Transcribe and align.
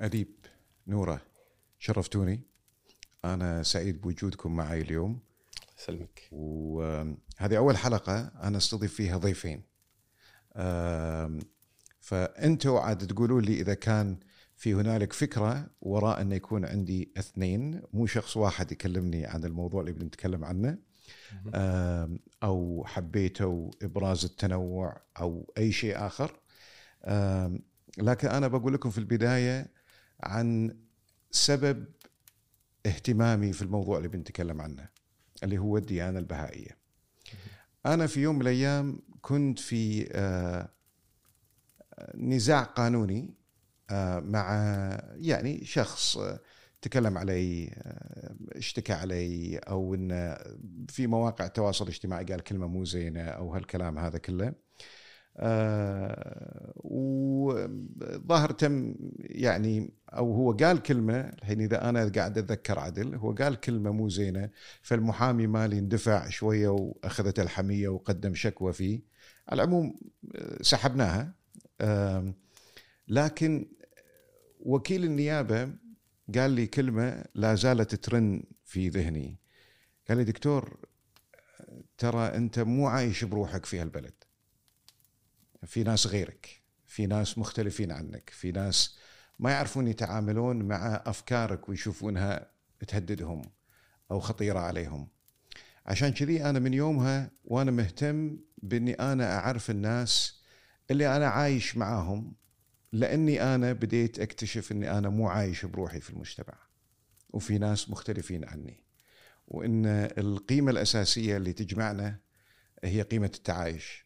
أديب. 0.00 0.34
نورة 0.86 1.20
شرفتوني. 1.78 2.42
أنا 3.24 3.62
سعيد 3.62 4.00
بوجودكم 4.00 4.56
معي 4.56 4.80
اليوم. 4.80 5.20
يسلمك. 5.78 6.28
وهذه 6.32 7.56
أول 7.56 7.76
حلقة 7.76 8.32
أنا 8.42 8.56
أستضيف 8.56 8.94
فيها 8.94 9.16
ضيفين. 9.16 9.62
فأنتوا 12.00 12.80
عاد 12.80 13.06
تقولوا 13.06 13.40
لي 13.40 13.60
إذا 13.60 13.74
كان 13.74 14.18
في 14.56 14.74
هنالك 14.74 15.12
فكرة 15.12 15.70
وراء 15.80 16.20
أن 16.20 16.32
يكون 16.32 16.64
عندي 16.64 17.12
اثنين 17.16 17.82
مو 17.92 18.06
شخص 18.06 18.36
واحد 18.36 18.72
يكلمني 18.72 19.26
عن 19.26 19.44
الموضوع 19.44 19.80
اللي 19.80 19.92
بنتكلم 19.92 20.44
عنه. 20.44 20.78
أو 22.42 22.84
حبيتوا 22.86 23.70
إبراز 23.82 24.24
التنوع 24.24 25.00
أو 25.20 25.52
أي 25.58 25.72
شيء 25.72 26.06
آخر. 26.06 26.40
لكن 27.98 28.28
أنا 28.28 28.48
بقول 28.48 28.74
لكم 28.74 28.90
في 28.90 28.98
البداية 28.98 29.75
عن 30.20 30.76
سبب 31.30 31.86
اهتمامي 32.86 33.52
في 33.52 33.62
الموضوع 33.62 33.98
اللي 33.98 34.08
بنتكلم 34.08 34.60
عنه 34.60 34.88
اللي 35.42 35.58
هو 35.58 35.76
الديانة 35.76 36.18
البهائية. 36.18 36.76
أنا 37.86 38.06
في 38.06 38.20
يوم 38.20 38.34
من 38.34 38.42
الأيام 38.42 39.02
كنت 39.20 39.58
في 39.58 40.08
آه، 40.12 40.68
نزاع 42.14 42.62
قانوني 42.62 43.34
آه، 43.90 44.20
مع 44.20 44.50
يعني 45.16 45.64
شخص 45.64 46.16
آه، 46.16 46.40
تكلم 46.82 47.18
علي 47.18 47.70
اشتكى 48.52 48.92
علي 48.92 49.58
أو 49.58 49.94
إنه 49.94 50.36
في 50.88 51.06
مواقع 51.06 51.46
التواصل 51.46 51.84
الاجتماعي 51.84 52.24
قال 52.24 52.40
كلمة 52.40 52.66
مو 52.66 52.84
زينة 52.84 53.22
أو 53.22 53.54
هالكلام 53.54 53.98
هذا 53.98 54.18
كله. 54.18 54.54
آه، 55.38 56.72
وظاهر 56.76 58.50
تم 58.50 58.94
يعني 59.18 59.90
أو 60.08 60.34
هو 60.34 60.52
قال 60.52 60.82
كلمة 60.82 61.20
الحين 61.20 61.60
إذا 61.60 61.88
أنا 61.88 62.08
قاعد 62.08 62.38
أتذكر 62.38 62.78
عدل 62.78 63.14
هو 63.14 63.32
قال 63.32 63.60
كلمة 63.60 63.90
مو 63.90 64.08
زينة 64.08 64.50
فالمحامي 64.82 65.46
مالي 65.46 65.78
اندفع 65.78 66.28
شوية 66.28 66.68
وأخذت 66.68 67.40
الحمية 67.40 67.88
وقدم 67.88 68.34
شكوى 68.34 68.72
فيه. 68.72 69.00
على 69.48 69.62
العموم 69.62 70.00
آه، 70.36 70.62
سحبناها. 70.62 71.34
آم، 71.80 72.34
لكن 73.08 73.68
وكيل 74.60 75.04
النيابة 75.04 75.68
قال 76.34 76.50
لي 76.50 76.66
كلمة 76.66 77.24
لا 77.34 77.54
زالت 77.54 77.94
ترن 77.94 78.42
في 78.64 78.88
ذهني. 78.88 79.38
قال 80.08 80.18
لي 80.18 80.24
دكتور 80.24 80.78
ترى 81.98 82.26
أنت 82.26 82.58
مو 82.58 82.86
عايش 82.86 83.24
بروحك 83.24 83.66
في 83.66 83.80
هالبلد. 83.80 84.25
في 85.64 85.82
ناس 85.82 86.06
غيرك 86.06 86.62
في 86.86 87.06
ناس 87.06 87.38
مختلفين 87.38 87.92
عنك 87.92 88.30
في 88.30 88.52
ناس 88.52 88.98
ما 89.38 89.50
يعرفون 89.50 89.88
يتعاملون 89.88 90.62
مع 90.62 91.02
أفكارك 91.06 91.68
ويشوفونها 91.68 92.50
تهددهم 92.88 93.42
أو 94.10 94.20
خطيرة 94.20 94.58
عليهم. 94.58 95.08
عشان 95.86 96.08
كذي 96.12 96.44
أنا 96.44 96.58
من 96.58 96.74
يومها 96.74 97.30
وأنا 97.44 97.70
مهتم 97.70 98.38
بإني 98.62 98.94
أنا 98.94 99.38
أعرف 99.38 99.70
الناس 99.70 100.40
اللي 100.90 101.16
أنا 101.16 101.26
عايش 101.26 101.76
معاهم 101.76 102.34
لأني 102.92 103.54
أنا 103.54 103.72
بديت 103.72 104.20
أكتشف 104.20 104.72
إني 104.72 104.98
أنا 104.98 105.08
مو 105.08 105.28
عايش 105.28 105.64
بروحي 105.64 106.00
في 106.00 106.10
المجتمع. 106.10 106.58
وفي 107.30 107.58
ناس 107.58 107.90
مختلفين 107.90 108.44
عني. 108.44 108.84
وإن 109.48 109.86
القيمة 110.18 110.70
الأساسية 110.70 111.36
اللي 111.36 111.52
تجمعنا 111.52 112.18
هي 112.84 113.02
قيمة 113.02 113.30
التعايش. 113.34 114.05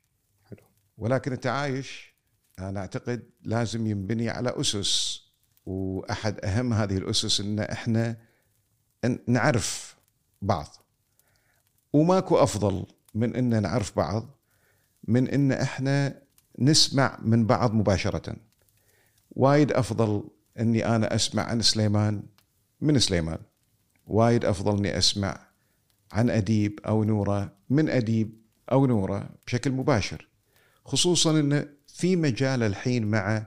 ولكن 1.01 1.33
التعايش 1.33 2.15
أنا 2.59 2.81
أعتقد 2.81 3.31
لازم 3.43 3.87
ينبني 3.87 4.31
على 4.31 4.61
أسس 4.61 5.23
وأحد 5.67 6.45
أهم 6.45 6.73
هذه 6.73 6.97
الأسس 6.97 7.41
إن 7.41 7.59
إحنا 7.59 8.17
نعرف 9.27 9.97
بعض. 10.43 10.67
وماكو 11.93 12.37
أفضل 12.37 12.87
من 13.15 13.37
إن 13.37 13.63
نعرف 13.63 13.97
بعض 13.97 14.39
من 15.09 15.29
إن 15.29 15.53
إحنا 15.53 16.23
نسمع 16.59 17.19
من 17.23 17.47
بعض 17.47 17.75
مباشرة. 17.75 18.37
وايد 19.31 19.73
أفضل 19.73 20.31
إني 20.59 20.87
أنا 20.87 21.15
أسمع 21.15 21.43
عن 21.43 21.63
سليمان 21.63 22.23
من 22.81 22.99
سليمان. 22.99 23.39
وايد 24.07 24.45
أفضل 24.45 24.79
إني 24.79 24.99
أسمع 24.99 25.47
عن 26.13 26.31
أديب 26.31 26.81
أو 26.87 27.05
نورة 27.05 27.57
من 27.71 27.89
أديب 27.89 28.41
أو 28.73 28.87
نورة 28.87 29.31
بشكل 29.47 29.71
مباشر. 29.71 30.30
خصوصا 30.91 31.31
إن 31.41 31.69
في 31.87 32.17
مجال 32.17 32.63
الحين 32.63 33.07
مع 33.07 33.47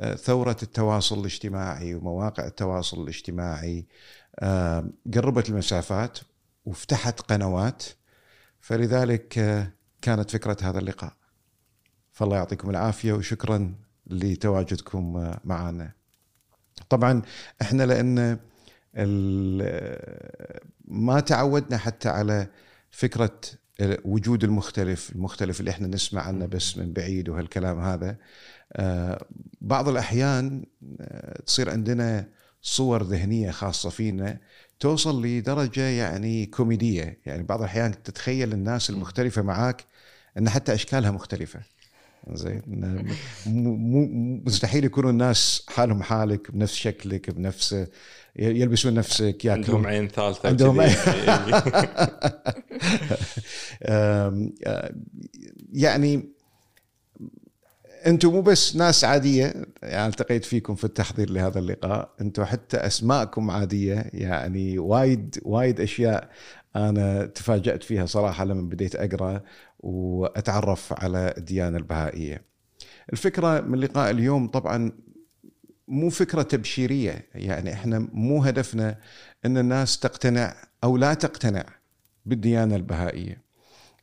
آه، 0.00 0.14
ثورة 0.14 0.56
التواصل 0.62 1.20
الاجتماعي 1.20 1.94
ومواقع 1.94 2.46
التواصل 2.46 3.02
الاجتماعي 3.02 3.86
قربت 5.14 5.48
المسافات 5.48 6.18
وفتحت 6.64 7.20
قنوات 7.20 7.82
فلذلك 8.60 9.38
آه، 9.38 9.72
كانت 10.02 10.30
فكرة 10.30 10.56
هذا 10.62 10.78
اللقاء. 10.78 11.12
فالله 12.12 12.36
يعطيكم 12.36 12.70
العافية 12.70 13.12
وشكرا 13.12 13.74
لتواجدكم 14.06 15.16
آه، 15.16 15.40
معنا. 15.44 15.92
طبعا 16.88 17.22
إحنا 17.62 17.84
ال- 18.96 20.60
ما 20.84 21.20
تعودنا 21.20 21.76
حتى 21.78 22.08
على 22.08 22.46
فكرة 22.90 23.40
وجود 24.04 24.44
المختلف 24.44 25.12
المختلف 25.12 25.60
اللي 25.60 25.70
إحنا 25.70 25.88
نسمع 25.88 26.22
عنه 26.22 26.46
بس 26.46 26.78
من 26.78 26.92
بعيد 26.92 27.28
وهالكلام 27.28 27.80
هذا 27.80 28.16
آه، 28.72 29.26
بعض 29.60 29.88
الأحيان 29.88 30.64
آه، 31.00 31.42
تصير 31.42 31.70
عندنا 31.70 32.28
صور 32.62 33.02
ذهنية 33.02 33.50
خاصة 33.50 33.90
فينا 33.90 34.38
توصل 34.80 35.26
لدرجة 35.26 35.82
يعني 35.82 36.46
كوميدية. 36.46 37.20
يعني 37.26 37.42
بعض 37.42 37.58
الأحيان 37.58 38.02
تتخيل 38.02 38.52
الناس 38.52 38.90
المختلفة 38.90 39.42
معاك 39.42 39.84
إن 40.38 40.48
حتى 40.50 40.74
أشكالها 40.74 41.10
مختلفة. 41.10 41.60
زين. 42.30 42.62
مستحيل 44.46 44.84
يكونوا 44.84 45.10
الناس 45.10 45.66
حالهم 45.68 46.02
حالك 46.02 46.50
بنفس 46.50 46.74
شكلك 46.74 47.30
بنفس 47.30 47.86
يلبسون 48.36 48.94
نفسك 48.94 49.46
عندهم 49.46 49.60
ياكلون 49.60 49.86
عين 49.86 50.08
ثالثة 50.08 50.48
عندهم 50.48 50.80
أه، 53.82 54.48
يعني 55.72 56.32
أنتم 58.06 58.32
مو 58.32 58.42
بس 58.42 58.76
ناس 58.76 59.04
عادية 59.04 59.54
يعني 59.82 60.06
التقيت 60.08 60.44
فيكم 60.44 60.74
في 60.74 60.84
التحضير 60.84 61.30
لهذا 61.30 61.58
اللقاء 61.58 62.10
أنتم 62.20 62.44
حتى 62.44 62.76
أسماءكم 62.76 63.50
عادية 63.50 64.04
يعني 64.12 64.78
وايد 64.78 65.38
وايد 65.42 65.80
أشياء 65.80 66.30
أنا 66.76 67.26
تفاجأت 67.26 67.82
فيها 67.82 68.06
صراحة 68.06 68.44
لما 68.44 68.62
بديت 68.62 68.96
أقرأ. 68.96 69.40
وأتعرف 69.82 70.92
على 70.92 71.34
الديانة 71.38 71.76
البهائية. 71.76 72.44
الفكرة 73.12 73.60
من 73.60 73.78
لقاء 73.78 74.10
اليوم 74.10 74.48
طبعا 74.48 74.92
مو 75.88 76.10
فكرة 76.10 76.42
تبشيرية 76.42 77.28
يعني 77.34 77.72
إحنا 77.72 78.08
مو 78.12 78.42
هدفنا 78.42 78.98
إن 79.46 79.58
الناس 79.58 79.98
تقتنع 79.98 80.54
أو 80.84 80.96
لا 80.96 81.14
تقتنع 81.14 81.64
بالديانة 82.26 82.76
البهائية. 82.76 83.42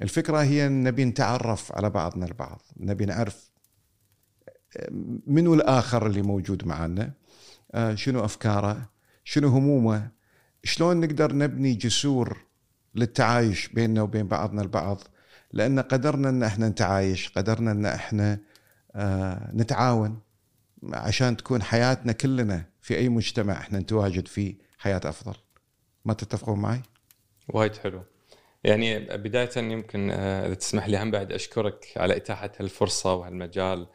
الفكرة 0.02 0.38
هي 0.38 0.68
إن 0.68 0.84
نبي 0.84 1.06
نتعرف 1.06 1.72
على 1.72 1.90
بعضنا 1.90 2.26
البعض، 2.26 2.62
نبي 2.78 3.06
نعرف 3.06 3.50
منو 5.28 5.54
الآخر 5.54 6.08
اللي 6.08 6.22
موجود 6.22 6.66
معنا 6.66 7.14
شنو 7.94 8.26
أفكاره 8.26 8.90
شنو 9.24 9.48
همومه 9.48 10.12
شلون 10.64 11.00
نقدر 11.00 11.36
نبني 11.36 11.74
جسور 11.74 12.38
للتعايش 12.96 13.68
بيننا 13.68 14.02
وبين 14.02 14.28
بعضنا 14.28 14.62
البعض 14.62 15.02
لأن 15.52 15.80
قدرنا 15.80 16.30
أن 16.30 16.44
إحنا 16.44 16.70
نتعايش 16.70 17.30
قدرنا 17.30 17.72
أن 17.72 17.86
إحنا 17.86 18.40
آه، 18.96 19.52
نتعاون 19.54 20.20
عشان 20.94 21.38
تكون 21.38 21.64
حياتنا 21.64 22.12
كلنا 22.12 22.66
في 22.82 22.98
أي 22.98 23.10
مجتمع 23.10 23.54
إحنا 23.54 23.80
نتواجد 23.80 24.28
فيه 24.28 24.56
حياة 24.78 25.02
أفضل. 25.06 25.34
ما 26.06 26.14
تتفقون 26.14 26.60
معي؟ 26.60 26.82
وايد 27.48 27.76
حلو. 27.76 28.04
يعني 28.64 29.00
بداية 29.00 29.50
يمكن 29.58 30.10
آه، 30.12 30.48
إذا 30.48 30.54
تسمح 30.54 30.88
لي 30.88 30.98
هم 31.04 31.12
بعد 31.12 31.32
أشكرك 31.32 31.86
على 31.98 32.18
إتاحة 32.18 32.52
هالفرصة 32.60 33.14
وهالمجال 33.14 33.88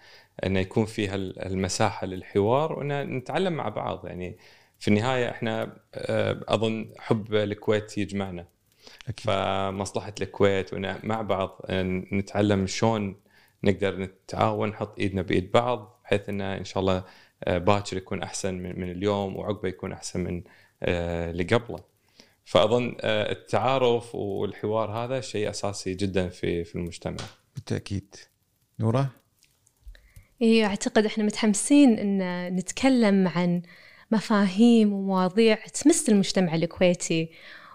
إنه 0.46 0.60
يكون 0.60 0.84
في 0.84 1.08
هال- 1.08 1.34
هالمساحة 1.40 2.06
للحوار 2.06 2.72
وإن 2.72 3.16
نتعلم 3.16 3.52
مع 3.52 3.68
بعض. 3.68 4.06
يعني 4.06 4.38
في 4.78 4.88
النهاية 4.88 5.30
إحنا 5.30 5.76
آه، 5.94 6.44
أظن 6.48 6.92
حب 6.98 7.34
الكويت 7.34 7.98
يجمعنا. 7.98 8.46
أكيد 9.08 9.26
فمصلحة 9.26 10.14
الكويت 10.20 10.72
وان 10.72 11.00
مع 11.02 11.22
بعض 11.22 11.60
نتعلم 12.12 12.66
شلون 12.66 13.16
نقدر 13.64 14.00
نتعاون 14.00 14.69
نحط 14.69 14.98
إيدنا 14.98 15.22
بإيد 15.22 15.52
بعض 15.52 16.00
بحيث 16.04 16.28
إنه 16.28 16.56
إن 16.56 16.64
شاء 16.64 16.81
الله 16.81 17.04
آه، 17.44 17.58
باكر 17.58 17.96
يكون 17.96 18.22
أحسن 18.22 18.54
من 18.54 18.81
من 18.81 18.90
اليوم 18.90 19.36
وعقبه 19.36 19.69
يكون 19.69 19.92
أحسن 19.92 20.20
من 20.20 20.42
آه، 20.82 21.31
اللي 21.31 21.42
قبله. 21.44 21.81
فأظن 22.44 22.96
آه، 23.00 23.32
التعارف 23.32 24.14
والحوار 24.14 24.90
هذا 24.90 25.20
شيء 25.20 25.50
أساسي 25.50 25.94
جدا 25.94 26.28
في 26.28 26.64
في 26.64 26.75
المجتمع. 26.75 27.16
بالتأكيد 27.54 28.16
نورة 28.81 29.10
اي 30.42 30.64
أعتقد 30.64 31.06
إحنا 31.06 31.25
متحمسين 31.25 31.98
إن 31.98 32.46
نتكلم 32.56 33.28
عن 33.28 33.62
مفاهيم 34.10 34.92
ومواضيع 34.92 35.54
تمس 35.54 36.08
المجتمع 36.08 36.54
الكويتي 36.54 37.31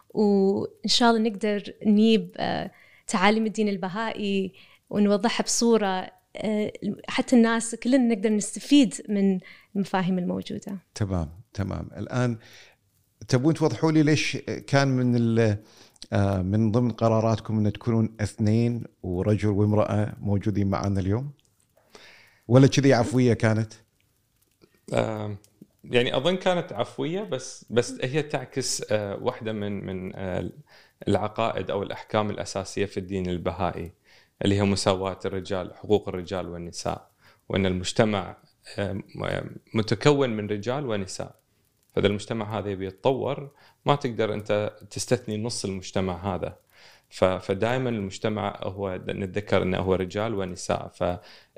وإن 0.09 0.87
شاء 0.87 1.11
الله 1.11 1.29
نقدر 1.29 1.63
نجيب 1.85 2.35
آه، 2.37 2.71
تعاليم 3.07 3.45
الدين 3.45 3.67
البهائي 3.67 4.53
ونوضحها 4.89 5.43
بصورة 5.43 6.11
آه، 6.35 6.71
حتى 7.07 7.35
الناس 7.35 7.75
كلنا 7.75 8.15
نقدر 8.15 8.29
نستفيد 8.29 8.93
من 9.09 9.39
المفاهيم 9.75 10.19
الموجودة. 10.19 10.77
تمام 10.95 11.29
تمام 11.53 11.89
الآن 11.97 12.37
تبون 13.27 13.53
توضحوا 13.53 13.91
لي 13.91 14.03
ليش 14.03 14.37
كان 14.67 14.87
من 14.87 15.39
آه، 16.13 16.41
من 16.41 16.71
ضمن 16.71 16.91
قراراتكم 16.91 17.57
أن 17.57 17.73
تكونون 17.73 18.15
اثنين 18.19 18.83
ورجل 19.03 19.49
وامرأة 19.49 20.15
موجودين 20.19 20.67
معنا 20.67 20.99
اليوم؟ 20.99 21.31
ولا 22.47 22.67
كذي 22.67 22.93
عفوية 22.93 23.33
كانت؟ 23.33 23.73
يعني 25.83 26.17
أظن 26.17 26.35
كانت 26.35 26.73
عفوية 26.73 27.23
بس 27.23 27.65
بس 27.69 27.99
هي 28.03 28.21
تعكس 28.23 28.91
آه، 28.91 29.15
واحدة 29.21 29.53
من 29.53 29.85
من 29.85 30.15
آه، 30.15 30.49
العقائد 31.07 31.71
أو 31.71 31.83
الأحكام 31.83 32.29
الأساسية 32.29 32.85
في 32.85 32.97
الدين 32.97 33.29
البهائي 33.29 33.91
اللي 34.45 34.55
هي 34.55 34.63
مساواة 34.63 35.19
الرجال 35.25 35.75
حقوق 35.75 36.09
الرجال 36.09 36.49
والنساء 36.49 37.09
وأن 37.49 37.65
المجتمع 37.65 38.37
متكون 39.73 40.29
من 40.29 40.47
رجال 40.47 40.85
ونساء. 40.85 41.35
فإذا 41.93 42.07
المجتمع 42.07 42.59
هذا 42.59 42.69
يبي 42.69 42.87
يتطور 42.87 43.51
ما 43.85 43.95
تقدر 43.95 44.33
أنت 44.33 44.73
تستثني 44.89 45.37
نص 45.37 45.65
المجتمع 45.65 46.35
هذا. 46.35 46.57
فدائما 47.39 47.89
المجتمع 47.89 48.59
هو 48.63 48.99
نتذكر 49.07 49.63
أنه 49.63 49.77
هو 49.77 49.95
رجال 49.95 50.35
ونساء. 50.35 50.87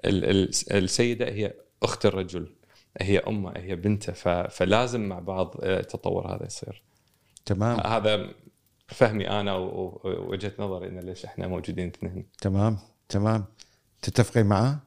فالسيده 0.04 1.26
هي 1.30 1.54
أخت 1.84 2.06
الرجل. 2.06 2.56
هي 3.00 3.20
أمة 3.20 3.54
هي 3.58 3.76
بنتة 3.76 4.14
فلازم 4.48 5.02
مع 5.02 5.20
بعض 5.20 5.56
التطور 5.64 6.26
آه، 6.26 6.36
هذا 6.36 6.46
يصير. 6.46 6.84
تمام. 7.46 7.80
هذا 7.80 8.30
فهمي 8.88 9.30
أنا 9.30 9.56
ووجهة 9.56 10.54
نظري 10.60 10.88
إن 10.88 11.00
ليش 11.00 11.26
إحنا 11.26 11.48
موجودين 11.48 11.88
اثنين. 11.88 12.26
تمام 12.42 12.78
تمام. 13.10 13.46
تتفقين 14.02 14.46
معه؟ 14.46 14.80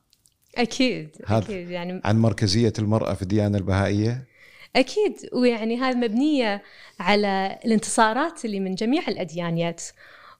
أكيد 0.56 1.16
أكيد 1.24 1.70
يعني 1.70 2.00
عن 2.04 2.18
مركزية 2.18 2.72
المرأة 2.78 3.14
في 3.14 3.22
الديانة 3.22 3.58
البهائية؟ 3.58 4.24
أكيد 4.76 5.16
ويعني 5.32 5.76
هذه 5.76 5.96
مبنية 5.96 6.62
على 7.00 7.58
الانتصارات 7.64 8.44
اللي 8.44 8.60
من 8.60 8.74
جميع 8.74 9.02
الأديانيات. 9.08 9.82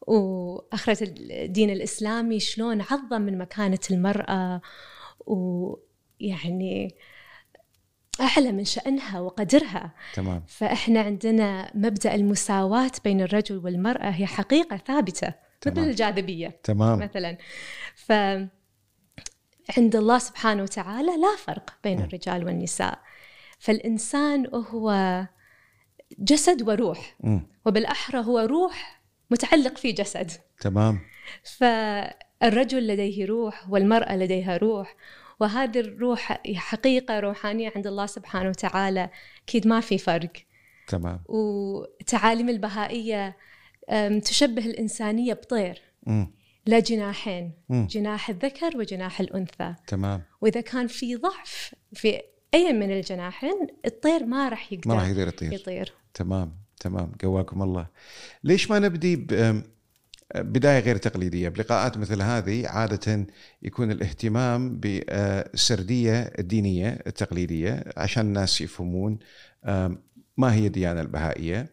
وأخرة 0.00 0.98
الدين 1.30 1.70
الإسلامي 1.70 2.40
شلون 2.40 2.80
عظم 2.80 3.22
من 3.22 3.38
مكانة 3.38 3.78
المرأة. 3.90 4.60
ويعني 5.26 6.94
أعلى 8.20 8.52
من 8.52 8.64
شأنها 8.64 9.20
وقدرها 9.20 9.94
تمام. 10.14 10.42
فإحنا 10.48 11.00
عندنا 11.00 11.70
مبدأ 11.74 12.14
المساواة 12.14 12.92
بين 13.04 13.20
الرجل 13.20 13.56
والمرأة 13.56 14.10
هي 14.10 14.26
حقيقة 14.26 14.76
ثابتة 14.76 15.34
تمام. 15.60 15.78
مثل 15.78 15.90
الجاذبية 15.90 16.60
تمام. 16.62 16.98
مثلا 16.98 17.36
ف 17.94 18.12
عند 19.78 19.96
الله 19.96 20.18
سبحانه 20.18 20.62
وتعالى 20.62 21.16
لا 21.16 21.36
فرق 21.38 21.70
بين 21.84 21.98
م. 21.98 22.02
الرجال 22.02 22.44
والنساء 22.44 22.98
فالإنسان 23.58 24.46
هو 24.54 25.24
جسد 26.18 26.68
وروح 26.68 27.16
م. 27.20 27.38
وبالأحرى 27.66 28.24
هو 28.24 28.38
روح 28.38 29.00
متعلق 29.30 29.76
في 29.78 29.92
جسد 29.92 30.30
تمام 30.60 31.00
فالرجل 31.42 32.86
لديه 32.86 33.26
روح 33.26 33.70
والمرأة 33.70 34.16
لديها 34.16 34.56
روح 34.56 34.96
وهذه 35.40 35.80
الروح 35.80 36.42
حقيقة 36.54 37.20
روحانية 37.20 37.72
عند 37.76 37.86
الله 37.86 38.06
سبحانه 38.06 38.48
وتعالى 38.48 39.10
أكيد 39.48 39.66
ما 39.66 39.80
في 39.80 39.98
فرق. 39.98 40.32
تمام. 40.88 41.22
وتعاليم 41.28 42.48
البهائية 42.48 43.36
تشبه 44.24 44.66
الإنسانية 44.66 45.32
بطير. 45.32 45.82
م. 46.06 46.24
لا 46.66 46.78
جناحين 46.78 47.52
م. 47.68 47.86
جناح 47.86 48.30
الذكر 48.30 48.76
وجناح 48.76 49.20
الأنثى. 49.20 49.74
تمام. 49.86 50.22
وإذا 50.40 50.60
كان 50.60 50.86
في 50.86 51.16
ضعف 51.16 51.74
في 51.92 52.20
أي 52.54 52.72
من 52.72 52.92
الجناحين 52.92 53.66
الطير 53.86 54.24
ما 54.26 54.48
راح 54.48 54.72
يقدر 54.72 54.88
ما 54.88 54.94
راح 54.94 55.08
يقدر 55.08 55.28
يطير. 55.28 55.52
يطير. 55.52 55.92
تمام 56.14 56.56
تمام. 56.80 57.12
قواكم 57.22 57.62
الله. 57.62 57.86
ليش 58.44 58.70
ما 58.70 58.78
نبدي 58.78 59.26
بداية 60.34 60.80
غير 60.80 60.96
تقليدية. 60.96 61.48
بلقاءات 61.48 61.98
مثل 61.98 62.22
هذه 62.22 62.68
عادة 62.68 63.26
يكون 63.62 63.90
الاهتمام 63.90 64.80
بالسرديه 64.80 66.32
الدينيه 66.38 66.98
التقليديه 67.06 67.84
عشان 67.96 68.26
الناس 68.26 68.60
يفهمون 68.60 69.18
ما 70.36 70.54
هي 70.54 70.66
الديانة 70.66 71.00
البهائية. 71.00 71.70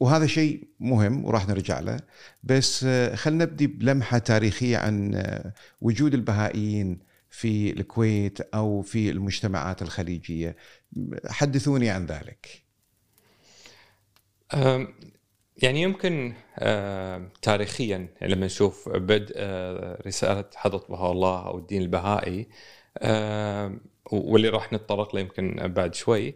وهذا 0.00 0.26
شيء 0.26 0.68
مهم 0.80 1.24
وراح 1.24 1.48
نرجع 1.48 1.80
له. 1.80 2.00
بس 2.42 2.84
آه، 2.84 3.14
خلينا 3.14 3.44
نبدي 3.44 3.66
بلمحة 3.66 4.18
تاريخية 4.18 4.78
عن 4.78 5.14
آه، 5.14 5.52
وجود 5.80 6.14
البهائيين 6.14 6.98
في 7.30 7.72
الكويت 7.72 8.40
أو 8.40 8.82
في 8.82 9.10
المجتمعات 9.10 9.82
الخليجية. 9.82 10.56
حدثوني 11.26 11.90
عن 11.90 12.06
ذلك. 12.06 12.62
يعني 15.62 15.82
يمكن 15.82 16.34
آه 16.58 17.28
تاريخيا 17.42 18.08
لما 18.22 18.46
نشوف 18.46 18.88
بدء 18.88 19.32
آه 19.36 20.02
رسالة 20.06 20.44
حضرة 20.54 20.84
بهاء 20.88 21.12
الله 21.12 21.46
أو 21.46 21.58
الدين 21.58 21.82
البهائي 21.82 22.48
آه 22.98 23.76
واللي 24.12 24.48
راح 24.48 24.72
نتطرق 24.72 25.14
له 25.14 25.20
يمكن 25.20 25.56
بعد 25.56 25.94
شوي 25.94 26.34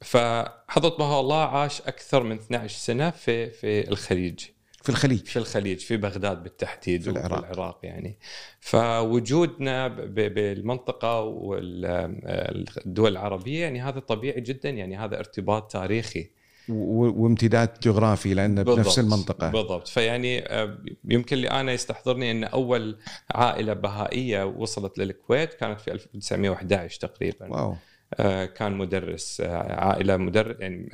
فحضرة 0.00 0.96
بهاء 0.98 1.20
الله 1.20 1.44
عاش 1.44 1.80
أكثر 1.80 2.22
من 2.22 2.36
12 2.36 2.78
سنة 2.78 3.10
في 3.10 3.50
في 3.50 3.88
الخليج. 3.90 4.40
في 4.82 4.88
الخليج. 4.88 5.24
في 5.26 5.36
الخليج 5.38 5.78
في 5.78 5.96
بغداد 5.96 6.42
بالتحديد 6.42 7.02
في 7.02 7.10
العراق, 7.10 7.38
العراق 7.38 7.80
يعني. 7.82 8.18
فوجودنا 8.60 9.88
بالمنطقة 9.88 11.20
والدول 11.20 13.12
العربية 13.12 13.62
يعني 13.62 13.82
هذا 13.82 14.00
طبيعي 14.00 14.40
جدا 14.40 14.70
يعني 14.70 14.96
هذا 14.96 15.18
ارتباط 15.18 15.72
تاريخي. 15.72 16.30
وامتداد 16.68 17.80
جغرافي 17.82 18.34
لأن 18.34 18.62
بنفس 18.62 18.98
المنطقة. 18.98 19.50
بالضبط. 19.50 19.88
فيعني 19.88 20.46
آه، 20.46 20.78
يمكن 21.04 21.36
لي 21.36 21.50
أنا 21.50 21.72
يستحضرني 21.72 22.30
أن 22.30 22.44
أول 22.44 22.98
عائلة 23.30 23.72
بهائية 23.72 24.44
وصلت 24.44 24.98
للكويت 24.98 25.54
كانت 25.54 25.80
في 25.80 25.92
1911 25.92 27.00
تقريبا. 27.00 27.48
واو. 27.48 27.74
آه، 28.14 28.44
كان 28.44 28.72
مدرس 28.72 29.40
آه، 29.40 29.84
عائلة 29.84 30.16
مدرس 30.16 30.56
يعني 30.60 30.88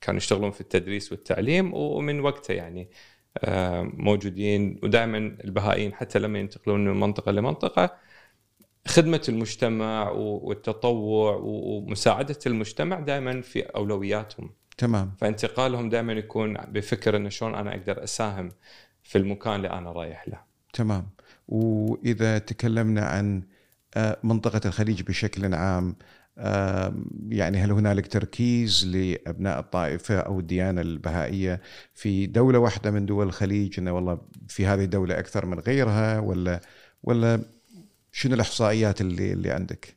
كانوا 0.00 0.16
يشتغلون 0.16 0.50
في 0.50 0.60
التدريس 0.60 1.12
والتعليم 1.12 1.74
ومن 1.74 2.20
وقتها 2.20 2.54
يعني 2.54 2.88
موجودين 3.82 4.80
ودائما 4.82 5.18
البهائيين 5.18 5.94
حتى 5.94 6.18
لما 6.18 6.38
ينتقلون 6.38 6.84
من 6.84 7.00
منطقة 7.00 7.32
لمنطقة 7.32 8.05
خدمة 8.86 9.22
المجتمع 9.28 10.10
والتطوع 10.10 11.40
ومساعدة 11.42 12.38
المجتمع 12.46 13.00
دائما 13.00 13.40
في 13.40 13.60
أولوياتهم. 13.62 14.50
تمام. 14.78 15.14
فانتقالهم 15.18 15.88
دائما 15.88 16.12
يكون 16.12 16.54
بفكر 16.54 17.16
انه 17.16 17.28
شلون 17.28 17.54
أنا 17.54 17.70
أقدر 17.70 18.04
أساهم 18.04 18.48
في 19.02 19.18
المكان 19.18 19.54
اللي 19.54 19.70
أنا 19.70 19.92
رايح 19.92 20.28
له. 20.28 20.40
تمام. 20.72 21.08
وإذا 21.48 22.38
تكلمنا 22.38 23.04
عن 23.04 23.42
آه، 23.96 24.18
منطقة 24.22 24.60
الخليج 24.66 25.02
بشكل 25.02 25.54
عام 25.54 25.96
يعني 27.28 27.58
هل 27.58 27.72
هنالك 27.72 28.06
تركيز 28.06 28.86
لأبناء 28.86 29.60
الطائفة 29.60 30.18
أو 30.18 30.40
الديانة 30.40 30.80
البهائية 30.80 31.60
في 31.94 32.26
دولة 32.26 32.58
واحدة 32.58 32.90
من 32.90 33.06
دول 33.06 33.26
الخليج؟ 33.26 33.80
انه 33.80 33.92
والله 33.92 34.18
في 34.48 34.66
هذه 34.66 34.84
الدولة 34.84 35.18
أكثر 35.18 35.46
من 35.46 35.58
غيرها 35.58 36.18
ولا 36.18 36.60
ولا 37.02 37.40
شنو 38.16 38.34
الإحصائيات 38.34 39.00
اللي 39.00 39.32
اللي 39.32 39.50
عندك؟ 39.50 39.96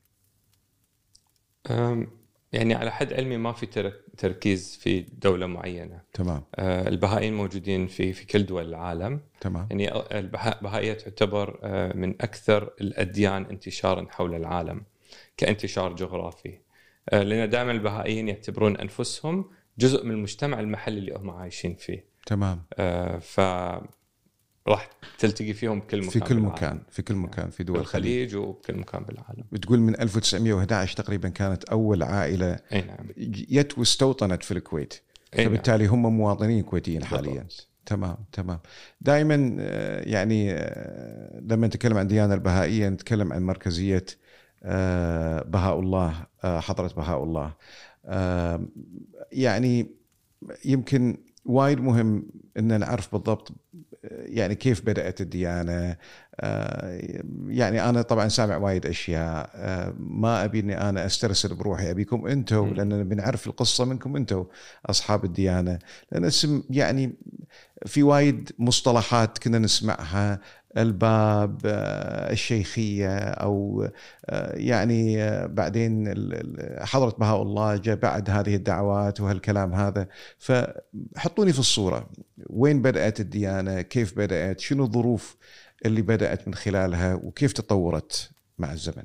يعني 2.54 2.74
على 2.74 2.92
حد 2.92 3.14
علمي 3.14 3.38
ما 3.38 3.52
في 3.52 3.92
تركيز 4.18 4.80
في 4.82 5.00
دولة 5.02 5.46
معينة. 5.48 6.02
تمام. 6.14 6.44
أه، 6.56 6.88
البهائيين 6.88 7.34
موجودين 7.34 7.88
في 7.88 8.14
في 8.14 8.26
كل 8.26 8.46
دول 8.46 8.68
العالم. 8.68 9.20
تمام. 9.42 9.68
يعني 9.72 9.96
البهائية 10.20 10.94
تعتبر 10.94 11.60
أه، 11.64 11.98
من 11.98 12.10
أكثر 12.10 12.74
الأديان 12.82 13.46
انتشارا 13.46 14.08
حول 14.10 14.36
العالم 14.36 14.84
كانتشار 15.38 15.96
جغرافي. 15.96 16.60
أه، 17.10 17.24
لأن 17.24 17.50
دائما 17.50 17.72
البهائيين 17.72 18.28
يعتبرون 18.28 18.78
أنفسهم 18.78 19.50
جزء 19.78 20.06
من 20.06 20.12
المجتمع 20.12 20.60
المحلي 20.60 21.00
اللي 21.00 21.16
هم 21.16 21.30
عايشين 21.30 21.76
فيه. 21.76 22.06
تمام. 22.26 22.64
ف 23.20 23.42
راح 24.68 24.90
تلتقي 25.20 25.54
فيهم 25.54 25.80
بكل 25.80 25.98
مكان 25.98 26.12
في 26.12 26.20
كل 26.20 26.36
بالعالم. 26.36 26.46
مكان 26.46 26.82
في 26.90 27.02
كل 27.02 27.16
مكان 27.16 27.50
في 27.50 27.64
دول 27.64 27.80
الخليج 27.80 28.36
وبكل 28.36 28.76
مكان 28.76 29.04
بالعالم. 29.04 29.44
بتقول 29.52 29.80
من 29.80 30.02
1911 30.02 30.98
تقريبا 30.98 31.30
كانت 31.30 31.64
أول 31.64 32.04
عائلة 32.04 32.60
أي 32.74 32.82
نعم. 32.82 33.08
جت 33.18 33.78
واستوطنت 33.78 34.44
في 34.44 34.52
الكويت. 34.52 34.94
أي 34.94 35.44
نعم. 35.44 35.54
فبالتالي 35.54 35.86
هم 35.86 36.18
مواطنين 36.18 36.64
كويتيين 36.64 37.04
حاليا. 37.04 37.32
بالضبط. 37.32 37.70
تمام 37.90 38.18
تمام. 38.32 38.60
دائما 39.02 39.56
آه، 39.60 40.02
يعني 40.10 40.54
آه، 40.54 41.40
لما 41.40 41.68
نتكلم 41.68 41.98
عن 41.98 42.04
الديانه 42.04 42.34
البهائية 42.34 42.90
نتكلم 42.90 43.34
عن 43.34 43.44
مركزية 43.44 44.06
آه، 44.64 45.44
بهاء 45.44 45.80
الله 45.80 46.26
حضرة 46.44 46.94
بهاء 46.98 47.24
الله 47.24 47.54
يعني 49.32 49.92
يمكن 50.66 51.18
وايد 51.46 51.80
مهم 51.80 52.28
إن 52.58 52.80
نعرف 52.80 53.12
بالضبط 53.12 53.52
يعني 54.12 54.56
كيف 54.56 54.82
بدأت 54.86 55.22
الديانة؟ 55.22 55.98
آه، 56.42 57.02
يعني 57.48 57.90
أنا 57.90 58.02
طبعا 58.02 58.28
سامع 58.28 58.58
وايد 58.58 58.86
أشياء. 58.86 59.50
آه، 59.56 59.94
ما 60.00 60.44
أبي 60.44 60.60
إني 60.60 60.90
أنا 60.90 61.06
أسترسل 61.06 61.56
بروحي 61.56 61.92
أبيكم 61.92 62.28
أنتم. 62.28 62.74
لأن 62.74 63.10
بنعرف 63.10 63.48
القصة 63.48 63.86
منكم 63.86 64.16
أنتم 64.16 64.46
أصحاب 64.86 65.26
الديانة. 65.26 65.80
لأن 66.12 66.26
اسم 66.26 66.64
يعني 66.70 67.14
في 67.86 68.04
وايد 68.04 68.52
مصطلحات 68.60 69.38
كنا 69.38 69.60
نسمعها. 69.60 70.40
الباب 70.80 71.62
آه، 71.66 72.32
الشيخية 72.32 73.18
أو 73.18 73.88
آه، 74.26 74.56
يعني 74.58 75.24
آه، 75.24 75.46
بعدين 75.46 76.14
حضرة 76.80 77.16
بهاء 77.18 77.42
الله 77.42 77.78
جاء 77.78 77.96
بعد 77.96 78.30
هذه 78.30 78.56
الدعوات 78.56 79.22
وهالكلام 79.22 79.74
هذا. 79.74 80.08
فحطوني 80.38 81.54
في 81.54 81.60
الصورة. 81.60 82.10
وين 82.50 82.82
بدأت 82.82 83.20
الديانة؟ 83.20 83.82
كيف 83.82 84.18
بدأت؟ 84.18 84.60
شنو 84.60 84.84
الظروف 84.84 85.38
اللي 85.86 86.02
بدأت 86.02 86.48
من 86.48 86.54
خلالها؟ 86.54 87.14
وكيف 87.14 87.54
تطورت 87.54 88.32
مع 88.60 88.74
الزمن؟ 88.74 89.04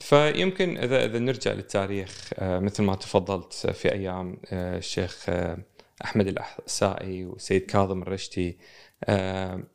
فيمكن 0.00 0.78
إذا 0.78 1.04
إذا 1.04 1.18
نرجع 1.18 1.52
للتاريخ 1.52 2.30
مثل 2.40 2.82
ما 2.82 2.94
تفضلت 2.94 3.52
في 3.52 3.92
أيام 3.92 4.36
الشيخ 4.52 5.30
أحمد 6.04 6.26
الاحسائي 6.26 7.24
وسيد 7.24 7.66
كاظم 7.66 8.02
الرشتي 8.02 8.56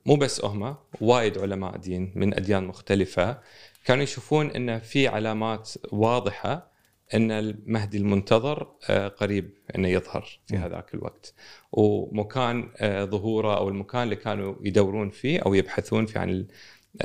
مو 0.06 0.16
بس 0.16 0.46
هم 0.46 0.76
وايد 1.02 1.38
علماء 1.38 1.78
دين 1.78 2.12
من 2.16 2.34
أديان 2.34 2.64
مختلفة 2.64 3.38
كانوا 3.86 4.04
يشوفون 4.04 4.52
إن 4.52 4.80
في 4.80 5.08
علامات 5.08 5.70
واضحة 5.92 6.72
إن 7.14 7.32
المهدي 7.32 7.98
المنتظر 7.98 8.76
أه، 8.90 9.08
قريب 9.08 9.54
إنه 9.76 9.88
يظهر 9.88 10.40
في. 10.52 10.58
هذاك 10.58 10.94
الوقت 10.94 11.34
ومكان 11.72 12.72
أه، 12.78 13.06
ظهوره 13.06 13.58
أو 13.58 13.70
المكان 13.70 14.04
اللي 14.04 14.16
كانوا 14.16 14.56
يدورون 14.62 15.10
فيه 15.10 15.40
أو 15.40 15.54
يبحثون 15.54 16.06
فيه 16.06 16.20
عن 16.20 16.48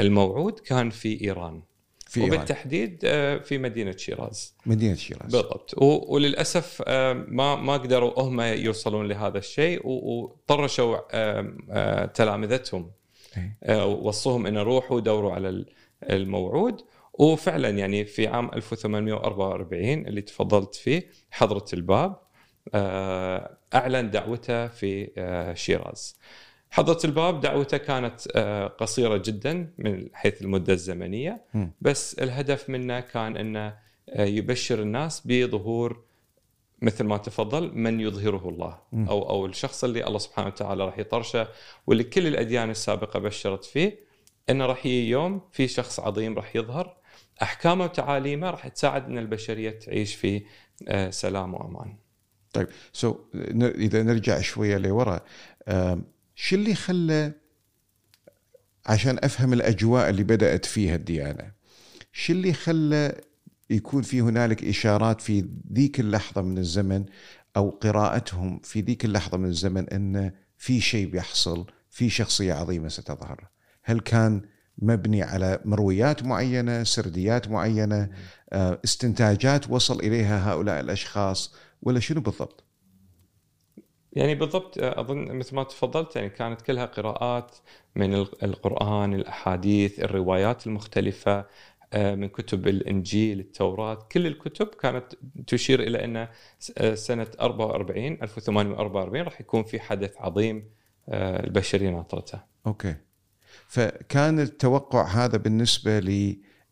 الموعود 0.00 0.58
كان 0.58 0.90
في 0.90 1.20
إيران 1.20 1.62
في 2.20 2.26
وبالتحديد 2.26 3.00
آه، 3.04 3.38
في 3.38 3.58
مدينة 3.58 3.96
شيراز. 3.96 4.54
مدينة 4.66 4.94
شيراز. 4.94 5.22
بالضبط. 5.36 5.74
وللأسف 5.82 6.82
آه، 6.86 7.12
ما 7.12 7.56
ما 7.56 7.72
قدروا 7.72 8.20
هم 8.22 8.40
يوصلون 8.40 9.08
لهذا 9.08 9.38
الشيء 9.38 9.80
وطرشوا 9.84 10.98
آه، 11.12 12.04
تلامذتهم 12.06 12.90
إي. 13.36 13.50
آه، 13.64 13.86
وصوهم 13.86 14.46
إن 14.46 14.58
روحوا 14.58 15.00
دوروا 15.00 15.32
على 15.32 15.48
ال- 15.48 15.66
الموعود. 16.10 16.80
وفعلا 17.18 17.68
يعني 17.68 18.04
في 18.04 18.26
عام 18.26 18.50
1844 18.54 20.06
اللي 20.06 20.20
تفضلت 20.22 20.74
فيه 20.74 21.10
حضره 21.30 21.64
الباب 21.72 22.16
أعلن 23.74 24.10
دعوته 24.10 24.66
في 24.66 25.10
شيراز. 25.56 26.16
حضره 26.76 26.98
الباب 27.04 27.40
دعوته 27.40 27.76
كانت 27.76 28.20
آه، 28.34 28.66
قصيرة 28.66 29.16
جدا 29.16 29.72
من 29.78 30.08
حيث 30.12 30.42
المدة 30.42 30.72
الزمنية 30.72 31.44
مم. 31.54 31.70
بس 31.80 32.14
الهدف 32.14 32.70
منه 32.70 33.00
كان 33.00 33.36
أنه 33.36 33.78
آه، 34.08 34.24
يبشر 34.24 34.82
الناس 34.82 35.22
بظهور 35.24 36.04
مثل 36.82 37.04
ما 37.04 37.16
تفضل 37.16 37.72
من 37.74 38.00
يظهره 38.00 38.48
الله. 38.48 38.78
أو 38.92 39.30
أو 39.30 39.46
الشخص 39.46 39.84
اللي 39.84 40.06
الله 40.06 40.18
سبحانه 40.18 40.48
وتعالى 40.48 40.84
راح 40.84 40.98
يطرشه 40.98 41.48
واللي 41.86 42.04
كل 42.04 42.26
الأديان 42.26 42.70
السابقة 42.70 43.20
بشرت 43.20 43.64
فيه 43.64 43.98
أنه 44.50 44.66
راح 44.66 44.86
يجي 44.86 45.08
يوم 45.08 45.40
في 45.52 45.68
شخص 45.68 46.00
عظيم 46.00 46.34
راح 46.34 46.56
يظهر 46.56 46.96
أحكامه 47.42 47.84
وتعاليمه 47.84 48.50
راح 48.50 48.68
تساعد 48.68 49.04
أن 49.04 49.18
البشرية 49.18 49.70
تعيش 49.70 50.14
في 50.14 50.42
آه، 50.88 51.10
سلام 51.10 51.54
وأمان. 51.54 51.96
طيب 52.52 52.68
سو 52.92 53.14
so, 53.14 53.16
إذا 53.62 54.02
نرجع 54.02 54.40
شوية 54.40 54.76
لورا 54.76 55.20
شو 56.38 56.56
اللي 56.56 56.74
خلى 56.74 57.32
عشان 58.86 59.18
أفهم 59.22 59.52
الأجواء 59.52 60.08
اللي 60.10 60.24
بدأت 60.24 60.64
فيها 60.64 60.94
الديانة 60.94 61.52
شو 62.12 62.32
اللي 62.32 62.52
خلى 62.52 63.20
يكون 63.70 64.02
في 64.02 64.20
هنالك 64.20 64.64
إشارات 64.64 65.20
في 65.20 65.48
ذيك 65.72 66.00
اللحظة 66.00 66.42
من 66.42 66.58
الزمن 66.58 67.04
أو 67.56 67.70
قراءتهم 67.70 68.60
في 68.64 68.80
ذيك 68.80 69.04
اللحظة 69.04 69.38
من 69.38 69.48
الزمن 69.48 69.88
إن 69.88 70.32
في 70.56 70.80
شيء 70.80 71.10
بيحصل 71.10 71.66
في 71.90 72.10
شخصية 72.10 72.54
عظيمة 72.54 72.88
ستظهر؟ 72.88 73.48
هل 73.82 74.00
كان 74.00 74.42
مبني 74.78 75.22
على 75.22 75.60
مرويات 75.64 76.22
معينة 76.22 76.84
سرديات 76.84 77.48
معينة 77.48 78.10
آه، 78.52 78.80
استنتاجات 78.84 79.70
وصل 79.70 80.00
إليها 80.00 80.52
هؤلاء 80.52 80.80
الأشخاص 80.80 81.54
ولا 81.82 82.00
شنو 82.00 82.20
بالضبط؟ 82.20 82.65
يعني 84.16 84.34
بالضبط 84.34 84.78
أظن 84.78 85.32
مثل 85.32 85.56
ما 85.56 85.62
تفضلت 85.64 86.16
يعني 86.16 86.28
كانت 86.28 86.62
كلها 86.62 86.86
قراءات 86.86 87.56
من 87.96 88.14
ال- 88.14 88.44
القرآن، 88.44 89.14
الأحاديث، 89.14 90.00
الروايات 90.00 90.66
المختلفة 90.66 91.46
آه، 91.92 92.14
من 92.14 92.28
كتب 92.28 92.68
الإنجيل، 92.68 93.40
التوراة، 93.40 93.94
كل 94.12 94.26
الكتب 94.26 94.66
كانت 94.66 95.04
تشير 95.46 95.80
إلى 95.82 96.04
أن 96.04 96.28
آه، 96.78 96.94
سنة 96.94 97.26
44 97.40 98.18
1844 98.22 99.24
راح 99.24 99.40
يكون 99.40 99.62
في 99.62 99.80
حدث 99.80 100.14
عظيم 100.18 100.70
آه، 101.08 101.44
البشرية 101.44 101.90
ناطرته. 101.90 102.40
أوكي 102.66 102.94
فكان 103.68 104.40
التوقع 104.40 105.04
هذا 105.04 105.36
بالنسبة 105.38 105.98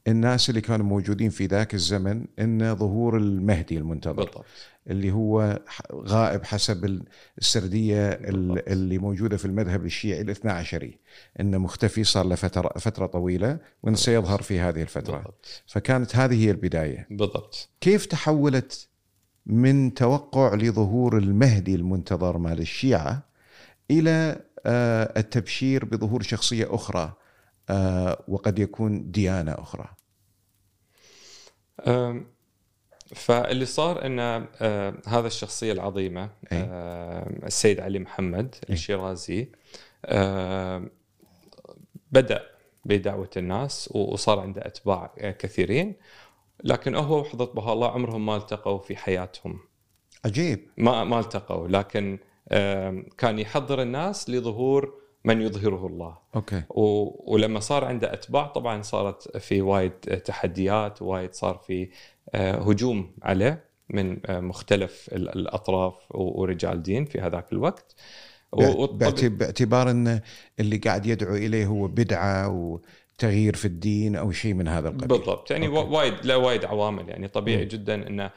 للناس 0.09 0.51
اللي 0.51 0.61
كانوا 0.61 0.87
موجودين 0.87 1.31
في 1.31 1.47
ذاك 1.47 1.75
الزمن 1.75 2.25
إن 2.39 2.75
ظهور 2.77 3.17
المهدي 3.17 3.79
المنتظر 3.79 4.13
بالضبط. 4.25 4.45
اللي 4.91 5.13
هو 5.13 5.61
غائب 5.95 6.45
حسب 6.45 7.03
السردية 7.39 8.09
ال- 8.11 8.49
بالضبط. 8.49 8.69
اللي 8.69 8.99
موجودة 8.99 9.37
في 9.37 9.45
المذهب 9.45 9.85
الشيعي 9.85 10.21
الاثنا 10.21 10.53
عشري 10.53 10.99
انه 11.41 11.59
مختفي 11.59 12.05
صار 12.05 12.27
له 12.27 12.35
فترة 12.35 12.69
فترة 12.79 13.07
طويلة 13.07 13.59
وإن 13.83 13.95
سيظهر 13.95 14.43
في 14.43 14.61
هذه 14.61 14.83
الفترة 14.83 15.17
بالضبط. 15.17 15.63
فكانت 15.67 16.17
هذه 16.17 16.45
هي 16.47 16.51
البداية 16.51 17.07
بالضبط. 17.11 17.69
كيف 17.81 18.07
تحولت 18.07 18.89
من 19.47 19.95
توقع 19.95 20.55
لظهور 20.55 21.19
المهدي 21.19 21.75
المنتظر 21.75 22.39
مال 22.39 22.59
الشيعة 22.61 23.23
إلى 23.91 24.41
آه، 24.67 25.13
التبشير 25.21 25.85
بظهور 25.85 26.23
شخصية 26.23 26.75
أخرى 26.75 27.03
آه، 27.03 27.17
وقد 28.29 28.59
يكون 28.59 29.11
ديانة 29.11 29.53
أخرى 29.53 29.89
أم، 31.87 32.27
فاللي 33.15 33.67
صار 33.67 34.07
إن 34.07 34.19
أه، 34.21 34.95
هذا 35.07 35.27
الشخصية 35.27 35.73
العظيمة. 35.73 36.31
أه، 36.53 37.47
السيد 37.47 37.81
علي 37.81 37.99
محمد. 37.99 38.55
الشيرازي 38.71 39.53
بدأ 42.13 42.43
بدعوة 42.85 43.31
الناس 43.37 43.91
وصار 43.93 44.41
عنده 44.41 44.67
أتباع 44.67 45.15
كثيرين 45.17 45.95
لكن 46.65 46.95
هو 46.95 47.21
وحضرة 47.21 47.53
بها 47.53 47.73
الله 47.73 47.91
عمرهم 47.91 48.27
ما 48.27 48.37
التقوا 48.37 48.79
في 48.79 48.97
حياتهم 48.97 49.61
عجيب 50.25 50.69
ما 50.77 51.05
ما 51.05 51.21
التقوا 51.21 51.69
لكن 51.69 52.19
كان 53.19 53.39
يحضر 53.39 53.83
الناس 53.83 54.31
لظهور 54.31 55.04
من 55.25 55.41
يظهره 55.43 55.87
الله 55.87 56.17
أوكي 56.37 56.63
و- 56.71 57.33
ولما 57.35 57.61
صار 57.61 57.85
عنده 57.85 58.13
أتباع 58.13 58.47
طبعا 58.47 58.83
صارت 58.83 59.37
في 59.37 59.61
وايد 59.63 59.91
تحديات 60.25 61.03
وايد 61.03 61.35
صار 61.35 61.59
في 61.67 61.89
آه، 62.35 62.55
هجوم 62.71 63.13
عليه 63.23 63.65
من 63.91 64.19
آه، 64.27 64.41
مختلف 64.41 65.09
ال- 65.13 65.29
الأطراف 65.39 65.95
و- 66.11 66.41
ورجال 66.41 66.83
دين 66.83 67.05
في 67.05 67.21
هذاك 67.21 67.53
الوقت 67.53 67.95
و- 68.53 68.87
باعتبار 68.87 69.91
أن 69.91 70.21
اللي 70.61 70.77
قاعد 70.77 71.07
يدعو 71.07 71.35
إليه 71.35 71.67
هو 71.67 71.89
بدعة 71.89 72.49
وتغيير 72.49 73.57
في 73.57 73.65
الدين 73.65 74.17
أو 74.17 74.33
شيء 74.33 74.55
من 74.55 74.69
هذا 74.69 74.89
القبيل 74.89 75.09
بالضبط 75.09 75.51
يعني 75.51 75.67
أوكي. 75.67 75.79
وا- 75.79 75.99
وايد 75.99 76.15
لا 76.25 76.37
وايد 76.37 76.65
عوامل 76.65 77.09
يعني 77.09 77.29
طبيعي 77.29 77.63
مم. 77.63 77.69
جدا 77.69 78.07
انه 78.09 78.31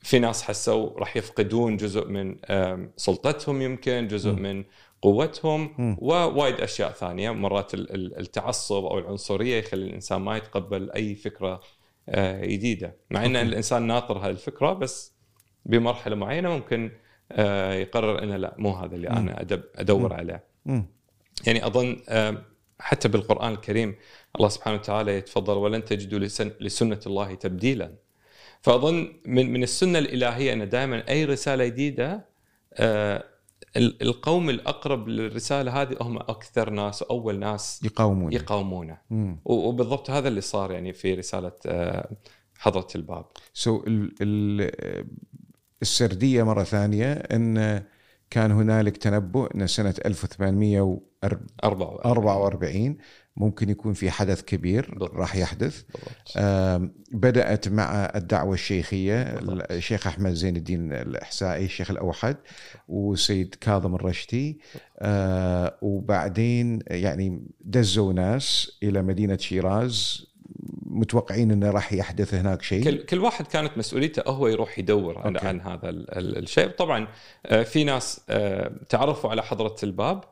في 0.00 0.18
ناس 0.18 0.42
حسوا 0.42 0.98
راح 0.98 1.16
يفقدون 1.16 1.76
جزء 1.76 2.08
من 2.08 2.36
سلطتهم 2.96 3.62
يمكن 3.62 4.08
جزء 4.08 4.30
مم. 4.32 4.42
من 4.42 4.64
قوتهم. 5.02 5.96
ووايد 6.00 6.60
أشياء 6.60 6.92
ثانية 6.92 7.30
مرات 7.30 7.74
ال- 7.74 7.94
ال- 7.94 8.18
التعصب 8.18 8.84
أو 8.84 8.98
العنصرية 8.98 9.56
يخلي 9.58 9.84
الإنسان 9.84 10.20
ما 10.20 10.36
يتقبل 10.36 10.90
أي 10.90 11.14
فكرة 11.14 11.60
آه، 12.08 12.44
جديدة 12.44 12.96
مع 13.10 13.24
إن. 13.24 13.36
الإنسان 13.36 13.82
ناطر 13.86 14.18
هذه 14.18 14.30
الفكرة 14.30 14.72
بس 14.72 15.12
بمرحلة 15.64 16.16
معينة 16.16 16.48
ممكن 16.50 16.90
آه، 17.32 17.72
يقرر 17.74 18.22
إنه 18.22 18.36
لا 18.36 18.54
مو 18.58 18.70
هذا 18.72 18.94
اللي. 18.96 19.08
أنا 19.08 19.46
أدور. 19.76 20.12
عليه. 20.14 20.44
يعني 21.46 21.66
أظن 21.66 21.96
آم، 22.08 22.42
حتى 22.80 23.08
بالقرآن 23.08 23.52
الكريم 23.52 23.94
الله 24.36 24.48
سبحانه 24.48 24.76
وتعالى 24.76 25.16
يتفضل 25.16 25.56
ولن 25.56 25.84
تجدوا 25.84 26.18
لسن 26.18 26.50
لسنة 26.60 27.00
الله 27.06 27.34
تبديلا 27.34 27.92
فأظن 28.62 29.12
من 29.26 29.52
من 29.52 29.62
السنة 29.62 29.98
الإلهية 29.98 30.52
إن 30.52 30.68
دائما 30.68 31.08
أي 31.08 31.24
رسالة 31.24 31.66
جديدة 31.66 32.26
آه، 32.74 33.24
القوم 33.76 34.50
الأقرب 34.50 35.08
للرسالة 35.08 35.82
هذه 35.82 35.96
هم 36.00 36.16
أكثر 36.16 36.70
ناس 36.70 37.02
واول 37.02 37.38
ناس 37.38 37.84
يقاومون 37.84 38.32
يقاومونه. 38.32 38.98
وبالضبط 39.44 40.10
هذا 40.10 40.28
اللي 40.28 40.40
صار 40.40 40.72
يعني 40.72 40.92
في 40.92 41.14
رسالة 41.14 41.52
آه، 41.66 42.10
حضرة 42.58 42.88
الباب. 42.96 43.26
سو 43.54 43.84
ال 43.86 44.70
السردية 45.82 46.42
مرة 46.42 46.62
ثانية 46.62 47.12
إن 47.12 47.82
كان 48.30 48.50
هنالك 48.50 48.96
تنبؤ 48.96 49.54
إن 49.54 49.66
سنة 49.66 49.94
1844 50.06 52.00
44 52.04 52.96
ممكن 53.36 53.70
يكون 53.70 53.92
في 53.92 54.10
حدث 54.10 54.42
كبير 54.42 54.90
بالضبط. 54.90 55.14
راح 55.14 55.36
يحدث. 55.36 55.82
بالضبط. 55.82 56.90
بدأت 57.12 57.68
مع 57.68 58.12
الدعوة 58.14 58.54
الشيخية 58.54 59.34
بالضبط. 59.34 59.72
الشيخ 59.72 60.06
أحمد 60.06 60.32
زين 60.32 60.56
الدين 60.56 60.92
الإحسائي 60.92 61.64
الشيخ 61.64 61.90
الأوحد 61.90 62.36
وسيد 62.88 63.54
كاظم 63.60 63.94
الرشدي. 63.94 64.60
آه، 64.98 65.78
وبعدين 65.82 66.78
يعني 66.86 67.42
دزوا 67.60 68.12
ناس 68.12 68.78
إلى 68.82 69.02
مدينة 69.02 69.36
شيراز 69.36 70.26
متوقعين 70.86 71.50
أنه 71.50 71.70
راح 71.70 71.92
يحدث 71.92 72.34
هناك 72.34 72.62
شيء. 72.62 72.84
كل 72.84 73.04
كل 73.04 73.18
واحد 73.18 73.46
كانت 73.46 73.78
مسؤوليته 73.78 74.22
هو 74.30 74.48
يروح 74.48 74.78
يدور 74.78 75.18
عن. 75.18 75.36
عن 75.36 75.60
هذا 75.60 75.88
ال- 75.88 76.18
ال- 76.18 76.38
الشيء. 76.38 76.68
طبعا 76.68 77.08
آه، 77.46 77.62
في 77.62 77.84
ناس 77.84 78.20
آه، 78.30 78.72
تعرفوا 78.88 79.30
على 79.30 79.42
حضرة 79.42 79.76
الباب 79.82 80.24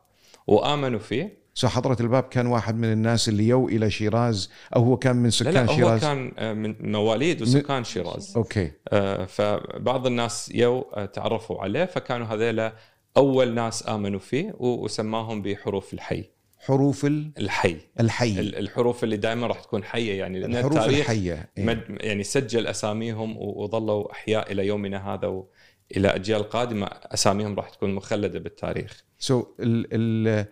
وآمنوا 0.47 0.99
فيه. 0.99 1.44
حضرة 1.65 1.97
الباب 2.01 2.23
كان 2.23 2.47
واحد 2.47 2.77
من 2.77 2.93
الناس 2.93 3.29
اللي 3.29 3.49
يو 3.49 3.69
إلى 3.69 3.91
شيراز 3.91 4.51
أو 4.77 4.85
هو 4.85 4.97
كان 4.97 5.17
من 5.17 5.25
لا 5.25 5.31
سكان 5.31 5.55
لا 5.55 5.71
هو 5.73 5.77
شيراز. 5.77 6.01
كان 6.01 6.33
آه، 6.39 6.53
من 6.53 6.93
مواليد 6.93 7.43
وسكان 7.43 7.85
شيراز. 7.85 8.33
okay. 8.37 8.71
آه، 8.89 9.25
فبعض 9.25 10.07
الناس 10.07 10.51
يو 10.55 10.81
آه، 10.95 11.05
تعرفوا 11.07 11.61
عليه 11.63 11.85
فكانوا 11.85 12.27
هذيلا 12.27 12.73
أول 13.17 13.55
ناس 13.55 13.89
آمنوا 13.89 14.21
فيه 14.21 14.55
وسماهم 14.59 15.43
بحروف 15.43 15.95
الحي. 15.95 16.25
حروف 16.67 17.05
ال- 17.05 17.31
الحي. 17.39 17.77
الحي. 18.01 18.41
ال- 18.41 18.57
الحروف 18.57 19.05
اللي 19.05 19.17
دائما 19.17 19.47
راح 19.47 19.61
تكون 19.61 19.85
حية 19.85 20.19
يعني 20.19 20.41
لأن 20.41 20.57
الحروف 20.57 20.73
التاريخ 20.77 20.99
الحية 20.99 21.49
إيه. 21.59 21.65
مد 21.65 21.81
يعني 22.01 22.23
سجل 22.23 22.67
أساميهم 22.67 23.37
وظلوا 23.39 24.13
أحياء 24.13 24.53
إلى 24.53 24.67
يومنا 24.67 25.15
هذا 25.15 25.27
والى 25.27 26.09
اجيال 26.09 26.43
قادمه 26.51 26.87
أساميهم 26.87 27.55
راح 27.57 27.71
تكون 27.71 27.95
مخلدة 27.95 28.39
بالتاريخ. 28.39 29.05
so 29.19 29.47
ال 29.61 29.87
ال 29.93 30.47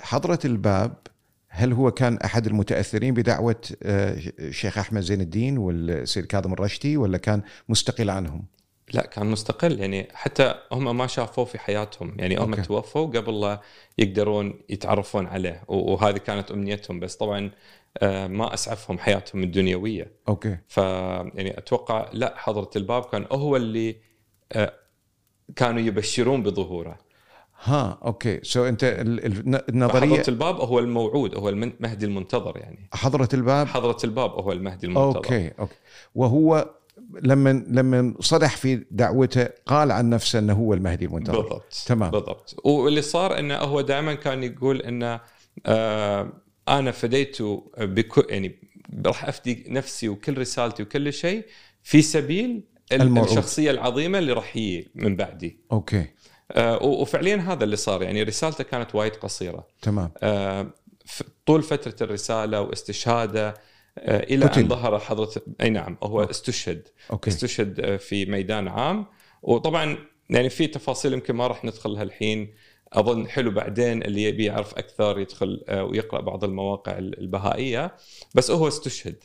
حضرة 0.00 0.38
الباب 0.44 0.94
هل 1.54 1.72
هو 1.72 1.90
كان 1.90 2.16
أحد 2.16 2.46
المتأثرين 2.46 3.14
بدعوة 3.14 3.60
آه، 3.82 4.16
الشيخ 4.38 4.78
أحمد 4.78 5.00
زين 5.00 5.20
الدين 5.20 5.58
والسيد 5.58 6.26
كاظم 6.26 6.52
الرشتي 6.52 6.96
ولا 6.96 7.18
كان 7.18 7.42
مستقل 7.68 8.10
عنهم؟ 8.10 8.44
لا 8.92 9.06
كان 9.06 9.26
مستقل. 9.26 9.80
يعني 9.80 10.08
حتى 10.14 10.54
هم 10.72 10.96
ما 10.96 11.06
شافوه 11.06 11.44
في 11.44 11.58
حياتهم. 11.58 12.16
يعني 12.18 12.36
هم 12.36 12.50
okay. 12.50 12.62
توفوا 12.62 13.06
قبل 13.06 13.40
لا 13.40 13.60
يقدرون 13.98 14.60
يتعرفون 14.68 15.26
عليه 15.26 15.62
وهذه 15.68 16.16
كانت 16.16 16.50
أمنيتهم. 16.50 17.00
بس 17.00 17.16
طبعا 17.16 17.50
آه، 17.98 18.26
ما 18.26 18.54
أسعفهم 18.54 18.98
حياتهم 18.98 19.42
الدنيوية. 19.42 20.12
okay. 20.28 20.56
ف 20.68 20.76
يعني 20.76 21.58
أتوقع 21.58 22.10
لا 22.12 22.34
حضرة 22.36 22.70
الباب 22.76 23.04
كان 23.04 23.26
هو 23.32 23.56
اللي 23.56 23.96
آه، 24.52 24.72
كانوا 25.56 25.80
يبشرون 25.80 26.42
بظهوره. 26.42 26.98
ها 27.62 27.98
okay. 28.04 28.40
so 28.42 28.64
أنت 28.64 28.84
ال- 28.84 29.26
ال- 29.26 29.68
النظريه 29.70 30.00
فحضره 30.00 30.24
الباب 30.30 30.60
هو 30.60 30.78
الموعود 30.78 31.34
هو 31.34 31.48
المهدي 31.48 32.06
المنتظر 32.06 32.56
يعني. 32.56 32.88
حضرة 32.92 33.28
الباب؟ 33.34 33.66
حضرة 33.66 33.96
الباب 34.04 34.30
هو 34.30 34.52
المهدي 34.52 34.86
المنتظر. 34.86 35.16
أوكي 35.16 35.50
أوكي. 35.58 35.74
وهو 36.14 36.70
لما 37.22 37.64
لما 37.68 38.14
صدح 38.20 38.56
في 38.56 38.84
دعوته 38.90 39.48
قال 39.66 39.92
عن 39.92 40.10
نفسه 40.10 40.38
أنه 40.38 40.52
هو 40.52 40.74
المهدي 40.74 41.04
المنتظر. 41.04 41.40
بالضبط 41.40 41.74
تمام. 41.86 42.10
بالضبط. 42.10 42.56
واللي 42.64 43.02
صار 43.02 43.38
إنه 43.38 43.54
هو 43.56 43.80
دائما 43.80 44.14
كان 44.14 44.42
يقول 44.42 44.80
إنه 44.82 45.20
آه 45.66 46.32
أنا 46.68 46.90
فديت 46.90 47.38
بكل 47.78 48.24
يعني 48.28 48.56
راح 49.06 49.24
أفدي 49.28 49.64
نفسي 49.68 50.08
وكل 50.08 50.38
رسالتي 50.38 50.82
وكل 50.82 51.12
شيء 51.12 51.44
في 51.82 52.02
سبيل 52.02 52.64
ال- 52.92 53.02
الموعود. 53.02 53.28
الشخصية 53.28 53.70
العظيمة 53.70 54.18
اللي 54.18 54.32
راح 54.32 54.56
يجي 54.56 54.90
من 54.94 55.16
بعدي. 55.16 55.58
okay. 55.72 56.06
وفعليا 56.82 57.36
هذا 57.36 57.64
اللي 57.64 57.76
صار 57.76 58.02
يعني 58.02 58.22
رسالته 58.22 58.64
كانت 58.64 58.94
وايد 58.94 59.12
قصيرة. 59.16 59.66
تمام. 59.82 60.10
آه 60.22 60.70
طول 61.46 61.62
فترة 61.62 62.06
الرسالة 62.06 62.60
واستشهاده 62.60 63.54
آه 63.98 64.22
إلى 64.22 64.46
قتل. 64.46 64.60
ان 64.60 64.68
ظهر 64.68 64.98
حضرة 64.98 65.30
أي 65.60 65.70
نعم 65.70 65.98
هو 66.02 66.20
okay. 66.20 66.30
استشهد. 66.30 66.88
okay. 67.10 67.30
استشهد 67.30 67.80
آه، 67.80 67.96
في 67.96 68.26
ميدان 68.26 68.68
عام. 68.68 69.06
وطبعا 69.42 69.98
يعني 70.30 70.50
في 70.50 70.66
تفاصيل 70.66 71.12
يمكن 71.12 71.34
ما 71.34 71.46
راح 71.46 71.64
ندخلها 71.64 72.02
الحين 72.02 72.54
أظن 72.92 73.28
حلو 73.28 73.50
بعدين 73.50 74.02
اللي 74.02 74.22
يبي 74.22 74.44
يعرف 74.44 74.74
أكثر 74.74 75.18
يدخل 75.18 75.64
آه، 75.68 75.84
ويقرأ 75.84 76.20
بعض 76.20 76.44
المواقع 76.44 76.98
البهائية. 76.98 77.96
بس 78.34 78.50
هو 78.50 78.68
استشهد. 78.68 79.24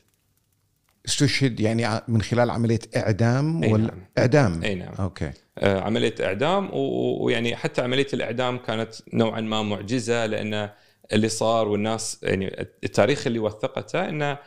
استشهد 1.07 1.59
يعني 1.59 2.01
من 2.07 2.21
خلال 2.21 2.49
عملية 2.49 2.79
إعدام 2.95 3.63
أي 3.63 3.73
ولا 3.73 3.83
نعم. 3.83 4.05
إعدام؟ 4.17 4.63
أي 4.63 4.75
نعم. 4.75 4.93
أوكي. 4.99 5.31
آه، 5.57 5.81
عملية 5.81 6.15
إعدام 6.21 6.69
ويعني 6.73 7.55
حتى 7.55 7.81
عملية 7.81 8.07
الإعدام 8.13 8.57
كانت 8.57 8.93
نوعا 9.13 9.41
ما 9.41 9.61
معجزة 9.61 10.25
لأن 10.25 10.69
اللي 11.13 11.29
صار 11.29 11.67
والناس 11.67 12.19
يعني 12.23 12.67
التاريخ 12.83 13.27
اللي 13.27 13.39
وثقته 13.39 14.09
إنه 14.09 14.37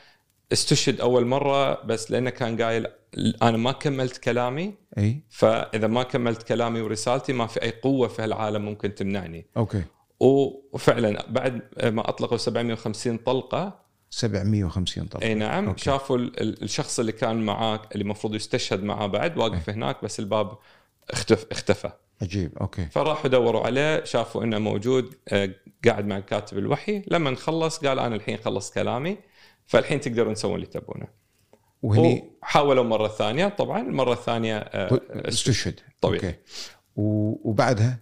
استشهد 0.53 1.01
أول 1.01 1.27
مرة 1.27 1.85
بس 1.85 2.11
لأنه 2.11 2.31
كان 2.31 2.63
قايل 2.63 2.87
أنا 3.43 3.57
ما 3.57 3.73
كملت 3.73 4.17
كلامي 4.17 4.75
أي. 4.99 5.21
فإذا 5.29 5.87
ما 5.87 6.03
كملت 6.03 6.43
كلامي 6.43 6.81
ورسالتي 6.81 7.33
ما 7.33 7.47
في 7.47 7.63
أي 7.63 7.71
قوة 7.71 8.09
في 8.09 8.23
هالعالم 8.23 8.65
ممكن 8.65 8.95
تمنعني. 8.95 9.47
أوكي. 9.57 9.83
وفعلا 10.21 11.27
بعد 11.29 11.61
ما 11.85 12.09
أطلقوا 12.09 12.37
750 12.37 13.17
طلقة 13.17 13.90
750 14.11 15.07
طلقه 15.07 15.25
إي 15.27 15.35
نعم 15.35 15.67
أوكي. 15.69 15.85
شافوا 15.85 16.17
ال- 16.19 16.41
ال- 16.41 16.63
الشخص 16.63 16.99
اللي 17.01 17.13
كان 17.13 17.37
معاه 17.43 17.83
اللي 17.93 18.03
المفروض 18.03 18.35
يستشهد 18.35 18.83
معاه 18.83 19.07
بعد 19.07 19.39
واقف 19.39 19.71
هناك 19.71 20.05
بس 20.05 20.21
الباب 20.21 20.59
اختف 21.11 21.47
اختفى. 21.51 21.91
عجيب 22.23 22.59
أوكي. 22.59 22.87
فراحوا 22.87 23.31
دوروا 23.31 23.67
عليه 23.67 24.05
شافوا 24.05 24.45
إنه 24.45 24.59
موجود 24.59 25.15
آه، 25.29 25.51
قاعد 25.87 26.07
مع 26.07 26.21
كاتب 26.21 26.59
الوحي. 26.59 27.03
لما 27.09 27.31
نخلص 27.31 27.79
قال 27.87 27.99
أنا 27.99 28.17
الحين 28.17 28.37
خلص 28.37 28.71
كلامي 28.71 29.19
فالحين 29.67 30.01
تقدرون 30.01 30.35
تسوون 30.35 30.55
اللي 30.55 30.67
تبونه. 30.67 31.07
وهني 31.83 32.31
وحاولوا 32.43 32.85
مرة 32.85 33.09
ثانية 33.09 33.49
طبعا 33.49 33.81
المرة 33.81 34.13
الثانية 34.13 34.57
آه، 34.59 35.01
استشهد. 35.11 35.81
طبيعي. 36.01 36.27
أوكي. 36.27 36.35
و- 36.97 37.51
وبعدها؟ 37.51 37.99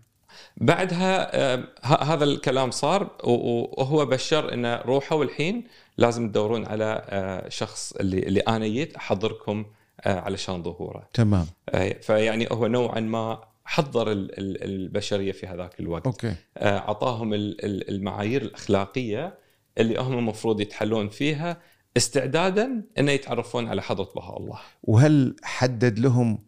بعدها 0.57 1.37
آه، 1.55 1.64
هذا 1.85 2.25
الكلام 2.25 2.71
صار 2.71 3.16
وهو 3.25 4.07
بشر 4.07 4.55
إنه 4.55 4.77
روحوا 4.77 5.25
الحين 5.25 5.64
لازم 5.99 6.29
تدورون 6.29 6.67
على 6.67 7.03
آه، 7.09 7.49
شخص 7.49 7.93
اللي 7.93 8.19
اللي 8.19 8.41
أنا 8.41 8.67
جيت 8.67 8.97
أحضركم 8.97 9.65
آه، 10.01 10.21
علشان 10.21 10.63
ظهوره. 10.63 11.09
تمام. 11.15 11.47
آه، 11.69 11.93
فيعني 12.03 12.49
هو 12.53 12.67
نوعا 12.67 13.01
ما 13.01 13.41
حضر 13.65 14.13
ال- 14.13 14.39
ال- 14.39 14.65
البشرية 14.65 15.33
في 15.33 15.47
هذاك 15.47 15.81
الوقت. 15.81 16.07
أوكي. 16.07 16.35
آه، 16.57 16.79
أعطاهم 16.79 17.35
ال- 17.35 17.65
ال- 17.65 17.89
المعايير 17.91 18.43
الأخلاقية 18.43 19.39
اللي 19.79 20.01
هم 20.01 20.19
المفروض 20.19 20.61
يتحلون 20.61 21.09
فيها 21.09 21.57
استعدادا 21.97 22.85
إنه 22.99 23.13
يتعرفون 23.13 23.69
على 23.69 23.83
حضرة 23.83 24.13
بهاء 24.17 24.39
الله. 24.39 24.59
وهل 24.83 25.37
حدد 25.43 25.99
لهم 25.99 26.39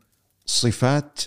صفات 0.46 1.20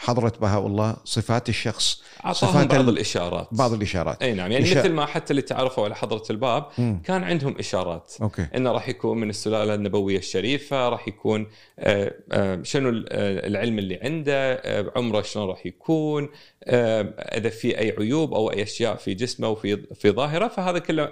حضرة 0.00 0.32
بهاء 0.40 0.66
الله 0.66 0.96
صفات 1.04 1.48
الشخص 1.48 2.02
صفات 2.32 2.66
بعض 2.66 2.80
ال- 2.80 2.88
الإشارات. 2.88 3.48
بعض 3.52 3.72
الإشارات. 3.72 4.22
أي 4.22 4.32
نعم 4.34 4.52
يعني 4.52 4.64
إشا- 4.64 4.76
مثل 4.76 4.92
ما 4.92 5.06
حتى 5.06 5.30
اللي 5.30 5.42
تعرفوا 5.42 5.84
على 5.84 5.94
حضرة 5.96 6.22
الباب 6.30 6.66
مم. 6.78 7.02
كان 7.04 7.24
عندهم 7.24 7.56
إشارات. 7.58 8.12
أوكي. 8.22 8.46
انه 8.56 8.72
راح 8.72 8.88
يكون 8.88 9.18
من 9.18 9.30
السلالة 9.30 9.74
النبوية 9.74 10.18
الشريفة 10.18 10.88
راح 10.88 11.08
يكون 11.08 11.46
آه، 11.78 12.14
آه، 12.32 12.60
شنو 12.62 12.88
آه، 12.88 13.46
العلم 13.46 13.78
اللي 13.78 13.98
عنده 14.02 14.62
عمره 14.96 15.22
شلون 15.22 15.48
راح 15.48 15.66
يكون 15.66 16.28
إذا 16.68 17.48
في 17.48 17.78
أي 17.78 17.90
عيوب 17.98 18.34
أو 18.34 18.50
أي 18.52 18.62
أشياء 18.62 18.96
في 18.96 19.14
جسمه 19.14 19.48
وفي 19.48 19.76
في 19.94 20.10
ظاهره 20.10 20.48
فهذا 20.48 20.78
كله 20.78 21.08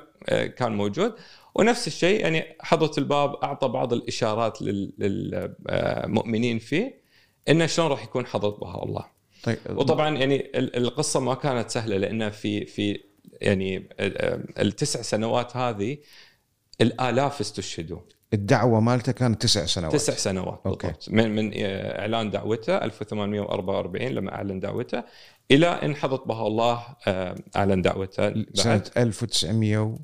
كان 0.56 0.72
موجود. 0.76 1.12
ونفس 1.54 1.86
الشيء 1.86 2.20
يعني 2.20 2.44
حضرة 2.60 2.92
الباب 2.98 3.34
أعطى 3.34 3.68
بعض 3.68 3.92
الإشارات 3.92 4.58
للمؤمنين 4.62 6.58
فيه. 6.58 7.05
إنه 7.48 7.66
شلون 7.66 7.88
راح 7.88 8.04
يكون 8.04 8.26
حضره 8.26 8.50
بهاء 8.50 8.84
الله. 8.84 9.04
طيب 9.44 9.58
وطبعا 9.70 10.16
يعني 10.18 10.36
ال- 10.36 10.76
القصة 10.76 11.20
ما 11.20 11.34
كانت 11.34 11.70
سهلة 11.70 11.96
لأن 11.96 12.30
في 12.30 12.64
في 12.66 13.00
يعني 13.40 13.76
ال- 14.00 14.60
التسع 14.60 15.02
سنوات 15.02 15.56
هذه 15.56 15.98
الآلاف 16.80 17.40
استشهدوا. 17.40 17.98
الدعوة 18.32 18.80
مالته 18.80 19.12
كانت 19.12 19.42
تسع 19.42 19.66
سنوات. 19.66 19.92
تسع 19.92 20.12
سنوات 20.12 20.60
أوكي. 20.66 20.86
بالضبط. 20.86 21.08
من 21.10 21.34
من 21.34 21.52
إعلان 22.00 22.30
دعوته 22.30 22.76
1844 22.76 24.08
لما 24.08 24.34
أعلن 24.34 24.60
دعوته 24.60 25.02
إلى 25.50 25.66
إن 25.66 25.96
حضره 25.96 26.24
بها 26.24 26.46
الله 26.46 26.82
آه، 27.06 27.34
أعلن 27.56 27.82
دعوته. 27.82 28.28
بعد 28.64 28.88
1900 28.96 29.78
و- 29.78 29.98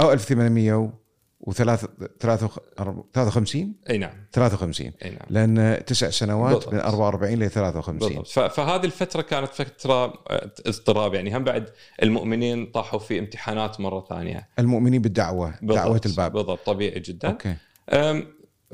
أو 0.00 0.12
1800 0.12 0.72
و- 0.74 0.90
وثلاث 0.90 0.90
ثلاثة 0.90 1.07
53 1.52 3.74
أي 3.90 3.98
نعم. 3.98 4.12
53 4.32 4.92
أي 5.04 5.10
نعم. 5.10 5.18
لأن 5.30 5.84
تسع 5.86 6.10
سنوات 6.10 6.54
بالضبط. 6.54 6.74
من 6.74 6.80
44 6.80 7.34
ل 7.38 7.50
53 7.50 7.98
بالضبط. 7.98 8.26
فهذه 8.50 8.84
الفترة 8.84 9.22
كانت 9.22 9.48
فترة 9.48 10.04
آه، 10.30 10.50
اضطراب 10.66 11.14
يعني. 11.14 11.36
هم 11.36 11.44
بعد 11.44 11.70
المؤمنين 12.02 12.66
طاحوا 12.66 12.98
في 12.98 13.18
امتحانات 13.18 13.80
مرة 13.80 14.06
ثانية. 14.08 14.48
المؤمنين 14.58 15.02
بالدعوة 15.02 15.54
بالضبط. 15.62 15.78
دعوة 15.78 16.00
الباب. 16.06 16.32
بالضبط. 16.32 16.66
طبيعي 16.66 17.00
جدا. 17.00 17.28
أوكي. 17.28 17.56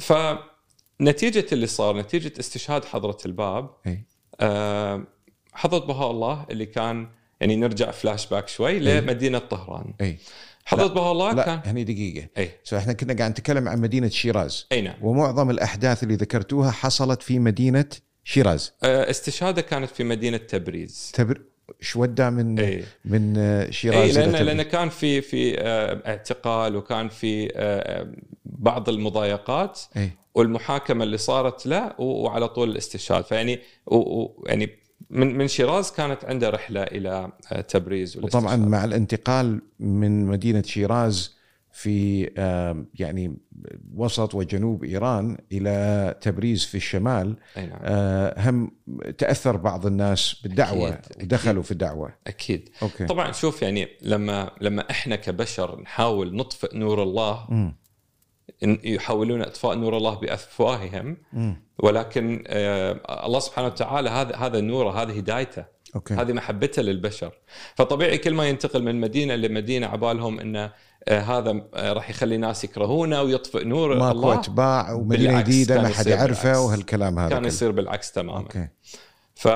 فنتيجه 0.01 1.47
اللي 1.53 1.67
صار 1.67 1.97
نتيجة 1.99 2.33
استشهاد 2.41 2.85
حضرة 2.85 3.19
الباب 3.27 3.71
إي. 3.87 4.05
أم، 4.41 5.07
حضره 5.53 5.79
بهاء 5.79 6.11
الله 6.11 6.47
اللي 6.51 6.67
كان 6.67 7.09
يعني 7.41 7.57
نرجع 7.57 7.91
فلاش 7.91 8.27
باك 8.27 8.49
شوي 8.49 8.79
لمدينة 8.79 9.39
طهران. 9.39 9.95
إي. 10.01 10.19
حضره 10.65 10.87
بهاء 10.87 11.13
الله 11.13 11.33
لا 11.33 11.45
كان؟ 11.45 11.61
هني 11.65 11.85
دقيقة. 11.85 12.29
أي. 12.39 12.51
so 12.65 12.77
إحنا 12.77 12.93
كنا 12.93 13.15
قاعد 13.15 13.31
نتكلم 13.31 13.69
عن 13.69 13.81
مدينة 13.81 14.09
شيراز. 14.09 14.67
أي 14.73 14.81
نعم. 14.81 14.95
ومعظم 15.03 15.51
الأحداث 15.51 16.03
اللي 16.03 16.15
ذكرتوها 16.15 16.71
حصلت 16.71 17.23
في 17.23 17.39
مدينة 17.39 17.87
شيراز. 18.25 18.73
استشهادة 18.83 19.63
كانت 19.63 19.91
في 19.91 20.05
مدينة 20.05 20.37
تبريز. 20.37 21.13
تبر 21.15 21.43
شو 21.81 22.03
ودع 22.03 22.31
من 22.31 22.59
أي. 22.61 22.85
من 23.05 23.39
أي 23.39 23.73
شيراز 23.73 24.19
إلى 24.19 24.33
لأن؟ 24.33 24.47
لأن 24.47 24.63
كان 24.63 24.89
في 24.89 25.21
في 25.21 25.61
اعتقال 26.07 26.77
وكان 26.77 27.09
في 27.09 27.49
بعض 28.45 28.89
المضايقات 28.89 29.81
أي. 29.97 30.11
والمحاكمة 30.35 31.05
اللي 31.05 31.19
صارت 31.19 31.67
له 31.67 32.01
وعلى 32.01 32.49
طول 32.49 32.71
الاستشهاد. 32.71 33.25
فيعني 33.25 33.61
يعني 34.47 34.84
من 35.11 35.39
من 35.39 35.49
شيراز 35.49 35.91
كانت 35.91 36.25
عنده 36.25 36.51
رحلة 36.51 36.83
إلى 36.83 37.33
آه، 37.53 37.61
تبريز 37.61 38.17
وطبعا. 38.17 38.57
مع 38.57 38.85
الانتقال 38.85 39.61
من 39.81 40.27
مدينة 40.27 40.63
شيراز 40.63 41.35
في 41.73 42.31
آم، 42.39 42.87
يعني 42.95 43.37
وسط 43.95 44.35
وجنوب 44.35 44.85
إيران 44.85 45.39
إلى 45.53 46.15
تبريز 46.21 46.65
في 46.65 46.75
الشمال 46.75 47.37
أي 47.57 47.67
نعم. 47.67 47.79
آه، 47.83 48.51
هم 48.51 48.71
تأثر 49.19 49.57
بعض 49.57 49.87
الناس 49.87 50.41
بالدعوة 50.43 50.89
أكيد، 50.89 51.23
ودخلوا 51.23 51.63
في 51.63 51.71
الدعوة. 51.71 52.15
أكيد. 52.27 52.69
أوكي. 52.83 53.05
طبعا 53.07 53.33
شوف 53.33 53.63
يعني 53.63 53.89
لما 54.03 54.51
لما 54.61 54.91
إحنا 54.91 55.17
كبشر 55.17 55.81
نحاول 55.81 56.37
نطفئ 56.37 56.77
نور 56.79 57.03
الله 57.03 57.47
مم. 57.51 57.75
يحاولون 58.85 59.43
أطفاء 59.43 59.75
نور 59.75 59.97
الله 59.97 60.15
بأفواههم. 60.15 61.17
ولكن 61.79 62.45
آه، 62.47 63.27
الله 63.27 63.39
سبحانه 63.39 63.67
وتعالى 63.67 64.11
هذا 64.11 64.37
هذا 64.37 64.61
نوره 64.61 65.03
هذه 65.03 65.19
هدايته. 65.19 65.65
okay. 65.95 66.15
هذه 66.15 66.33
محبته 66.33 66.83
للبشر. 66.83 67.33
فطبيعي 67.75 68.19
كل 68.19 68.35
ما 68.35 68.49
ينتقل 68.49 68.83
من 68.83 69.01
مدينة 69.01 69.35
لمدينة 69.35 69.87
عبالهم 69.87 70.41
انه 70.41 70.71
آه، 71.09 71.21
هذا 71.21 71.63
آه، 71.75 71.93
راح 71.93 72.11
يخلي 72.11 72.37
ناس 72.37 72.65
يكرهونه 72.65 73.23
ويطفئ 73.23 73.65
نور 73.65 73.99
ماكو 73.99 74.19
الله. 74.19 74.35
أتباع 74.35 74.93
ومدينه 74.93 75.41
جديدة 75.41 75.83
ما 75.83 75.89
حد 75.89 76.07
يعرفه. 76.07 76.61
وهالكلام 76.61 77.19
هذا 77.19 77.29
كان. 77.29 77.45
يصير 77.45 77.71
بالعكس 77.71 78.13
تماما. 78.13 78.39
okay. 78.39 78.69
ف 79.35 79.49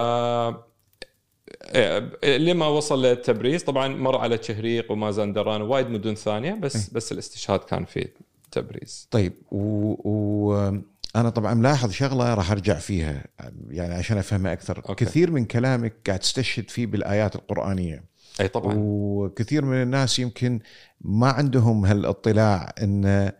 لما 2.24 2.66
وصل 2.66 3.06
لتبريز 3.06 3.64
طبعا 3.64 3.88
مر 3.88 4.16
على 4.16 4.38
شهريق 4.42 4.92
ومازندران 4.92 5.62
ووايد 5.62 5.90
مدن 5.90 6.14
ثانية 6.14 6.54
بس 6.54 6.90
بس 6.90 7.12
الاستشهاد 7.12 7.60
كان 7.60 7.84
في 7.84 8.08
تبريز. 8.50 9.08
طيب 9.10 9.32
و, 9.50 9.94
و... 10.10 10.80
طبعا 11.14 11.54
ملاحظ 11.54 11.90
شغلة 11.90 12.34
راح 12.34 12.50
أرجع 12.50 12.74
فيها 12.74 13.24
يعني 13.70 13.94
عشان 13.94 14.18
أفهمها 14.18 14.52
أكثر. 14.52 14.82
أوكي. 14.88 15.04
كثير 15.04 15.30
من 15.30 15.44
كلامك 15.44 15.94
قاعد 16.06 16.18
تستشهد 16.18 16.70
فيه 16.70 16.86
بالآيات 16.86 17.36
القرآنية. 17.36 18.04
أي 18.40 18.48
طبعا. 18.48 18.74
وكثير 18.78 19.64
من 19.64 19.82
الناس 19.82 20.18
يمكن 20.18 20.60
ما 21.00 21.28
عندهم 21.28 21.86
هالاطلاع 21.86 22.74
ان 22.82 23.32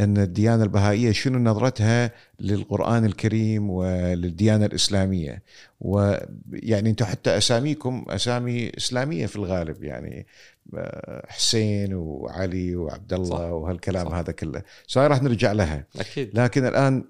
إن 0.00 0.18
الديانة 0.18 0.62
البهائية 0.62 1.12
شنو 1.12 1.38
نظرتها 1.38 2.10
للقرآن 2.40 3.04
الكريم 3.04 3.70
وللديانة 3.70 4.66
الإسلامية. 4.66 5.42
ويعني 5.80 6.90
أنتم 6.90 7.04
حتى 7.04 7.36
أساميكم 7.36 8.04
أسامي 8.08 8.72
إسلامية 8.76 9.26
في 9.26 9.36
الغالب 9.36 9.84
يعني 9.84 10.26
حسين 11.28 11.94
وعلي 11.94 12.76
وعبد 12.76 13.12
الله. 13.12 13.52
وهالكلام 13.52 14.08
صح. 14.08 14.14
هذا 14.14 14.32
كله. 14.32 14.62
سواء 14.86 15.06
راح 15.06 15.22
نرجع 15.22 15.52
لها. 15.52 15.84
أكيد. 16.00 16.38
لكن 16.38 16.66
الآن 16.66 17.04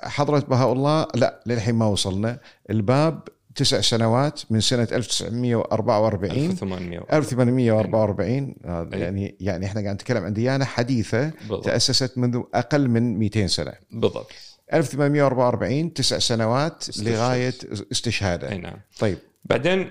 حضرة 0.00 0.38
بهاء 0.38 0.72
الله 0.72 1.06
لا 1.14 1.42
للحين 1.46 1.74
ما 1.74 1.86
وصلنا. 1.86 2.40
الباب 2.70 3.22
تسع 3.54 3.80
سنوات 3.80 4.40
من 4.50 4.60
سنة 4.60 4.88
1944 4.92 6.50
1800 6.50 7.06
1844 7.12 8.54
هذا 8.64 8.94
أي. 8.94 9.00
يعني 9.00 9.36
يعني 9.40 9.66
إحنا 9.66 9.80
قاعد 9.80 9.94
نتكلم 9.94 10.24
عن 10.24 10.32
ديانة 10.32 10.64
حديثة 10.64 11.30
بالضبط. 11.40 11.64
تأسست 11.64 12.18
منذ 12.18 12.42
أقل 12.54 12.88
من 12.88 13.18
200 13.18 13.46
سنة. 13.46 13.72
بالضبط. 13.90 14.32
1844 14.72 15.92
تسع 15.92 16.18
سنوات 16.18 16.88
استشهاد. 16.88 17.08
لغاية 17.08 17.54
أي 17.64 17.86
استشهاده 17.92 18.56
نعم. 18.56 18.76
طيب. 18.98 19.18
بعدين 19.44 19.90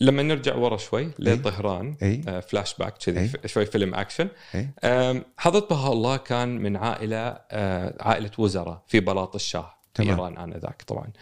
لما 0.00 0.22
نرجع 0.22 0.54
ورا 0.54 0.76
شوي 0.76 1.10
لطهران 1.18 1.96
آه، 2.28 2.40
فلاش 2.40 2.74
باك 2.78 2.98
كذي 2.98 3.20
أي. 3.20 3.28
ف- 3.28 3.46
شوي 3.46 3.66
فيلم 3.66 3.94
اكشن 3.94 4.28
أي. 4.54 4.68
آم، 4.84 5.22
حضرة 5.36 5.66
بهاء 5.70 5.92
الله 5.92 6.16
كان 6.16 6.48
من 6.58 6.76
عائلة 6.76 7.18
آه، 7.50 7.96
عائلة 8.00 8.30
وزراء 8.38 8.82
في 8.86 9.00
بلاط 9.00 9.34
الشاه 9.34 9.74
في. 9.94 10.02
إيران 10.02 10.38
آنذاك 10.38 10.82
طبعا. 10.86 11.12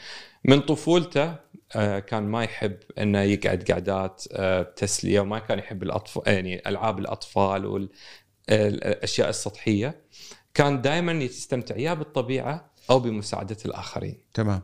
من 0.45 0.61
طفولته 0.61 1.35
آه، 1.77 1.99
كان 1.99 2.23
ما 2.23 2.45
يحب 2.45 2.77
إنه 2.99 3.21
يقعد 3.23 3.71
قعدات 3.73 4.25
آه، 4.33 4.63
تسلية 4.63 5.21
وما 5.21 5.39
كان 5.39 5.59
يحب 5.59 5.83
الأطفال 5.83 6.23
يعني 6.35 6.69
ألعاب 6.69 6.99
الأطفال 6.99 7.67
والاشياء 8.49 9.29
السطحية. 9.29 10.01
كان 10.55 10.83
دائما 10.83 11.13
يستمتع 11.13 11.77
يا 11.77 11.95
بالطبيعة 11.95 12.71
أو 12.91 12.99
بمساعدة 13.01 13.57
الآخرين. 13.67 14.19
تمام. 14.35 14.63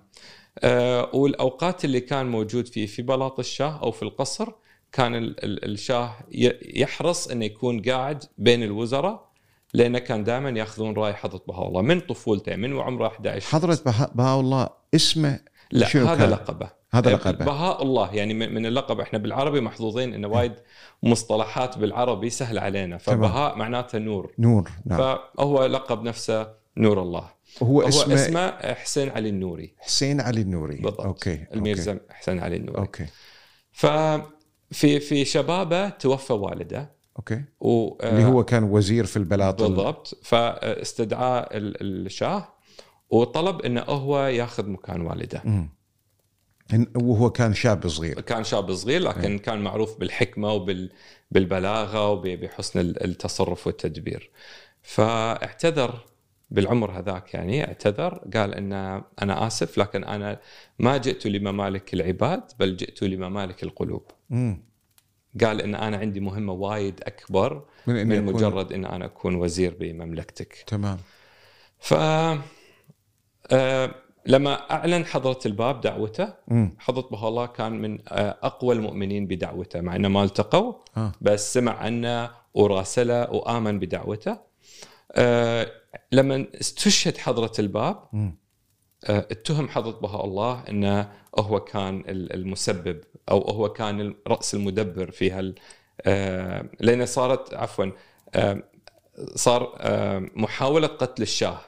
والأوقات 1.13 1.85
اللي 1.85 2.01
كان 2.01 2.27
موجود 2.27 2.67
فيه 2.69 2.87
في 2.87 3.03
بلاط 3.03 3.39
الشاه 3.39 3.81
أو 3.83 3.91
في 3.91 4.03
القصر 4.03 4.49
كان 4.93 5.15
ال- 5.15 5.45
ال- 5.45 5.65
الشاه 5.73 6.15
يحرص 6.77 7.29
إنه 7.29 7.45
يكون 7.45 7.83
قاعد 7.83 8.25
بين 8.39 8.63
الوزراء 8.63 9.33
لأنه 9.75 9.99
كان 9.99 10.25
دائما 10.25 10.51
يأخذون 10.51 10.95
رأي 10.95 11.15
حضرة 11.15 11.43
بهاء 11.49 11.69
الله 11.69 11.83
من 11.83 12.01
طفولته 12.01 12.57
من 12.57 12.73
وعمره 12.73 13.07
11 13.07 13.47
حضرة 13.51 13.79
بهاء 14.15 14.41
الله 14.41 14.69
اسمه 14.95 15.41
لا 15.73 15.87
شنو 15.89 16.07
هذا؟ 16.07 16.27
لقبه. 16.27 16.71
هذا 16.91 17.11
آه، 17.11 17.15
لقبه. 17.15 17.45
بهاء 17.45 17.83
الله 17.83 18.15
يعني 18.15 18.35
من 18.35 18.67
اللقب. 18.67 19.01
إحنا 19.01 19.19
بالعربي 19.19 19.61
محظوظين 19.61 20.15
انه 20.15 20.29
وايد 20.29 20.53
مصطلحات 21.03 21.79
بالعربي 21.79 22.31
سهل 22.31 22.59
علينا. 22.59 22.99
فبهاء 22.99 23.57
معناته 23.57 23.99
نور. 23.99 24.33
نور 24.39 24.71
نعم. 24.87 24.99
فهو 24.99 25.67
لقب 25.67 26.03
نفسه 26.03 26.49
نور 26.77 27.03
الله. 27.03 27.31
هو 27.63 27.81
هو 27.83 27.89
اسمه, 27.89 28.15
اسمه 28.15 28.51
حسين 28.75 29.09
علي 29.09 29.29
النوري. 29.29 29.75
حسين 29.79 30.21
علي 30.21 30.41
النوري. 30.41 30.77
بالضبط. 30.77 31.01
okay 31.01 31.31
okay. 31.41 31.47
الميرزا 31.55 32.01
حسين 32.11 32.39
علي 32.39 32.57
النوري. 32.57 32.79
okay. 32.79 33.07
ففي 33.73 35.01
في 35.01 35.25
شبابه 35.25 35.89
توفى 35.89 36.33
والده. 36.33 36.93
okay. 37.19 37.45
و 37.61 37.97
اللي 38.03 38.25
هو 38.25 38.45
كان 38.45 38.65
وزير 38.65 39.07
في 39.07 39.17
البلاط 39.17 39.63
ال- 39.63 39.69
بالضبط. 39.69 40.19
فاستدعاه 40.23 41.41
ال- 41.41 42.07
الشاه 42.07 42.49
وطلب 43.11 43.61
إنه 43.61 43.81
هو 43.81 44.27
ياخذ 44.27 44.69
مكان 44.69 45.01
والده. 45.01 45.43
إن- 46.73 47.03
وهو 47.03 47.31
كان 47.31 47.55
شاب 47.55 47.89
صغير. 47.89 48.21
كان 48.21 48.45
شاب 48.45 48.75
صغير 48.75 49.01
لكن 49.01 49.39
كان 49.39 49.61
معروف 49.61 49.99
بالحكمة 50.01 50.53
وبالبلاغه 50.53 52.11
وبحسن 52.11 52.81
ال- 52.81 53.05
التصرف 53.05 53.67
والتدبير. 53.67 54.31
فاعتذر 54.83 56.05
بالعمر 56.53 56.91
هذاك 56.91 57.35
يعني 57.35 57.69
اعتذر 57.69 58.15
قال 58.35 58.55
إن 58.55 58.73
أنا 59.23 59.47
آسف 59.47 59.79
لكن 59.79 60.05
أنا 60.05 60.41
ما 60.79 60.97
جئت 60.97 61.27
لممالك 61.27 61.95
العباد 61.95 62.43
بل 62.59 62.77
جئت 62.77 63.03
لممالك 63.03 63.63
القلوب 63.63 64.03
مم. 64.31 64.63
قال 65.45 65.61
إن 65.61 65.75
أنا 65.75 65.97
عندي 65.97 66.21
مهمة 66.21 66.53
وايد 66.53 67.01
أكبر 67.03 67.65
من 67.87 67.97
إني 67.97 68.21
من 68.21 68.33
مجرد 68.33 68.73
إن 68.73 68.85
أنا 68.85 69.05
أكون 69.05 69.35
وزير 69.35 69.77
بمملكتك 69.81 70.65
تمام 70.67 70.99
ف 71.79 71.95
آه، 73.53 73.95
لما 74.27 74.71
أعلن 74.71 75.05
حضرة 75.05 75.39
الباب 75.47 75.81
دعوته. 75.81 76.35
حضرة 76.79 77.09
بها 77.11 77.29
الله 77.29 77.47
كان 77.47 77.73
من 77.73 77.99
آه، 78.09 78.39
أقوى 78.43 78.75
المؤمنين 78.75 79.27
بدعوته 79.27 79.81
مع 79.81 79.97
إنه 79.97 80.09
ما 80.09 80.25
التقوا 80.25 80.75
آه. 80.97 81.13
بس 81.21 81.55
سمع 81.55 81.73
عنه 81.73 82.31
وراسله 82.55 83.31
وآمن 83.31 83.79
بدعوته 83.79 84.39
آه، 85.13 85.82
لما 86.13 86.47
استشهد 86.61 87.19
حضرة 87.19 87.53
الباب. 87.59 88.09
آه، 89.05 89.27
اتهم 89.31 89.69
حضرة 89.69 90.01
بهاء 90.01 90.25
الله 90.25 90.65
انه 90.69 91.13
هو 91.39 91.61
كان 91.61 92.01
ال- 92.09 92.33
المسبب 92.33 93.01
أو 93.31 93.41
هو 93.41 93.69
كان 93.69 94.01
الرأس 94.01 94.55
المدبر 94.55 95.11
في 95.11 95.31
هال 95.31 95.55
آه، 96.01 96.69
لأن 96.81 97.07
صارت 97.07 97.55
عفوا 97.55 97.87
آه، 98.35 98.63
صار 99.35 99.79
محاولة 100.37 100.87
قتل 100.87 101.23
الشاه 101.23 101.59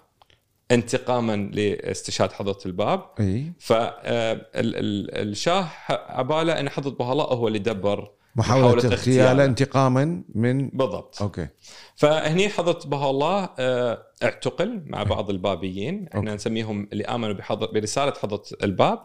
انتقاما 0.70 1.36
لاستشهاد 1.36 2.32
حضرة 2.32 2.58
الباب 2.66 3.10
إي 3.20 3.52
فالشاه 3.60 5.68
عبالة 5.90 6.60
إن 6.60 6.68
حضرة 6.68 6.90
بهاء 6.90 7.12
الله 7.12 7.24
هو 7.24 7.48
اللي 7.48 7.58
دبر 7.58 8.10
محاولة, 8.36 8.76
محاولة 8.76 8.94
اغتياله. 8.94 9.44
انتقاما 9.44 10.22
من 10.34 10.68
بالضبط. 10.68 11.22
okay. 11.22 11.48
فهني 11.96 12.48
حضرة 12.48 12.80
بها 12.86 13.10
الله 13.10 13.48
آه، 13.58 14.02
اعتقل 14.22 14.82
مع 14.86 15.02
بعض 15.02 15.30
البابيين. 15.30 16.06
إحنا 16.08 16.20
okay. 16.20 16.34
نسميهم 16.34 16.88
اللي 16.92 17.04
آمنوا 17.04 17.34
بحضر 17.34 17.72
برسالة 17.72 18.12
حضرة 18.22 18.42
الباب 18.62 18.98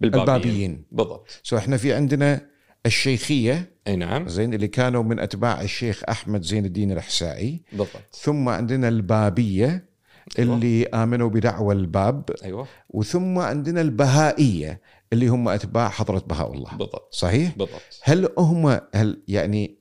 بالبابيين. 0.00 0.34
البابيين. 0.34 0.84
بالضبط. 0.92 1.40
so 1.42 1.56
إحنا 1.56 1.76
في 1.76 1.92
عندنا 1.92 2.46
الشيخية 2.86 3.74
أي 3.86 3.96
نعم. 3.96 4.28
زين 4.28 4.54
اللي 4.54 4.68
كانوا 4.68 5.02
من 5.02 5.18
أتباع 5.18 5.60
الشيخ 5.62 6.02
أحمد 6.08 6.42
زين 6.42 6.64
الدين 6.64 6.92
الأحسائي. 6.92 7.62
بالضبط. 7.72 8.14
ثم 8.14 8.48
عندنا 8.48 8.88
البابية 8.88 9.94
أيوة. 10.38 10.54
اللي 10.54 10.86
آمنوا 10.86 11.28
بدعوى 11.28 11.74
الباب. 11.74 12.24
أيوه. 12.44 12.66
وثم 12.90 13.38
عندنا 13.38 13.80
البهائية. 13.80 14.80
اللي 15.12 15.28
هم 15.28 15.48
أتباع 15.48 15.88
حضرة 15.88 16.18
بهاء 16.18 16.52
الله. 16.52 16.70
بالضبط. 16.70 17.08
صحيح؟ 17.10 17.52
بالضبط. 17.56 18.00
هل 18.02 18.28
هم 18.38 18.80
هل 18.94 19.22
يعني 19.28 19.78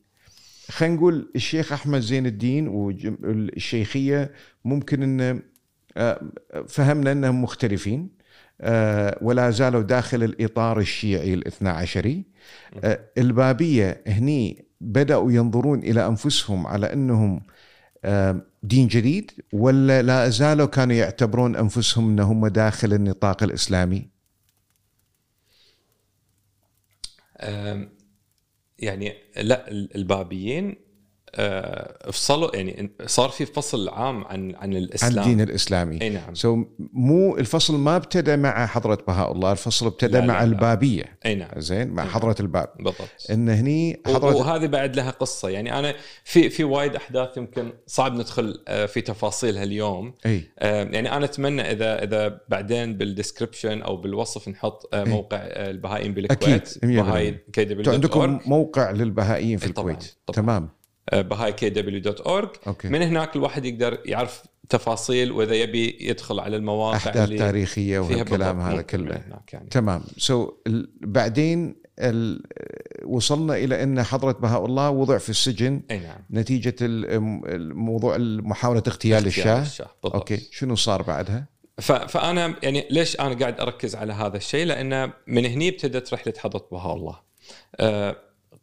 خلينا 0.70 0.96
نقول 0.96 1.32
الشيخ 1.36 1.74
أحمد 1.74 2.00
زين 2.00 2.26
الدين 2.26 2.68
والشيخيه 2.68 4.32
ممكن 4.66 5.04
إن 5.04 5.42
آه، 5.98 6.22
فهمنا 6.68 7.12
إنهم 7.12 7.44
مختلفين 7.44 8.10
آه، 8.62 9.18
ولا 9.22 9.50
زالوا 9.50 9.82
داخل 9.82 10.24
الإطار 10.24 10.80
الشيعي 10.80 11.34
الاثنا 11.34 11.72
عشري 11.72 12.24
آه، 12.84 13.00
البابية 13.18 14.04
هني 14.08 14.66
بدأوا 14.82 15.32
ينظرون 15.32 15.80
إلى 15.80 16.08
أنفسهم 16.08 16.68
على 16.68 16.94
إنهم 16.94 17.42
دين 18.64 18.88
جديد 18.88 19.32
ولا 19.54 20.02
لا 20.02 20.30
زالوا 20.30 20.66
كانوا 20.66 20.96
يعتبرون 20.96 21.56
أنفسهم 21.56 22.10
انهم 22.10 22.48
داخل 22.48 22.94
النطاق 22.94 23.44
الإسلامي؟ 23.44 24.13
يعني 28.80 29.14
لا 29.38 29.72
ال- 29.72 29.96
البابيين 29.96 30.76
آه، 31.36 32.12
فصلوا 32.12 32.56
يعني 32.56 32.92
صار 33.06 33.30
في 33.30 33.46
فصل 33.46 33.90
عام 33.90 34.24
عن 34.26 34.56
عن 34.56 34.56
عن 34.56 34.76
الإسلام. 34.76 35.20
الدين 35.20 35.42
الإسلامي. 35.42 36.02
أي 36.02 36.10
نعم. 36.10 36.36
so 36.36 36.64
مو 36.94 37.38
الفصل 37.38 37.78
ما 37.78 37.96
ابتدى 37.96 38.38
مع 38.38 38.66
حضرة 38.66 38.98
بهاء 39.08 39.32
الله 39.32 39.52
الفصل 39.52 39.86
ابتدى 39.86 40.18
لا، 40.18 40.26
مع 40.26 40.38
لا. 40.38 40.44
البابية. 40.44 41.18
أي 41.26 41.36
نعم. 41.36 41.50
زين 41.58 41.88
مع 41.88 42.04
نعم. 42.04 42.12
حضرة 42.14 42.36
الباب. 42.40 42.70
بالضبط. 42.80 43.10
إن 43.32 43.50
هني 43.50 44.02
حضرة 44.06 44.36
وهذه 44.36 44.66
بعد 44.68 44.96
لها 44.96 45.12
قصة. 45.12 45.50
يعني 45.50 45.80
أنا 45.80 45.94
في 46.24 46.50
في 46.50 46.64
وايد 46.64 46.96
أحداث 46.96 47.38
يمكن 47.38 47.74
صعب 47.88 48.14
ندخل 48.14 48.64
آه، 48.68 48.86
في 48.86 49.02
تفاصيلها 49.02 49.64
اليوم. 49.64 50.14
أي. 50.26 50.44
آه، 50.60 50.84
يعني 50.84 51.18
أنا 51.18 51.26
أتمنى 51.26 51.62
إذا 51.62 52.04
إذا 52.04 52.40
بعدين 52.50 52.98
بال 52.98 53.11
description 53.11 53.82
أو 53.82 53.98
بالوصف 53.98 54.48
نحط. 54.48 54.90
موقع 54.96 55.38
البهائيين 55.44 56.14
بالكويت. 56.14 56.86
مية 56.86 57.02
بهاي 57.02 57.44
عندكم 57.88 58.40
موقع 58.46 58.92
للبهائيين 58.92 59.58
في 59.58 59.66
الكويت. 59.66 60.16
طبعاً. 60.26 60.36
تمام. 60.46 60.83
bahai 61.14 61.54
kw 61.54 61.70
dot 61.70 62.00
org 62.02 62.50
من 62.84 63.02
هناك 63.02 63.36
الواحد 63.36 63.66
يقدر 63.66 64.00
يعرف 64.06 64.44
تفاصيل 64.70 65.32
وإذا 65.32 65.56
يبي 65.56 65.98
يدخل 66.02 66.40
على 66.40 66.56
المواقع 66.58 66.98
أحداث 66.98 67.18
اللي 67.18 67.38
تاريخية 67.38 68.00
وهالكلام 68.00 68.56
بالضبط 68.58 68.74
هذا 68.74 68.82
كله 68.82 69.22
يعني 69.54 69.70
تمام 69.70 70.04
so 70.18 70.52
ال- 70.68 70.90
بعدين 71.02 71.76
ال- 72.00 72.44
وصلنا 73.06 73.56
إلى 73.58 73.84
أن 73.84 74.04
حضرة 74.04 74.32
بهاء 74.32 74.66
الله 74.66 74.90
وضع 74.90 75.18
في 75.18 75.30
السجن 75.30 75.82
أي 75.92 76.00
نعم 76.00 76.18
نتيجة 76.32 76.76
ال- 76.82 77.06
الموضوع 77.46 78.18
محاولة 78.20 78.84
اغتيال 78.88 79.28
اغتيال 79.28 79.62
الشاه 79.62 79.88
بالضبط. 80.04 80.16
أوكي 80.16 80.48
شنو 80.52 80.76
صار 80.76 81.02
بعدها؟ 81.02 81.46
ف- 81.82 81.92
فأنا 81.92 82.56
يعني 82.64 82.88
ليش 82.90 83.20
أنا 83.20 83.36
قاعد 83.40 83.60
أركز 83.60 83.96
على 83.96 84.14
هذا 84.14 84.38
الشيء؟ 84.38 84.66
لأن 84.66 85.12
من 85.28 85.46
هني 85.46 85.70
ابتدت 85.70 86.14
رحلة 86.14 86.34
حضرة 86.38 86.68
بهاء 86.72 86.96
الله. 86.96 87.20
آه، 87.80 88.16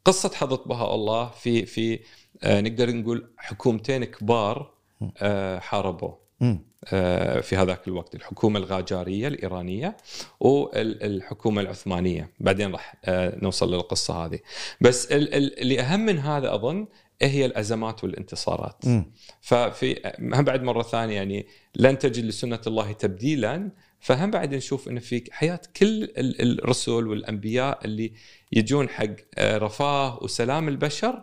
قصة 0.04 0.30
حضرة 0.34 0.62
بهاء 0.66 0.94
الله 0.94 1.30
في 1.30 1.66
في 1.66 1.94
آه، 1.94 1.98
نقدر 2.44 2.90
نقول 2.96 3.30
حكومتين 3.36 4.04
كبار 4.04 4.74
آه، 5.18 5.58
حاربوه. 5.58 6.18
مم. 6.40 6.70
آه، 6.92 7.40
في 7.40 7.56
هذاك 7.56 7.88
الوقت 7.88 8.14
الحكومة 8.14 8.58
الغاجارية 8.58 9.28
الإيرانية 9.28 9.96
والحكومة 10.40 11.60
العثمانية 11.60 12.30
بعدين 12.40 12.72
راح 12.72 12.94
آه، 13.04 13.38
نوصل 13.42 13.74
للقصة 13.74 14.14
هذه 14.26 14.38
بس 14.80 15.12
ال- 15.12 15.34
ال- 15.34 15.60
اللي 15.60 15.80
أهم 15.80 16.00
من 16.00 16.18
هذا 16.18 16.54
أظن 16.54 16.86
هي 17.22 17.46
الأزمات 17.46 18.04
والانتصارات 18.04 18.86
مم. 18.86 19.12
ففي 19.40 20.12
هم 20.20 20.42
بعد 20.42 20.62
مرة 20.62 20.82
ثانية 20.82 21.14
يعني 21.14 21.46
لن 21.76 21.98
تجد 21.98 22.24
لسنة 22.24 22.60
الله 22.66 22.92
تبديلا 22.92 23.70
فهم 24.00 24.30
بعد 24.30 24.54
نشوف 24.54 24.88
أن 24.88 24.98
في 24.98 25.24
حياة 25.32 25.60
كل 25.76 26.02
ال- 26.04 26.58
الرسل 26.60 27.06
والأنبياء 27.06 27.84
اللي 27.84 28.12
يجون 28.52 28.88
حق 28.88 29.06
آه، 29.38 29.58
رفاه 29.58 30.22
وسلام 30.22 30.68
البشر 30.68 31.22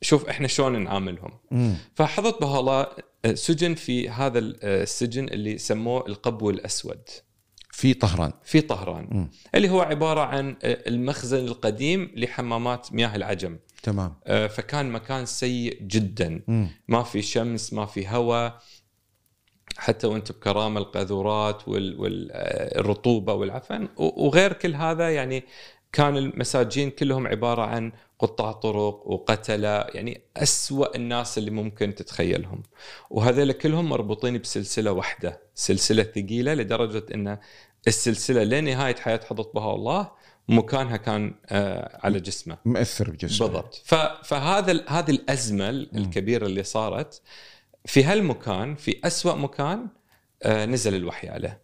شوف 0.00 0.28
إحنا 0.28 0.48
شلون 0.48 0.84
نعاملهم. 0.84 1.30
مم. 1.50 1.74
فحضرت 1.94 2.40
بها 2.40 2.60
الله 2.60 2.86
سجن 3.34 3.74
في 3.74 4.08
هذا 4.08 4.38
السجن 4.38 5.24
اللي 5.24 5.58
سموه 5.58 6.06
القبو 6.06 6.50
الأسود. 6.50 7.00
في 7.72 7.94
طهران. 7.94 8.32
في 8.44 8.60
طهران. 8.60 9.08
مم. 9.10 9.30
اللي 9.54 9.70
هو 9.70 9.80
عبارة 9.80 10.20
عن 10.20 10.56
المخزن 10.64 11.44
القديم 11.44 12.12
لحمامات 12.16 12.92
مياه 12.92 13.16
العجم. 13.16 13.58
تمام. 13.82 14.14
فكان 14.26 14.90
مكان 14.90 15.26
سيء 15.26 15.82
جدا. 15.82 16.42
مم. 16.48 16.68
ما 16.88 17.02
في 17.02 17.22
شمس 17.22 17.72
ما 17.72 17.86
في 17.86 18.08
هواء. 18.08 18.62
حتى 19.76 20.06
وأنت 20.06 20.32
بكرامة 20.32 20.80
القاذورات 20.80 21.68
والرطوبه 21.68 23.32
والعفن. 23.32 23.88
وغير 23.96 24.52
كل 24.52 24.74
هذا 24.74 25.10
يعني 25.10 25.44
كان 25.92 26.16
المساجين 26.16 26.90
كلهم 26.90 27.26
عبارة 27.26 27.62
عن 27.62 27.92
قطاع 28.18 28.52
طرق 28.52 29.02
وقتله 29.06 29.68
يعني 29.68 30.22
أسوأ 30.36 30.96
الناس 30.96 31.38
اللي 31.38 31.50
ممكن 31.50 31.94
تتخيلهم. 31.94 32.62
وهذول 33.10 33.52
كلهم 33.52 33.88
مربوطين 33.88 34.38
بسلسلة 34.38 34.92
واحدة 34.92 35.40
سلسلة 35.54 36.02
ثقيلة 36.02 36.54
لدرجة 36.54 37.06
إن 37.14 37.38
السلسلة 37.86 38.44
لنهايه 38.44 38.94
حياة 38.94 39.20
حضرت 39.28 39.54
بها 39.54 39.74
الله 39.74 40.10
مكانها 40.48 40.96
كان 40.96 41.34
آه، 41.46 42.00
على 42.02 42.20
جسمه. 42.20 42.58
مأثر 42.64 43.10
بجسمه. 43.10 43.46
بالضبط. 43.46 43.82
فهذا 44.24 44.84
هذه 44.88 45.10
الأزمة 45.10 45.68
الكبيرة 45.68 46.46
اللي 46.46 46.62
صارت 46.62 47.22
في 47.84 48.04
هالمكان 48.04 48.74
في 48.74 49.00
أسوأ 49.04 49.34
مكان 49.34 49.88
آه، 50.42 50.66
نزل 50.66 50.94
الوحي 50.94 51.28
عليه. 51.28 51.60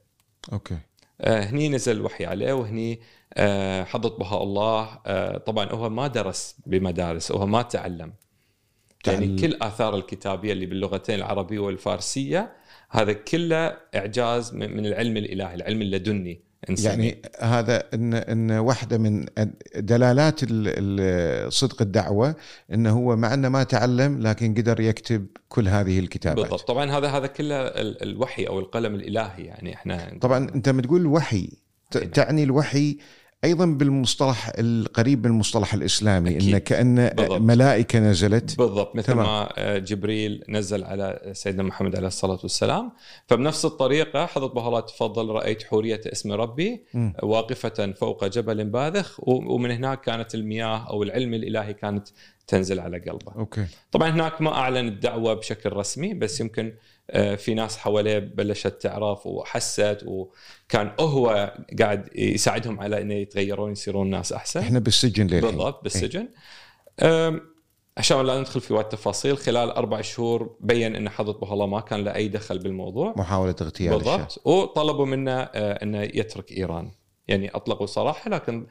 أوكي. 0.52 0.78
آه، 1.20 1.44
هني 1.44 1.68
نزل 1.68 1.96
الوحي 1.96 2.26
عليه 2.26 2.52
وهني 2.52 3.00
حضرت 3.84 4.18
بها 4.18 4.42
الله 4.42 4.98
آه، 5.06 5.38
طبعا 5.38 5.72
هو 5.72 5.90
ما 5.90 6.06
درس 6.06 6.56
بمدارس 6.66 7.32
هو 7.32 7.46
ما 7.46 7.62
تعلم 7.62 8.12
يعني. 9.06 9.36
كل 9.36 9.56
آثار 9.62 9.96
الكتابية 9.96 10.52
اللي 10.52 10.66
باللغتين 10.66 11.14
العربية 11.14 11.58
والفارسية 11.58 12.52
هذا 12.90 13.12
كله 13.12 13.76
إعجاز 13.94 14.54
من 14.54 14.86
العلم 14.86 15.16
الإلهي 15.16 15.54
العلم 15.54 15.82
اللدني 15.82 16.40
نسميه. 16.70 16.90
يعني 16.90 17.22
هذا 17.40 17.82
ان 17.94 18.14
إن 18.14 18.50
واحدة 18.50 18.98
من 18.98 19.26
دلالات 19.76 20.42
ال- 20.42 20.48
ال- 20.50 21.52
صدق 21.52 21.82
الدعوة 21.82 22.34
إنه 22.72 22.90
هو 22.90 23.16
مع 23.16 23.34
إنه 23.34 23.48
ما 23.48 23.62
تعلم 23.62 24.20
لكن 24.20 24.54
قدر 24.54 24.80
يكتب 24.80 25.26
كل 25.48 25.68
هذه 25.68 25.98
الكتابات 25.98 26.44
بالضبط 26.44 26.68
طبعا 26.68 26.90
هذا 26.90 27.08
هذا 27.08 27.26
كله 27.26 27.56
ال- 27.56 28.02
الوحي 28.02 28.44
أو 28.46 28.58
القلم 28.58 28.94
الإلهي 28.94 29.44
يعني 29.44 29.74
إحنا 29.74 30.18
طبعا 30.20 30.38
أنت 30.54 30.68
لما 30.68 30.82
تقول 30.82 31.06
وحي 31.06 31.48
نعم. 31.94 32.04
تعني 32.04 32.42
الوحي 32.42 32.98
أيضا 33.44 33.66
بالمصطلح 33.66 34.52
القريب 34.58 35.26
من 35.26 35.32
المصطلح 35.32 35.74
الإسلامي 35.74 36.30
أكيد. 36.36 36.48
انه 36.48 36.58
كأن 36.58 37.08
بالضبط. 37.08 37.40
ملائكة 37.40 37.98
نزلت 37.98 38.58
بالضبط 38.58 38.96
مثل 38.96 39.06
تمام. 39.06 39.26
ما 39.26 39.48
آه، 39.58 39.78
جبريل 39.78 40.44
نزل 40.48 40.84
على 40.84 41.30
سيدنا 41.32 41.62
محمد 41.62 41.96
عليه 41.96 42.06
الصلاة 42.06 42.38
والسلام 42.42 42.92
فبنفس 43.26 43.64
الطريقة 43.64 44.26
حضرت 44.26 44.54
بها 44.54 44.68
الله 44.68 44.80
تفضل 44.80 45.28
رأيت 45.28 45.62
حورية 45.62 46.00
اسم 46.12 46.32
ربي 46.32 46.84
مم. 46.94 47.12
واقفة 47.22 47.92
فوق 47.92 48.24
جبل 48.24 48.64
باذخ 48.64 49.20
ومن 49.22 49.70
هناك 49.70 50.00
كانت 50.00 50.34
المياه 50.34 50.90
أو 50.90 51.02
العلم 51.02 51.34
الإلهي 51.34 51.74
كانت 51.74 52.08
تنزل 52.46 52.80
على 52.80 52.98
قلبه 52.98 53.32
أوكي 53.36 53.66
طبعا 53.92 54.10
هناك 54.10 54.42
ما 54.42 54.52
أعلن 54.54 54.88
الدعوة 54.88 55.34
بشكل 55.34 55.72
رسمي 55.72 56.14
بس 56.14 56.40
يمكن 56.40 56.72
في 57.12 57.54
ناس 57.54 57.76
حواليه 57.76 58.18
بلشت 58.18 58.82
تعرف 58.82 59.26
وحست 59.26 60.04
وكان 60.06 60.92
هو 61.00 61.54
قاعد 61.80 62.08
يساعدهم 62.14 62.80
على 62.80 63.02
إنه 63.02 63.14
يتغيرون 63.14 63.72
يصيرون 63.72 64.10
ناس 64.10 64.32
أحسن. 64.32 64.60
إحنا 64.60 64.78
بالسجن 64.78 65.26
للحين. 65.26 65.40
بالضبط 65.40 65.82
بالسجن. 65.82 66.28
أم، 67.02 67.40
عشان 67.96 68.26
لا 68.26 68.40
ندخل 68.40 68.60
في 68.60 68.74
وايد 68.74 68.88
تفاصيل 68.88 69.38
خلال 69.38 69.70
أربع 69.70 70.00
شهور 70.00 70.56
بين 70.60 70.96
إن 70.96 71.08
حضرت 71.08 71.40
بها 71.40 71.52
الله 71.52 71.66
ما 71.66 71.80
كان 71.80 72.04
له 72.04 72.14
أي 72.14 72.28
دخل 72.28 72.58
بالموضوع. 72.58 73.14
محاولة 73.16 73.56
اغتيال 73.60 73.94
بالضبط. 73.94 74.46
وطلبوا 74.46 75.06
منه 75.06 75.32
آه، 75.32 75.82
إنه 75.82 76.02
يترك 76.02 76.52
إيران. 76.52 76.90
يعني 77.28 77.50
أطلقوا 77.50 77.86
صراحة 77.86 78.30
لكن 78.30 78.66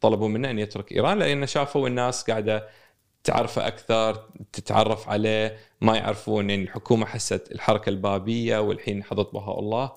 طلبوا 0.00 0.28
منه 0.28 0.50
إن 0.50 0.58
يترك 0.58 0.92
إيران 0.92 1.18
لأن 1.18 1.46
شافوا 1.46 1.88
الناس 1.88 2.22
قاعدة 2.22 2.68
تعرفه 3.24 3.66
أكثر 3.66 4.28
تتعرف 4.52 5.08
عليه 5.08 5.56
ما 5.80 5.96
يعرفون 5.96 6.50
يعني 6.50 6.62
الحكومة 6.62 7.06
حست 7.06 7.52
الحركة 7.52 7.90
البابية 7.90 8.58
والحين 8.58 9.04
حضرت 9.04 9.32
بها 9.34 9.58
الله 9.58 9.92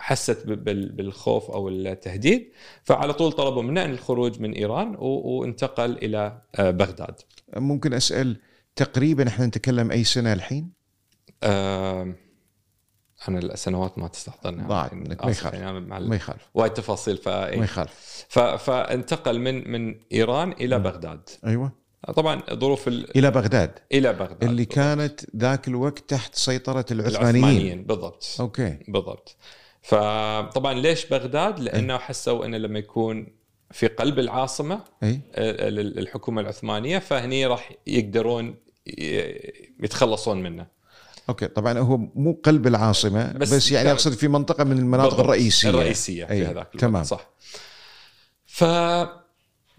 حست 0.00 0.46
ب- 0.46 0.64
بال- 0.64 0.92
بالخوف 0.92 1.50
أو 1.50 1.68
التهديد 1.68 2.52
فعلى 2.84 3.12
طول 3.12 3.32
طلبوا 3.32 3.62
منه 3.62 3.84
إن 3.84 3.90
الخروج 3.90 4.40
من 4.40 4.52
إيران 4.52 4.96
وانتقل 4.98 5.92
إلى 5.96 6.42
آه، 6.54 6.70
بغداد. 6.70 7.20
ممكن 7.56 7.92
أسأل 7.94 8.36
تقريبا 8.76 9.28
إحنا 9.28 9.46
نتكلم 9.46 9.90
أي 9.90 10.04
سنة 10.04 10.32
الحين؟ 10.32 10.72
آم، 11.44 12.16
أنا 13.28 13.38
السنوات 13.38 13.98
ما 13.98 14.08
تستحضرني 14.08 14.62
ضاعت 14.62 14.92
الحين. 14.92 14.98
منك، 15.08 15.24
ما 15.24 15.30
يخالف. 15.30 15.54
يعني 15.54 15.80
ما 15.80 16.16
يخالف 16.16 16.48
وايد 16.54 16.72
تفاصيل 16.72 17.16
ف... 17.16 17.28
ما 17.28 17.48
يخالف. 17.64 18.26
فانتقل 18.58 19.38
من 19.40 19.70
من 19.72 19.94
إيران 20.12 20.52
إلى 20.52 20.78
بغداد 20.78 21.28
أيوه 21.46 21.72
طبعا 22.16 22.42
ظروف 22.54 22.88
ال... 22.88 23.16
إلى 23.16 23.30
بغداد. 23.30 23.70
إلى 23.92 24.12
بغداد 24.12 24.44
اللي 24.44 24.64
بالضبط. 24.64 24.74
كانت 24.74 25.20
ذاك 25.36 25.68
الوقت 25.68 25.98
تحت 25.98 26.34
سيطرة 26.34 26.84
العثمانيين, 26.90 27.44
العثمانيين 27.44 27.84
بالضبط. 27.84 28.36
أوكي. 28.40 28.78
بالضبط. 28.88 29.36
فطبعا 29.82 30.74
ليش 30.74 31.06
بغداد؟ 31.06 31.60
لأنه 31.60 31.98
حسوا 31.98 32.44
إنه 32.44 32.56
لما 32.56 32.78
يكون 32.78 33.26
في 33.70 33.86
قلب 33.86 34.18
العاصمة 34.18 34.84
إي. 35.02 35.20
آه، 35.34 35.68
الحكومة 35.68 36.40
العثمانية 36.40 36.98
فهني 36.98 37.46
راح 37.46 37.72
يقدرون 37.86 38.54
يتخلصون 39.82 40.42
منه. 40.42 40.66
okay. 41.28 41.46
طبعا 41.46 41.78
هو 41.78 41.96
مو 41.96 42.40
قلب 42.44 42.66
العاصمة 42.66 43.32
بس, 43.32 43.54
بس 43.54 43.72
يعني 43.72 43.92
أقصد 43.92 44.12
في 44.12 44.28
منطقة 44.28 44.64
من 44.64 44.78
المناطق. 44.78 45.20
الرئيسية. 45.20 45.70
الرئيسية 45.70 46.24
في 46.24 46.32
أي، 46.32 46.42
هذاك 46.42 46.52
الوقت 46.52 46.76
تمام. 46.76 47.04
صح. 47.04 47.30
ف 48.46 48.64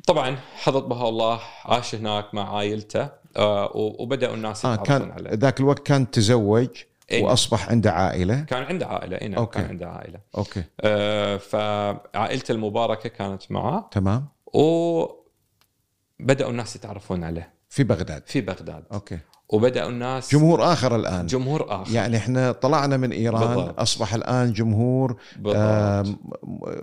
طبعا 0.07 0.37
حضرة 0.55 0.83
بهاء 0.83 1.09
الله 1.09 1.39
عاش 1.65 1.95
هناك 1.95 2.33
مع 2.33 2.57
عائلته 2.57 3.09
آه، 3.37 3.71
وبدأوا 3.75 4.35
الناس 4.35 4.59
يتعرفون 4.59 4.85
كان 4.85 5.11
عليه. 5.11 5.29
ذاك 5.33 5.59
الوقت 5.59 5.79
كان 5.79 6.11
تزوج 6.11 6.69
إي. 7.11 7.23
وأصبح 7.23 7.69
عنده 7.69 7.91
عائلة. 7.91 8.41
كان 8.41 8.63
عنده 8.63 8.87
عائلة 8.87 9.17
اي 9.21 9.27
نعم. 9.27 9.45
كان 9.45 9.65
عنده 9.65 9.89
عائلة. 9.89 10.19
okay. 10.37 10.63
آه، 10.81 11.37
فعائلته 11.37 12.51
المباركة 12.51 13.09
كانت 13.09 13.51
معه. 13.51 13.89
تمام. 13.91 14.27
وبداوا 14.53 15.21
الناس 16.51 16.75
يتعرفون 16.75 17.23
عليه. 17.23 17.53
في 17.69 17.83
بغداد. 17.83 18.23
في 18.27 18.41
بغداد. 18.41 18.83
okay. 18.93 19.19
وبدأوا 19.51 19.89
الناس 19.89 20.31
جمهور 20.31 20.63
آخر 20.73 20.95
الآن. 20.95 21.25
جمهور 21.25 21.65
آخر. 21.81 21.91
يعني 21.93 22.17
إحنا 22.17 22.51
طلعنا 22.51 22.97
من 22.97 23.11
إيران 23.11 23.55
بالضبط. 23.55 23.79
أصبح 23.79 24.13
الآن 24.13 24.53
جمهور 24.53 25.17
بالضبط. 25.35 25.55
آم، 25.57 26.17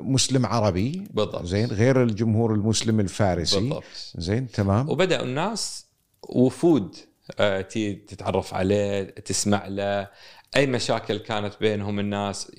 مسلم 0.00 0.46
عربي. 0.46 1.04
بالضبط. 1.10 1.44
زين 1.44 1.66
غير 1.68 2.02
الجمهور 2.02 2.54
المسلم 2.54 3.00
الفارسي. 3.00 3.60
بالضبط. 3.60 3.82
زين 4.18 4.50
تمام. 4.50 4.88
وبدأوا 4.90 5.24
الناس 5.24 5.86
وفود 6.28 6.96
آه، 7.38 7.60
تتعرف 7.60 8.54
عليه 8.54 9.02
تسمع 9.02 9.66
له. 9.66 10.08
أي 10.56 10.66
مشاكل 10.66 11.16
كانت 11.18 11.54
بينهم 11.60 11.98
الناس 11.98 12.50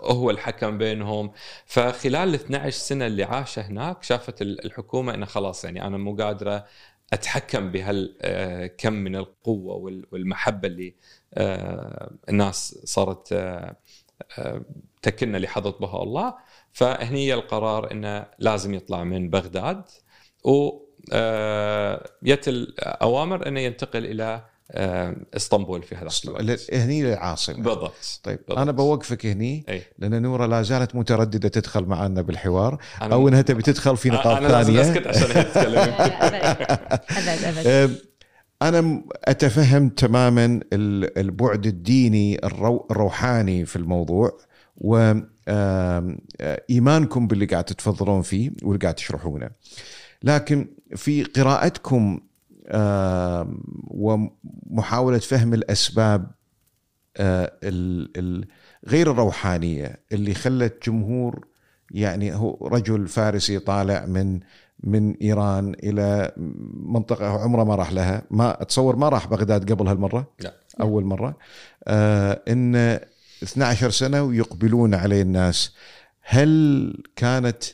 هو 0.00 0.30
الحكم 0.30 0.78
بينهم. 0.78 1.30
فخلال 1.66 2.28
ال 2.28 2.34
12 2.34 2.70
سنة 2.78 3.06
اللي 3.06 3.24
عاشه 3.24 3.62
هناك 3.62 4.02
شافت 4.02 4.42
ال- 4.42 4.64
الحكومة 4.64 5.14
إنه 5.14 5.26
خلاص 5.26 5.64
يعني 5.64 5.86
أنا 5.86 5.96
مو 5.98 6.16
قادرة 6.16 6.64
أتحكم 7.12 7.70
بهالكم 7.70 8.92
من 8.92 9.16
القوة 9.16 9.74
وال- 9.76 10.06
والمحبة 10.12 10.68
اللي 10.68 10.94
آه، 11.34 12.10
الناس 12.28 12.78
صارت 12.84 13.32
آه، 13.32 13.76
آه، 14.38 14.62
تكلنا 15.02 15.38
لحضرة 15.38 15.70
بها 15.80 16.02
الله. 16.02 16.34
فهني 16.72 17.34
القرار 17.34 17.92
إنه 17.92 18.26
لازم 18.38 18.74
يطلع 18.74 19.04
من 19.04 19.30
بغداد 19.30 19.82
و 20.44 20.70
آه، 21.12 22.10
جت 22.22 22.48
الأوامر 22.48 23.48
إنه 23.48 23.60
ينتقل 23.60 24.06
إلى 24.06 24.24
آه، 24.24 24.48
اسطنبول 24.70 25.82
في 25.82 25.94
هذا 25.94 26.08
الوقت. 26.24 26.74
هني 26.74 27.02
للعاصمة. 27.02 27.56
بالضبط. 27.56 28.20
طيب 28.22 28.38
بالضبط. 28.38 28.58
أنا 28.58 28.72
بوقفك 28.72 29.26
هني 29.26 29.64
أي. 29.68 29.82
لأن 29.98 30.22
نورة 30.22 30.46
لا 30.46 30.62
زالت 30.62 30.94
مترددة 30.94 31.48
تدخل 31.48 31.84
معنا 31.84 32.22
بالحوار 32.22 32.78
أنا- 32.98 33.02
أو 33.02 33.28
إنها 33.28 33.42
تبي 33.42 33.62
تدخل 33.62 33.96
في 33.96 34.08
نقاط 34.10 34.26
أنا 34.36 34.48
لازم 34.48 34.72
ثانية. 34.74 34.90
أسكت 34.92 35.06
عشان 35.06 35.30
هي 35.36 35.42
تتكلم. 35.44 35.78
ابد 35.78 36.12
ابد 37.10 37.44
ابد 37.44 37.66
أم، 37.66 37.96
أنا 38.62 39.02
أتفهم 39.24 39.88
تماما 39.88 40.44
ال- 40.72 41.18
البعد 41.18 41.66
الديني 41.66 42.38
الرو- 42.44 42.86
الروحاني 42.90 43.64
في 43.66 43.76
الموضوع 43.76 44.38
وإيمانكم 45.48 47.26
باللي 47.26 47.46
قاعد 47.46 47.64
تتفضلون 47.64 48.22
فيه 48.22 48.50
واللي 48.62 48.78
قاعد 48.82 48.94
تشرحونه. 48.94 49.50
لكن 50.22 50.66
في 50.96 51.24
قراءتكم 51.24 52.20
آم، 52.70 53.60
ومحاولة 53.86 55.18
فهم 55.18 55.54
الأسباب 55.54 56.30
آه، 57.16 57.52
غير 58.88 59.10
الروحانية 59.10 59.96
اللي 60.12 60.34
خلت 60.34 60.86
جمهور 60.86 61.46
يعني 61.90 62.34
هو 62.34 62.68
رجل 62.68 63.08
فارسي 63.08 63.58
طالع 63.58 64.06
من 64.06 64.40
من 64.84 65.14
إيران 65.14 65.74
إلى 65.82 66.32
منطقة 66.74 67.26
عمره 67.42 67.64
ما 67.64 67.74
راح 67.74 67.92
لها. 67.92 68.22
ما 68.30 68.62
أتصور 68.62 68.96
ما 68.96 69.08
راح 69.08 69.26
بغداد 69.26 69.72
قبل 69.72 69.88
هالمرة. 69.88 70.30
لا. 70.40 70.54
أول 70.80 71.04
مرة. 71.04 71.38
آه 71.84 72.42
إن 72.48 72.98
12 73.42 73.90
سنة 73.90 74.22
ويقبلون 74.22 74.94
عليه 74.94 75.22
الناس. 75.22 75.74
هل 76.20 77.02
كانت 77.16 77.64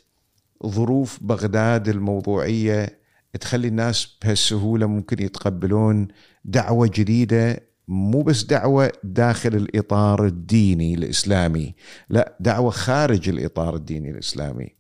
ظروف 0.67 1.19
بغداد 1.23 1.89
الموضوعية 1.89 2.99
تخلي 3.41 3.69
الناس 3.69 4.17
بهالسهولة 4.23 4.87
ممكن 4.87 5.23
يتقبلون 5.23 6.09
دعوة 6.45 6.91
جديدة 6.95 7.61
مو 7.89 8.23
بس 8.23 8.45
دعوة 8.45 8.93
داخل 9.05 9.55
الإطار 9.55 10.27
الديني 10.27 10.95
الإسلامي 10.95 11.75
لا 12.09 12.37
دعوة 12.41 12.71
خارج 12.71 13.29
الإطار 13.29 13.77
الديني 13.77 14.11
الإسلامي. 14.11 14.75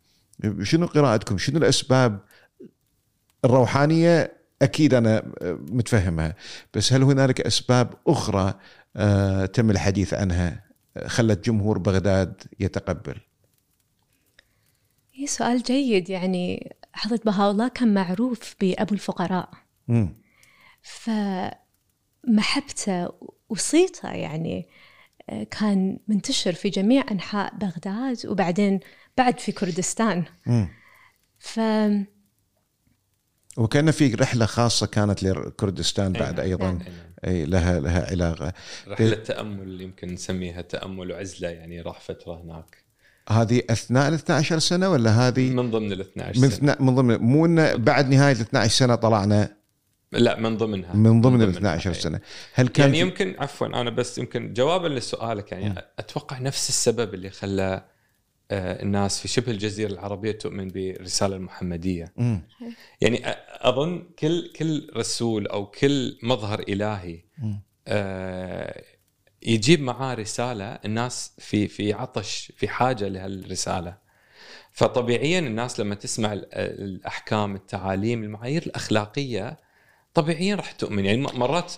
شنو 0.63 0.87
قراءتكم؟ 0.87 1.39
شنو 1.39 1.59
الأسباب 1.59 2.21
الروحانية؟ 3.45 4.33
أكيد 4.63 4.95
أنا 4.95 5.33
متفهمها. 5.71 6.35
بس 6.75 6.93
هل 6.93 7.03
هنالك 7.03 7.41
أسباب 7.41 7.95
أخرى 8.07 8.55
آه، 8.97 9.47
تم 9.47 9.71
الحديث 9.71 10.15
عنها 10.15 10.65
آه، 10.97 11.09
خلت 11.09 11.45
جمهور 11.45 11.79
بغداد 11.79 12.43
يتقبل؟ 12.61 13.17
إيه 15.19 15.27
سؤال 15.27 15.63
جيد 15.63 16.11
يعني. 16.11 16.74
حضرة 16.95 17.21
بهاء 17.25 17.51
الله 17.51 17.69
كان 17.69 17.95
معروف 17.95 18.55
بأبو 18.61 18.95
الفقراء 18.95 19.51
مم. 19.89 20.17
فمحبته 22.25 23.09
وصيته 23.49 24.13
يعني 24.13 24.69
آه، 25.31 25.43
كان 25.45 25.99
منتشر 26.09 26.53
في 26.53 26.69
جميع 26.69 27.05
أنحاء 27.11 27.55
بغداد 27.55 28.27
وبعدين 28.27 28.81
بعد 29.17 29.39
في 29.39 29.53
كردستان 29.53 30.25
مم. 30.47 30.69
ف 31.39 31.61
وكان 33.57 33.91
في 33.91 34.15
رحلة 34.15 34.47
خاصة 34.47 34.87
كانت 34.87 35.23
لكردستان 35.23 36.17
أي 36.17 36.21
بعد 36.21 36.37
نعم. 36.41 36.47
أيضا 36.47 36.73
نعم. 36.73 36.83
اي 37.27 37.45
لها 37.45 37.81
لها 37.81 38.11
علاقة 38.11 38.53
رحلة 38.89 39.15
تأمل 39.15 39.81
يمكن 39.81 40.09
نسميها 40.09 40.63
تأمل 40.63 41.13
وعزلة 41.13 41.49
يعني 41.49 41.81
راح 41.81 42.01
فترة 42.01 42.41
هناك 42.43 42.84
هذه 43.29 43.63
اثناء 43.71 44.09
ال 44.09 44.15
12 44.15 44.59
سنة 44.59 44.89
ولا 44.89 45.11
هذه 45.11 45.51
من 45.51 45.71
ضمن 45.71 45.93
ال 45.93 46.01
12 46.01 46.41
من 46.41 46.51
سنة 46.51 46.77
من 46.81 46.95
ضمن 46.95 47.17
مو 47.17 47.47
انه 47.47 47.75
بعد 47.77 48.09
نهاية 48.09 48.33
ال 48.33 48.41
12 48.41 48.75
سنة 48.75 48.95
طلعنا 48.95 49.57
لا 50.13 50.41
من 50.41 50.57
ضمنها 50.57 50.95
من 50.95 51.21
ضمن 51.21 51.43
ال 51.43 51.53
ضمنها، 51.53 51.77
12 51.77 51.91
أي. 51.91 51.95
سنة 51.95 52.21
هل 52.55 52.69
كان 52.69 52.87
يعني 52.87 53.01
يمكن 53.01 53.35
عفوا 53.39 53.67
أنا 53.67 53.91
بس 53.91 54.19
يمكن 54.19 54.53
جوابا 54.53 54.89
لسؤالك 54.89 55.53
يعني 55.53 55.69
مم. 55.69 55.75
أتوقع 55.99 56.39
نفس 56.39 56.69
السبب 56.69 57.15
اللي 57.15 57.31
خلى 57.31 57.85
آه، 58.51 58.83
الناس 58.83 59.21
في 59.21 59.29
شبه 59.29 59.53
الجزيرة 59.53 59.93
العربية 59.93 60.33
تؤمن 60.33 60.69
بالرساله 60.69 61.37
المحمدية 61.37 62.13
مم. 62.17 62.41
يعني 63.01 63.23
أظن 63.49 64.07
كل 64.19 64.53
كل 64.57 64.91
رسول 64.97 65.47
أو 65.47 65.67
كل 65.67 66.19
مظهر 66.23 66.61
إلهي. 66.61 67.25
آه، 67.89 68.85
يجيب 69.45 69.81
معاه 69.81 70.15
رسالة 70.15 70.65
الناس 70.85 71.33
في 71.39 71.69
في 71.69 71.93
عطش 71.93 72.53
في 72.57 72.69
حاجة 72.69 73.09
لهالرسالة. 73.09 73.97
فطبيعيا 74.73 75.39
الناس 75.39 75.81
لما 75.81 75.95
تسمع 75.95 76.33
ال- 76.33 76.55
الأحكام 76.55 77.55
التعاليم 77.55 78.23
المعايير 78.25 78.63
الأخلاقية 78.63 79.61
طبيعيا 80.15 80.55
راح 80.55 80.73
تؤمن. 80.73 81.05
يعني 81.05 81.21
مرات 81.21 81.73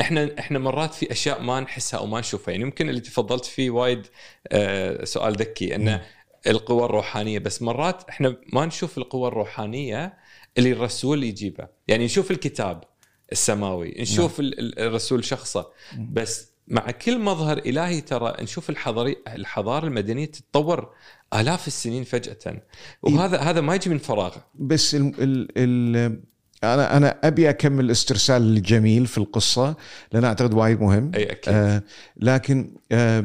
إحنا 0.00 0.30
إحنا 0.38 0.58
مرات 0.58 0.94
في 0.94 1.12
أشياء 1.12 1.42
ما 1.42 1.60
نحسها 1.60 2.00
أو 2.00 2.06
ما 2.06 2.20
نشوفها. 2.20 2.52
يعني 2.52 2.64
يمكن 2.64 2.88
اللي 2.88 3.00
تفضلت 3.00 3.44
فيه 3.44 3.70
وايد 3.70 4.06
آه، 4.48 5.04
سؤال 5.04 5.32
ذكي 5.32 5.74
انه 5.74 6.02
القوى 6.46 6.84
الروحانية. 6.84 7.38
بس 7.38 7.62
مرات 7.62 8.08
إحنا 8.08 8.36
ما 8.52 8.66
نشوف 8.66 8.98
القوى 8.98 9.28
الروحانية 9.28 10.18
اللي 10.58 10.72
الرسول 10.72 11.24
يجيبها 11.24 11.68
يعني 11.88 12.04
نشوف 12.04 12.30
الكتاب 12.30 12.84
السماوي 13.32 13.94
نشوف 13.98 14.40
ال- 14.40 14.78
الرسول 14.78 15.24
شخصه. 15.24 15.66
بس 15.98 16.49
مع 16.70 16.90
كل 16.90 17.18
مظهر 17.18 17.58
إلهي 17.58 18.00
ترى 18.00 18.34
نشوف 18.42 18.70
الحضاري 18.70 19.16
الحضارة 19.28 19.86
المدنية 19.86 20.24
تتطور 20.24 20.94
آلاف 21.34 21.66
السنين 21.66 22.04
فجأة. 22.04 22.62
وهذا 23.02 23.38
هذا 23.38 23.60
ما 23.60 23.74
يجي 23.74 23.90
من 23.90 23.98
فراغ 23.98 24.36
بس 24.54 24.94
ال 24.94 25.14
ال 25.22 25.48
ال 25.56 26.20
أنا 26.64 26.96
أنا 26.96 27.18
أبي 27.24 27.50
أكمل 27.50 27.84
الاسترسال 27.84 28.42
الجميل 28.42 29.06
في 29.06 29.18
القصة 29.18 29.76
لأن 30.12 30.24
أعتقد 30.24 30.54
وايد 30.54 30.80
مهم. 30.80 31.12
أي 31.14 31.32
أكيد. 31.32 31.54
آه 31.54 31.82
لكن 32.16 32.74
آه 32.92 33.24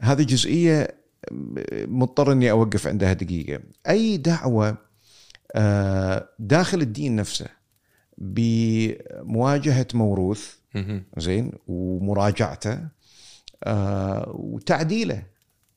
هذه 0.00 0.22
جزئية 0.22 0.96
مضطر 1.72 2.32
إني 2.32 2.50
أوقف 2.50 2.86
عندها 2.86 3.12
دقيقة. 3.12 3.60
أي 3.88 4.16
دعوة 4.16 4.76
آه، 5.54 6.28
داخل 6.38 6.80
الدين 6.80 7.16
نفسه 7.16 7.46
بمواجهة 8.18 9.86
موروث. 9.94 10.54
زين؟ 11.18 11.52
ومراجعته. 11.66 12.88
آه، 13.64 14.32
وتعديله. 14.34 15.22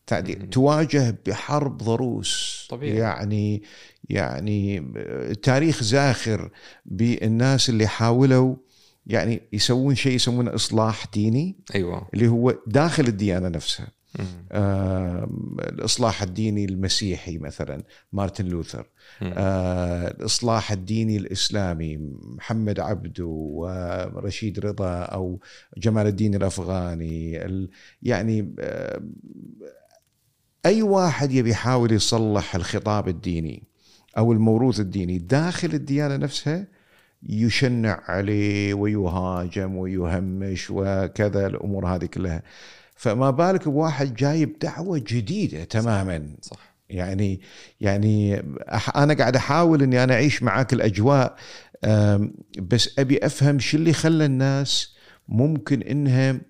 تعديل. 0.08 0.50
تواجه 0.50 1.18
بحرب 1.28 1.78
ضروس. 1.78 2.68
طبيعي. 2.70 2.98
يعني 2.98 3.64
يعني 4.10 4.92
تاريخ 5.44 5.84
زاخر 5.84 6.52
بالناس 6.86 7.70
اللي 7.70 7.88
حاولوا 7.88 8.56
يعني 9.06 9.42
يسوون 9.54 9.96
شيء 9.96 10.14
يسمونه 10.16 10.56
إصلاح 10.56 11.06
ديني. 11.14 11.56
أيوه. 11.76 12.08
اللي 12.14 12.28
هو 12.28 12.56
داخل 12.68 13.08
الديانة 13.08 13.48
نفسها. 13.48 13.88
مم. 14.20 14.26
آم، 14.52 15.58
الإصلاح 15.60 16.22
الديني 16.24 16.66
المسيحي 16.66 17.38
مثلا 17.38 17.84
مارتن 18.14 18.46
لوثر. 18.46 18.86
آه، 19.24 20.08
الإصلاح 20.08 20.72
الديني 20.72 21.18
الإسلامي 21.18 21.98
محمد 22.24 22.80
عبده 22.80 23.26
ورشيد 23.26 24.60
رضا 24.60 25.00
أو 25.02 25.40
جمال 25.78 26.08
الدين 26.08 26.36
الأفغاني 26.36 27.46
ال- 27.46 27.70
يعني 28.04 28.56
آه، 28.60 29.02
أي 30.66 30.82
واحد 30.82 31.32
يبي 31.32 31.50
يحاول 31.50 31.92
يصلح 31.92 32.56
الخطاب 32.56 33.08
الديني 33.08 33.64
أو 34.18 34.32
الموروث 34.34 34.80
الديني 34.80 35.18
داخل 35.18 35.68
الديانة 35.74 36.16
نفسها 36.16 36.68
يشنع 37.30 38.02
عليه 38.08 38.74
ويهاجم 38.74 39.76
ويهمش 39.76 40.68
وكذا 40.72 41.48
الأمور 41.48 41.88
هذه 41.88 42.06
كلها 42.06 42.44
فما 43.00 43.30
بالك 43.32 43.68
بواحد 43.68 44.14
جايب 44.14 44.60
دعوة 44.60 44.98
جديدة 45.08 45.64
تماما. 45.64 46.36
صح. 46.42 46.76
يعني 46.90 47.42
يعني 47.82 48.38
أح- 48.72 48.98
أنا 48.98 49.14
قاعد 49.14 49.36
أحاول 49.36 49.84
إني 49.84 50.04
أنا 50.04 50.14
أعيش 50.14 50.44
معاك 50.44 50.74
الأجواء 50.74 51.36
بس 52.60 53.00
أبي 53.00 53.26
أفهم 53.26 53.60
شو 53.60 53.78
اللي 53.78 53.94
خلى 53.94 54.26
الناس 54.26 54.96
ممكن 55.28 55.82
إنها 55.82 56.42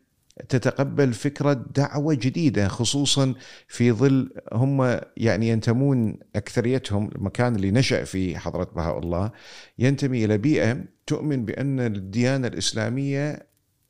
تتقبل 0.50 1.14
فكرة 1.14 1.54
دعوة 1.76 2.14
جديدة 2.14 2.68
خصوصا 2.68 3.34
في 3.68 3.91
ظل 3.91 4.32
هم 4.54 5.00
يعني 5.18 5.50
ينتمون 5.50 6.20
أكثريتهم 6.36 7.10
المكان 7.16 7.56
اللي 7.56 7.72
نشأ 7.72 8.04
فيه 8.04 8.38
حضرة 8.38 8.72
بهاء 8.76 9.00
الله 9.00 9.32
ينتمي 9.80 10.26
إلى 10.26 10.38
بيئة 10.38 10.78
تؤمن 11.08 11.45
بأن 11.45 11.80
الديانة 11.80 12.47
الإسلامية 12.47 13.47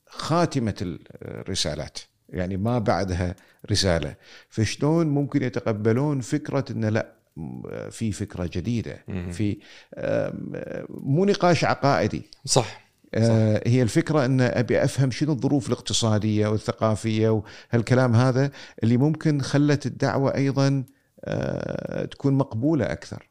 خاتمة 0.07 0.97
الرسالات. 1.21 1.99
يعني 2.33 2.57
ما 2.57 2.79
بعدها 2.79 3.35
رسالة 3.71 4.15
فشلون 4.49 5.07
ممكن 5.07 5.43
يتقبلون 5.43 6.21
فكرة 6.21 6.65
انه 6.71 6.89
لا 6.89 7.13
في 7.89 8.11
فكرة 8.11 8.49
جديدة. 8.53 9.03
في 9.31 9.57
مو 10.89 11.25
نقاش 11.25 11.63
عقائدي 11.63 12.23
صح 12.45 12.89
آه، 13.13 13.63
هي 13.65 13.81
الفكرة 13.81 14.25
إن 14.25 14.41
أبي 14.41 14.83
أفهم 14.83 15.11
شنو 15.11 15.31
الظروف 15.31 15.67
الاقتصادية 15.67 16.47
والثقافية 16.47 17.29
وهالكلام 17.29 18.15
هذا 18.15 18.51
اللي 18.83 18.97
ممكن 18.97 19.41
خلت 19.41 19.85
الدعوة 19.85 20.35
أيضا 20.35 20.83
آه، 21.25 22.05
تكون 22.05 22.33
مقبولة 22.33 22.91
أكثر. 22.91 23.29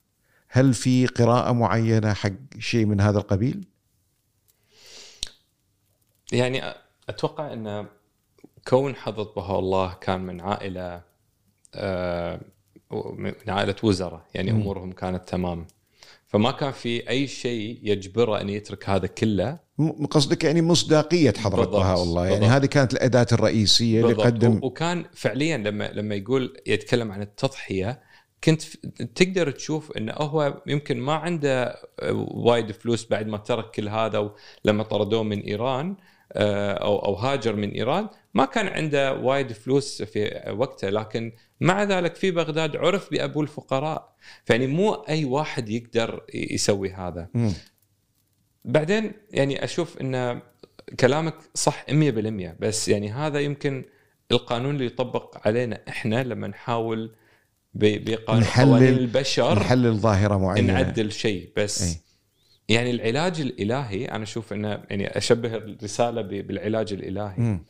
هل 0.49 0.75
في 0.75 1.07
قراءة 1.07 1.53
معينة 1.53 2.13
حق 2.13 2.33
شيء 2.59 2.87
من 2.87 3.01
هذا 3.01 3.19
القبيل؟ 3.19 3.65
يعني 6.33 6.63
أتوقع 7.09 7.53
إن 7.53 7.87
كون 8.69 8.97
حضرة 8.97 9.33
بهاء 9.37 9.59
الله 9.59 9.95
كان 9.95 10.21
من 10.21 10.41
عائلة 10.41 11.03
آه، 11.75 12.41
من 13.17 13.35
عائلة 13.49 13.75
وزراء 13.83 14.23
يعني. 14.35 14.51
أمورهم 14.51 14.93
كانت 14.93 15.29
تمام 15.29 15.67
فما 16.27 16.51
كان 16.51 16.73
في 16.73 17.09
أي 17.09 17.27
شيء 17.27 17.81
يجبره 17.83 18.41
أن 18.41 18.49
يترك 18.49 18.89
هذا 18.89 19.07
كله 19.07 19.59
قصدك 20.11 20.45
يعني 20.45 20.63
مصداقية 20.63 21.33
حضره 21.37 21.57
بالضبط، 21.57 21.77
بهاء 21.77 22.03
الله 22.03 22.27
يعني 22.27 22.39
بالضبط. 22.39 22.53
هذه 22.53 22.67
كانت 22.67 22.93
الأداة 22.93 23.27
الرئيسية 23.33 24.01
اللي. 24.01 24.15
قدم 24.15 24.61
وكان 24.63 25.05
فعليا 25.15 25.57
لما 25.57 25.91
لما 25.93 26.15
يقول 26.15 26.57
يتكلم 26.67 27.13
عن 27.13 27.23
التضحية 27.23 28.03
كنت 28.45 28.63
تقدر 29.15 29.51
تشوف 29.51 29.97
إنه 29.97 30.13
هو 30.13 30.63
يمكن 30.67 31.01
ما 31.01 31.13
عنده 31.13 31.65
آه، 32.01 32.27
وايد 32.31 32.73
فلوس 32.73 33.09
بعد 33.11 33.27
ما 33.27 33.37
ترك 33.39 33.71
كل 33.71 33.89
هذا 33.89 34.31
لما 34.65 34.83
طردوه 34.83 35.23
من 35.23 35.41
إيران 35.41 35.97
أو 36.33 36.99
أو 36.99 37.15
هاجر 37.15 37.57
من 37.57 37.71
إيران. 37.71 38.09
ما 38.35 38.45
كان 38.45 38.67
عنده 38.67 39.15
وايد 39.15 39.53
فلوس 39.53 40.03
في 40.03 40.53
وقته 40.59 40.89
لكن 40.89 41.33
مع 41.61 41.83
ذلك 41.83 42.15
في 42.15 42.31
بغداد 42.31 42.77
عرف 42.77 43.11
بأبو 43.11 43.43
الفقراء. 43.43 44.15
فيعني 44.45 44.67
مو 44.67 44.93
أي 44.93 45.25
واحد 45.25 45.69
يقدر 45.69 46.25
يسوي 46.35 46.93
هذا. 46.93 47.29
مم. 47.35 47.53
بعدين 48.65 49.13
يعني 49.31 49.65
أشوف 49.65 50.01
إن 50.01 50.41
كلامك 51.01 51.35
صح 51.55 51.87
100% 51.91 51.93
بس 52.61 52.89
يعني 52.89 53.13
هذا 53.13 53.41
يمكن 53.41 53.85
القانون 54.33 54.75
اللي 54.75 54.87
يطبق 54.87 55.47
علينا 55.47 55.81
إحنا 55.89 56.23
لما 56.23 56.49
نحاول 56.49 57.15
بقانون 57.75 58.83
البشر 58.83 59.59
نحلل 59.59 59.95
ظاهرة 59.95 60.37
معينة. 60.37 60.73
نعدل 60.73 61.13
شيء. 61.13 61.53
بس 61.57 61.83
أي. 61.83 62.01
يعني 62.69 62.91
العلاج 62.91 63.41
الإلهي 63.41 64.05
أنا 64.05 64.23
أشوف 64.23 64.53
إنه 64.53 64.69
يعني 64.91 65.19
أشبه 65.19 65.55
الرسالة 65.55 66.23
بالعلاج 66.23 66.93
الإلهي. 66.93 67.35
مم. 67.39 67.65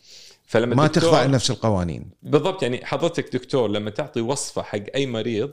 فلما 0.46 0.76
ما 0.76 0.86
تخضع 0.86 1.24
لنفس 1.24 1.50
القوانين. 1.50 2.10
بالضبط 2.22 2.62
يعني 2.62 2.84
حضرتك 2.84 3.32
دكتور 3.32 3.70
لما 3.70 3.90
تعطي 3.90 4.20
وصفة 4.20 4.62
حق 4.62 4.82
أي 4.94 5.06
مريض 5.06 5.52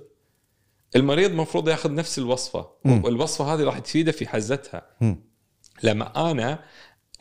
المريض 0.95 1.29
المفروض 1.31 1.69
ياخذ 1.69 1.93
نفس 1.93 2.17
الوصفة. 2.17 2.67
مم. 2.85 3.03
والوصفة 3.05 3.53
هذه 3.53 3.63
راح 3.63 3.79
تفيده 3.79 4.11
في 4.11 4.27
حزتها. 4.27 4.81
مم. 5.01 5.23
لما 5.83 6.31
أنا 6.31 6.59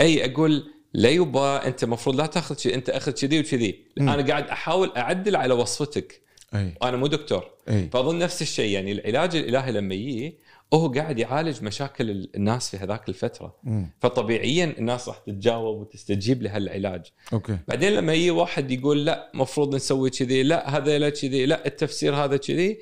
أي 0.01 0.33
أقول 0.33 0.71
لا 0.93 1.09
يبا 1.09 1.67
أنت 1.67 1.85
المفروض 1.85 2.17
لا 2.17 2.27
تاخذ 2.27 2.57
شيء 2.57 2.75
أنت 2.75 2.91
أخذ 2.91 3.13
كذي 3.13 3.41
وكذي. 3.41 3.85
أنا 4.01 4.27
قاعد 4.27 4.49
أحاول 4.49 4.93
أعدل 4.97 5.37
على 5.37 5.55
وصفتك. 5.55 6.23
أي. 6.55 6.75
وأنا 6.83 6.97
مو 6.97 7.07
دكتور. 7.07 7.51
أي. 7.69 7.89
فأظن 7.93 8.19
نفس 8.19 8.43
الشيء 8.43 8.71
يعني 8.71 8.93
العلاج 8.93 9.37
الإلهي 9.37 9.73
لما 9.73 9.95
يجي 9.95 10.39
هو 10.75 10.89
قاعد 10.93 11.19
يعالج 11.19 11.63
مشاكل 11.63 12.29
الناس 12.35 12.71
في 12.71 12.77
هذاك 12.77 13.09
الفترة 13.09 13.57
مم. 13.65 13.91
فطبيعيا 14.01 14.75
الناس 14.79 15.09
راح 15.09 15.19
تتجاوب 15.19 15.81
وتستجيب 15.81 16.43
لهالعلاج 16.43 17.03
أوكي 17.33 17.59
بعدين 17.69 17.93
لما 17.93 18.13
يجي 18.15 18.31
واحد 18.31 18.71
يقول 18.71 19.05
لا 19.07 19.31
مفروض 19.35 19.75
نسوي 19.75 20.11
كذي 20.11 20.43
لا 20.43 20.77
هذا 20.77 20.99
لا 20.99 21.11
كذي 21.11 21.47
لا 21.47 21.67
التفسير 21.67 22.15
هذا 22.15 22.37
كذي 22.37 22.79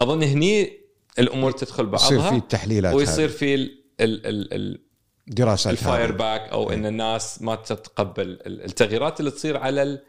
أظن 0.00 0.22
هني 0.22 0.72
الأمور 1.18 1.50
تدخل 1.52 1.94
يصير 1.94 2.08
في 2.08 2.24
بعضها 2.24 2.36
التحليلات 2.38 2.94
ويصير. 2.94 3.28
في 3.28 3.54
ال 3.54 3.82
ال 4.00 4.26
ال 4.26 4.54
ال 4.54 4.80
دراسات 5.26 5.72
ال 5.72 6.12
feedback 6.12 6.40
أو 6.40 6.70
إيه. 6.70 6.76
إن 6.76 6.86
الناس 6.86 7.42
ما 7.42 7.54
تتقبل 7.54 8.22
ال- 8.28 8.64
التغييرات 8.64 9.20
اللي 9.20 9.30
تصير 9.30 9.56
على 9.56 9.82
ال- 9.82 10.02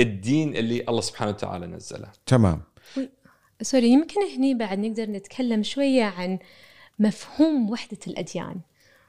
الدين 0.00 0.56
اللي 0.56 0.84
الله 0.88 1.00
سبحانه 1.00 1.30
وتعالى 1.30 1.66
نزله 1.66 2.08
تمام 2.26 2.62
sorry 3.62 3.88
يمكن 3.88 4.20
هني 4.36 4.54
بعد 4.54 4.78
نقدر 4.78 5.10
نتكلم 5.10 5.62
شوية 5.62 6.04
عن 6.04 6.38
مفهوم 7.00 7.70
وحدة 7.70 7.98
الأديان. 8.06 8.60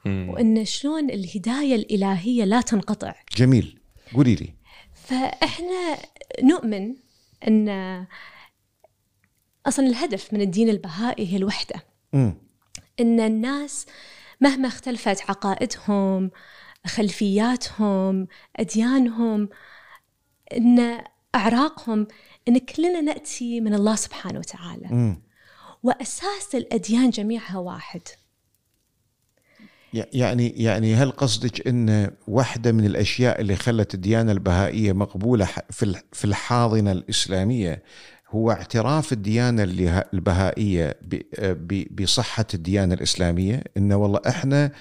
وأن 0.06 0.64
شلون 0.64 1.10
الهداية 1.10 1.74
الإلهية 1.74 2.44
لا 2.44 2.60
تنقطع. 2.60 3.14
جميل. 3.36 3.80
قولي 4.14 4.34
لي. 4.34 4.54
فإحنا 4.94 5.98
نؤمن 6.42 6.94
أن 7.48 7.68
أصلا 9.66 9.86
الهدف 9.86 10.32
من 10.32 10.40
الدين 10.40 10.68
البهائي 10.68 11.32
هي 11.32 11.36
الوحدة. 11.36 11.84
مم. 12.12 12.34
إن 13.00 13.20
الناس 13.20 13.86
مهما 14.40 14.68
اختلفت 14.68 15.20
عقائدهم 15.30 16.30
خلفياتهم 16.86 18.26
أديانهم 18.56 19.48
إن 20.56 21.04
أعراقهم 21.34 22.06
إن 22.48 22.58
كلنا 22.58 23.00
نأتي 23.00 23.60
من 23.60 23.74
الله 23.74 23.94
سبحانه 23.94 24.38
وتعالى. 24.38 24.88
مم. 24.90 25.22
وأساس 25.82 26.54
الأديان 26.54 27.10
جميعها 27.10 27.58
واحد. 27.58 28.00
يعني 30.12 30.48
يعني 30.48 30.94
هل 30.94 31.10
قصدك 31.10 31.68
إن 31.68 32.10
واحدة 32.28 32.72
من 32.72 32.84
الأشياء 32.86 33.40
اللي 33.40 33.56
خلت 33.56 33.94
الديانة 33.94 34.32
البهائية 34.32 34.92
مقبولة 34.92 35.48
في 35.70 35.82
الح- 35.82 36.02
في 36.12 36.24
الحاضنة 36.24 36.92
الإسلامية 36.92 37.82
هو 38.30 38.50
اعتراف 38.50 39.12
الديانة 39.12 39.62
البهائية 40.14 40.96
بصحة 41.90 42.46
الديانة 42.54 42.94
الإسلامية؟ 42.94 43.64
انه 43.76 43.96
والله 43.96 44.20
إحنا 44.28 44.72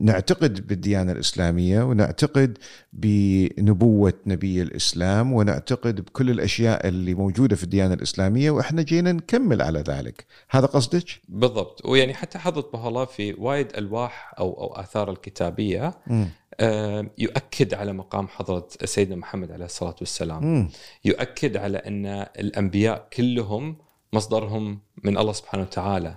نعتقد 0.00 0.66
بالديانة 0.66 1.12
الإسلامية 1.12 1.82
ونعتقد 1.82 2.58
بنبوة 2.92 4.12
نبي 4.26 4.62
الإسلام 4.62 5.32
ونعتقد 5.32 6.00
بكل 6.00 6.30
الأشياء 6.30 6.88
اللي 6.88 7.14
موجودة 7.14 7.56
في 7.56 7.64
الديانة 7.64 7.94
الإسلامية 7.94 8.50
وإحنا 8.50 8.82
جينا 8.82 9.12
نكمل 9.12 9.62
على 9.62 9.80
ذلك 9.80 10.26
هذا 10.50 10.66
قصدك؟ 10.66 11.20
بالضبط 11.28 11.86
ويعني 11.86 12.14
حتى 12.14 12.38
حضرت 12.38 12.72
بها 12.72 12.88
الله 12.88 13.04
في 13.04 13.32
وايد 13.32 13.76
ألواح 13.76 14.34
أو, 14.38 14.52
أو 14.52 14.72
آثار 14.80 15.10
الكتابية 15.10 15.94
م. 16.06 16.24
آه، 16.60 17.10
يؤكد 17.18 17.74
على 17.74 17.92
مقام 17.92 18.28
حضرة 18.28 18.68
سيدنا 18.84 19.16
محمد 19.16 19.52
عليه 19.52 19.64
الصلاة 19.64 19.96
والسلام 20.00 20.58
م. 20.58 20.68
يؤكد 21.04 21.56
على 21.56 21.78
أن 21.78 22.06
الأنبياء 22.38 23.08
كلهم 23.12 23.76
مصدرهم 24.12 24.80
من 25.04 25.18
الله 25.18 25.32
سبحانه 25.32 25.62
وتعالى 25.62 26.16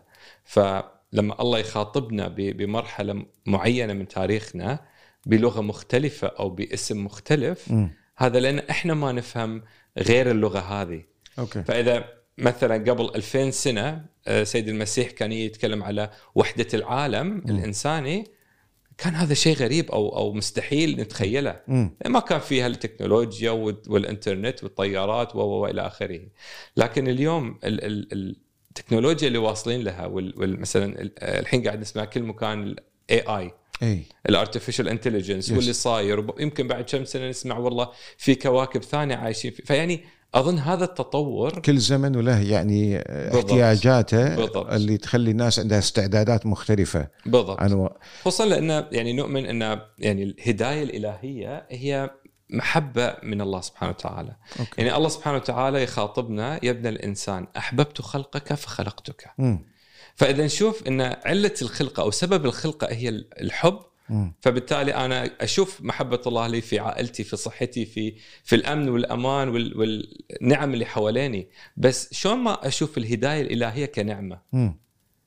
فلما 1.13 1.41
الله 1.41 1.59
يخاطبنا 1.59 2.27
ب- 2.27 2.35
بمرحلة 2.57 3.25
معينة 3.45 3.93
من 3.93 4.07
تاريخنا 4.07 4.79
بلغة 5.25 5.61
مختلفة 5.61 6.27
أو 6.27 6.49
باسم 6.49 7.05
مختلف 7.05 7.71
م. 7.71 7.89
هذا 8.17 8.39
لأن 8.39 8.59
إحنا 8.59 8.93
ما 8.93 9.11
نفهم 9.11 9.63
غير 9.97 10.31
اللغة 10.31 10.59
هذه. 10.59 11.03
أوكي. 11.39 11.63
فإذا 11.63 12.05
مثلا 12.37 12.91
قبل 12.91 13.11
2000 13.15 13.49
سنة 13.51 14.05
آه، 14.27 14.43
سيد 14.43 14.69
المسيح 14.69 15.11
كان 15.11 15.31
يتكلم 15.31 15.83
على 15.83 16.09
وحدة 16.35 16.67
العالم 16.73 17.37
الإنساني 17.49 18.23
كان 18.97 19.15
هذا 19.15 19.33
شيء 19.33 19.55
غريب 19.55 19.91
أو 19.91 20.17
أو 20.17 20.33
مستحيل 20.33 21.01
نتخيله. 21.01 21.59
م. 21.67 21.87
ما 22.07 22.19
كان 22.19 22.39
فيها 22.39 22.67
التكنولوجيا 22.67 23.51
وال- 23.51 23.81
والإنترنت 23.87 24.63
والطيارات 24.63 25.35
والى 25.35 25.81
آخره. 25.87 26.21
لكن 26.77 27.07
اليوم 27.07 27.59
ال- 27.63 27.83
ال- 28.13 28.35
التكنولوجيا 28.77 29.27
اللي 29.27 29.37
واصلين 29.39 29.81
لها 29.81 30.07
مثلا 30.37 31.01
ال- 31.01 31.23
الحين 31.23 31.63
قاعد 31.63 31.79
نسمع 31.79 32.05
كل 32.05 32.23
مكان 32.23 32.75
ال 33.11 33.51
AI 33.83 34.01
ال 34.29 34.34
artificial 34.34 34.87
intelligence. 34.89 35.51
واللي 35.51 35.73
صاير 35.73 36.25
يمكن 36.39 36.67
بعد 36.67 36.83
كم 36.83 37.05
سنة 37.05 37.29
نسمع 37.29 37.57
والله 37.57 37.89
في 38.17 38.35
كواكب 38.35 38.83
ثانية 38.83 39.15
عايشين 39.15 39.51
في 39.51 39.61
فيعني 39.65 40.03
أظن 40.35 40.57
هذا 40.59 40.83
التطور 40.83 41.59
كل 41.59 41.77
زمن 41.77 42.15
وله 42.15 42.39
يعني 42.41 42.97
بالضبط. 42.97 43.35
احتياجاته 43.51 44.35
بالضبط. 44.35 44.73
اللي 44.73 44.97
تخلي 44.97 45.31
الناس 45.31 45.59
عندها 45.59 45.79
استعدادات 45.79 46.45
مختلفة 46.45 47.07
بالضبط 47.25 47.59
خصوصا 48.21 48.45
لأن 48.45 48.85
يعني 48.91 49.13
نؤمن 49.13 49.45
أن 49.63 49.79
يعني 49.99 50.23
الهداية 50.23 50.83
الإلهية 50.83 51.65
هي 51.69 52.09
محبة 52.53 53.15
من 53.23 53.41
الله 53.41 53.61
سبحانه 53.61 53.91
وتعالى 53.91 54.35
أوكي. 54.59 54.71
يعني 54.81 54.97
الله 54.97 55.09
سبحانه 55.09 55.37
وتعالى 55.37 55.83
يخاطبنا 55.83 56.59
يا 56.65 56.71
ابن 56.71 56.87
الإنسان 56.87 57.47
أحببت 57.57 58.01
خلقك 58.01 58.53
فخلقتك 58.53 59.29
م. 59.37 59.57
فإذا 60.15 60.45
نشوف 60.45 60.87
إن 60.87 61.01
علة 61.01 61.53
الخلقة 61.61 62.03
أو 62.03 62.11
سبب 62.11 62.45
الخلقة 62.45 62.87
هي 62.91 63.09
الحب 63.41 63.79
م. 64.09 64.31
فبالتالي 64.41 64.95
أنا 64.95 65.29
أشوف 65.41 65.81
محبة 65.81 66.21
الله 66.27 66.47
لي 66.47 66.61
في 66.61 66.79
عائلتي 66.79 67.23
في 67.23 67.35
صحتي 67.37 67.85
في 67.85 68.15
في 68.43 68.55
الأمن 68.55 68.89
والأمان 68.89 69.49
وال- 69.49 69.77
والنعم 69.77 70.73
اللي 70.73 70.85
حواليني 70.85 71.47
بس 71.77 72.13
شلون 72.13 72.37
ما 72.37 72.67
أشوف 72.67 72.97
الهداية 72.97 73.41
الإلهية 73.41 73.85
كنعمة 73.85 74.39
م. 74.53 74.69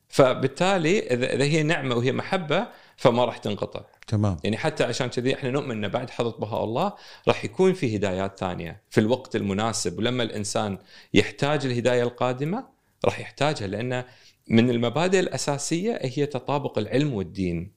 فبالتالي 0.08 0.98
اذا 0.98 1.34
إذا 1.34 1.44
هي 1.44 1.62
نعمة 1.62 1.94
وهي 1.94 2.12
محبة 2.12 2.68
فما 2.96 3.24
راح 3.24 3.38
تنقطع 3.38 3.80
تمام. 4.06 4.36
يعني 4.44 4.56
حتى 4.56 4.84
عشان 4.84 5.06
كذي 5.06 5.34
إحنا 5.34 5.50
نؤمن 5.50 5.84
ان 5.84 5.90
بعد 5.90 6.10
حضرة 6.10 6.36
بهاء 6.38 6.64
الله 6.64 6.92
راح 7.28 7.44
يكون 7.44 7.72
في 7.72 7.96
هدايات 7.96 8.38
ثانية 8.38 8.82
في 8.90 9.00
الوقت 9.00 9.36
المناسب. 9.36 9.98
ولما 9.98 10.22
الإنسان 10.22 10.78
يحتاج 11.14 11.66
الهداية 11.66 12.02
القادمة 12.02 12.64
راح 13.04 13.20
يحتاجها 13.20 13.66
لأن 13.66 14.04
من 14.48 14.70
المبادئ 14.70 15.20
الأساسية 15.20 15.98
هي 16.02 16.26
تطابق 16.26 16.78
العلم 16.78 17.14
والدين. 17.14 17.72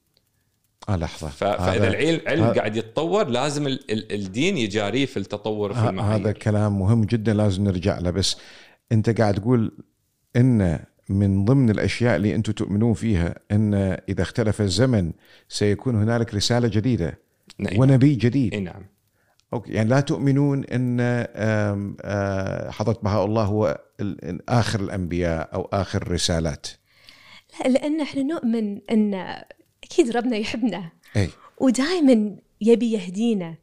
آه 0.88 0.96
لحظة. 0.96 1.28
ف- 1.28 1.44
فإذا 1.44 1.88
العلم 1.88 2.20
علم 2.26 2.44
هذا- 2.44 2.54
قاعد 2.58 2.76
يتطور 2.76 3.28
لازم 3.28 3.66
ال- 3.66 3.90
ال- 3.92 4.12
الدين 4.12 4.58
يجاريه 4.58 5.06
في 5.06 5.16
التطور 5.16 5.72
في 5.72 5.78
ه- 5.78 5.82
هذا 5.82 5.90
المعايير 5.90 6.32
كلام 6.32 6.78
مهم 6.78 7.04
جدا 7.04 7.34
لازم 7.34 7.64
نرجع 7.64 7.98
له. 7.98 8.10
بس 8.10 8.36
أنت 8.92 9.20
قاعد 9.20 9.34
تقول 9.34 9.72
إن 10.36 10.80
من 11.10 11.44
ضمن 11.44 11.70
الأشياء 11.70 12.16
اللي 12.16 12.34
أنتم 12.34 12.52
تؤمنون 12.52 12.94
فيها 12.94 13.34
أن 13.50 13.74
إذا 14.08 14.22
اختلف 14.22 14.60
الزمن 14.60 15.12
سيكون 15.48 15.96
هنالك 16.02 16.34
رسالة 16.34 16.68
جديدة 16.68 17.18
نعم. 17.58 17.78
ونبي 17.78 18.14
جديد. 18.14 18.54
إي 18.54 18.60
نعم. 18.60 18.82
أوكي 19.52 19.72
يعني 19.72 19.88
لا 19.88 20.00
تؤمنون 20.00 20.64
أن 20.64 20.96
آه، 21.00 22.70
حضره 22.70 22.98
بهاء 23.02 23.24
الله 23.24 23.44
هو 23.44 23.80
ال- 24.00 24.50
آخر 24.50 24.80
الأنبياء 24.80 25.54
أو 25.54 25.68
آخر 25.72 26.02
الرسالات. 26.02 26.66
لا 27.64 27.68
لأن 27.68 28.00
إحنا 28.00 28.22
نؤمن 28.22 28.80
أن 28.90 29.14
أكيد 29.84 30.16
ربنا 30.16 30.36
يحبنا. 30.36 30.90
أي. 31.16 31.28
ودائما 31.58 32.36
يبي 32.60 32.92
يهدينا. 32.92 33.54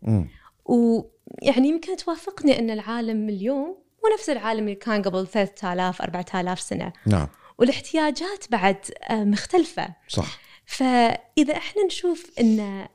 ويعني 0.65 1.67
يمكن 1.69 1.95
توافقني 1.95 2.59
أن 2.59 2.69
العالم 2.69 3.29
اليوم 3.29 3.67
مو 4.03 4.13
نفس 4.17 4.29
العالم 4.29 4.59
اللي 4.63 4.75
كان 4.75 5.01
قبل 5.01 5.27
3000 5.27 6.01
4000 6.01 6.59
سنة. 6.59 6.93
نعم. 7.05 7.27
والاحتياجات 7.57 8.51
بعد 8.51 8.77
آه، 9.09 9.23
مختلفة. 9.23 9.87
صح. 10.07 10.39
فإذا 10.65 11.57
إحنا 11.57 11.83
نشوف 11.85 12.31
إن 12.39 12.87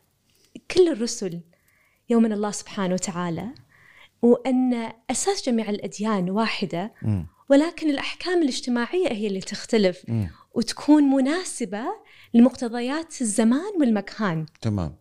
كل 0.71 0.89
الرسل 0.89 1.41
يوم 2.11 2.23
من 2.23 2.33
الله 2.33 2.51
سبحانه 2.51 2.95
وتعالى 2.95 3.55
وإن 4.23 4.93
أساس 5.11 5.47
جميع 5.47 5.69
الأديان 5.69 6.31
واحدة 6.31 6.93
مم. 7.03 7.27
ولكن 7.49 7.91
الأحكام 7.91 8.43
الاجتماعية 8.43 9.13
هي 9.13 9.27
اللي 9.27 9.41
تختلف. 9.41 10.03
وتكون 10.55 11.03
مناسبة 11.03 11.85
لمقتضيات 12.35 13.21
الزمان 13.23 13.73
والمكان. 13.81 14.47
تمام. 14.61 14.97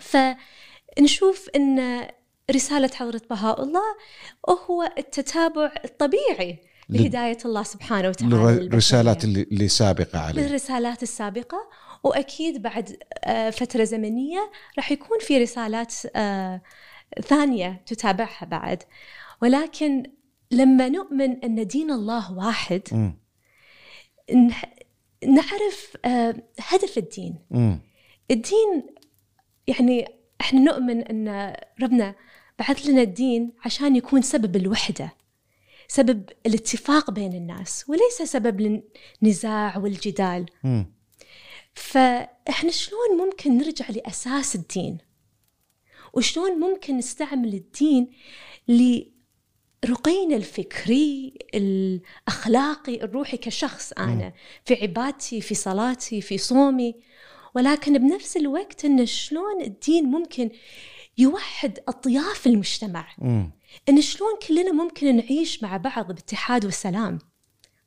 فنشوف 0.00 1.48
إن 1.56 2.06
رسالة 2.50 2.90
حضرة 2.94 3.22
بهاء 3.30 3.62
الله 3.62 3.96
هو 4.48 4.92
التتابع 4.98 5.72
الطبيعي. 5.84 6.58
لهدايه 6.88 7.38
الله 7.44 7.62
سبحانه 7.62 8.08
وتعالى 8.08 8.60
للبشرية. 8.60 9.18
اللي, 9.24 9.42
اللي 9.42 9.68
سابقة 9.68 10.18
عليه. 10.18 10.42
للرسالات 10.42 11.02
السابقة 11.02 11.68
وأكيد 12.02 12.62
بعد 12.62 12.96
آه، 13.24 13.50
فترة 13.50 13.84
زمنية 13.84 14.50
راح 14.76 14.92
يكون 14.92 15.18
في 15.20 15.38
رسالات 15.38 15.94
آه، 16.16 16.62
ثانية 17.22 17.82
تتابعها 17.86 18.44
بعد. 18.44 18.82
ولكن 19.42 20.02
لما 20.50 20.88
نؤمن 20.88 21.44
أن 21.44 21.66
دين 21.66 21.90
الله 21.90 22.32
واحد 22.32 22.82
نعرف 25.26 25.96
آه، 26.04 26.34
هدف 26.60 26.98
الدين. 26.98 27.34
الدين 28.30 28.86
يعني 29.66 30.08
إحنا 30.40 30.60
نؤمن 30.60 31.02
أن 31.02 31.54
ربنا 31.82 32.14
بعث 32.58 32.86
لنا 32.86 33.02
الدين 33.02 33.52
عشان 33.64 33.96
يكون 33.96 34.22
سبب 34.22 34.56
الوحدة. 34.56 35.12
سبب 35.88 36.30
الاتفاق 36.46 37.10
بين 37.10 37.32
الناس 37.32 37.84
وليس 37.88 38.30
سبب 38.30 38.82
للنزاع 39.22 39.78
والجدال. 39.78 40.46
مم. 40.64 40.92
فإحنا 41.74 42.70
شلون 42.70 43.18
ممكن 43.18 43.58
نرجع 43.58 43.90
لأساس 43.90 44.54
الدين؟ 44.54 44.98
وشلون 46.12 46.60
ممكن 46.60 46.96
نستعمل 46.96 47.54
الدين 47.54 48.10
لرقينا 48.68 50.36
الفكري 50.36 51.38
الأخلاقي 51.54 53.02
الروحي 53.02 53.36
كشخص 53.36 53.92
أنا 53.92 54.32
في 54.64 54.74
عبادتي 54.74 55.40
في 55.40 55.54
صلاتي 55.54 56.20
في 56.20 56.38
صومي. 56.38 56.94
ولكن 57.54 57.98
بنفس 57.98 58.36
الوقت 58.36 58.84
إن 58.84 59.06
شلون 59.06 59.62
الدين 59.62 60.04
ممكن 60.04 60.50
يوحد 61.18 61.78
أطياف 61.88 62.46
المجتمع؟ 62.46 63.08
مم. 63.18 63.52
إن 63.88 64.00
شلون 64.00 64.30
كلنا 64.48 64.72
ممكن 64.72 65.16
نعيش 65.16 65.62
مع 65.62 65.76
بعض 65.76 66.06
باتحاد 66.06 66.64
وسلام؟ 66.64 67.18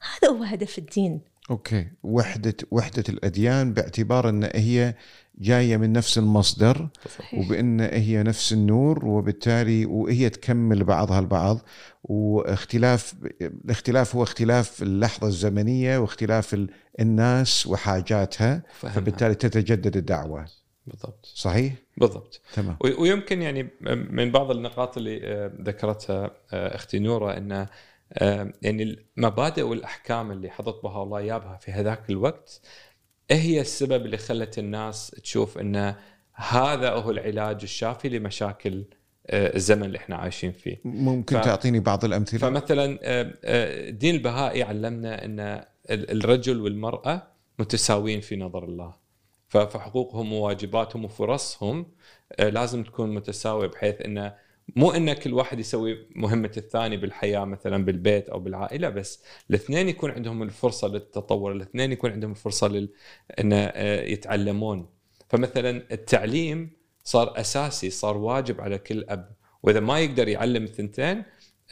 هذا 0.02 0.34
هو 0.34 0.44
هدف 0.44 0.78
الدين. 0.78 1.22
أوكي. 1.50 1.88
وحدة 2.04 2.54
وحدة 2.72 3.04
الأديان 3.10 3.74
باعتبار 3.74 4.30
إن 4.30 4.44
هي 4.56 4.96
جاية 5.40 5.78
من 5.78 5.94
نفس 5.94 6.18
المصدر 6.18 6.90
وبإن 7.34 7.80
هي 7.82 8.24
نفس 8.24 8.54
النور 8.54 9.06
وبالتالي 9.06 9.86
وهي 9.86 10.30
تكمل 10.30 10.84
بعضها 10.84 11.20
البعض. 11.20 11.60
واختلاف 12.04 13.14
الاختلاف 13.42 14.16
هو 14.16 14.24
اختلاف 14.24 14.84
اللحظة 14.84 15.28
الزمنية 15.28 15.98
واختلاف 15.98 16.54
ال- 16.54 16.70
الناس 17.00 17.68
وحاجاتها 17.68 18.64
فهمها. 18.80 18.96
فبالتالي 18.96 19.36
تتجدد 19.36 19.98
الدعوة. 19.98 20.46
بالضبط. 20.88 21.26
صحيح؟ 21.36 21.74
بالضبط 22.00 22.42
تمام 22.54 22.78
ويمكن 23.00 23.42
يعني 23.42 23.70
من 24.12 24.32
بعض 24.32 24.52
النقاط 24.52 24.98
اللي 24.98 25.20
آه، 25.24 25.52
ذكرتها 25.62 26.32
آه، 26.54 26.76
أختي 26.76 27.00
نورة 27.00 27.38
إن 27.38 27.68
آه، 28.14 28.54
يعني 28.62 28.98
المبادئ 29.18 29.62
والأحكام 29.62 30.32
اللي 30.32 30.50
حضرت 30.50 30.84
بها 30.84 31.04
الله 31.04 31.22
يابها 31.22 31.58
في 31.58 31.72
هذاك 31.72 32.10
الوقت 32.10 32.62
هي 33.32 33.62
السبب 33.62 34.06
اللي 34.06 34.18
خلت 34.18 34.60
الناس 34.60 35.10
تشوف 35.24 35.58
إن 35.58 35.96
هذا 36.34 36.90
هو 36.90 37.12
العلاج 37.12 37.60
الشافي 37.64 38.10
لمشاكل 38.10 38.86
الزمن 39.30 39.84
اللي 39.84 39.98
إحنا 39.98 40.16
عايشين 40.16 40.52
فيه. 40.52 40.78
ممكن 40.86 41.42
ف- 41.42 41.46
تعطيني 41.46 41.80
بعض 41.80 42.06
الأمثلة 42.06 42.40
فمثلا 42.40 43.00
الدين 43.04 44.16
البهائي 44.16 44.64
علمنا 44.64 45.26
إن 45.26 45.40
ال- 45.40 45.66
الرجل 46.24 46.62
والمرأة 46.62 47.28
متساويين 47.60 48.22
في 48.22 48.36
نظر 48.36 48.64
الله. 48.64 48.94
فحقوقهم 49.50 50.34
وواجباتهم 50.34 51.06
وفرصهم 51.06 51.86
آه، 52.40 52.50
لازم 52.50 52.84
تكون 52.84 53.14
متساوية 53.14 53.68
بحيث 53.68 54.02
إنه 54.02 54.36
مو 54.76 54.92
إن 54.92 55.14
كل 55.14 55.34
واحد 55.34 55.60
يسوي 55.60 56.08
مهمة 56.16 56.52
الثاني 56.58 56.98
بالحياة 56.98 57.46
مثلا 57.46 57.86
بالبيت 57.86 58.30
أو 58.30 58.40
بالعائلة 58.40 58.90
بس 58.90 59.24
الاثنين 59.50 59.90
يكون 59.90 60.12
عندهم 60.12 60.44
الفرصة 60.44 60.88
للتطور، 60.88 61.52
الاثنين 61.52 61.92
يكون 61.92 62.12
عندهم 62.12 62.32
الفرصه 62.32 62.68
لل... 62.68 62.90
إن 63.40 63.54
آه، 63.54 64.02
يتعلمون. 64.02 64.90
فمثلا 65.30 65.84
التعليم 65.92 66.72
صار 67.04 67.40
أساسي، 67.40 67.90
صار 67.90 68.18
واجب 68.18 68.62
على 68.62 68.78
كل 68.78 69.06
أب، 69.10 69.32
وإذا 69.64 69.80
ما 69.80 70.00
يقدر 70.00 70.28
يعلم 70.28 70.64
الثنتين 70.64 71.24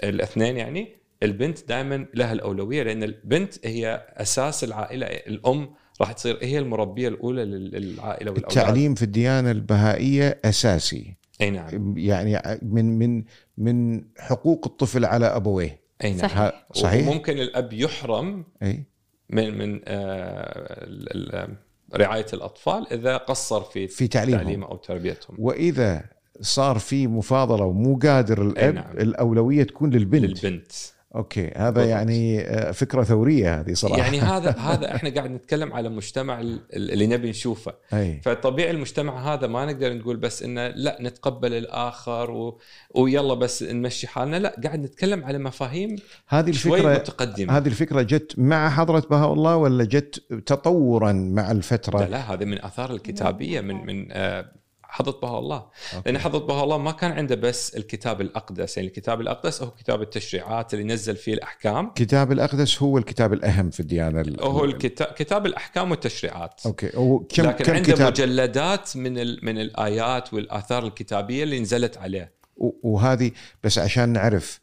الاثنين 0.04 0.58
يعني 0.58 0.98
البنت 1.24 1.68
دائما 1.68 2.08
لها 2.14 2.34
الأولوية 2.34 2.84
لأن 2.84 3.04
البنت 3.04 3.68
هي 3.68 4.08
أساس 4.18 4.64
العائلة، 4.64 5.06
الأم 5.06 5.74
راح 6.02 6.12
تصير 6.12 6.38
هي 6.42 6.60
المربية 6.60 7.08
الأولى 7.08 7.46
لل- 7.46 7.72
للعائلة 7.72 8.32
والأولاد. 8.32 8.58
التعليم 8.58 8.96
في 8.96 9.04
الديانة 9.04 9.52
البهائية 9.52 10.40
أساسي. 10.46 11.18
أي 11.42 11.50
نعم. 11.50 11.98
يعني 11.98 12.60
من 12.62 12.98
من 13.00 13.24
من 13.58 14.04
حقوق 14.20 14.66
الطفل 14.68 15.06
على 15.06 15.26
أبويه. 15.26 15.82
أي 16.04 16.10
نعم. 16.14 16.20
صحيح. 16.30 16.68
صحيح؟ 16.74 17.08
وممكن 17.08 17.34
الأب 17.40 17.74
يحرم 17.74 18.46
أي. 18.64 18.84
من 19.30 19.58
من 19.58 19.82
آه، 19.86 21.48
رعاية 21.96 22.26
الأطفال 22.34 22.94
إذا 22.94 23.18
قصر 23.18 23.62
في 23.62 23.88
في 23.88 24.08
تعليمهم. 24.08 24.44
تعليمه 24.44 24.68
أو 24.68 24.76
تربيتهم. 24.76 25.36
وإذا 25.40 26.04
صار 26.42 26.80
في 26.80 27.08
مفاضلة 27.08 27.66
ومو 27.66 28.00
قادر 28.04 28.42
الأب 28.42 28.74
نعم. 28.76 28.98
الأولوية 28.98 29.64
تكون 29.64 29.90
للبنت. 29.90 30.44
للبنت. 30.44 30.72
أوكي 31.18 31.52
هذا 31.56 31.70
بالضبط. 31.70 31.90
يعني 31.90 32.42
آه، 32.42 32.72
فكرة 32.72 33.04
ثورية 33.04 33.60
هذه 33.60 33.74
صراحة. 33.74 33.98
يعني 33.98 34.20
هذا 34.20 34.52
هذا 34.72 34.96
إحنا 34.96 35.10
قاعد 35.10 35.32
نتكلم 35.32 35.74
على 35.74 35.90
مجتمع 35.90 36.40
ال- 36.40 36.60
اللي 36.94 37.08
نبي 37.08 37.30
نشوفه. 37.30 37.74
أي. 37.94 38.22
فطبيعي 38.24 38.72
المجتمع 38.72 39.34
هذا 39.34 39.48
ما 39.48 39.66
نقدر 39.66 39.94
نقول 39.94 40.18
بس 40.18 40.44
إنه 40.44 40.68
لا 40.68 40.98
نتقبل 41.02 41.54
الآخر 41.54 42.32
و... 42.32 42.60
ويلا 42.96 43.34
بس 43.34 43.64
نمشي 43.64 44.08
حالنا 44.08 44.38
لا 44.38 44.56
قاعد 44.64 44.80
نتكلم 44.80 45.24
على 45.24 45.38
مفاهيم 45.38 45.96
هذه 46.28 46.52
شوي 46.52 46.78
الفكرة 46.78 46.94
متقدمة. 46.94 47.58
هذه 47.58 47.68
الفكرة 47.68 48.02
جت 48.02 48.34
مع 48.38 48.70
حضرة 48.70 49.04
بهاء 49.10 49.34
الله 49.34 49.56
ولا 49.56 49.84
جت 49.84 50.24
تطورا 50.46 51.12
مع 51.12 51.52
الفترة؟ 51.52 52.00
لا 52.00 52.10
لا 52.10 52.34
هذه 52.34 52.46
من 52.46 52.62
آثار 52.66 52.92
الكتابية 52.92 53.62
من 53.62 53.86
من 53.86 54.08
آه، 54.12 54.46
حضرة 54.90 55.20
بهاء 55.22 55.40
الله. 55.40 55.58
okay. 55.96 56.02
لأن 56.12 56.18
حضرة 56.20 56.40
بهاء 56.40 56.64
الله 56.64 56.78
ما 56.78 56.92
كان 56.92 57.12
عنده 57.12 57.36
بس 57.36 57.76
الكتاب 57.76 58.22
الأقدس. 58.22 58.78
يعني 58.78 58.90
الكتاب 58.90 59.22
الأقدس 59.22 59.62
هو 59.62 59.72
كتاب 59.72 60.02
التشريعات 60.02 60.74
اللي 60.74 60.86
نزل 60.86 61.16
فيه 61.16 61.34
الأحكام. 61.34 61.92
كتاب 61.96 62.32
الأقدس 62.32 62.82
هو 62.82 62.98
الكتاب 62.98 63.34
الأهم 63.34 63.70
في 63.70 63.80
الديانة 63.80 64.22
ال- 64.22 64.42
هو 64.44 64.66
الكتاب 64.66 65.08
كتاب 65.08 65.46
الأحكام 65.46 65.92
والتشريعات. 65.92 66.62
okay. 66.66 66.92
هو 66.96 67.20
كم 67.20 67.44
لكن 67.44 67.64
كم 67.66 67.74
عنده 67.74 67.94
كتاب؟ 67.94 68.08
مجلدات 68.12 68.98
من 68.98 69.18
ال... 69.18 69.40
من 69.44 69.60
الآيات 69.62 70.34
والآثار 70.34 70.86
الكتابية 70.86 71.44
اللي 71.44 71.60
نزلت 71.60 71.98
عليه. 71.98 72.38
وهذه 72.84 73.32
بس 73.64 73.78
عشان 73.78 74.10
نعرف 74.10 74.60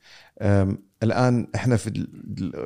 الآن 1.02 1.46
إحنا 1.54 1.76
في 1.76 2.06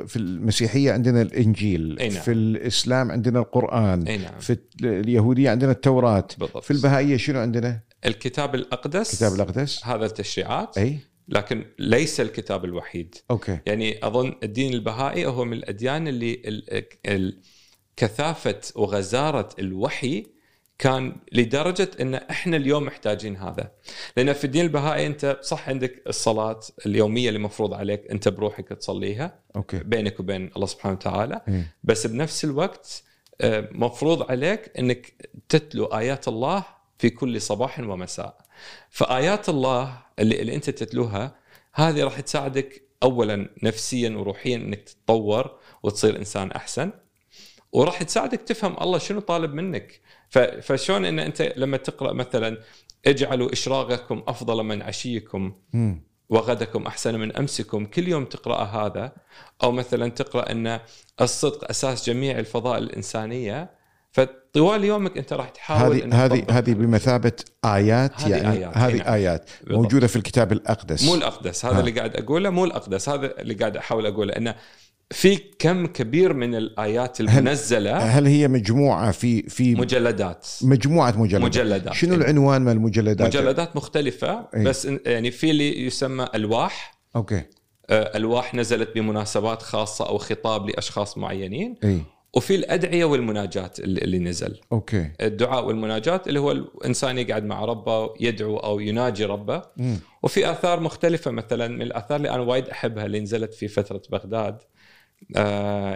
في 0.07 0.16
المسيحية 0.16 0.93
عندنا 0.93 1.23
الإنجيل 1.23 1.99
أي 1.99 2.09
نعم. 2.09 2.23
في 2.23 2.33
الإسلام 2.33 3.11
عندنا 3.11 3.39
القرآن 3.39 4.03
أي 4.09 4.16
نعم. 4.16 4.39
في 4.39 4.59
اليهودية 4.83 5.51
عندنا 5.51 5.73
التوراة. 5.73 6.29
بالضبط. 6.39 6.64
في 6.64 6.71
البهائية 6.71 7.16
شنو 7.16 7.41
عندنا؟ 7.41 7.81
الكتاب 8.07 8.55
الأقدس. 8.55 9.16
كتاب 9.16 9.35
الأقدس. 9.35 9.85
هذا 9.85 10.07
التشريعات. 10.07 10.79
أي. 10.79 10.99
لكن 11.29 11.64
ليس 11.79 12.21
الكتاب 12.21 12.64
الوحيد. 12.64 13.14
أوكي. 13.31 13.59
يعني 13.66 14.07
أظن 14.07 14.35
الدين 14.43 14.75
البهائي 14.75 15.27
هو 15.27 15.45
من 15.45 15.53
الأديان 15.53 16.09
اللي 16.09 16.43
ال... 16.45 16.85
ال... 17.07 17.41
كثافة 17.97 18.61
وغزارة 18.77 19.49
الوحي 19.59 20.27
كان 20.79 21.16
لدرجة 21.33 21.91
إن 22.01 22.14
إحنا 22.14 22.57
اليوم 22.57 22.83
محتاجين 22.85 23.37
هذا. 23.37 23.70
لأن 24.16 24.33
في 24.33 24.45
الدين 24.45 24.64
البهائي 24.64 25.07
أنت 25.07 25.39
صح 25.43 25.68
عندك 25.68 26.03
الصلاة 26.07 26.61
اليومية 26.87 27.29
اللي 27.29 27.39
مفروض 27.39 27.74
عليك 27.74 28.11
أنت 28.11 28.29
بروحك 28.29 28.68
تصليها 28.68 29.39
أوكي. 29.57 29.79
بينك 29.79 30.20
وبين 30.20 30.51
الله 30.57 30.66
سبحانه 30.66 30.95
وتعالى. 30.95 31.41
إيه. 31.49 31.74
بس 31.85 32.07
بنفس 32.07 32.45
الوقت 32.45 33.03
آه، 33.41 33.68
مفروض 33.72 34.31
عليك 34.31 34.72
إنك 34.79 35.31
تتلو 35.49 35.85
آيات 35.85 36.29
الله 36.29 36.64
في 36.99 37.11
كل 37.11 37.41
صباح 37.41 37.81
ومساء. 37.81 38.39
فآيات 38.91 39.49
الله 39.49 39.99
اللي, 40.18 40.41
اللي 40.41 40.55
أنت 40.55 40.70
تتلوها 40.70 41.35
هذه 41.74 42.05
راح 42.05 42.20
تساعدك 42.20 42.83
اولا 43.03 43.49
نفسيا 43.62 44.11
وروحيا 44.11 44.57
إنك 44.57 44.81
تتطور 44.81 45.59
وتصير 45.83 46.16
إنسان 46.16 46.51
أحسن. 46.53 46.91
وراح 47.72 48.03
تساعدك 48.03 48.41
تفهم 48.43 48.76
الله 48.81 48.99
شنو 48.99 49.20
طالب 49.20 49.55
منك. 49.55 50.01
فشلون 50.62 51.05
إن 51.05 51.18
أنت 51.18 51.53
لما 51.57 51.76
تقرأ 51.76 52.12
مثلا 52.12 52.59
اجعلوا 53.07 53.53
إشراقكم 53.53 54.22
أفضل 54.29 54.62
من 54.62 54.83
عشيكم. 54.83 55.53
وغدكم 56.29 56.87
أحسن 56.87 57.18
من 57.20 57.37
أمسكم 57.37 57.85
كل 57.85 58.09
يوم 58.09 58.24
تقرأ 58.24 58.64
هذا 58.64 59.12
أو 59.62 59.72
مثلا 59.72 60.11
تقرأ 60.11 60.53
إن 60.53 60.81
الصدق 61.20 61.70
أساس 61.70 62.11
جميع 62.11 62.39
الفضائل 62.39 62.83
الإنسانية 62.83 63.70
فطوال 64.12 64.85
يومك 64.85 65.18
أنت 65.18 65.33
راح 65.33 65.49
تحاول 65.49 65.97
هذه 65.97 66.24
هذه 66.24 66.45
هذه 66.51 66.74
بمثابة 66.74 67.33
آيات 67.64 68.20
هذه 68.20 68.31
يعني 68.31 68.53
آيات، 68.53 68.76
هذه 68.76 68.97
نعم. 68.97 69.12
آيات 69.14 69.51
بالضبط. 69.61 69.83
موجودة 69.83 70.07
في 70.07 70.16
الكتاب 70.16 70.53
الأقدس 70.53 71.05
مو 71.05 71.14
الأقدس 71.14 71.64
هذا 71.64 71.76
ها. 71.76 71.81
اللي 71.81 71.91
قاعد 71.91 72.16
أقوله 72.16 72.51
مو 72.51 72.64
الأقدس 72.64 73.09
هذا 73.09 73.41
اللي 73.41 73.55
قاعد 73.55 73.76
أحاول 73.76 74.07
أقوله 74.07 74.37
انه 74.37 74.55
في 75.11 75.37
كم 75.59 75.87
كبير 75.87 76.35
من 76.35 76.55
الآيات 76.55 77.21
المنزلة 77.21 77.97
هل 77.97 78.27
هي 78.27 78.49
مجموعة 78.49 79.11
في 79.11 79.43
في 79.43 79.75
مجلدات؟ 79.75 80.47
مجموعة 80.63 81.15
مجلدات. 81.17 81.45
مجلدات. 81.45 81.93
شنو 81.95 82.15
إيه. 82.15 82.21
العنوان 82.21 82.63
من 82.63 82.73
المجلدات؟ 82.73 83.27
مجلدات 83.27 83.77
مختلفة 83.77 84.49
إيه. 84.55 84.65
بس 84.65 84.89
يعني 85.07 85.31
في 85.31 85.51
اللي 85.51 85.87
يسمى 85.87 86.29
ألواح. 86.35 87.01
okay. 87.16 87.43
آه، 87.91 88.17
ألواح 88.17 88.55
نزلت 88.55 88.95
بمناسبات 88.95 89.63
خاصة 89.63 90.09
أو 90.09 90.19
خطاب 90.19 90.69
لأشخاص 90.69 91.19
معينين. 91.19 91.75
اي 91.85 92.03
وفي 92.35 92.55
الأدعية 92.55 93.05
والمناجات 93.05 93.81
اللي, 93.81 94.01
اللي 94.01 94.19
نزل. 94.19 94.61
أوكي. 94.73 95.11
الدعاء 95.21 95.65
والمناجات 95.65 96.29
اللي 96.29 96.41
هو 96.41 96.53
الإنسان 96.53 97.19
يقعد 97.19 97.45
مع 97.45 97.65
ربه 97.65 98.15
يدعو 98.21 98.57
أو 98.57 98.81
يناجي 98.81 99.25
ربه. 99.25 99.63
مم. 99.77 99.99
وفي 100.23 100.51
آثار 100.51 100.81
مختلفة 100.81 101.31
مثلا 101.31 101.69
من 101.69 101.83
الآثار 101.83 102.17
اللي 102.17 102.31
أنا 102.31 102.43
وايد 102.43 102.69
أحبها 102.69 103.07
اللي 103.07 103.21
نزلت 103.21 103.55
في 103.55 103.69
فترة 103.69 104.03
بغداد. 104.11 104.59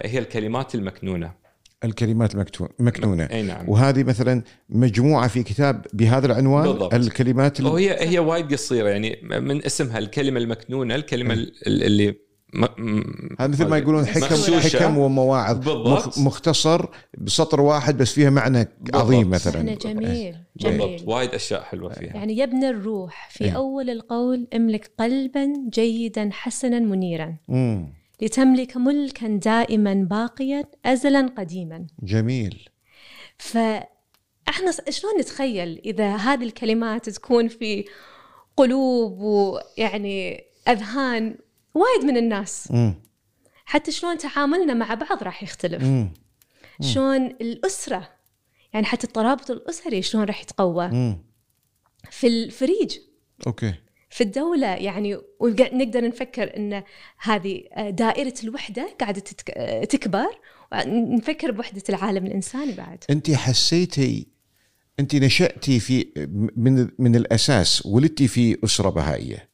هي 0.05 0.19
الكلمات 0.19 0.75
المكنونة. 0.75 1.43
الكلمات 1.85 2.33
المكتو- 2.37 2.69
مكنونة. 2.79 3.25
أي 3.25 3.43
نعم. 3.43 3.69
وهذه 3.69 4.03
مثلا 4.05 4.43
مجموعة 4.69 5.29
في 5.29 5.43
كتاب 5.43 5.87
بهذا 5.93 6.27
العنوان 6.27 6.65
بالضبط. 6.65 6.95
الكلمات 6.95 7.61
ال- 7.61 7.67
وهي 7.67 7.97
هي 8.09 8.19
وايد 8.19 8.53
قصيرة 8.53 8.89
يعني 8.89 9.19
من 9.41 9.65
اسمها 9.67 9.99
الكلمة 9.99 10.41
المكنونة 10.41 10.95
الكلمة 10.95 11.35
ال- 11.35 11.53
اللي 11.67 12.11
م... 12.55 12.65
م- 12.79 13.37
هذا 13.41 13.49
مثل 13.53 13.67
ما 13.67 13.79
يقولون 13.79 14.07
حكم. 14.07 14.59
حكم 14.61 14.99
ومواعظ. 14.99 15.57
بالضبط. 15.57 15.89
مخ- 16.09 16.19
مختصر 16.19 16.87
بسطر 17.19 17.61
واحد 17.61 17.97
بس 17.99 18.13
فيها 18.13 18.31
معنى 18.31 18.69
عظيم 18.95 19.31
مثلا. 19.31 19.75
جميل 19.75 20.37
بالضبط 20.57 20.83
جميل. 20.89 21.03
وايد 21.07 21.35
أشياء 21.35 21.63
حلوة 21.63 21.93
فيها. 21.93 22.15
يعني 22.17 22.37
يا 22.37 22.45
ابن 22.45 22.65
الروح 22.65 23.29
في 23.31 23.45
إيه. 23.45 23.51
أول 23.57 23.91
القول 23.91 24.47
املك 24.55 24.91
قلبا 24.99 25.53
جيدا 25.73 26.29
حسنا 26.33 26.79
منيرا. 26.79 27.37
مم. 27.49 27.93
لتملك 28.23 28.77
ملكا 28.77 29.27
دائما 29.29 29.95
باقيا 29.95 30.65
أزلا 30.87 31.33
قديما. 31.39 31.87
جميل. 32.03 32.69
فإحنا 33.39 34.71
س- 34.71 34.91
شلون 34.91 35.19
نتخيل 35.21 35.79
إذا 35.85 36.17
هذه 36.17 36.45
الكلمات 36.45 37.09
تكون 37.11 37.49
في 37.49 37.85
قلوب 38.57 39.19
ويعني 39.21 40.45
أذهان 40.69 41.39
وايد 41.75 42.05
من 42.05 42.17
الناس؟ 42.17 42.71
مم. 42.71 42.95
حتى 43.65 43.93
شلون 43.93 44.19
تعاملنا 44.19 44.75
مع 44.75 44.95
بعض 44.95 45.23
راح 45.23 45.43
يختلف. 45.43 45.83
مم. 45.83 46.13
شلون 46.81 47.27
الأسرة 47.27 48.09
يعني 48.73 48.87
حتى 48.87 49.07
الترابط 49.07 49.51
الأسري 49.51 50.03
شلون 50.03 50.25
راح 50.25 50.43
يتقوى؟ 50.43 50.89
مم. 50.89 51.19
في 52.11 52.27
الفريج. 52.27 52.99
okay. 53.47 53.75
في 54.13 54.21
الدولة 54.25 54.67
يعني 54.67 55.15
وقاعد 55.41 55.75
نقدر 55.75 56.09
نفكر 56.09 56.57
إن 56.57 56.83
هذه 57.19 57.63
دائرة 57.91 58.35
الوحدة 58.45 58.95
قاعدة 59.01 59.21
تتك- 59.21 59.87
تكبر 59.91 60.27
نفكر 60.87 61.51
بوحدة 61.51 61.83
العالم 61.89 62.27
الإنساني 62.27 62.73
بعد. 62.73 63.05
أنت 63.11 63.31
حسيتي 63.31 64.27
أنت 65.01 65.15
نشأتي 65.15 65.81
في 65.81 66.07
من 66.57 66.89
من 66.99 67.17
الأساس 67.17 67.87
ولدتي 67.87 68.29
في 68.29 68.59
أسرة 68.65 68.91
بهائية. 68.91 69.49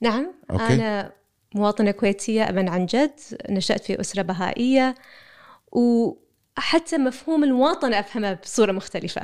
نعم 0.00 0.34
okay. 0.50 0.62
أنا 0.74 1.12
مواطنة 1.54 1.90
كويتية 1.90 2.48
أبا 2.48 2.70
عن 2.70 2.86
جد 2.86 3.12
نشأت 3.50 3.84
في 3.84 4.00
أسرة 4.00 4.22
بهائية 4.22 4.94
وحتى 5.72 6.98
مفهوم 6.98 7.44
المواطنة 7.44 7.98
أفهمه 8.00 8.32
بصورة 8.32 8.72
مختلفة. 8.72 9.22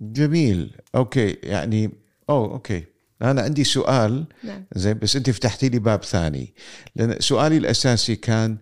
جميل. 0.00 0.76
okay 0.94 1.36
يعني 1.42 1.90
أوه 2.30 2.52
okay. 2.52 2.84
أنا 3.22 3.42
عندي 3.42 3.64
سؤال 3.64 4.26
نعم 4.44 4.64
زين 4.74 4.98
بس 4.98 5.16
أنت 5.16 5.30
فتحتي 5.30 5.68
لي 5.68 5.78
باب 5.78 6.04
ثاني 6.04 6.54
لأن 6.96 7.16
سؤالي 7.20 7.56
الأساسي 7.56 8.16
كان 8.16 8.58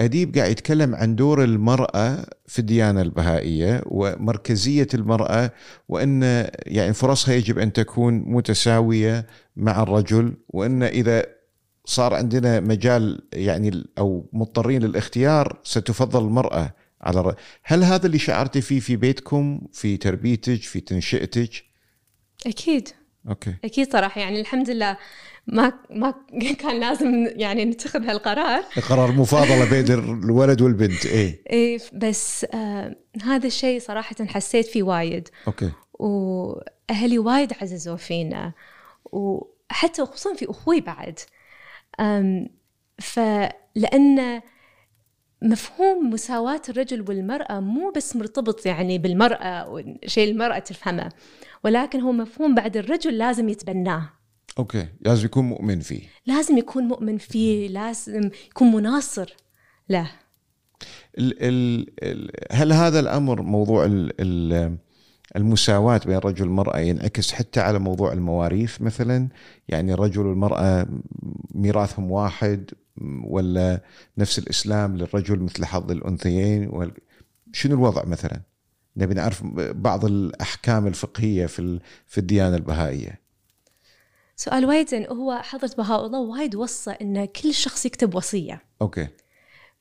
أديب 0.00 0.36
قاعد 0.36 0.50
يتكلم 0.50 0.94
عن 0.94 1.16
دور 1.16 1.44
المرأة 1.44 2.26
في 2.46 2.58
الديانة 2.58 3.02
البهائية 3.02 3.82
ومركزية 3.86 4.86
المرأة 4.94 5.52
وإن 5.88 6.22
يعني 6.66 6.92
فرصها 6.92 7.34
يجب 7.34 7.58
أن 7.58 7.72
تكون 7.72 8.14
متساوية 8.14 9.26
مع 9.56 9.82
الرجل 9.82 10.36
وإن 10.48 10.82
إذا 10.82 11.26
صار 11.84 12.14
عندنا 12.14 12.60
مجال 12.60 13.22
يعني 13.32 13.84
أو 13.98 14.28
مضطرين 14.32 14.82
للاختيار 14.82 15.60
ستفضل 15.64 16.24
المرأة 16.24 16.74
على 17.00 17.20
الرجل. 17.20 17.36
هل 17.62 17.84
هذا 17.84 18.06
اللي 18.06 18.18
شعرتي 18.18 18.60
فيه 18.60 18.80
في 18.80 18.96
بيتكم 18.96 19.60
في 19.72 19.96
تربيتك 19.96 20.62
في 20.62 20.80
تنشئتك؟ 20.80 21.50
أكيد 22.46 22.88
okay. 23.28 23.54
أكيد 23.64 23.92
صراحة 23.92 24.20
يعني 24.20 24.40
الحمد 24.40 24.70
لله 24.70 24.96
ما 25.46 25.72
ما 25.90 26.14
كان 26.58 26.80
لازم 26.80 27.26
يعني 27.36 27.64
نتخذ 27.64 28.06
هالقرار. 28.06 28.62
قرار 28.88 29.12
مفاضلة 29.12 29.70
بين 29.70 29.92
الولد 30.24 30.62
والبنت 30.62 31.06
إيه. 31.06 31.42
إيه 31.50 31.78
بس 31.92 32.46
آه 32.54 32.96
هذا 33.22 33.46
الشيء 33.46 33.80
صراحة 33.80 34.16
حسيت 34.26 34.66
فيه 34.66 34.82
وايد. 34.82 35.28
okay. 35.46 35.70
وأهلي 35.94 37.18
وايد 37.18 37.52
عززوا 37.62 37.96
فينا 37.96 38.52
وحتى 39.04 40.04
خصوصا 40.04 40.34
في 40.34 40.50
أخوي 40.50 40.80
بعد. 40.80 41.18
فلأن 42.98 44.40
مفهوم 45.42 46.10
مساواة 46.10 46.62
الرجل 46.68 47.04
والمرأة 47.08 47.60
مو 47.60 47.90
بس 47.96 48.16
مرتبط 48.16 48.66
يعني 48.66 48.98
بالمرأة 48.98 49.68
وشيء 49.68 50.30
المرأة 50.30 50.58
تفهمه. 50.58 51.12
ولكن 51.64 52.00
هو 52.00 52.12
مفهوم 52.12 52.54
بعد 52.54 52.76
الرجل 52.76 53.18
لازم 53.18 53.48
يتبناه. 53.48 54.10
أوكي 54.58 54.88
لازم 55.00 55.24
يكون 55.24 55.44
مؤمن 55.44 55.80
فيه. 55.80 56.02
لازم 56.26 56.58
يكون 56.58 56.84
مؤمن 56.84 57.18
فيه 57.18 57.68
لازم 57.68 58.30
يكون 58.50 58.72
مناصر 58.72 59.36
له. 59.88 60.10
ال 61.18 61.42
ال 61.42 61.86
ال 62.02 62.30
هل 62.52 62.72
هذا 62.72 63.00
الأمر 63.00 63.42
موضوع 63.42 63.84
ال 63.84 64.12
ال 64.20 64.76
المساواة 65.36 66.00
بين 66.06 66.16
الرجل 66.16 66.44
والمرأة 66.44 66.78
ينعكس 66.78 67.32
حتى 67.32 67.60
على 67.60 67.78
موضوع 67.78 68.12
المواريث 68.12 68.80
مثلا؟ 68.80 69.28
يعني 69.68 69.92
الرجل 69.92 70.26
والمرأة 70.26 70.86
ميراثهم 71.54 72.10
واحد 72.10 72.70
ولا 73.24 73.82
نفس 74.18 74.38
الإسلام 74.38 74.96
للرجل 74.96 75.38
مثل 75.38 75.64
حظ 75.64 75.90
الأنثيين؟ 75.90 76.90
شنو 77.52 77.74
الوضع 77.74 78.04
مثلا؟ 78.04 78.40
نبي 78.98 79.14
نعرف 79.14 79.42
بعض 79.56 80.04
الأحكام 80.04 80.86
الفقهية 80.86 81.46
في 81.46 81.80
في 82.06 82.18
الديانة 82.18 82.56
البهائية. 82.56 83.20
سؤال 84.36 84.64
وايد 84.64 84.88
زين 84.88 85.06
هو 85.06 85.40
حضرة 85.42 85.70
بهاء 85.78 86.06
الله 86.06 86.18
وايد 86.18 86.54
وصى 86.54 86.90
إن 86.90 87.24
كل 87.24 87.54
شخص 87.54 87.86
يكتب 87.86 88.14
وصية. 88.14 88.62
أوكي. 88.82 89.08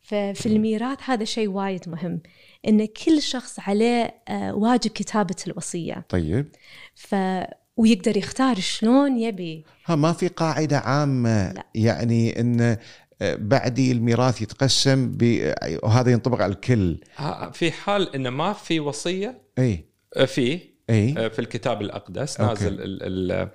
ففي 0.02 0.46
الميراث 0.46 0.98
هذا 1.10 1.24
شيء 1.24 1.48
وايد 1.48 1.90
مهم 1.90 2.22
إن 2.68 2.86
كل 2.86 3.22
شخص 3.22 3.60
عليه 3.60 4.22
آه، 4.28 4.56
واجب 4.56 4.92
كتابة 4.92 5.36
الوصية. 5.48 6.06
طيب. 6.10 6.48
ف 6.96 7.16
ويقدر 7.78 8.18
يختار 8.18 8.60
شلون 8.60 9.20
يبي. 9.20 9.66
ها 9.86 9.96
ما 9.96 10.14
في 10.14 10.28
قاعدة 10.28 10.78
عامة. 10.78 11.52
لا. 11.52 11.66
يعني 11.76 12.40
أن 12.40 12.78
بعدي 13.22 13.92
الميراث 13.92 14.42
يتقسم 14.42 15.12
ب- 15.18 15.54
وهذا 15.84 16.12
ينطبق 16.12 16.42
على 16.42 16.54
الكل. 16.54 16.98
ها- 17.16 17.50
في 17.52 17.72
حال 17.72 18.16
انه 18.16 18.30
ما 18.30 18.54
في 18.54 18.80
وصية 18.80 19.42
إي. 19.60 19.86
آه، 20.16 20.26
فيه 20.26 20.60
إي. 20.90 21.16
آه، 21.18 21.28
في 21.28 21.40
الكتاب 21.40 21.82
الأقدس 21.82 22.38
okay. 22.38 22.54
نازل 22.64 22.82
ال 22.82 23.04
ال 23.32 23.50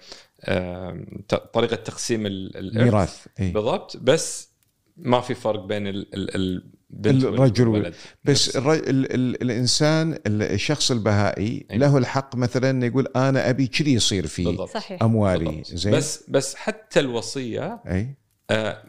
آه، 0.45 1.05
ت- 1.29 1.35
طريقة 1.35 1.77
تقسيم 1.77 2.27
ال- 2.27 2.57
الإرث 2.57 2.85
ميراث 2.85 3.27
إي. 3.41 3.51
بالضبط 3.51 3.97
بس 3.97 4.49
ما 4.97 5.21
في 5.21 5.35
فرق 5.35 5.65
بين 5.65 5.87
ال 5.87 6.15
ال 6.15 6.65
البنت 6.91 7.25
الرجل 7.25 7.69
وال- 7.69 7.75
والولد. 7.77 7.95
بس 8.25 8.31
نفس- 8.49 8.57
الر... 8.57 8.73
ال... 8.75 8.83
ال... 9.15 9.43
الإنسان 9.43 10.13
ال- 10.13 10.43
الشخص 10.43 10.91
البهائي 10.91 11.67
أي. 11.71 11.79
له 11.79 11.99
الحق 11.99 12.37
مثلا 12.37 12.87
يقول 12.87 13.07
أنا 13.17 13.51
أبي 13.51 13.67
كذي 13.67 13.93
يصير 13.95 14.27
في 14.27 14.45
بالضبط. 14.45 14.71
صحيح. 14.71 15.03
أموالي. 15.03 15.45
بالضبط. 15.45 15.67
زين؟ 15.75 15.93
بس 15.93 16.25
بس 16.29 16.55
حتى 16.55 17.01
الوصية 17.01 17.83
إي. 17.87 18.15
آه، 18.51 18.83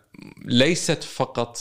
ليست 0.45 1.03
فقط 1.03 1.57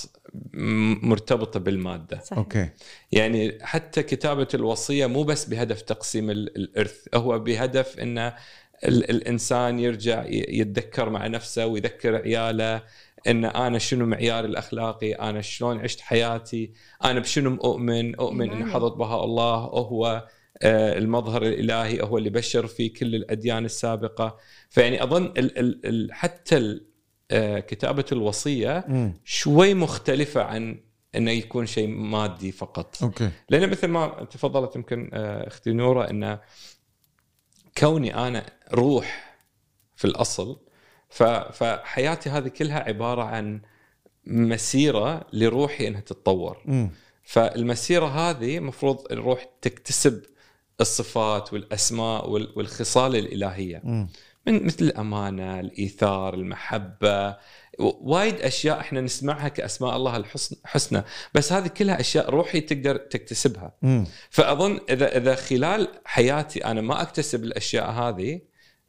مرتبطة 1.02 1.60
بالمادة. 1.60 2.20
صحيح. 2.20 2.38
أوكي. 2.38 2.68
يعني 3.12 3.58
حتى 3.62 4.02
كتابة 4.02 4.48
الوصية 4.54 5.06
مو 5.06 5.22
بس 5.22 5.44
بهدف 5.44 5.82
تقسيم 5.82 6.30
ال- 6.30 6.56
الإرث 6.56 7.08
هو 7.14 7.38
بهدف 7.38 7.98
إن 7.98 8.18
ال- 8.18 9.10
الإنسان 9.10 9.78
يرجع 9.78 10.24
يتذكر 10.28 11.10
مع 11.10 11.26
نفسه 11.26 11.66
ويذكر 11.66 12.16
عياله 12.16 12.82
إن 13.26 13.44
أنا 13.44 13.78
شنو 13.78 14.06
معياري 14.06 14.46
الأخلاقي 14.48 15.12
أنا 15.12 15.40
شلون 15.40 15.78
عشت 15.80 16.00
حياتي 16.00 16.72
أنا 17.04 17.20
بشنو 17.20 17.50
مؤمن 17.50 18.14
أؤمن 18.16 18.42
إن 18.50 18.56
إيماني. 18.56 18.72
حضره 18.72 18.88
بهاء 18.94 19.24
الله 19.24 19.54
هو 19.56 20.26
آه، 20.62 20.98
المظهر 20.98 21.42
الإلهي 21.42 22.02
هو 22.02 22.18
اللي 22.18 22.30
بشر 22.30 22.66
في 22.66 22.88
كل 22.88 23.14
الأديان 23.14 23.64
السابقة. 23.64 24.36
فيعني 24.70 25.02
أظن 25.02 25.24
ال 25.24 25.58
ال 25.58 25.86
ال 25.86 26.12
حتى 26.12 26.56
ال 26.56 26.86
كتابة 27.68 28.04
الوصية. 28.12 28.84
شوي 29.24 29.74
مختلفة 29.74 30.42
عن 30.42 30.78
إنه 31.14 31.30
يكون 31.30 31.66
شيء 31.66 31.88
مادي 31.88 32.52
فقط 32.52 33.02
أوكي 33.02 33.30
لأن 33.48 33.70
مثل 33.70 33.86
ما 33.88 34.26
تفضلت 34.30 34.76
يمكن 34.76 35.10
آه، 35.12 35.48
أختي 35.48 35.72
نورة 35.72 36.10
انه 36.10 36.40
كوني 37.78 38.14
أنا 38.28 38.46
روح 38.74 39.34
في 39.96 40.04
الأصل 40.04 40.58
فحياتي 41.52 42.30
هذه 42.30 42.48
كلها 42.48 42.78
عبارة 42.80 43.22
عن 43.22 43.60
مسيرة 44.26 45.26
لروحي 45.32 45.88
إنها 45.88 46.00
تتطور 46.00 46.58
مم. 46.64 46.90
فالمسيرة 47.22 48.06
هذه 48.06 48.58
المفروض 48.58 49.12
الروح 49.12 49.46
تكتسب 49.62 50.22
الصفات 50.80 51.52
والأسماء 51.52 52.30
وال- 52.30 52.52
والخصال 52.56 53.16
الإلهية 53.16 53.80
مم. 53.84 54.08
من 54.46 54.66
مثل 54.66 54.84
الأمانة، 54.84 55.60
الإيثار، 55.60 56.34
المحبة، 56.34 57.36
وايد 57.78 58.34
أشياء 58.40 58.80
إحنا 58.80 59.00
نسمعها 59.00 59.48
كأسماء 59.48 59.96
الله 59.96 60.16
الحسن 60.16 60.56
حسنى، 60.64 61.02
بس 61.34 61.52
هذه 61.52 61.66
كلها 61.66 62.00
أشياء 62.00 62.30
روحي 62.30 62.60
تقدر 62.60 62.96
تكتسبها. 62.96 63.74
مم. 63.82 64.06
فأظن 64.30 64.80
إذا 64.90 65.16
إذا 65.16 65.34
خلال 65.34 65.88
حياتي 66.04 66.64
أنا 66.64 66.80
ما 66.80 67.02
أكتسب 67.02 67.44
الأشياء 67.44 67.90
هذه 67.90 68.40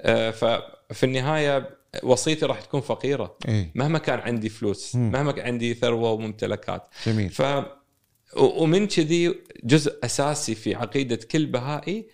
آه، 0.02 0.32
ففي 0.32 1.04
النهاية 1.04 1.70
وصيتي 2.04 2.46
راح 2.46 2.62
تكون 2.62 2.82
فقيرة 2.82 3.38
اي 3.48 3.72
مهما 3.76 4.00
كان 4.00 4.20
عندي 4.20 4.50
فلوس، 4.50 4.96
مم. 4.96 5.12
مهما 5.12 5.32
كان 5.32 5.46
عندي 5.46 5.74
ثروة 5.74 6.12
وممتلكات. 6.12 6.88
جميل 7.08 7.30
ف 7.30 7.42
ومن 8.38 8.88
كذي 8.88 9.36
جزء 9.64 10.00
أساسي 10.04 10.56
في 10.56 10.76
عقيدة 10.76 11.16
كل 11.16 11.46
بهائي 11.46 12.08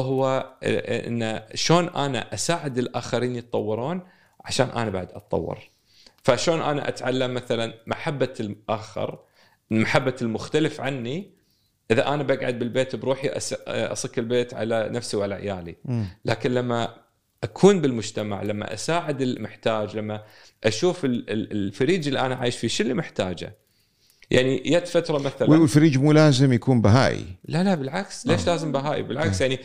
هو 0.00 0.52
إن 0.62 1.42
شلون 1.54 1.88
أنا 1.88 2.34
أساعد 2.34 2.78
الآخرين 2.78 3.36
يتطورون 3.36 4.00
عشان 4.44 4.68
أنا 4.68 4.90
بعد 4.90 5.08
أتطور. 5.12 5.58
فشلون 6.22 6.60
أنا 6.60 6.88
أتعلم 6.88 7.34
مثلا 7.34 7.74
محبة 7.86 8.34
الآخر 8.40 9.18
محبة 9.70 10.14
المختلف 10.22 10.80
عني 10.80 11.30
إذا 11.90 12.08
أنا 12.08 12.22
بقعد 12.22 12.58
بالبيت 12.58 12.96
بروحي 12.96 13.28
أس- 13.28 13.54
أصك 13.68 14.18
البيت 14.18 14.54
على 14.54 14.88
نفسي 14.92 15.16
وعلى 15.16 15.34
عيالي. 15.34 15.76
لكن 16.24 16.54
لما 16.54 16.94
أكون 17.44 17.80
بالمجتمع 17.80 18.42
لما 18.42 18.74
أساعد 18.74 19.22
المحتاج 19.22 19.96
لما 19.96 20.22
أشوف 20.64 21.04
ال- 21.04 21.30
ال- 21.30 21.52
الفريج 21.52 22.06
اللي 22.08 22.20
أنا 22.20 22.34
عايش 22.34 22.56
فيه 22.56 22.68
شو 22.68 22.82
اللي 22.82 22.94
محتاجه؟ 22.94 23.56
يعني 24.30 24.58
جت 24.66 24.88
فترة 24.88 25.18
مثلا 25.18 25.50
والفريج 25.50 25.98
مو 25.98 26.12
لازم 26.12 26.52
يكون 26.52 26.80
بهائي. 26.80 27.24
لا 27.44 27.64
لا 27.64 27.74
بالعكس. 27.74 28.26
ليش 28.26 28.46
لازم 28.46 28.72
بهائي؟ 28.72 29.02
بالعكس 29.02 29.40
يعني 29.40 29.54
آه، 29.54 29.60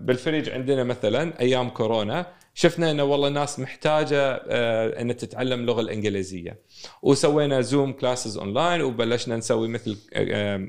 بالفريج 0.00 0.50
عندنا 0.50 0.84
مثلا 0.84 1.40
أيام 1.40 1.68
كورونا 1.70 2.26
شفنا 2.54 2.90
إنه 2.90 3.04
والله 3.04 3.28
الناس 3.28 3.60
محتاجة 3.60 4.42
آه، 4.48 5.02
إن 5.02 5.16
تتعلم 5.16 5.60
اللغة 5.60 5.80
الإنجليزية 5.80 6.60
وسوينا 7.02 7.60
Zoom 7.60 7.92
classes 7.92 8.38
online 8.38 8.82
وبلشنا 8.82 9.36
نسوي 9.36 9.68
مثل 9.68 9.96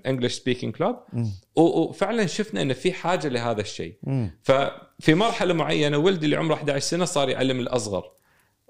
English 0.06 0.34
speaking 0.34 0.76
club. 0.76 0.96
وفعلا 1.56 2.26
شفنا 2.26 2.62
إن 2.62 2.74
في 2.74 2.94
حاجة 2.94 3.28
لهذا 3.28 3.62
الشيء. 3.62 3.94
ففي 4.44 5.14
مرحلة 5.16 5.54
معينة 5.54 5.98
ولدي 5.98 6.26
اللي 6.26 6.36
عمره 6.36 6.54
11 6.54 6.80
سنة 6.86 7.06
صار 7.06 7.30
يعلم 7.30 7.60
الأصغر 7.60 8.12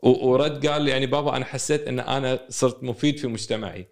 ورد 0.04 0.68
قال 0.68 0.82
لي 0.82 0.92
يعني 0.92 1.06
بابا 1.06 1.38
أنا 1.38 1.46
حسيت 1.46 1.88
إن 1.88 2.00
أنا 2.00 2.40
صرت 2.50 2.84
مفيد 2.84 3.20
في 3.20 3.28
مجتمعي. 3.28 3.88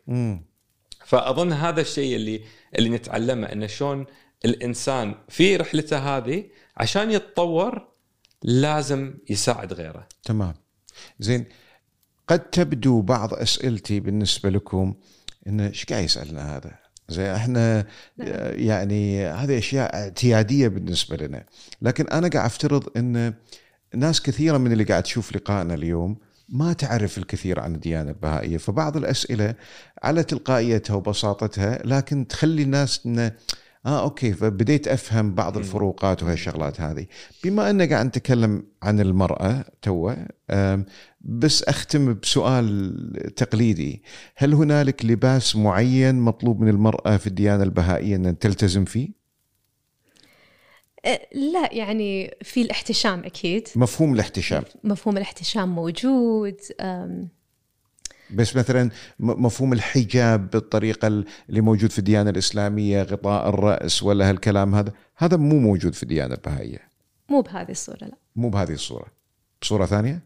فأظن 1.06 1.52
هذا 1.52 1.82
الشيء 1.82 2.16
اللي 2.16 2.42
اللي 2.78 2.90
نتعلمه 2.90 3.48
انه 3.48 3.68
شلون 3.68 4.06
الإنسان 4.46 5.16
في 5.30 5.56
رحلته 5.56 6.18
هذه 6.18 6.44
عشان 6.78 7.12
يتطور 7.12 7.88
لازم 8.44 9.14
يساعد 9.30 9.74
غيره. 9.74 10.08
تمام. 10.24 10.54
زين 11.20 11.46
قد 12.28 12.40
تبدو 12.40 13.02
بعض 13.02 13.34
أسئلتي 13.34 14.00
بالنسبة 14.00 14.50
لكم 14.50 14.94
انه 15.48 15.68
إيش 15.68 15.86
قاعد 15.86 16.04
يسألنا 16.04 16.58
هذا؟ 16.58 16.72
زين 17.10 17.26
إحنا 17.26 17.86
يعني 18.52 19.26
هذه 19.26 19.58
أشياء 19.58 19.96
اعتيادية 19.96 20.68
بالنسبة 20.68 21.18
لنا، 21.18 21.46
لكن 21.82 22.08
أنا 22.08 22.28
قاعد 22.28 22.46
أفترض 22.46 22.98
إن 22.98 23.34
ناس 23.96 24.22
كثيرة 24.22 24.58
من 24.58 24.72
اللي 24.72 24.84
قاعد 24.84 25.04
تشوف 25.04 25.36
لقائنا 25.36 25.74
اليوم 25.74 26.18
ما 26.50 26.74
تعرف 26.74 27.18
الكثير 27.18 27.60
عن 27.60 27.76
الديانة 27.76 28.10
البهائية 28.10 28.58
فبعض 28.58 28.98
الأسئلة 28.98 29.56
على 30.04 30.24
تلقائيتها 30.24 30.94
وبساطتها 30.94 31.82
لكن 31.86 32.28
تخلي 32.28 32.62
الناس 32.62 33.02
انه 33.06 33.32
آه 33.86 34.04
أوكي. 34.04 34.34
فبديت 34.34 34.88
أفهم 34.88 35.36
بعض 35.36 35.58
الفروقات 35.58 36.24
وهالشغلات 36.24 36.82
هذه. 36.82 37.06
بما 37.44 37.70
ان 37.70 37.82
قاعد 37.82 38.06
نتكلم 38.06 38.64
عن 38.84 39.00
المرأة 39.00 39.66
توه 39.82 40.28
آم، 40.50 40.86
بس 41.22 41.64
أختم 41.64 42.14
بسؤال 42.14 43.34
تقليدي. 43.36 44.04
هل 44.36 44.54
هنالك 44.54 45.06
لباس 45.06 45.56
معين 45.56 46.16
مطلوب 46.16 46.62
من 46.62 46.70
المرأة 46.70 47.18
في 47.18 47.28
الديانة 47.28 47.64
البهائية 47.64 48.16
أن 48.16 48.40
تلتزم 48.40 48.86
فيه؟ 48.86 49.10
أه، 51.06 51.22
لا 51.34 51.74
يعني 51.74 52.38
في 52.42 52.62
الاحتشام 52.62 53.20
أكيد. 53.24 53.68
مفهوم 53.76 54.14
الاحتشام. 54.14 54.64
مفهوم 54.84 55.18
الاحتشام 55.18 55.76
موجود. 55.76 56.58
بس 58.34 58.56
مثلا 58.56 58.90
مفهوم 59.20 59.74
الحجاب 59.74 60.50
بالطريقة 60.50 61.08
اللي 61.50 61.62
موجود 61.62 61.92
في 61.92 62.00
الديانة 62.00 62.30
الإسلامية 62.30 63.04
غطاء 63.04 63.50
الرأس 63.50 64.04
ولا 64.04 64.30
هالكلام 64.30 64.76
هذا 64.76 64.92
هذا 65.18 65.38
مو 65.38 65.60
موجود 65.60 65.94
في 65.94 66.04
الديانة 66.04 66.36
البهائيه 66.36 66.80
مو 67.30 67.42
بهذه 67.42 67.72
الصورة 67.72 67.98
لا. 68.06 68.18
مو 68.36 68.50
بهذه 68.50 68.72
الصورة. 68.74 69.06
بصورة 69.62 69.86
ثانية؟ 69.86 70.22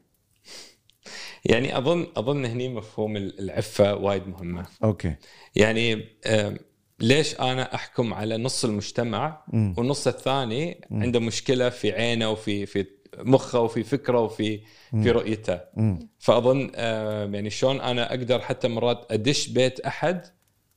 يعني 1.46 1.78
أظن 1.78 2.08
أظن 2.18 2.46
هني 2.46 2.70
مفهوم 2.70 3.18
العفة 3.18 3.96
وايد 3.96 4.28
مهمة. 4.28 4.66
أوكي. 4.84 5.16
يعني 5.56 6.06
آم، 6.26 6.58
ليش 7.00 7.36
أنا 7.40 7.76
أحكم 7.76 8.14
على 8.14 8.38
نص 8.38 8.66
المجتمع. 8.66 9.44
والنص 9.54 10.08
الثاني 10.08 10.82
عنده 10.92 11.20
مشكلة 11.20 11.70
في 11.70 11.92
عينه 11.92 12.30
وفي 12.30 12.66
في 12.66 12.86
مخه 13.18 13.60
وفي 13.60 13.84
فكره 13.84 14.20
وفي 14.20 14.60
في 14.92 15.12
رؤيته. 15.12 15.60
فأظن 16.20 16.72
آم، 16.76 17.36
يعني 17.36 17.50
شلون 17.50 17.82
أنا 17.82 18.10
أقدر 18.10 18.40
حتى 18.40 18.68
مرات 18.68 19.12
أدش 19.12 19.48
بيت 19.48 19.80
أحد 19.80 20.26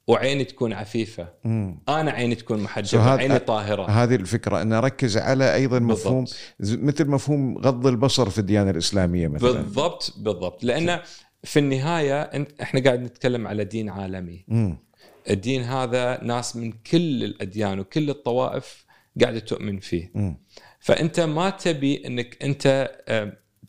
وعيني 0.07 0.45
تكون 0.45 0.73
عفيفة 0.73 1.29
مم. 1.45 1.79
أنا 1.89 2.11
عيني 2.11 2.35
تكون 2.35 2.61
محجبة 2.61 3.11
عيني 3.11 3.39
طاهرة 3.39 3.91
هذه 3.91 4.15
الفكرة 4.15 4.63
أن 4.63 4.73
أركز 4.73 5.17
على 5.17 5.55
أيضا 5.55 5.79
مفهوم 5.79 6.25
بالضبط. 6.61 6.83
مثل 6.85 7.09
مفهوم 7.11 7.59
غض 7.59 7.87
البصر 7.87 8.31
في 8.31 8.39
الديانة 8.39 8.71
الإسلامية 8.71 9.29
مثلا 9.29 9.53
بالضبط 9.53 10.15
بالضبط 10.19 10.65
لأن 10.65 11.01
في 11.45 11.59
النهاية 11.59 12.47
إحنا 12.63 12.81
قاعد 12.85 13.01
نتكلم 13.03 13.47
على 13.47 13.65
دين 13.65 13.89
عالمي 13.89 14.45
مم. 14.49 14.77
الدين 15.31 15.63
هذا 15.63 16.25
ناس 16.25 16.57
من 16.57 16.73
كل 16.73 17.25
الأديان 17.25 17.79
وكل 17.81 18.11
الطوائف 18.11 18.85
قاعدة 19.21 19.39
تؤمن 19.39 19.79
فيه 19.79 20.11
مم. 20.15 20.37
فأنت 20.83 21.21
ما 21.21 21.51
تبي 21.51 22.07
إنك 22.07 22.43
أنت 22.43 22.91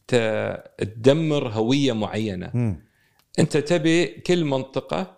تدمر 0.08 1.48
هوية 1.48 1.94
معينة. 1.94 2.52
مم. 2.54 2.84
أنت 3.40 3.58
تبي 3.58 4.06
كل 4.06 4.46
منطقة 4.46 5.18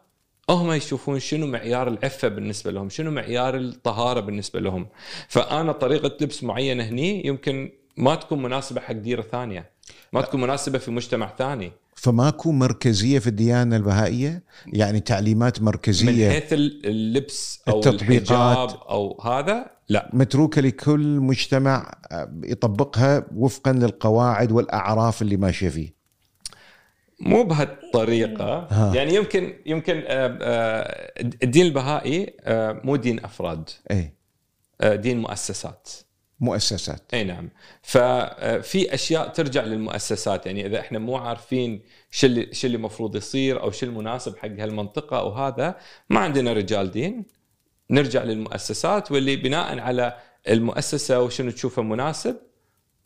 هم 0.50 0.72
يشوفون 0.72 1.20
شنو 1.20 1.48
معيار 1.48 1.88
العفة 1.88 2.28
بالنسبة 2.28 2.72
لهم 2.72 2.90
شنو 2.90 3.12
معيار 3.12 3.58
الطهارة 3.58 4.20
بالنسبة 4.20 4.60
لهم. 4.60 4.88
فأنا 5.28 5.72
طريقة 5.72 6.18
لبس 6.22 6.44
معينه 6.44 6.84
هني 6.84 7.28
يمكن 7.28 7.72
ما 7.98 8.16
تكون 8.16 8.42
مناسبة 8.42 8.82
حق 8.82 8.94
ديرة 8.94 9.22
ثانية 9.22 9.70
ما 10.14 10.22
تكون 10.22 10.42
مناسبة 10.42 10.78
في 10.78 10.92
مجتمع 10.92 11.36
ثاني. 11.38 11.72
فماكو 11.96 12.52
مركزية 12.52 13.20
في 13.20 13.28
الديانة 13.28 13.76
البهائية؟ 13.76 14.44
يعني 14.68 15.00
تعليمات 15.00 15.60
من 15.60 15.66
مركزيه 15.66 16.30
حيث 16.30 16.54
اللبس 16.54 17.62
أو 17.68 17.80
التطبيقات. 17.80 18.74
أو 18.74 19.22
هذا؟ 19.22 19.66
لا. 19.90 20.10
متروكة 20.14 20.62
لكل 20.62 21.20
مجتمع 21.20 21.92
آه، 22.12 22.32
يطبقها 22.44 23.26
وفقا 23.36 23.72
للقواعد 23.72 24.52
والأعراف 24.52 25.22
اللي 25.22 25.38
ماشية 25.38 25.70
فيه. 25.70 25.96
مو 27.20 27.44
بهالطريقة. 27.44 28.68
ها. 28.72 28.96
يعني 28.96 29.16
يمكن 29.16 29.54
يمكن 29.66 30.04
آه، 30.08 30.38
آه، 30.42 31.14
الدين 31.44 31.66
البهائي 31.66 32.34
مو 32.84 32.96
دين 32.96 33.24
أفراد. 33.24 33.70
اي 33.92 34.14
دين 34.84 35.18
مؤسسات. 35.20 35.90
مؤسسات. 36.40 37.02
أي 37.14 37.24
نعم. 37.24 37.50
ففي 37.82 38.94
أشياء 38.94 39.28
ترجع 39.28 39.64
للمؤسسات 39.64 40.46
يعني 40.46 40.66
إذا 40.66 40.80
إحنا 40.80 41.00
مو 41.00 41.16
عارفين 41.16 41.82
شو 42.12 42.28
اللي 42.28 42.54
شو 42.54 42.68
اللي 42.68 42.76
المفروض 42.76 43.16
يصير 43.16 43.62
أو 43.62 43.72
شو 43.72 43.86
المناسب 43.86 44.38
حق 44.38 44.48
هالمنطقة 44.48 45.20
أو 45.20 45.32
هذا 45.32 45.76
ما 46.10 46.20
عندنا 46.20 46.54
رجال 46.54 46.92
دين. 46.92 47.26
نرجع 47.92 48.24
للمؤسسات 48.24 49.12
واللي 49.12 49.36
بناء 49.36 49.80
على 49.80 50.18
المؤسسة 50.48 51.22
وشنو 51.22 51.52
تشوفه 51.52 51.82
مناسب 51.82 52.38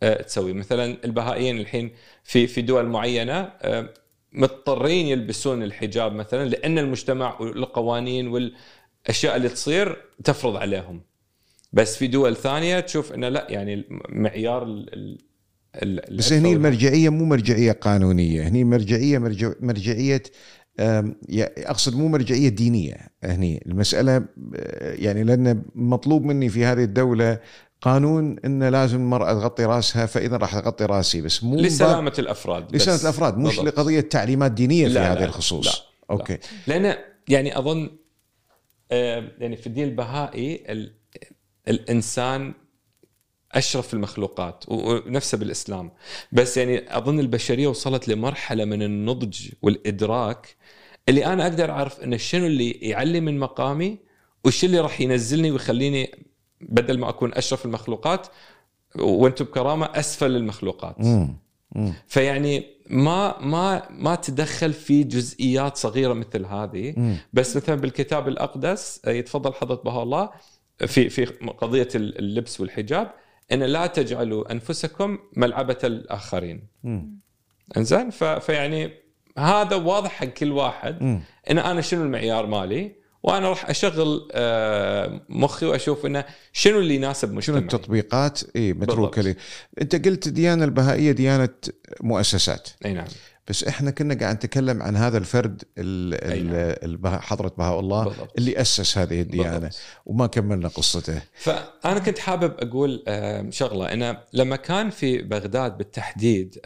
آه، 0.03 0.21
تسوي. 0.21 0.53
مثلا 0.53 0.97
البهائيين 1.05 1.59
الحين 1.59 1.91
في 2.23 2.47
في 2.47 2.61
دول 2.61 2.85
معينة 2.85 3.51
آه، 3.61 3.93
مضطرين 4.33 5.07
يلبسون 5.07 5.63
الحجاب 5.63 6.13
مثلا 6.13 6.49
لأن 6.49 6.79
المجتمع 6.79 7.41
والقوانين 7.41 8.27
والأشياء 8.27 9.35
اللي 9.35 9.49
تصير 9.49 10.05
تفرض 10.23 10.55
عليهم. 10.55 11.08
بس 11.73 11.97
في 11.97 12.07
دول 12.07 12.35
ثانية 12.35 12.79
تشوف 12.79 13.11
إنه 13.13 13.29
لا 13.29 13.47
يعني 13.49 13.83
معيار 14.09 14.63
ال 14.63 15.17
ال 15.75 16.17
بس 16.17 16.33
هني 16.33 16.53
المرجعية 16.53 17.09
مو 17.09 17.25
مرجعية 17.25 17.71
قانونية 17.71 18.47
هني 18.47 18.63
مرجعية 18.63 19.17
مرجع 19.17 19.51
مرجعية 19.59 20.23
أقصد 21.57 21.95
مو 21.95 22.07
مرجعية 22.07 22.49
دينية 22.49 22.95
هني 23.23 23.63
المسألة 23.65 24.15
آه، 24.55 24.93
يعني 24.93 25.23
لأن 25.23 25.63
مطلوب 25.75 26.23
مني 26.23 26.49
في 26.49 26.65
هذه 26.65 26.83
الدولة 26.83 27.39
قانون 27.81 28.39
انه 28.45 28.69
لازم 28.69 28.97
المرأة 28.97 29.33
تغطي 29.33 29.65
رأسها 29.65 30.05
فإذا 30.05 30.37
راح 30.37 30.55
اغطي 30.55 30.85
رأسي 30.85 31.21
بس 31.21 31.43
مو 31.43 31.55
لسلامة 31.55 32.13
الأفراد 32.19 32.67
بس. 32.67 32.75
لسنه 32.81 32.95
الأفراد 32.95 33.37
مش 33.37 33.43
بالضبط. 33.57 33.65
لقضية 33.67 33.99
تعليمات 34.01 34.51
دينية 34.51 34.87
في 34.87 34.93
لا، 34.93 35.13
هذه 35.13 35.19
لا، 35.19 35.25
الخصوص 35.25 35.67
لا، 35.67 35.73
أوكي 36.11 36.37
لأن 36.67 36.95
يعني 37.29 37.57
أظن 37.59 37.89
آه، 38.91 39.31
يعني 39.39 39.55
في 39.55 39.67
الدين 39.67 39.83
البهائي 39.83 40.63
ال- 40.69 40.98
الإنسان 41.67 42.53
أشرف 43.51 43.93
المخلوقات 43.93 44.63
ونفسه 44.67 45.37
بالإسلام 45.37 45.91
بس 46.31 46.57
يعني 46.57 46.97
أظن 46.97 47.19
البشرية 47.19 47.67
وصلت 47.67 48.07
لمرحلة 48.07 48.65
من 48.65 48.83
النضج 48.83 49.49
والإدراك 49.61 50.55
اللي 51.09 51.25
أنا 51.25 51.43
أقدر 51.43 51.71
أعرف 51.71 51.99
ان 51.99 52.17
شنو 52.17 52.45
اللي 52.45 52.71
يعلي 52.71 53.19
من 53.19 53.39
مقامي 53.39 53.97
وش 54.45 54.63
اللي 54.63 54.79
راح 54.79 55.01
ينزلني 55.01 55.51
ويخليني 55.51 56.25
بدل 56.61 56.99
ما 56.99 57.09
أكون 57.09 57.33
أشرف 57.33 57.65
المخلوقات 57.65 58.27
وأنتم 58.95 59.45
بكرامة 59.45 59.85
أسفل 59.85 60.35
المخلوقات 60.35 60.95
مم. 60.99 61.37
مم. 61.75 61.93
فيعني 62.07 62.65
ما 62.89 63.39
ما 63.39 63.89
ما 63.89 64.15
تدخل 64.15 64.73
في 64.73 65.03
جزئيات 65.03 65.77
صغيرة 65.77 66.13
مثل 66.13 66.45
هذه 66.45 66.93
مم. 66.97 67.17
بس 67.33 67.55
مثلا 67.55 67.75
بالكتاب 67.75 68.27
الأقدس 68.27 69.01
آه، 69.05 69.11
يتفضل 69.11 69.53
حضرة 69.53 69.81
بها 69.85 70.03
الله 70.03 70.29
في 70.87 71.09
في 71.09 71.25
قضية 71.57 71.87
اللبس 71.95 72.61
والحجاب. 72.61 73.11
إن 73.51 73.63
لا 73.63 73.87
تجعلوا 73.87 74.51
أنفسكم 74.51 75.17
ملعبة 75.35 75.77
الآخرين. 75.83 76.67
إنزين؟ 77.77 78.09
فيعني 78.39 78.91
هذا 79.37 79.75
واضح 79.75 80.11
حق 80.11 80.25
كل 80.25 80.51
واحد. 80.51 81.01
إن 81.49 81.57
أنا 81.57 81.81
شنو 81.81 82.03
المعيار 82.03 82.45
مالي؟ 82.45 82.95
وأنا 83.23 83.49
راح 83.49 83.69
أشغل 83.69 84.27
آه، 84.31 85.21
مخي 85.29 85.65
وأشوف 85.65 86.05
إنه 86.05 86.25
شنو 86.53 86.79
اللي 86.79 86.95
يناسب 86.95 87.27
شنو 87.27 87.35
مجتمعي. 87.35 87.59
التطبيقات؟ 87.59 88.41
اي 88.55 88.73
متروكه 88.73 89.21
لي. 89.21 89.35
أنت 89.81 90.07
قلت 90.07 90.27
الديانه 90.27 90.65
البهائية 90.65 91.11
ديانة 91.11 91.49
مؤسسات. 92.01 92.69
أي 92.85 92.93
نعم. 92.93 93.07
بس 93.49 93.63
إحنا 93.63 93.91
كنا 93.91 94.13
قاعد 94.19 94.35
نتكلم 94.35 94.83
عن 94.83 94.95
هذا 94.95 95.17
الفرد 95.17 95.63
نعم. 95.77 97.19
حضرة 97.19 97.51
بهاء 97.57 97.79
الله 97.79 98.03
بالضبط. 98.03 98.33
اللي 98.37 98.61
أسس 98.61 98.97
هذه 98.97 99.21
الديانة 99.21 99.57
بالضبط. 99.57 99.79
وما 100.05 100.27
كملنا 100.27 100.67
قصته 100.67 101.21
فأنا 101.33 101.99
كنت 101.99 102.19
حابب 102.19 102.53
أقول 102.59 103.03
شغلة 103.53 103.93
أنا 103.93 104.23
لما 104.33 104.55
كان 104.55 104.89
في 104.89 105.21
بغداد 105.21 105.77
بالتحديد 105.77 106.59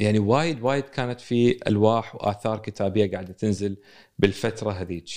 يعني 0.00 0.18
وايد 0.18 0.62
وايد 0.62 0.84
كانت 0.84 1.20
في 1.20 1.58
ألواح 1.66 2.14
وآثار 2.14 2.58
كتابية 2.58 3.10
قاعدة 3.10 3.32
تنزل 3.32 3.76
بالفترة 4.18 4.72
هذيك. 4.72 5.08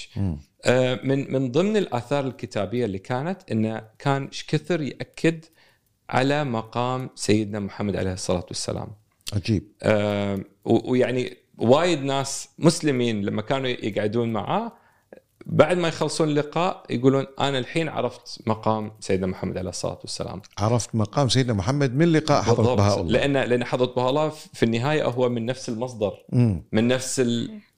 آه، 0.65 0.99
من 1.03 1.33
من 1.33 1.51
ضمن 1.51 1.77
الآثار 1.77 2.27
الكتابية 2.27 2.85
اللي 2.85 2.99
كانت 2.99 3.51
إنه 3.51 3.81
كان 3.99 4.29
كثر 4.47 4.81
يأكد 4.81 5.45
على 6.09 6.43
مقام 6.43 7.09
سيدنا 7.15 7.59
محمد 7.59 7.95
عليه 7.95 8.13
الصلاة 8.13 8.45
والسلام 8.47 8.98
عجيب. 9.33 9.63
آه، 9.83 10.39
ويعني 10.65 11.37
وايد 11.57 12.03
ناس 12.03 12.49
مسلمين 12.59 13.21
لما 13.25 13.41
كانوا 13.41 13.67
يقعدون 13.69 14.33
معاه 14.33 14.71
بعد 15.45 15.77
ما 15.77 15.87
يخلصون 15.87 16.29
اللقاء 16.29 16.83
يقولون 16.89 17.25
أنا 17.39 17.59
الحين 17.59 17.89
عرفت 17.89 18.39
مقام 18.47 18.91
سيدنا 18.99 19.27
محمد 19.27 19.57
عليه 19.57 19.69
الصلاة 19.69 19.99
والسلام. 20.01 20.41
عرفت 20.57 20.95
مقام 20.95 21.29
سيدنا 21.29 21.53
محمد 21.53 21.95
من 21.95 22.11
لقاء 22.13 22.41
حضره. 22.41 22.75
بهاء 22.75 23.01
الله. 23.01 23.11
لأن 23.11 23.33
لأن 23.49 23.63
حضره 23.63 23.85
بهاء 23.95 24.09
الله 24.09 24.29
في 24.29 24.63
النهاية 24.63 25.03
هو 25.05 25.29
من 25.29 25.45
نفس 25.45 25.69
المصدر 25.69 26.13
مم. 26.29 26.63
من 26.71 26.87
نفس 26.87 27.21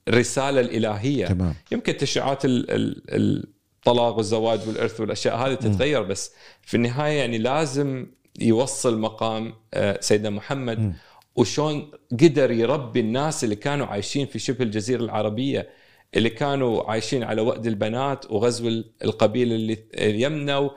الرسالة 0.08 0.60
الإلهية. 0.60 1.26
تمام. 1.26 1.54
يمكن 1.72 1.96
تشريعات 1.96 2.44
ال- 2.44 2.70
ال- 2.70 3.46
الطلاق 3.78 4.16
والزواج 4.16 4.68
والإرث 4.68 5.00
والأشياء 5.00 5.36
هذه 5.36 5.54
تتغير 5.54 6.02
بس 6.02 6.32
في 6.62 6.76
النهاية 6.76 7.18
يعني 7.18 7.38
لازم 7.38 8.06
يوصل 8.40 8.98
مقام 8.98 9.54
آه، 9.74 9.98
سيدنا 10.00 10.30
محمد. 10.30 10.78
مم. 10.78 10.92
وشون 11.36 11.90
قدر 12.12 12.50
يربي 12.50 13.00
الناس 13.00 13.44
اللي 13.44 13.56
كانوا 13.56 13.86
عايشين 13.86 14.26
في 14.26 14.38
شبه 14.38 14.64
الجزيرة 14.64 15.02
العربية 15.02 15.68
اللي 16.14 16.30
كانوا 16.30 16.90
عايشين 16.90 17.22
على 17.22 17.40
وأد 17.40 17.66
البنات 17.66 18.30
وغزو 18.30 18.82
القبيلة 19.04 19.54
اللي 19.54 20.22
يمنوا 20.22 20.70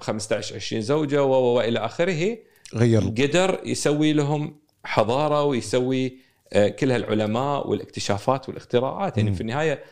15 0.00 0.54
20 0.56 0.82
زوجة 0.82 1.22
والى 1.24 1.78
آخره 1.78 2.38
غير 2.74 3.00
قدر 3.00 3.60
يسوي 3.64 4.12
لهم 4.12 4.56
حضارة 4.84 5.44
ويسوي 5.44 6.26
آه، 6.52 6.68
كل 6.68 6.92
هالعلماء 6.92 7.70
والاكتشافات 7.70 8.48
والاختراعات 8.48 9.16
يعني 9.16 9.30
مم. 9.30 9.36
في 9.36 9.40
النهاية 9.40 9.84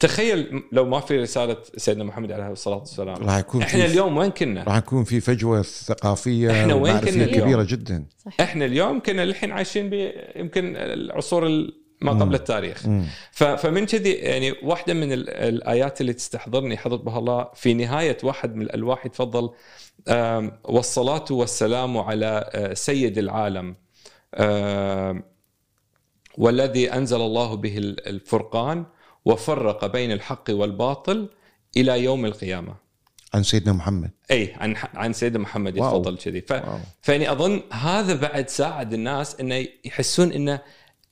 تخيل 0.00 0.62
لو 0.72 0.84
ما 0.84 1.00
في 1.00 1.18
رسالة 1.18 1.56
سيدنا 1.76 2.04
محمد 2.04 2.32
عليه 2.32 2.48
الصلاة 2.52 2.76
والسلام 2.76 3.16
راح 3.16 3.38
يكون 3.38 3.62
إحنا 3.62 3.80
في 3.86 3.92
اليوم 3.92 4.16
وين 4.16 4.30
كنا؟ 4.30 4.62
راح 4.64 4.76
يكون 4.76 5.04
في 5.04 5.20
فجوة 5.20 5.62
ثقافية 5.62 6.50
إحنا 6.62 6.74
وين 6.74 6.98
كنا 6.98 7.24
اليوم؟ 7.24 7.40
كبيرة 7.40 7.62
جدا 7.62 8.06
صحيح 8.24 8.40
إحنا 8.40 8.64
اليوم 8.64 9.00
كنا 9.00 9.22
الحين 9.22 9.52
عايشين 9.52 9.90
ب 9.90 10.12
يمكن 10.36 10.76
العصور 10.76 11.46
ال- 11.46 11.82
ما 12.00 12.12
مم. 12.12 12.22
قبل 12.22 12.34
التاريخ 12.34 12.86
مم. 12.86 13.04
فمن 13.32 13.86
كذي 13.86 14.12
يعني 14.12 14.52
واحدة 14.62 14.94
من 14.94 15.12
ال- 15.12 15.30
الآيات 15.30 16.00
اللي 16.00 16.12
تستحضرني 16.12 16.76
حضرت 16.76 17.00
بها 17.00 17.18
الله 17.18 17.48
في 17.54 17.74
نهاية 17.74 18.16
واحد 18.22 18.54
من 18.54 18.62
الألواح 18.62 19.06
يتفضل 19.06 19.50
والصلاة 20.64 21.24
والسلام 21.30 21.98
على 21.98 22.50
آه، 22.54 22.74
سيد 22.74 23.18
العالم 23.18 23.74
والذي 26.38 26.92
أنزل 26.92 27.20
الله 27.20 27.54
به 27.54 27.78
ال- 27.78 28.08
الفرقان 28.08 28.84
وفرق 29.26 29.86
بين 29.86 30.12
الحق 30.12 30.44
والباطل 30.50 31.28
إلى 31.76 32.04
يوم 32.04 32.24
القيامة. 32.26 32.74
عن 33.34 33.42
سيدنا 33.42 33.72
محمد 33.72 34.10
اي 34.30 34.54
عن 34.60 34.76
عن 34.94 35.12
سيدنا 35.12 35.38
محمد. 35.38 35.76
يتفضل 35.76 36.16
كذي 36.18 36.40
ف... 36.40 36.52
واو. 36.52 36.78
فإني 37.02 37.32
أظن 37.32 37.62
هذا 37.72 38.14
بعد 38.14 38.48
ساعد 38.48 38.92
الناس 38.92 39.40
إنه 39.40 39.66
يحسون 39.84 40.32
إنه 40.32 40.60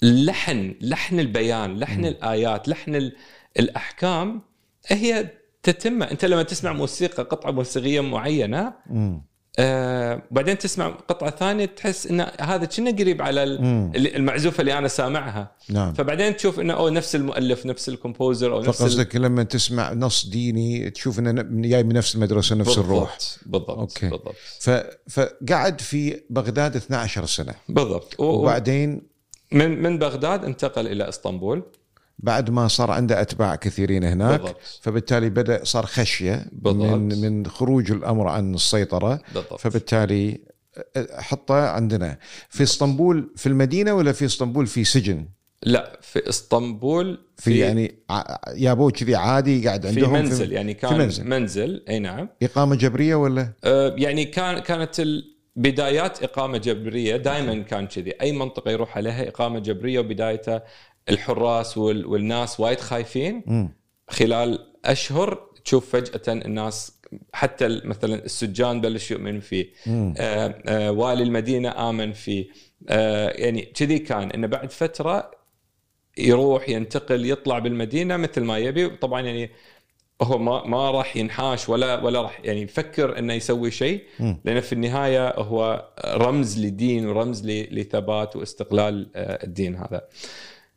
لحن 0.03 0.75
لحن 0.81 1.21
البيان 1.21 1.79
لحن 1.79 1.99
مم. 2.01 2.05
الآيات 2.07 2.69
لحن 2.69 2.95
ال- 2.95 3.17
الأحكام 3.59 4.43
هي 4.89 5.31
تتم 5.63 6.03
أنت 6.03 6.25
لما 6.25 6.43
تسمع 6.43 6.73
موسيقى 6.73 7.23
قطعة 7.23 7.51
موسيقية 7.51 8.01
معينة 8.01 8.73
مم. 8.87 9.23
آه 9.59 10.23
بعدين 10.31 10.59
تسمع 10.59 10.89
قطعة 10.89 11.31
ثانية 11.37 11.65
تحس 11.67 12.07
إن 12.07 12.27
هذا 12.41 12.65
كنا 12.65 12.91
قريب 12.91 13.23
على 13.23 13.43
المعزوفة 13.97 14.61
اللي 14.61 14.79
أنا 14.79 14.89
سامعها. 14.89 15.53
نعم. 15.71 15.93
فبعدين 15.95 16.37
تشوف 16.37 16.61
إنه 16.61 16.75
أو 16.75 16.89
نفس 16.89 17.15
المؤلف 17.17 17.67
نفس 17.67 17.89
ال 17.89 17.96
composer 17.96 18.53
أو 18.53 18.61
نفس 18.61 18.69
ال- 18.69 18.75
فقصدك 18.75 19.17
لما 19.17 19.43
تسمع 19.43 19.93
نص 19.93 20.27
ديني 20.27 20.91
تشوف 20.91 21.19
إنه 21.19 21.43
جاي 21.69 21.83
من 21.83 21.95
نفس 21.95 22.15
المدرسة 22.15 22.57
نفس 22.57 22.69
بالضبط، 22.69 22.85
الروح. 22.85 23.19
بالضبط 23.47 23.71
okay. 23.79 24.09
بالضبط. 24.09 24.35
ف... 24.61 24.71
فقعد 25.11 25.81
في 25.81 26.21
بغداد 26.31 26.77
12 26.77 27.27
سنة. 27.27 27.55
بالضبط. 27.69 28.21
و- 28.21 28.25
وبعدين 28.25 29.03
من 29.53 29.83
من 29.83 29.99
بغداد 29.99 30.45
انتقل 30.45 30.87
إلى 30.87 31.09
إسطنبول. 31.09 31.63
بعد 32.19 32.51
ما 32.51 32.69
صار 32.69 32.91
عنده 32.91 33.21
أتباع 33.21 33.55
كثيرين 33.55 34.05
هناك 34.05 34.41
بالضبط. 34.41 34.61
فبالتالي 34.83 35.31
بدأ 35.31 35.65
صار 35.65 35.87
خشية 35.87 36.47
بالضبط. 36.53 36.85
من 36.87 37.21
من 37.21 37.47
خروج 37.47 37.91
الأمر 37.93 38.29
عن 38.29 38.55
السيطرة 38.55 39.21
بالضبط. 39.35 39.61
فبالتالي 39.61 40.41
حطه 41.19 41.55
عندنا. 41.69 42.19
في 42.49 42.63
إسطنبول 42.63 43.31
في 43.37 43.47
المدينة 43.47 43.95
ولا 43.95 44.13
في 44.13 44.25
إسطنبول 44.25 44.67
في 44.67 44.85
سجن؟ 44.85 45.27
لا 45.63 45.99
في 46.03 46.29
إسطنبول 46.29 47.19
في, 47.37 47.59
يعني 47.59 47.95
ع- 48.11 48.37
يابوه 48.57 48.91
كذي 48.91 49.15
عادي 49.15 49.67
قاعد 49.67 49.83
في 49.83 49.89
عندهم 49.89 50.13
منزل 50.13 50.53
يعني 50.53 50.75
كان 50.75 50.91
في 50.91 50.97
منزل. 50.99 51.27
منزل. 51.29 51.85
أي 51.89 51.99
نعم. 51.99 52.29
إقامة 52.43 52.77
جبرية 52.77 53.15
ولا؟ 53.15 53.53
آه، 53.65 53.95
يعني 53.99 54.25
كان 54.25 54.59
كانت 54.59 55.01
البدايات 55.01 56.23
إقامة 56.23 56.59
جبرية 56.59 57.17
دائما 57.17 57.63
كان 57.63 57.87
كذي. 57.87 58.11
أي 58.21 58.33
منطقة 58.33 58.71
يروح 58.71 58.97
عليها 58.97 59.29
إقامة 59.29 59.59
جبرية 59.59 59.99
وبدايتها 59.99 60.63
الحراس 61.09 61.79
وال- 61.79 62.07
والناس 62.07 62.61
وايد 62.61 62.81
خايفين. 62.81 63.45
خلال 64.09 64.59
أشهر 64.85 65.49
تشوف 65.65 65.91
فجأة 65.97 66.23
الناس 66.33 67.01
حتى 67.33 67.81
مثلا 67.85 68.25
السجان 68.25 68.81
بلش 68.81 69.11
يؤمن 69.11 69.41
فيه. 69.41 69.67
آه، 69.89 70.63
آه، 70.67 70.91
والي 70.91 71.23
المدينة 71.23 71.91
آمن 71.91 72.13
فيه 72.13 72.47
آه، 72.89 73.29
يعني 73.31 73.63
كذي 73.63 73.99
كان 73.99 74.31
إنه 74.31 74.47
بعد 74.47 74.71
فترة 74.71 75.31
يروح 76.19 76.69
ينتقل 76.69 77.31
يطلع 77.31 77.59
بالمدينة 77.59 78.17
مثل 78.17 78.41
ما 78.41 78.59
يبي 78.59 78.89
طبعا 78.89 79.21
يعني 79.21 79.51
هو 80.23 80.39
ما 80.39 80.67
ما 80.67 80.91
راح 80.91 81.17
ينحاش 81.17 81.69
ولا 81.69 82.01
ولا 82.03 82.23
راح 82.23 82.41
يعني 82.45 82.63
يفكر 82.63 83.19
إنه 83.19 83.33
يسوي 83.35 83.71
شيء. 83.71 84.03
لأنه 84.45 84.61
في 84.61 84.73
النهاية 84.73 85.31
هو 85.41 85.89
رمز 86.07 86.61
لدين 86.65 87.07
ورمز 87.07 87.47
لثبات 87.47 88.37
واستقلال 88.37 89.11
آه، 89.17 89.45
الدين 89.45 89.77
هذا. 89.77 90.01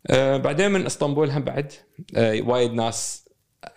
آه، 0.09 0.37
بعدين 0.37 0.71
من 0.71 0.85
اسطنبول 0.85 1.31
هم 1.31 1.41
بعد. 1.43 1.73
آه، 2.15 2.41
وايد 2.41 2.73
ناس 2.73 3.25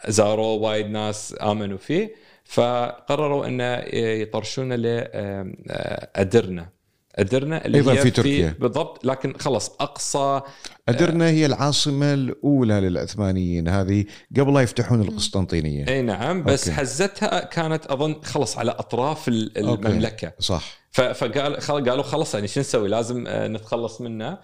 زاروه 0.09 0.53
وايد 0.53 0.87
ناس 0.87 1.35
آمنوا 1.43 1.79
فيه 1.79 2.15
فقرروا 2.45 3.47
إنه 3.47 3.75
يطرشونه 4.23 4.77
لادرنا 4.77 6.69
ادرنا 7.17 7.65
اللي 7.67 7.79
أيضاً 7.79 7.93
هي 7.93 7.97
في 7.97 8.11
تركيا. 8.11 8.55
بالضبط 8.61 9.05
لكن 9.07 9.35
خلص 9.39 9.71
أقصى 9.81 10.41
ادرنا 10.89 11.29
هي 11.29 11.47
العاصمة 11.47 12.15
الأولى 12.15 12.75
للعثمانيين 12.81 13.69
هذه 13.69 14.05
قبل 14.39 14.55
لا 14.55 14.61
يفتحون 14.61 15.01
القسطنطينية. 15.03 15.89
أي 15.89 16.03
نعم 16.03 16.43
بس 16.45 16.69
okay. 16.69 16.81
حزتها 16.81 17.45
كانت 17.45 17.87
أظن 17.87 18.23
خلص 18.23 18.59
على 18.59 18.71
أطراف 18.71 19.29
ال- 19.29 19.67
okay. 19.67 19.89
المملكة. 19.89 20.33
صح. 20.39 20.81
فقال 20.93 21.57
قالوا 21.61 22.03
خلص 22.03 22.35
يعني 22.35 22.49
شو 22.49 22.61
نسوي؟ 22.61 22.89
لازم 22.89 23.27
آه، 23.27 23.49
نتخلص 23.49 24.01
منه. 24.01 24.27
آه، 24.29 24.39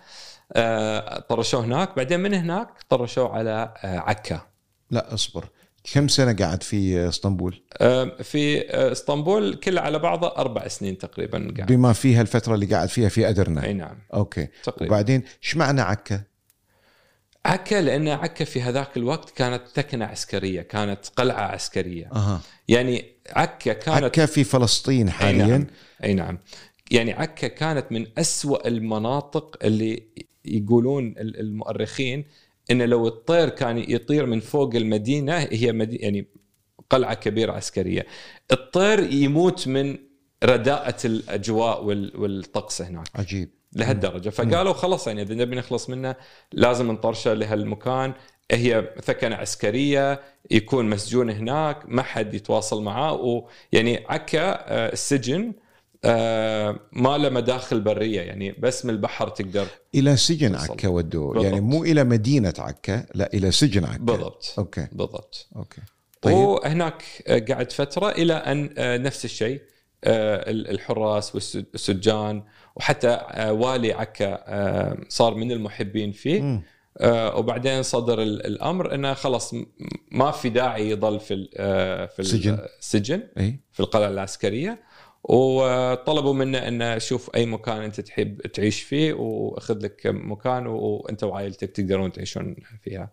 طرشوه 1.29 1.65
هناك. 1.65 1.97
بعدين 1.97 2.21
من 2.21 2.35
هناك 2.35 2.69
طرشوه 2.89 3.37
على 3.37 3.75
آه، 3.85 3.99
عكا. 3.99 4.41
لا 4.91 5.15
اصبر. 5.15 5.49
كم 5.95 6.09
سنة 6.09 6.33
قعد 6.45 6.63
في 6.63 7.09
اسطنبول؟ 7.09 7.63
آه، 7.81 8.05
في 8.23 8.71
آه، 8.71 8.93
اسطنبول 8.93 9.55
كله 9.55 9.81
على 9.81 9.99
بعضه 9.99 10.37
أربع 10.37 10.69
سنين 10.69 10.99
تقريبا 10.99 11.55
قاعد. 11.57 11.73
بما 11.73 11.93
فيها 11.93 12.23
الفترة 12.23 12.55
اللي 12.55 12.75
قعد 12.75 12.89
فيها 12.89 13.09
في 13.09 13.29
أدرنا. 13.29 13.65
أي 13.65 13.73
نعم. 13.73 13.99
أوكي. 14.15 14.49
تقريبا. 14.65 14.87
وبعدين 14.95 15.23
إيش 15.43 15.57
معنى 15.57 15.81
عكا؟ 15.81 16.23
عكا 17.47 17.75
لأن 17.75 18.09
عكا 18.09 18.45
في 18.45 18.63
هذاك 18.63 18.97
الوقت 18.97 19.31
كانت 19.31 19.63
ثكنه 19.75 20.05
عسكرية 20.05 20.63
كانت 20.63 21.07
قلعة 21.17 21.43
عسكرية. 21.43 22.11
أها. 22.13 22.41
يعني 22.69 23.13
عكا 23.31 23.73
كانت 23.73 24.05
عكا 24.05 24.27
في 24.27 24.45
فلسطين 24.45 25.07
أي 25.07 25.13
حاليا. 25.13 25.47
نعم 25.47 25.67
أي 26.05 26.15
نعم. 26.15 26.39
يعني 26.91 27.13
عكا 27.13 27.49
كانت 27.49 27.93
من 27.93 28.07
أسوأ 28.19 28.69
المناطق 28.69 29.57
اللي 29.65 30.03
يقولون 30.47 31.07
ال- 31.19 31.41
المؤرخين 31.41 32.25
إن 32.71 32.83
لو 32.83 33.09
الطير 33.09 33.49
كان 33.49 33.79
يطير 33.79 34.27
من 34.27 34.41
فوق 34.41 34.75
المدينة 34.75 35.37
هي 35.39 35.73
مدي 35.73 35.97
يعني 35.97 36.27
قلعة 36.91 37.15
كبيرة 37.15 37.53
عسكرية. 37.53 38.07
الطير 38.53 39.13
يموت 39.13 39.69
من 39.69 39.99
رداءة 40.45 40.97
الأجواء 41.07 41.85
وال- 41.85 42.17
والطقس 42.21 42.83
هناك. 42.83 43.07
عجيب. 43.15 43.51
لهالدرجة. 43.73 44.29
فقالوا 44.31 44.73
خلاص 44.73 45.07
يعني 45.07 45.23
إذا 45.23 45.35
نبي 45.35 45.57
نخلص 45.57 45.91
منه 45.91 46.15
لازم 46.53 46.93
نطرشه 46.93 47.35
لهالمكان. 47.35 48.15
هي 48.51 48.91
ثكنة 49.03 49.37
عسكرية 49.37 50.21
يكون 50.51 50.91
مسجون 50.91 51.31
هناك 51.31 51.83
ما 51.89 52.03
حد 52.03 52.35
يتواصل 52.35 52.83
معاه 52.83 53.13
ويعني 53.15 54.05
عكا 54.09 54.51
آه، 54.51 54.93
السجن 54.93 55.53
ما 56.93 57.19
له 57.19 57.29
مداخل 57.29 57.81
برية 57.81 58.21
يعني 58.21 58.53
بس 58.53 58.85
من 58.85 58.91
البحر 58.91 59.29
تقدر 59.29 59.67
إلى 59.95 60.17
سجن. 60.17 60.55
عكا 60.55 60.89
ودوه 60.89 61.27
بالضبط. 61.33 61.45
يعني 61.45 61.61
مو 61.61 61.85
إلى 61.85 62.05
مدينة 62.05 62.55
عكا 62.59 63.07
لا 63.15 63.31
إلى 63.35 63.51
سجن 63.51 63.85
عكا. 63.85 63.99
بالضبط. 64.03 64.55
okay. 64.59 64.87
بالضبط. 64.93 65.49
أوكي. 65.57 65.81
طيب. 66.23 66.35
وهناك 66.37 67.03
آه، 67.27 67.39
قعد 67.39 67.73
فترة 67.73 68.11
إلى 68.11 68.33
أن 68.35 68.75
آه، 68.79 68.97
نفس 68.97 69.25
الشيء 69.25 69.61
آه، 70.05 70.51
ال- 70.51 70.71
الحراس 70.71 71.35
والسجان 71.35 72.43
وحتى 72.77 73.21
والي 73.51 73.93
عكا 73.93 74.45
صار 75.09 75.35
من 75.35 75.53
المحبين 75.53 76.13
فيه. 76.13 76.63
آه، 77.01 77.37
وبعدين 77.37 77.83
صدر 77.83 78.23
ال- 78.23 78.47
الأمر 78.47 78.95
إنه 78.95 79.15
خلاص 79.15 79.55
م- 79.55 79.67
ما 80.11 80.31
في 80.31 80.49
داعي 80.49 80.91
يضل 80.91 81.21
في 81.21 81.49
في 82.17 82.23
سجن. 82.23 82.59
السجن 82.81 83.23
إي. 83.39 83.61
في 83.73 83.81
القلعة 83.81 84.09
العسكرية. 84.09 84.79
وطلبوا 85.29 86.35
منه 86.35 86.59
انه 86.59 86.99
شوف 86.99 87.31
أي 87.35 87.47
مكان 87.47 87.83
أنت 87.83 88.01
تحب 88.01 88.41
تعيش 88.41 88.83
فيه 88.83 89.13
وأخذ 89.13 89.79
لك 89.79 90.07
مكان 90.07 90.67
وأنت 90.67 91.25
وعائلتك 91.25 91.71
تقدرون 91.71 92.13
تعيشون 92.13 92.57
فيها. 92.83 93.11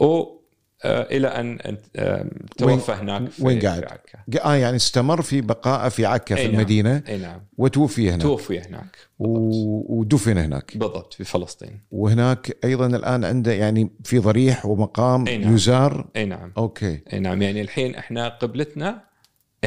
و 0.00 0.44
آه، 0.84 1.02
إلى 1.02 1.28
أن 1.28 1.58
آه، 1.96 2.26
توفى 2.58 2.92
هناك 2.92 3.30
في 3.30 3.44
وين 3.44 3.60
قاعد؟ 3.60 3.80
في 3.80 3.86
عكا. 3.86 4.44
آه 4.44 4.54
يعني 4.54 4.76
استمر 4.76 5.22
في 5.22 5.40
بقائه 5.40 5.88
في 5.88 6.06
عكا 6.06 6.34
في 6.34 6.40
أي 6.40 6.46
نعم. 6.46 6.54
المدينة 6.54 7.02
أي 7.08 7.18
نعم 7.18 7.40
وتوفي 7.58 8.10
هناك 8.10 8.22
توفي 8.22 8.60
هناك 8.60 8.96
و... 9.18 9.98
ودفن 9.98 10.38
هناك 10.38 10.76
بالضبط 10.76 11.14
في 11.14 11.24
فلسطين 11.24 11.80
وهناك 11.90 12.56
أيضا 12.64 12.86
الآن 12.86 13.24
عنده 13.24 13.52
يعني 13.52 13.90
في 14.04 14.18
ضريح 14.18 14.66
ومقام 14.66 15.26
أي 15.26 15.38
نعم. 15.38 15.54
يزار 15.54 16.06
أي 16.16 16.24
نعم 16.24 16.52
أوكي 16.58 17.00
أي 17.12 17.20
نعم 17.20 17.42
يعني 17.42 17.60
الحين 17.60 17.94
إحنا 17.94 18.28
قبلتنا 18.28 19.13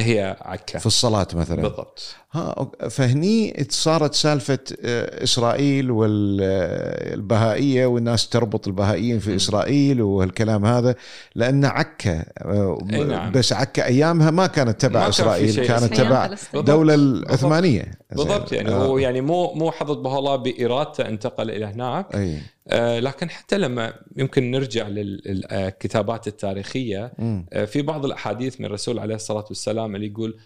هي 0.00 0.36
عكا. 0.40 0.78
في 0.78 0.86
الصلاة 0.86 1.26
مثلا. 1.34 1.62
بالضبط. 1.62 2.16
ها 2.32 2.70
فهني 2.90 3.66
صارت 3.70 4.14
سالفة 4.14 4.58
آه، 4.84 5.24
إسرائيل 5.24 5.90
والبهائيه 5.90 7.86
والناس 7.86 8.28
تربط 8.28 8.68
البهائيين 8.68 9.18
في 9.18 9.36
إسرائيل 9.36 10.02
والكلام 10.02 10.64
هذا 10.64 10.94
لأن 11.34 11.64
عكا 11.64 12.24
آه، 12.38 12.78
أي 12.92 13.04
نعم. 13.04 13.32
بس 13.32 13.52
عكا 13.52 13.86
أيامها 13.86 14.30
ما 14.30 14.46
كانت 14.46 14.68
ما 14.68 14.72
تبع 14.88 15.00
كان 15.00 15.10
في 15.10 15.20
إسرائيل 15.20 15.66
كانت 15.66 15.94
تبع. 15.94 16.36
الدولة 16.54 16.96
بالضبط. 16.96 17.26
العثمانية 17.26 17.98
بالضبط 18.12 18.52
يعني 18.52 18.68
آه. 18.68 18.86
هو 18.86 18.98
يعني 18.98 19.20
مو 19.20 19.54
مو 19.54 19.70
حضرة 19.70 19.94
بها 19.94 20.18
الله 20.18 20.36
بارادته 20.36 21.08
انتقل 21.08 21.50
إلى 21.50 21.64
هناك 21.66 22.14
أي 22.14 22.38
آه، 22.70 23.00
لكن 23.00 23.30
حتى 23.30 23.58
لما 23.58 23.94
يمكن 24.16 24.50
نرجع 24.50 24.88
للكتابات 24.88 26.26
التاريخية. 26.28 27.12
آه، 27.52 27.64
في 27.64 27.82
بعض 27.82 28.04
الأحاديث 28.04 28.60
من 28.60 28.66
الرسول 28.66 28.98
عليه 28.98 29.14
الصلاة 29.14 29.44
والسلام 29.48 29.96
اللي 29.96 30.06
يقول 30.06 30.38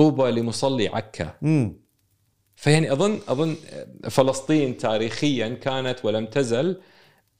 طوبى 0.00 0.30
لمصلي 0.30 0.88
عكا 0.88 1.34
مم. 1.42 1.76
فيعني 2.56 2.92
اظن 2.92 3.18
أظن 3.28 3.54
فلسطين 4.10 4.76
تاريخيا 4.76 5.48
كانت 5.48 6.04
ولم 6.04 6.26
تزل 6.26 6.80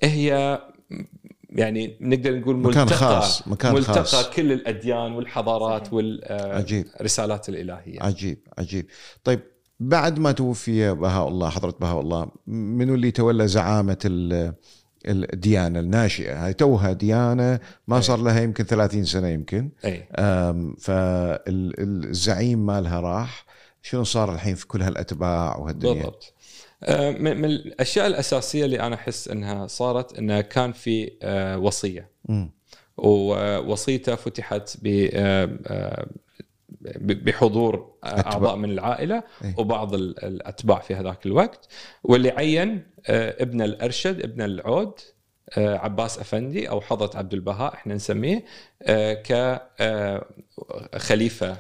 هي 0.03 0.59
يعني 1.51 1.97
نقدر 2.01 2.39
نقول 2.39 2.57
مكان 2.57 2.83
ملتقى 2.83 2.97
خاص، 2.99 3.49
مكان 3.49 3.75
ملتقى 3.75 4.05
خاص. 4.05 4.31
كل 4.31 4.53
الأديان 4.53 5.13
والحضارات 5.13 5.89
عجيب. 6.31 6.87
والرسالات 6.97 7.49
الإلهية 7.49 8.03
عجيب 8.03 8.39
عجيب 8.59 8.87
طيب 9.25 9.41
بعد 9.81 10.19
ما 10.19 10.33
توفي 10.33 10.95
بهاء 10.95 11.29
الله 11.29 11.49
حضرة 11.49 11.75
بهاء 11.81 12.01
الله 12.01 12.29
منو 12.47 12.95
اللي 12.95 13.11
تولى 13.11 13.49
زعامة 13.49 13.99
ال- 14.05 14.55
الديانة 15.07 15.81
الناشئة. 15.81 16.47
هاي 16.47 16.53
توها 16.53 16.93
ديانة 16.93 17.61
ما 17.89 17.97
أي. 17.97 18.03
صار 18.03 18.19
لها 18.19 18.41
يمكن 18.41 18.65
30 18.65 19.05
سنة 19.05 19.29
يمكن. 19.29 19.71
أم، 20.19 20.75
فالزعيم 20.81 22.67
مالها 22.67 23.01
راح. 23.01 23.45
شنو 23.83 24.05
صار 24.05 24.35
الحين 24.35 24.55
في 24.55 24.67
كل 24.67 24.83
هالأتباع 24.83 25.57
وهالدنيا؟ 25.57 25.95
بالضبط. 25.95 26.33
آه، 26.85 27.11
من 27.11 27.45
الأشياء 27.45 28.07
الأساسية 28.07 28.65
اللي 28.65 28.81
أنا 28.81 28.95
أحس 28.95 29.29
إنها 29.29 29.67
صارت 29.67 30.19
إنه 30.19 30.41
كان 30.41 30.73
في 30.73 31.13
آه، 31.23 31.59
وصية. 31.59 32.09
مم. 32.29 32.51
ووصيته 32.97 34.15
فتحت 34.15 34.77
ب 34.83 34.89
ب- 34.89 36.07
بحضور. 37.01 37.91
أعضاء 38.05 38.57
من 38.57 38.71
العائلة 38.71 39.23
إيه. 39.45 39.55
وبعض 39.59 39.95
ال- 39.95 40.25
الأتباع 40.25 40.79
في 40.81 40.95
هذاك 40.95 41.27
الوقت. 41.27 41.69
واللي 42.05 42.31
عين 42.31 42.83
آه، 43.07 43.43
ابن 43.43 43.63
الأرشد 43.63 44.21
ابن 44.21 44.43
العود 44.43 44.93
آه، 45.59 45.77
عباس 45.77 46.19
أفندي 46.19 46.69
أو 46.71 46.81
حضرة 46.81 47.11
عبد 47.19 47.33
البهاء 47.35 47.75
إحنا 47.75 47.95
نسميه 47.95 48.45
كخليفه 50.95 51.57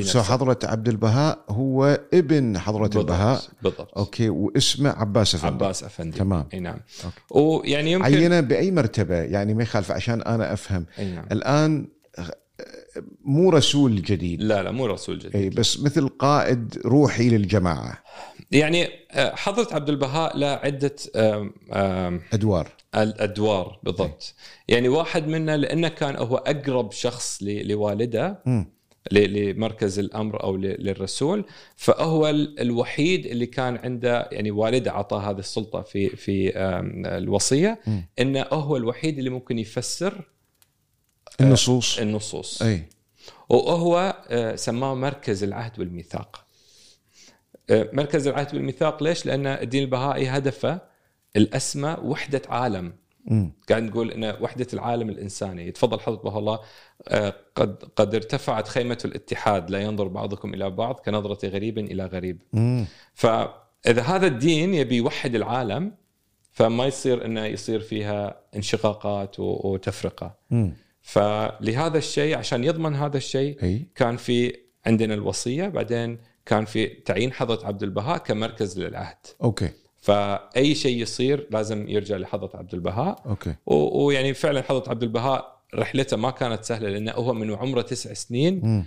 so 0.00 0.22
حضرة 0.22 0.58
عبد 0.64 0.88
البهاء 0.88 1.38
هو 1.48 2.00
ابن 2.14 2.58
حضرة 2.58 3.00
البهاء. 3.00 3.42
بالضبط. 3.62 3.98
okay 3.98 4.28
واسمه 4.28 4.90
عباس 4.90 5.34
أفندي. 5.34 5.54
عباس 5.64 5.84
أفندي. 5.84 6.18
تمام. 6.18 6.48
إي 6.54 6.60
نعم. 6.60 6.78
okay. 7.04 7.16
ويعني 7.30 7.92
يمكن 7.92 8.14
عينه 8.14 8.40
بأي 8.40 8.70
مرتبة؟ 8.70 9.14
يعني 9.16 9.54
ما 9.54 9.62
يخالف 9.62 9.90
عشان 9.92 10.22
أنا 10.22 10.52
أفهم. 10.52 10.86
إي 10.98 11.12
نعم. 11.12 11.26
الآن 11.32 11.88
مو 13.24 13.50
رسول 13.50 14.02
جديد. 14.02 14.42
لا 14.42 14.62
لا 14.62 14.70
مو 14.70 14.86
رسول 14.86 15.18
جديد. 15.18 15.36
اي 15.36 15.48
بس 15.50 15.80
مثل 15.80 16.08
قائد 16.08 16.78
روحي 16.86 17.28
للجماعة. 17.28 18.02
يعني 18.50 18.88
آه، 19.10 19.34
حضرة 19.34 19.74
عبد 19.74 19.88
البهاء 19.88 20.36
له 20.38 20.46
عدة 20.46 20.94
أدوار. 22.32 22.68
الأدوار 22.96 23.78
بالضبط. 23.82 24.34
يعني 24.68 24.88
واحد 24.88 25.28
منا 25.28 25.56
لأنه 25.56 25.88
كان 25.88 26.16
هو 26.16 26.36
أقرب 26.36 26.92
شخص 26.92 27.38
لوالده. 27.42 28.42
ل- 29.12 29.50
لمركز 29.50 29.98
الأمر 29.98 30.42
أو 30.42 30.56
ل- 30.56 30.76
للرسول. 30.78 31.44
فهو 31.76 32.28
ال- 32.30 32.60
الوحيد 32.60 33.26
اللي 33.26 33.46
كان 33.46 33.76
عنده 33.76 34.28
يعني 34.32 34.50
والده 34.50 34.90
أعطاه 34.90 35.30
هذه 35.30 35.38
السلطة 35.38 35.82
في 35.82 36.08
في 36.08 36.52
مم. 37.86 38.06
إنه 38.18 38.46
هو 38.52 38.76
الوحيد 38.76 39.18
اللي 39.18 39.30
ممكن 39.30 39.58
يفسر 39.58 40.24
النصوص. 41.40 41.98
النصوص. 41.98 42.62
أي. 42.62 42.84
وهو 43.48 44.16
آه، 44.28 44.56
سماه 44.56 44.94
مركز 44.94 45.42
العهد 45.44 45.78
والميثاق. 45.78 46.44
آه، 47.70 47.90
مركز 47.92 48.26
العهد 48.28 48.54
والميثاق 48.54 49.02
ليش؟ 49.02 49.26
لأن 49.26 49.46
الدين 49.46 49.82
البهائي 49.82 50.28
هدفه 50.28 50.80
الأسمى 51.36 51.96
وحدة 52.02 52.42
عالم. 52.48 52.92
قاعد 53.68 53.82
نقول 53.82 54.10
إن 54.10 54.36
وحدة 54.40 54.66
العالم 54.72 55.08
الإنساني. 55.10 55.66
يتفضل 55.68 56.16
بها 56.16 56.38
الله. 56.38 56.58
آه، 57.08 57.34
قد 57.54 57.84
قد 57.96 58.14
ارتفعت 58.14 58.68
خيمة 58.68 58.98
الاتحاد. 59.04 59.70
لا 59.70 59.78
ينظر 59.80 60.08
بعضكم 60.08 60.54
إلى 60.54 60.70
بعض 60.70 60.94
كنظرة 60.94 61.48
غريب 61.48 61.78
إلى 61.78 62.06
غريب. 62.06 62.42
مم. 62.52 62.86
فإذا 63.14 64.02
هذا 64.02 64.26
الدين 64.26 64.74
يبي 64.74 64.96
يوحد 64.96 65.34
العالم 65.34 65.92
فما 66.52 66.86
يصير 66.86 67.24
إنه 67.24 67.44
يصير 67.44 67.80
فيها 67.80 68.40
انشقاقات 68.56 69.40
و- 69.40 69.60
وتفرقة. 69.64 70.34
مم. 70.50 70.72
فلهذا 71.04 71.98
الشيء 71.98 72.36
عشان 72.38 72.64
يضمن 72.64 72.94
هذا 72.94 73.16
الشيء 73.16 73.62
إي. 73.62 73.86
كان 73.94 74.16
في 74.16 74.56
عندنا 74.86 75.14
الوصية 75.14 75.68
بعدين 75.68 76.18
كان 76.46 76.64
في 76.64 76.86
تعيين 76.86 77.32
حضرة 77.32 77.66
عبد 77.66 77.82
البهاء 77.82 78.18
كمركز 78.18 78.78
للعهد. 78.80 79.16
okay. 79.42 79.70
فأي 79.96 80.74
شيء 80.74 81.02
يصير 81.02 81.48
لازم 81.50 81.88
يرجع 81.88 82.16
لحضرة 82.16 82.50
عبد 82.54 82.74
البهاء. 82.74 83.22
okay. 83.26 83.54
ويعني 83.66 84.34
فعلا 84.34 84.62
حضرة 84.62 84.90
عبد 84.90 85.02
البهاء 85.02 85.60
رحلته 85.74 86.16
ما 86.16 86.30
كانت 86.30 86.64
سهلة 86.64 86.88
لأنه 86.88 87.12
هو 87.12 87.34
من 87.34 87.54
عمره 87.54 87.82
تسع 87.82 88.12
سنين 88.12 88.60
مم. 88.64 88.84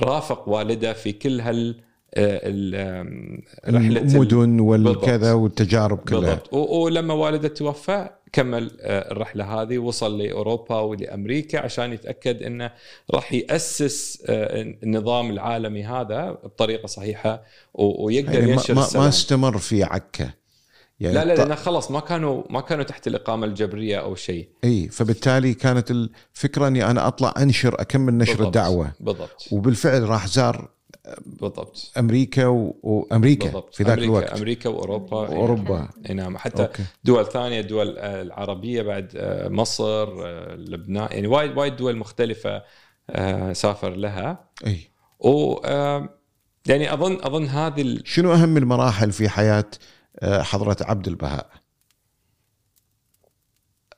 رافق 0.00 0.48
والده 0.48 0.92
في 0.92 1.12
كل 1.12 1.40
هال 1.40 1.80
رحلة 2.18 4.00
ال- 4.00 4.10
المدن 4.16 4.60
والكذا. 4.60 5.32
والتجارب 5.32 5.98
كلها. 5.98 6.20
بالضبط. 6.20 6.52
ولما 6.54 7.14
والدة 7.14 7.48
توفى 7.48 8.08
كمل 8.32 8.70
آه، 8.80 9.12
الرحلة 9.12 9.44
هذه 9.62 9.78
وصل 9.78 10.18
لأوروبا 10.22 10.80
ولأمريكا 10.80 11.58
عشان 11.60 11.92
يتأكد 11.92 12.42
إنه 12.42 12.70
راح 13.14 13.32
يأسس 13.32 14.22
آه، 14.28 14.62
النظام 14.82 15.30
العالمي 15.30 15.84
هذا 15.84 16.30
بطريقة 16.44 16.86
صحيحة 16.86 17.42
ويقدر 17.74 18.38
يعني 18.38 18.50
ينشر 18.52 18.74
ما, 18.74 18.86
ما 18.94 19.08
استمر 19.08 19.58
في 19.58 19.82
عكا. 19.84 20.30
يعني 21.00 21.14
لا 21.14 21.24
لا 21.24 21.34
لأنه 21.34 21.54
خلاص 21.54 21.90
ما 21.90 22.00
كانوا 22.00 22.42
ما 22.50 22.60
كانوا 22.60 22.84
تحت 22.84 23.06
الإقامة 23.06 23.46
الجبرية 23.46 23.96
أو 23.96 24.14
شيء. 24.14 24.48
إي 24.64 24.88
فبالتالي 24.88 25.54
كانت 25.54 25.90
الفكرة 25.90 26.68
إني 26.68 26.90
أنا 26.90 27.06
أطلع 27.08 27.34
أنشر 27.38 27.80
أكمل 27.80 28.14
نشر 28.18 28.32
بالضبط. 28.32 28.46
الدعوة. 28.46 28.92
بالضبط. 29.00 29.48
وبالفعل 29.52 30.02
راح 30.08 30.26
زار 30.26 30.68
بالضبط. 31.26 31.92
أمريكا 31.98 32.46
و... 32.46 32.76
وأمريكا 32.82 33.44
بالضبط. 33.44 33.74
في 33.74 33.82
ذاك 33.82 33.92
أمريكا 33.92 34.10
الوقت. 34.18 34.36
أمريكا 34.38 34.68
وأوروبا. 34.68 35.16
واوروبا 35.16 35.88
اي 36.10 36.14
نعم. 36.14 36.38
حتى 36.38 36.62
okay. 36.62 36.82
دول 37.04 37.26
ثانية 37.26 37.60
دول 37.60 37.98
آه، 37.98 38.22
العربية 38.22 38.82
بعد 38.82 39.12
آه، 39.16 39.48
مصر 39.48 40.08
آه، 40.26 40.54
لبنان. 40.54 41.08
يعني 41.10 41.26
وايد 41.26 41.56
وايد 41.58 41.76
دول 41.76 41.96
مختلفة 41.96 42.62
سافر 43.52 43.90
لها. 43.90 44.48
إي. 44.66 44.80
و 45.20 45.54
يعني 46.66 46.92
أظن 46.94 47.18
أظن 47.22 47.44
هذه 47.46 47.82
ال- 47.82 48.02
شنو 48.08 48.32
أهم 48.32 48.56
المراحل 48.56 49.12
في 49.12 49.28
حياة 49.28 49.64
حضرة 50.24 50.76
عبد 50.80 51.08
البهاء؟ 51.08 51.46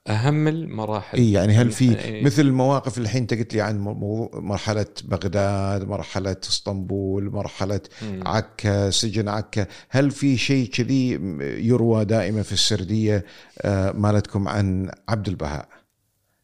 أهم 0.09 0.49
المراحل 0.49 1.19
اي 1.19 1.33
يعني 1.33 1.53
هل 1.53 1.71
في 1.71 1.93
يعني- 1.93 2.23
مثل 2.23 2.43
المواقف 2.43 2.97
اللي 2.99 3.07
الحين 3.07 3.21
انت 3.23 3.35
قلت 3.35 3.55
لي 3.55 3.61
عن 3.61 3.79
مو- 3.79 4.31
مرحلة 4.35 4.87
بغداد، 5.05 5.89
مرحلة 5.89 6.37
إسطنبول، 6.45 7.31
مرحلة 7.31 7.81
مم. 8.03 8.23
عكا، 8.29 8.91
سجن 8.91 9.29
عكا، 9.29 9.67
هل 9.89 10.11
في 10.11 10.37
شيء 10.37 10.69
كذي 10.69 11.11
يروى 11.67 12.05
دائما 12.05 12.43
في 12.43 12.53
السردية 12.53 13.25
آه، 13.63 13.93
مالتكم 13.93 14.49
عن 14.49 14.91
عبد 15.09 15.29
البهاء؟ 15.29 15.69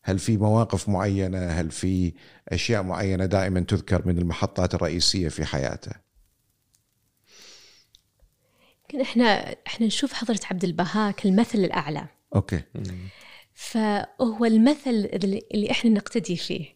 هل 0.05 0.19
في 0.19 0.37
مواقف 0.37 0.89
معينة؟ 0.89 1.39
هل 1.47 1.71
في 1.71 2.13
أشياء 2.49 2.83
معينة 2.83 3.27
دائما 3.27 3.61
تذكر 3.61 4.03
من 4.09 4.19
المحطات 4.19 4.75
الرئيسية 4.75 5.29
في 5.29 5.45
حياته؟ 5.45 5.93
يمكن 8.83 9.01
إحنا 9.01 9.55
إحنا 9.67 9.87
نشوف 9.87 10.13
حضرة 10.13 10.41
عبد 10.51 10.65
البهاء 10.65 11.13
كالمثل 11.13 11.59
الأعلى 11.59 12.07
أوكي. 12.35 12.61
فهو 13.55 14.45
المثل 14.45 15.09
اللي 15.55 15.71
إحنا 15.71 15.91
نقتدي 15.91 16.37
فيه. 16.37 16.75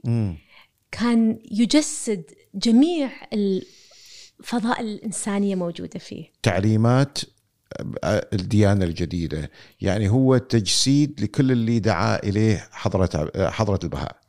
كان 0.92 1.38
يجسد 1.50 2.24
جميع 2.54 3.10
الفضائل 3.32 4.86
الإنسانية 4.86 5.54
موجودة 5.54 5.98
فيه. 5.98 6.32
تعليمات 6.42 7.18
الديانة 8.04 8.84
الجديدة. 8.84 9.50
يعني 9.80 10.08
هو 10.08 10.36
تجسيد 10.36 11.20
لكل 11.20 11.52
اللي 11.52 11.78
دعا 11.78 12.22
إليه 12.22 12.68
حضرة 12.72 13.30
حضرة 13.50 13.80
البهاء. 13.84 14.20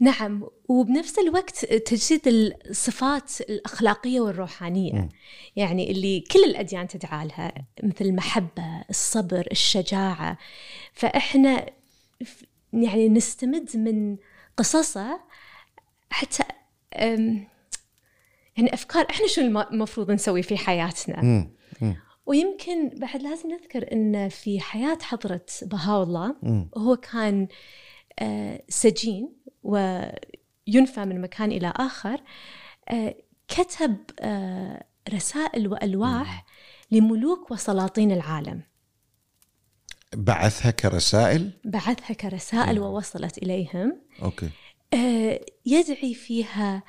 نعم 0.00 0.42
وبنفس 0.68 1.18
الوقت 1.18 1.64
تجسيد 1.64 2.20
الصفات 2.26 3.40
الأخلاقية 3.40 4.20
والروحانية 4.20 4.92
مم. 4.92 5.08
يعني 5.56 5.90
اللي 5.90 6.20
كل 6.20 6.44
الأديان 6.44 6.88
تدعى 6.88 7.26
لها 7.26 7.52
مثل 7.82 8.04
المحبة 8.04 8.84
الصبر 8.90 9.48
الشجاعة 9.52 10.38
فإحنا 10.92 11.66
يعني 12.72 13.08
نستمد 13.08 13.76
من 13.76 14.16
قصصه 14.56 15.20
حتى 16.10 16.44
يعني 18.56 18.74
أفكار 18.74 19.06
إحنا 19.10 19.26
شو 19.26 19.40
الم- 19.40 19.58
المفروض 19.58 20.10
نسوي 20.10 20.42
في 20.42 20.56
حياتنا 20.56 21.22
مم. 21.22 21.50
مم. 21.82 21.96
ويمكن 22.26 22.88
بعد 22.88 23.22
لازم 23.22 23.50
نذكر 23.50 23.92
إن 23.92 24.28
في 24.28 24.60
حياة 24.60 24.98
حضرة 25.02 25.46
بهاء 25.62 26.02
الله 26.02 26.36
مم. 26.42 26.68
هو 26.76 26.96
كان 26.96 27.42
آه، 27.42 27.48
سجين 28.68 29.32
وينفى 29.62 31.04
من 31.04 31.20
مكان 31.20 31.52
إلى 31.52 31.72
آخر. 31.76 32.20
آه، 32.88 33.14
كتب 33.48 33.96
آه، 34.20 34.84
رسائل 35.14 35.68
وألواح 35.68 36.46
لملوك 36.90 37.50
وسلاطين 37.50 38.12
العالم. 38.12 38.62
بعثها 40.16 40.70
كرسائل؟ 40.70 41.50
بعثها 41.64 42.14
كرسائل. 42.14 42.80
ووصلت 42.80 43.38
إليهم. 43.38 44.00
أوكي. 44.22 44.50
آه، 44.94 45.40
يدعي 45.66 46.14
فيها 46.14 46.82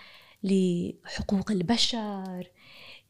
لحقوق 0.44 1.52
البشر 1.52 2.48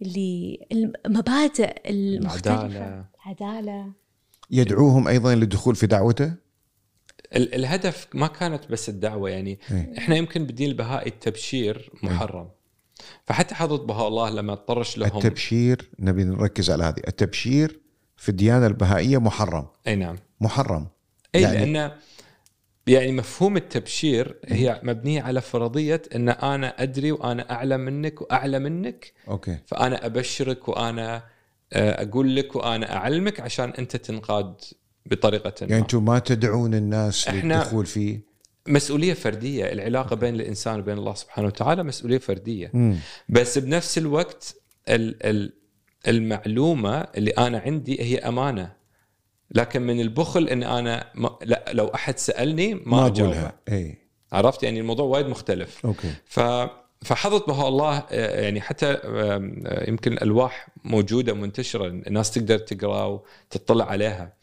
للمبادئ 0.02 1.89
المختلفة. 1.89 3.06
العدالة. 3.26 3.94
يدعوهم 4.52 5.07
أيضا 5.07 5.35
للدخول 5.35 5.76
في 5.76 5.88
دعوته؟ 5.88 6.47
ال- 7.36 7.56
الهدف 7.56 8.08
ما 8.14 8.28
كانت 8.28 8.72
بس 8.72 8.90
الدعوة 8.90 9.30
يعني 9.30 9.60
إيه. 9.72 9.94
إحنا 9.98 10.16
يمكن 10.16 10.45
بدين 10.45 10.70
البهائي 10.70 11.08
التبشير 11.10 11.91
محرم. 12.04 12.49
فحتى 13.26 13.56
حضره 13.56 13.78
بهاء 13.86 14.08
الله 14.08 14.30
لما 14.30 14.56
طرش 14.56 14.98
لهم. 14.98 15.18
التبشير 15.18 15.90
نبي 15.99 16.24
نركز 16.24 16.70
على 16.72 16.84
هذه. 16.84 17.02
التبشير 17.08 17.80
في 18.18 18.30
الديانة 18.30 18.68
البهائية 18.68 19.18
محرم. 19.18 19.68
أي 19.88 19.95
نعم. 19.95 20.16
محرم. 20.41 20.88
أي 21.36 21.41
يعني- 21.41 21.58
لأن 21.74 21.91
يعني 22.88 23.12
مفهوم 23.12 23.58
التبشير 23.58 24.38
هي 24.45 24.80
مبنية 24.84 25.22
على 25.22 25.41
فرضية 25.41 26.02
إن 26.16 26.30
أنا 26.30 26.84
أدري 26.84 27.12
وأنا 27.12 27.52
اعلى 27.52 27.78
منك 27.78 28.22
واعلى 28.22 28.60
منك. 28.60 29.14
أوكي. 29.28 29.58
فأنا 29.66 30.06
أبشرك 30.06 30.68
وأنا 30.68 31.24
آه، 31.74 32.04
أقول 32.04 32.36
لك 32.36 32.56
وأنا 32.56 32.95
أعلمك 32.95 33.40
عشان 33.40 33.70
أنت 33.70 33.95
تنقاد 33.95 34.56
بطريقة 35.11 35.53
ما. 35.61 35.67
يعني 35.67 35.81
أنتم 35.81 36.05
ما 36.05 36.19
تدعون 36.19 36.73
الناس 36.73 37.29
للدخول 37.29 37.85
فيه 37.85 38.27
مسؤولية 38.67 39.13
فردية 39.13 39.65
العلاقة 39.71 40.15
بين 40.15 40.35
الإنسان 40.35 40.79
وبين 40.79 40.97
الله 40.97 41.13
سبحانه 41.13 41.47
وتعالى 41.47 41.84
مسؤولية 41.84 42.17
فردية. 42.17 42.71
مم. 42.73 42.95
بس 43.29 43.57
بنفس 43.57 43.97
الوقت 43.97 44.55
ال- 44.89 45.25
ال- 45.25 45.53
المعلومة 46.07 46.97
اللي 47.17 47.31
أنا 47.31 47.59
عندي 47.59 48.01
هي 48.01 48.17
أمانة. 48.19 48.73
لكن 49.51 49.81
من 49.81 49.99
البخل 50.01 50.47
إن 50.47 50.63
أنا 50.63 51.11
ما 51.15 51.38
لا 51.41 51.65
لو 51.73 51.88
أحد 51.88 52.17
سألني 52.19 52.73
ما, 52.73 52.81
ما 52.85 53.05
أجاوبه. 53.07 53.34
أقولها. 53.34 53.55
إي. 53.69 53.97
عرفت؟ 54.31 54.63
يعني 54.63 54.79
الموضوع 54.79 55.05
وايد 55.05 55.25
مختلف. 55.27 55.85
أوكي. 55.85 56.13
ف 56.25 56.39
فحضرة 57.01 57.45
بها 57.47 57.67
الله 57.67 57.97
آه، 58.11 58.41
يعني 58.41 58.61
حتى 58.61 58.85
آه، 59.03 59.85
يمكن 59.88 60.13
الالواح 60.13 60.67
موجودة 60.84 61.34
منتشرة 61.34 61.88
الناس 61.88 62.31
تقدر 62.31 62.57
تقرأ 62.57 63.05
وتطلع 63.51 63.85
عليها. 63.85 64.34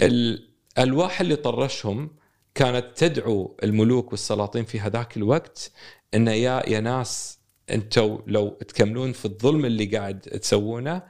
الألواح 0.00 1.20
اللي 1.20 1.36
طرشهم 1.36 2.10
كانت 2.54 2.86
تدعو 2.96 3.56
الملوك 3.62 4.10
والسلاطين 4.12 4.64
في 4.64 4.80
هذاك 4.80 5.16
الوقت 5.16 5.72
إن 6.14 6.28
يا 6.28 6.62
يا 6.68 6.80
ناس 6.80 7.38
أنتم 7.70 8.18
لو 8.26 8.48
تكملون 8.48 9.12
في 9.12 9.24
الظلم 9.24 9.64
اللي 9.64 9.84
قاعد 9.84 10.20
تسوونه 10.20 11.02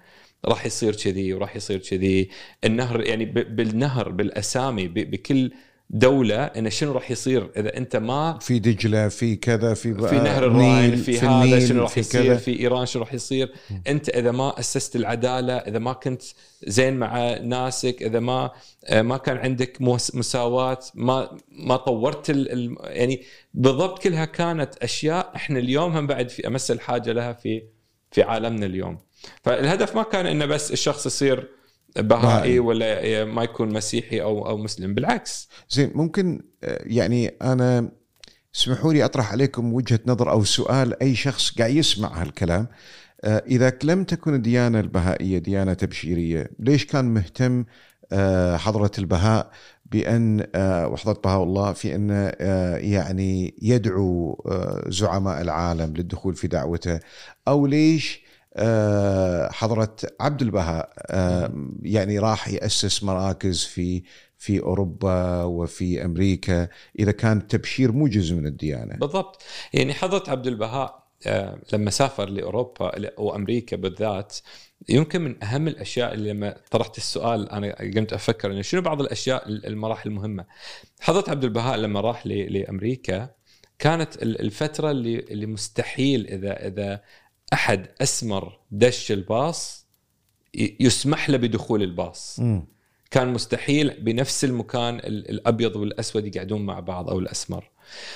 راح 0.45 0.67
يصير 0.67 0.97
كذي 0.97 1.35
وراح 1.35 1.57
يصير 1.57 1.79
كذي. 1.79 2.31
النهر 2.65 3.01
يعني 3.07 3.25
بالنهر 3.25 4.09
بالأسامي 4.09 4.89
بكل 4.89 5.53
دولة 5.91 6.45
انه 6.45 6.69
شنو 6.69 6.93
راح 6.93 7.11
يصير 7.11 7.51
إذا 7.57 7.77
أنت 7.77 7.97
ما 7.97 8.39
في 8.41 8.59
دجلة 8.59 9.09
في 9.09 9.37
كذا 9.37 9.75
في 9.75 9.95
في 10.09 10.17
نهر 10.17 10.47
الراين 10.47 10.91
نيل، 10.91 10.97
في, 10.97 11.19
هذا 11.19 11.67
شنو 11.67 11.83
راح 11.83 11.91
في 11.91 12.01
يصير 12.01 12.25
كذا. 12.25 12.37
في 12.37 12.61
إيران 12.61 12.87
شنو 12.87 13.03
راح 13.03 13.15
يصير. 13.15 13.53
أنت 13.87 14.09
إذا 14.09 14.31
ما 14.31 14.59
أسست 14.59 14.97
العدالة 14.97 15.53
إذا 15.57 15.79
ما 15.79 15.93
كنت 15.93 16.23
زين 16.67 16.97
مع 16.97 17.39
ناسك 17.39 18.03
إذا 18.03 18.21
ما 18.21 18.51
آه، 18.85 19.03
ما 19.03 19.17
كان 19.17 19.37
عندك 19.37 19.77
مساواة 20.15 20.81
ما 20.95 21.39
ما 21.49 21.77
طورت 21.77 22.31
ال 22.31 22.53
ال 22.53 22.77
يعني 22.83 23.23
بالضبط 23.55 24.03
كلها 24.03 24.25
كانت 24.25 24.77
أشياء 24.77 25.33
إحنا 25.37 25.59
اليوم 25.59 25.97
هم 25.97 26.07
بعد 26.07 26.29
في 26.29 26.47
أمس 26.47 26.71
الحاجة 26.71 27.13
لها 27.13 27.33
في 27.33 27.63
في 28.11 28.23
عالمنا 28.23 28.67
اليوم. 28.67 28.99
فالهدف 29.43 29.97
ما 29.97 30.03
كان 30.03 30.27
إنه 30.27 30.47
بس 30.47 30.73
الشخص 30.73 31.07
يصير 31.07 31.56
بهائي. 31.99 32.59
ولا 32.59 33.25
ما 33.25 33.43
يكون 33.43 33.73
مسيحي 33.73 34.23
أو 34.23 34.49
أو 34.49 34.57
مسلم. 34.57 34.95
بالعكس. 34.95 35.49
زين 35.71 35.91
ممكن 35.95 36.43
آه، 36.65 36.83
يعني 36.87 37.29
أنا 37.43 37.91
اسمحوا 38.55 38.93
لي 38.93 39.05
أطرح 39.05 39.33
عليكم 39.33 39.73
وجهة 39.73 40.01
نظر 40.07 40.31
أو 40.31 40.45
سؤال 40.45 41.03
أي 41.03 41.15
شخص 41.15 41.59
قاعد 41.59 41.71
يسمع 41.71 42.23
هالكلام. 42.23 42.67
آه، 43.25 43.43
إذا 43.47 43.73
لم 43.85 44.05
تكن 44.05 44.35
الديانة 44.35 44.81
البهائية 44.81 45.39
ديانة 45.39 45.75
تبشيرية 45.75 46.51
ليش 46.59 46.87
كان 46.87 47.05
مهتم 47.05 47.65
آه، 48.13 48.57
حضرة 48.57 48.91
البهاء 48.99 49.51
بأن 49.87 50.47
وحضرة 50.93 51.21
بهاء 51.25 51.43
الله 51.43 51.73
في 51.73 51.95
أن 51.95 52.33
يعني 52.83 53.55
يدعو 53.63 54.45
زعماء 54.89 55.41
العالم 55.41 55.95
للدخول 55.97 56.35
في 56.35 56.49
دعوته؟ 56.49 57.01
أو 57.49 57.67
ليش 57.67 58.26
آه، 58.57 59.49
حضرة 59.53 59.97
عبد 60.21 60.43
البهاء 60.43 60.93
آه، 61.07 61.53
يعني 61.83 62.19
راح 62.19 62.49
يأسس 62.49 63.03
مراكز 63.03 63.65
في 63.65 64.03
في 64.39 64.61
أوروبا 64.61 65.43
وفي 65.43 66.05
أمريكا 66.05 66.69
إذا 66.99 67.13
كان 67.13 67.39
التبشير 67.39 67.93
مو 67.93 68.09
جزء 68.09 68.35
من 68.35 68.47
الديانة 68.47 68.97
بالضبط 68.97 69.43
يعني 69.73 69.95
حضرة 69.95 70.31
عبد 70.31 70.47
البهاء 70.47 71.07
آه، 71.27 71.59
لما 71.73 71.91
سافر 71.91 72.29
لأوروبا 72.29 73.11
وأمريكا 73.21 73.77
بالذات 73.77 74.37
يمكن 74.89 75.21
من 75.21 75.45
أهم 75.45 75.69
الأشياء 75.69 76.15
اللي 76.15 76.31
لما 76.33 76.57
طرحت 76.71 76.99
السؤال 76.99 77.51
أنا 77.51 77.75
قمت 77.97 78.13
أفكر 78.13 78.53
إنه 78.53 78.63
شنو 78.63 78.81
بعض 78.81 79.01
الأشياء 79.01 79.49
المراحل 79.49 80.09
المهمة. 80.11 80.45
حضرة 81.01 81.31
عبد 81.31 81.45
البهاء 81.45 81.77
لما 81.77 82.01
راح 82.01 82.27
ل- 82.27 82.53
لأمريكا 82.53 83.31
كانت 83.79 84.23
ال- 84.23 84.41
الفترة 84.41 84.91
اللي 84.91 85.19
اللي 85.19 85.47
مستحيل 85.47 86.27
إذا 86.27 86.67
إذا 86.67 87.01
أحد 87.53 87.87
أسمر 88.03 88.59
دش 88.71 89.13
الباص 89.13 89.87
يسمح 90.55 91.31
له 91.31 91.37
بدخول 91.37 91.83
الباص. 91.83 92.41
مم. 92.41 92.67
كان 93.11 93.29
مستحيل 93.33 94.01
بنفس 94.01 94.45
المكان 94.45 94.95
ال- 94.99 95.31
الأبيض 95.31 95.77
والأسود 95.77 96.37
يقعدون 96.37 96.67
مع 96.67 96.81
بعض 96.81 97.11
أو 97.11 97.19
الأسمر. 97.19 97.71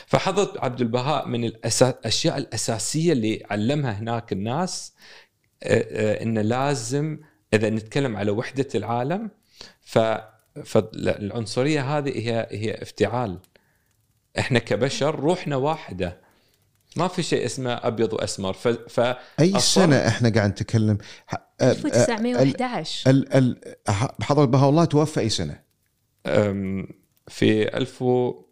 فحضرة 0.07 0.52
عبد 0.65 0.81
البهاء 0.81 1.28
من 1.28 1.44
الأشياء 1.44 2.39
الأساسية 2.39 3.12
اللي 3.12 3.43
علمها 3.51 3.93
هناك 3.93 4.32
الناس 4.32 4.93
آه، 5.62 5.86
آه، 6.19 6.23
إنه 6.23 6.43
لازم 6.43 7.19
إذا 7.55 7.70
نتكلم 7.70 8.16
على 8.16 8.31
وحدة 8.31 8.69
العالم 8.74 9.31
ف 9.81 9.98
فالعنصريه 10.65 11.98
هذه 11.98 12.09
هي 12.28 12.48
هي 12.51 12.82
افتعال. 12.82 13.39
إحنا 14.39 14.59
كبشر 14.59 15.15
روحنا 15.20 15.57
واحدة. 15.57 16.20
ما 16.96 17.08
في 17.08 17.22
شيء 17.22 17.44
اسمه 17.46 17.72
أبيض 17.72 18.12
وأسمر. 18.12 18.52
ف, 18.52 18.68
ف... 18.68 19.00
أي 19.40 19.52
أصلاً- 19.54 19.58
سنة 19.58 19.96
إحنا 19.96 20.28
قاعد 20.28 20.50
نتكلم؟ 20.50 20.98
ح- 21.26 21.34
آه، 21.60 21.64
آه، 21.64 21.70
1911 21.72 23.10
ال 23.10 23.34
ال 23.34 23.60
حضره 24.22 24.44
بهاء 24.44 24.70
الله 24.70 24.84
توفى 24.84 25.20
أي 25.20 25.28
سنة؟ 25.28 25.60
أم، 26.26 26.86
في 27.28 27.76
1000 27.76 28.02
و... 28.02 28.42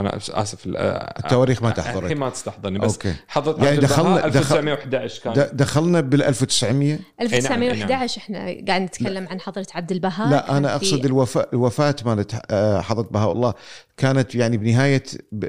أنا 0.00 0.16
آسف 0.16 0.66
ال- 0.66 0.76
التواريخ 1.24 1.62
ما 1.62 1.70
تحضرك. 1.70 2.02
الحين 2.04 2.18
ما 2.18 2.30
تستحضرني 2.30 2.78
بس 2.78 2.92
أوكي. 2.92 3.14
حضرت 3.28 3.58
يعني 3.62 3.76
دخلنا- 3.76 4.16
دخلنا 4.16 4.28
دخل- 4.28 4.38
1911 4.38 5.22
كان. 5.22 5.48
دخلنا 5.52 6.00
بال 6.00 6.22
1900 6.22 6.98
1911 7.20 8.18
إحنا 8.18 8.38
قاعد 8.68 8.82
نتكلم 8.82 9.28
عن 9.30 9.40
حضرة 9.40 9.66
عبد 9.74 9.92
البهاء. 9.92 10.28
لا 10.30 10.56
أنا 10.56 10.68
في- 10.68 10.74
أقصد 10.74 11.04
الوفاه 11.04 11.46
الوفاة 11.52 11.96
مالت 12.06 12.40
آه، 12.50 12.80
حضرة 12.80 13.08
بهاء 13.10 13.32
الله. 13.32 13.54
كانت 13.96 14.34
يعني 14.34 14.56
بنهاية 14.56 15.02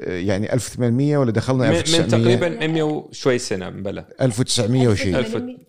يعني 0.06 0.52
1800 0.54 1.16
ولا 1.16 1.30
دخلنا 1.30 1.64
من, 1.64 1.70
من 1.70 1.76
1900 1.76 2.08
تقريبا 2.38 2.66
100 2.66 2.82
وشوي 2.82 3.38
سنة 3.38 3.68
بلى. 3.68 4.04
1900 4.20 4.88
وشيء. 4.88 5.18
1800 5.18 5.67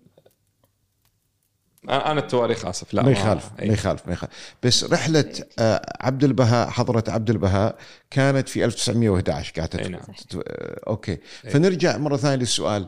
أنا 1.90 2.20
التواريخ 2.20 2.66
آسف 2.66 2.94
لا 2.94 3.04
ما 3.04 3.12
يخالف. 3.12 3.50
ما 3.60 3.74
يخالف 3.74 4.08
ما 4.08 4.14
يخالف. 4.14 4.34
بس 4.64 4.84
رحلة 4.84 5.34
آه، 5.60 5.98
عبد 6.02 6.24
البهاء 6.24 6.70
حضرة 6.70 7.04
عبد 7.08 7.30
البهاء 7.30 7.76
كانت 8.12 8.50
في 8.50 8.66
1911 8.66 9.54
قاعدة 9.58 9.88
نعم. 9.88 10.02
آه، 10.36 10.80
أوكي. 10.88 11.18
فنرجع 11.44 11.98
مرة 11.98 12.18
ثانية 12.18 12.36
للسؤال. 12.36 12.88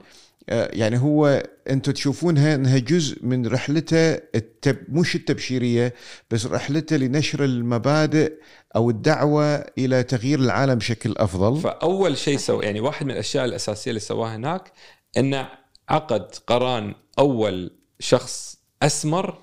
آه، 0.49 0.69
يعني 0.73 0.97
هو 0.97 1.43
أنتم 1.69 1.91
تشوفونها 1.91 2.55
إنها 2.55 2.77
جزء 2.77 3.25
من 3.25 3.47
رحلته 3.47 4.13
التب 4.13 4.77
مش 4.89 5.15
التبشيرية 5.15 5.93
بس 6.31 6.45
رحلته 6.45 6.95
لنشر 6.95 7.43
المبادئ 7.43 8.33
أو 8.75 8.89
الدعوة 8.89 9.55
إلى 9.55 10.03
تغيير 10.03 10.39
العالم 10.39 10.75
بشكل 10.75 11.13
أفضل. 11.17 11.61
فأول 11.61 12.17
شيء 12.17 12.37
سوى 12.37 12.65
يعني 12.65 12.79
واحد 12.79 13.05
من 13.05 13.11
الأشياء 13.11 13.45
الأساسية 13.45 13.91
اللي 13.91 13.99
سواها 13.99 14.35
هناك 14.35 14.71
إنه 15.17 15.49
عقد 15.89 16.35
قران 16.47 16.95
أول 17.19 17.71
شخص 17.99 18.50
أسمر 18.81 19.37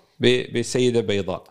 بسيدة 0.55 1.01
بيضاء 1.01 1.45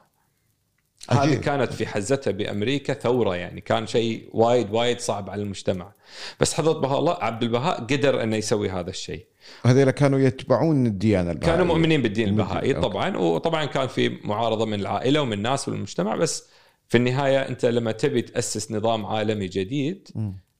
هذه. 1.10 1.36
كانت 1.36 1.74
في 1.74 1.88
حزتها 1.88 2.32
بأمريكا 2.32 2.94
ثورة 2.94 3.36
يعني 3.36 3.62
كان 3.62 3.88
شيء 3.88 4.30
وايد 4.34 4.72
وايد 4.72 5.00
صعب 5.00 5.30
على 5.30 5.42
المجتمع 5.42 5.92
بس 6.40 6.54
حضرة 6.54 6.80
بهاء 6.80 7.00
الله 7.00 7.18
عبد 7.22 7.44
البهاء 7.44 7.80
قدر 7.82 8.24
إنه 8.24 8.36
يسوي 8.36 8.70
هذا 8.70 8.90
الشيء 8.90 9.26
هذول 9.66 9.92
كانوا 9.92 10.20
يتبعون 10.20 10.86
الديانة 10.86 11.32
البهائية 11.32 11.54
كانوا 11.54 11.66
مؤمنين 11.66 12.02
بالدين. 12.02 12.28
البهائي. 12.28 12.74
طبعا 12.74 13.18
وطبعا 13.18 13.66
كان 13.66 13.88
في 13.88 14.10
معارضة 14.24 14.66
من 14.66 14.80
العائلة 14.80 15.22
ومن 15.22 15.34
الناس 15.34 15.68
والمجتمع 15.70 16.16
بس 16.16 16.44
في 16.88 16.98
النهاية 16.98 17.40
أنت 17.40 17.66
لما 17.66 17.92
تبي 17.92 18.22
تأسس 18.22 18.72
نظام 18.72 19.06
عالمي 19.06 19.48
جديد. 19.48 20.08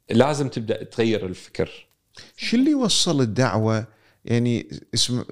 لازم 0.10 0.48
تبدأ 0.50 0.84
تغير 0.84 1.26
الفكر 1.26 1.88
شو 2.38 2.58
اللي 2.58 2.76
وصل 2.76 3.22
الدعوة 3.22 3.88
يعني 4.28 4.68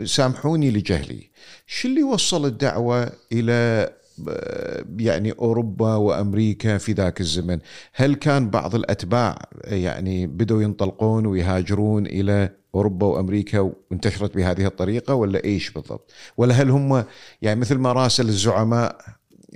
سامحوني 0.03 0.71
لجهلي. 0.71 1.29
شو 1.67 1.87
اللي 1.87 2.03
وصل 2.03 2.45
الدعوة 2.45 3.11
إلى 3.31 3.89
آه، 4.29 4.85
يعني 4.99 5.31
أوروبا 5.31 5.95
وأمريكا 5.95 6.77
في 6.77 6.91
ذاك 6.91 7.21
الزمن؟ 7.21 7.59
هل 7.93 8.15
كان 8.15 8.49
بعض 8.49 8.75
الأتباع 8.75 9.37
يعني 9.63 10.27
بدوا 10.27 10.61
ينطلقون 10.61 11.25
ويهاجرون 11.25 12.05
إلى 12.05 12.49
أوروبا 12.75 13.07
وأمريكا 13.07 13.59
وانتشرت 13.59 14.35
بهذه 14.35 14.65
الطريقة 14.65 15.13
ولا 15.13 15.43
إيش 15.43 15.69
بالضبط؟ 15.69 16.11
ولا 16.37 16.53
هل 16.53 16.69
هم 16.69 17.03
يعني 17.41 17.59
مثل 17.59 17.75
ما 17.75 17.93
راسل 17.93 18.27
الزعماء 18.27 18.97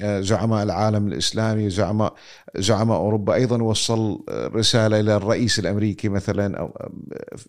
آه، 0.02 0.22
زعماء 0.22 0.64
العالم 0.64 1.08
الإسلامي 1.08 1.70
زعماء 1.70 2.14
زعماء 2.58 2.98
أوروبا 2.98 3.34
أيضا 3.34 3.64
وصل 3.64 4.24
آه، 4.30 4.48
رسالة 4.48 5.00
إلى 5.00 5.16
الرئيس 5.16 5.60
الأمريكي 5.60 6.10
مثلا 6.10 6.58
أو 6.60 6.66
آه، 6.66 6.90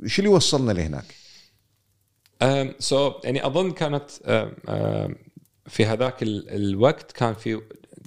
شو 0.06 0.22
اللي 0.22 0.34
وصلنا 0.34 0.72
لهناك؟ 0.72 1.04
so 2.78 3.12
يعني 3.24 3.46
أظن 3.46 3.70
كانت 3.70 4.10
في 5.66 5.84
هذاك 5.84 6.22
ال- 6.22 6.50
الوقت 6.50 7.12
كان 7.12 7.34
في 7.34 7.60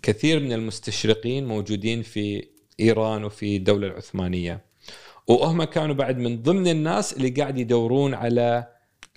كثير 0.03 0.39
من 0.39 0.53
المستشرقين 0.53 1.47
موجودين 1.47 2.01
في 2.01 2.47
إيران 2.79 3.23
وفي 3.23 3.55
الدولة 3.55 3.87
العثمانية. 3.87 4.65
وهم 5.27 5.63
كانوا 5.63 5.95
بعد 5.95 6.17
من 6.17 6.41
ضمن 6.41 6.67
الناس 6.67 7.13
اللي 7.13 7.29
قاعد 7.29 7.57
يدورون 7.57 8.13
على 8.13 8.67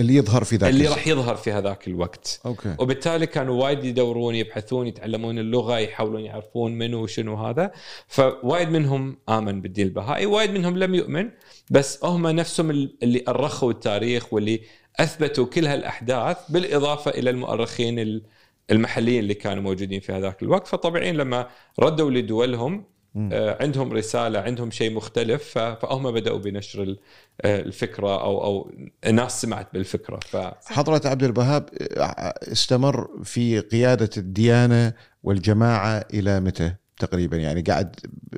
اللي 0.01 0.17
يظهر 0.17 0.45
في 0.45 0.57
ذاك 0.57 0.71
اللي. 0.71 0.87
راح 0.87 1.09
يظهر 1.09 1.37
في 1.37 1.53
هذاك 1.53 1.89
الوقت. 1.89 2.41
okay. 2.47 2.75
وبالتالي 2.79 3.27
كانوا 3.27 3.63
وايد 3.65 3.85
يدورون 3.85 4.35
يبحثون 4.35 4.87
يتعلمون 4.87 5.39
اللغة 5.39 5.79
يحاولون 5.79 6.21
يعرفون 6.21 6.73
منو 6.73 7.03
وشنو 7.03 7.35
هذا. 7.35 7.73
فوايد 8.09 8.69
منهم 8.69 9.19
آمن 9.29 9.61
بالدين 9.61 9.87
البهائي 9.87 10.27
وايد 10.27 10.51
منهم 10.51 10.79
لم 10.79 10.95
يؤمن. 10.95 11.31
بس 11.71 12.05
هم 12.05 12.27
نفسهم 12.27 12.71
اللي 12.71 13.25
أرخوا 13.29 13.71
التاريخ 13.71 14.33
واللي 14.33 14.61
أثبتوا 15.01 15.47
كل 15.47 15.67
هالأحداث 15.67 16.37
بالإضافة 16.49 17.11
إلى 17.11 17.31
المؤرخين 17.31 17.99
ال- 17.99 18.23
المحليين 18.71 19.19
اللي 19.21 19.35
كانوا 19.35 19.63
موجودين 19.63 20.01
في 20.01 20.13
هذاك 20.13 20.43
الوقت. 20.43 20.67
فطبيعي 20.67 21.13
لما 21.13 21.49
ردوا 21.81 22.11
لدولهم. 22.11 22.85
آه، 23.33 23.63
عندهم 23.63 23.93
رسالة 23.93 24.39
عندهم 24.39 24.71
شيء 24.71 24.93
مختلف 24.93 25.59
فهم 25.59 26.11
بدأوا 26.13 26.39
بنشر 26.39 26.97
آه، 27.41 27.61
الفكرة 27.61 28.23
أو 28.23 28.45
أو 28.45 28.73
الناس 29.07 29.43
سمعت 29.43 29.69
بالفكرة. 29.73 30.21
ف 30.29 30.37
حضرة 30.67 31.01
عبد 31.05 31.23
الوهاب 31.25 31.69
آه، 31.97 32.03
استمر 32.53 33.09
في 33.25 33.61
قيادة 33.61 34.11
الديانة 34.17 34.93
والجماعة 35.23 36.07
إلى 36.15 36.41
متى؟ 36.41 36.75
تقريبا 36.99 37.37
يعني 37.37 37.61
قعد 37.63 37.97
ب 38.33 38.37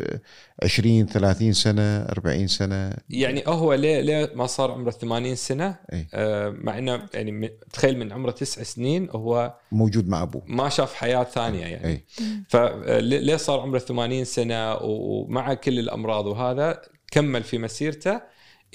20 0.62 1.06
30 1.06 1.52
سنة 1.52 1.82
40 2.02 2.46
سنة. 2.46 2.92
يعني 3.10 3.42
هو 3.46 3.74
ليه 3.74 4.00
ليه 4.00 4.30
ما 4.34 4.46
صار 4.46 4.70
عمره 4.70 4.90
80 4.90 5.34
سنة؟ 5.34 5.76
أي. 5.92 6.06
آه 6.14 6.48
مع 6.58 6.78
إنه 6.78 7.06
يعني 7.14 7.52
تخيل 7.72 7.98
من 7.98 8.12
عمره 8.12 8.30
تسع 8.30 8.62
سنين 8.62 9.08
هو 9.10 9.54
موجود 9.72 10.08
مع 10.08 10.22
أبوه. 10.22 10.42
ما 10.46 10.68
شاف 10.68 10.94
حياة 10.94 11.24
ثانية 11.24 11.66
يعني. 11.66 11.86
أي. 11.86 12.04
فليه 12.48 13.36
صار 13.36 13.60
عمره 13.60 13.78
80 13.78 14.24
سنة 14.24 14.74
ومع 14.74 15.54
كل 15.54 15.78
الأمراض 15.78 16.26
وهذا 16.26 16.80
كمل 17.10 17.42
في 17.42 17.58
مسيرته 17.58 18.20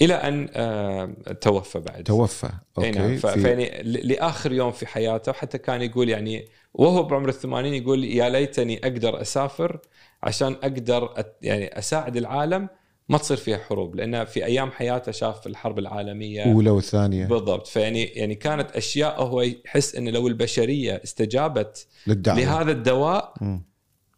إلى 0.02 0.14
أن 0.14 0.48
آه 0.54 1.12
توفى 1.40 1.80
بعد. 1.80 2.02
توفى. 2.02 2.46
نعم 2.78 2.86
أوكي 3.02 3.16
ف- 3.16 3.26
في 3.26 3.54
لآخر 3.84 4.52
يوم 4.52 4.72
في 4.72 4.86
حياته 4.86 5.32
حتى 5.32 5.58
كان 5.58 5.82
يقول 5.82 6.08
يعني 6.08 6.48
وهو 6.74 7.02
بعمر 7.02 7.28
الثمانين 7.28 7.74
يقول 7.74 8.04
يا 8.04 8.28
ليتني 8.28 8.78
أقدر 8.78 9.20
أسافر 9.20 9.80
عشان 10.22 10.52
أقدر 10.52 11.20
أت 11.20 11.36
يعني 11.42 11.78
أساعد 11.78 12.16
العالم 12.16 12.68
ما 13.08 13.18
تصير 13.18 13.36
فيها 13.36 13.58
حروب 13.58 13.94
لأنه 13.94 14.24
في 14.24 14.44
أيام 14.44 14.70
حياته 14.70 15.12
شاف 15.12 15.46
الحرب 15.46 15.78
العالمية. 15.78 16.52
أولى 16.52 16.70
والثانية. 16.70 17.26
بالضبط. 17.26 17.66
فيعني 17.66 18.04
يعني 18.04 18.34
كانت 18.34 18.70
أشياء 18.70 19.22
هو 19.22 19.42
يحس 19.42 19.94
ان 19.94 20.08
لو 20.08 20.28
البشرية 20.28 21.00
استجابت 21.04 21.86
للدعوة. 22.06 22.38
لهذا 22.38 22.72
الدواء 22.72 23.34
مم. 23.40 23.62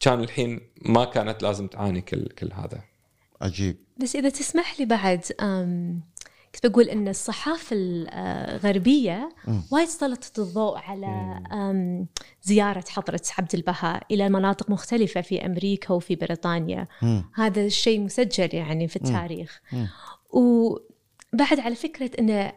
كان 0.00 0.20
الحين 0.20 0.60
ما 0.82 1.04
كانت 1.04 1.42
لازم 1.42 1.66
تعاني 1.66 2.00
كل 2.00 2.26
كل 2.26 2.52
هذا. 2.52 2.80
عجيب. 3.40 3.76
بس 4.02 4.16
إذا 4.16 4.28
تسمح 4.28 4.80
لي 4.80 4.86
بعد 4.86 5.24
أم، 5.40 6.00
كنت 6.56 6.66
بقول 6.66 6.88
أن 6.88 7.08
الصحافة 7.08 7.76
الغربية 7.76 9.28
مم. 9.46 9.62
وايد 9.70 9.88
سلطت 9.88 10.38
الضوء 10.38 10.78
على 10.78 11.40
أم، 11.52 12.06
زيارة 12.42 12.84
حضرة 12.88 13.20
عبد 13.38 13.54
البهاء 13.54 14.02
إلى 14.10 14.28
مناطق 14.28 14.70
مختلفة 14.70 15.20
في 15.20 15.46
أمريكا 15.46 15.94
وفي 15.94 16.16
بريطانيا. 16.16 16.88
هذا 17.34 17.60
الشيء 17.60 18.00
مسجل 18.00 18.54
يعني 18.54 18.88
في 18.88 18.96
التاريخ. 18.96 19.60
وبعد 20.30 21.60
على 21.60 21.74
فكرة 21.74 22.10
أنه 22.18 22.52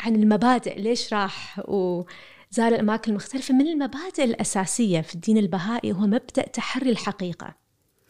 عن 0.00 0.16
المبادئ 0.16 0.80
ليش 0.80 1.14
راح 1.14 1.62
وزار 1.68 2.68
الأماكن 2.68 3.10
المختلفة؟ 3.10 3.54
من 3.54 3.68
المبادئ 3.68 4.24
الأساسية 4.24 5.00
في 5.00 5.14
الدين 5.14 5.38
البهائي 5.38 5.92
هو 5.92 6.00
مبدأ 6.00 6.42
تحري 6.42 6.90
الحقيقة. 6.90 7.54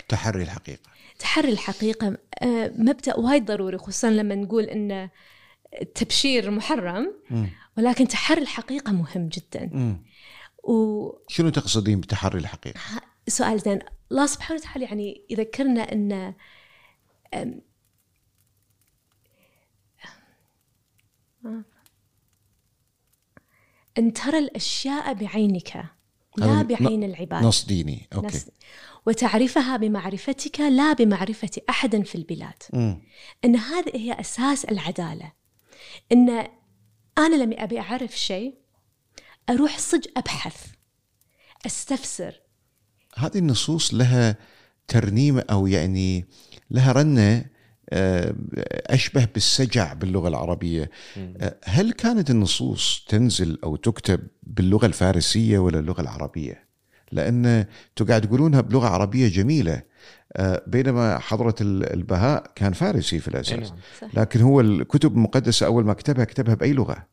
تحري 0.09 0.43
الحقيقة. 0.43 0.92
تحري 1.23 1.49
الحقيقة 1.53 2.19
آه، 2.43 2.73
مبدأ 2.77 3.17
وايد 3.17 3.45
ضروري 3.45 3.79
خصوصا 3.79 4.11
لما 4.11 4.35
نقول 4.35 4.65
أن 4.65 5.09
التبشير 5.83 6.51
محرم. 6.51 7.15
ولكن 7.79 8.09
تحري 8.09 8.43
الحقيقة 8.43 8.93
مهم 8.93 9.29
جدا 9.29 9.71
مم. 9.73 10.03
وسؤال 10.65 11.23
شنو 11.29 11.49
تقصدين 11.49 12.01
بتحري 12.01 12.39
الحقيقة؟ 12.39 12.81
زين 13.59 13.79
الله 14.11 14.27
سبحانه 14.27 14.61
وتعالى 14.61 14.85
يعني 14.85 15.27
يذكرنا 15.31 15.83
أن 15.93 16.35
أم، 17.35 17.61
أن 23.99 24.13
ترى 24.13 24.39
الأشياء 24.39 25.15
بعينك 25.15 25.85
لا 26.37 26.63
بعين 26.63 27.05
العباد 27.05 27.43
نص 27.45 27.65
ديني 27.67 28.09
أوكي 28.15 28.27
نفس- 28.27 28.51
وتعرفها 29.07 29.77
بمعرفتك 29.77 30.61
لا 30.61 30.93
بمعرفة 30.93 31.51
أحد 31.71 32.03
في 32.07 32.15
البلاد. 32.15 32.63
مم. 32.73 33.03
إن 33.45 33.57
هذه 33.57 33.91
هي 33.95 34.21
أساس 34.21 34.65
العدالة. 34.65 35.33
إن 36.13 36.49
أنا 37.19 37.37
لما 37.37 37.65
أبي 37.65 37.81
أعرف 37.81 38.19
شيء 38.19 38.55
أروح 39.51 39.79
صج 39.79 40.05
أبحث 40.17 40.67
أستفسر. 41.67 42.41
هذه 43.17 43.39
النصوص 43.39 43.95
لها 43.95 44.37
ترنيمة 44.89 45.45
أو 45.51 45.67
يعني 45.67 46.27
لها 46.71 46.93
رنة 46.93 47.45
آه، 47.91 48.35
أشبه 48.87 49.25
بالسجع 49.25 49.93
باللغة 49.93 50.29
العربية. 50.29 50.91
آه، 51.17 51.57
هل 51.65 51.93
كانت 51.93 52.31
النصوص 52.31 53.05
تنزل 53.09 53.59
أو 53.65 53.77
تكتب 53.77 54.21
باللغة 54.43 54.87
الفارسية 54.87 55.59
ولا 55.59 55.79
اللغة 55.79 56.01
العربية؟ 56.01 56.62
لأن 57.13 57.47
أنتم 57.47 58.07
قاعد 58.09 58.21
تقولونها 58.27 58.61
بلغة 58.61 58.87
عربية 58.89 59.29
جميلة. 59.29 59.83
آه، 60.37 60.63
بينما 60.67 61.19
حضرة 61.19 61.55
ال- 61.61 61.93
البهاء 61.93 62.53
كان 62.55 62.73
فارسي 62.73 63.19
في 63.19 63.29
أي 63.29 63.35
الأساس. 63.35 63.71
نعم. 63.71 63.79
صح. 64.01 64.09
لكن 64.19 64.41
هو 64.41 64.61
الكتب 64.61 65.13
المقدسة 65.13 65.67
أول 65.67 65.85
ما 65.85 65.93
كتبها 65.95 66.25
كتبها 66.25 66.55
بأي 66.55 66.73
لغة؟ 66.73 67.07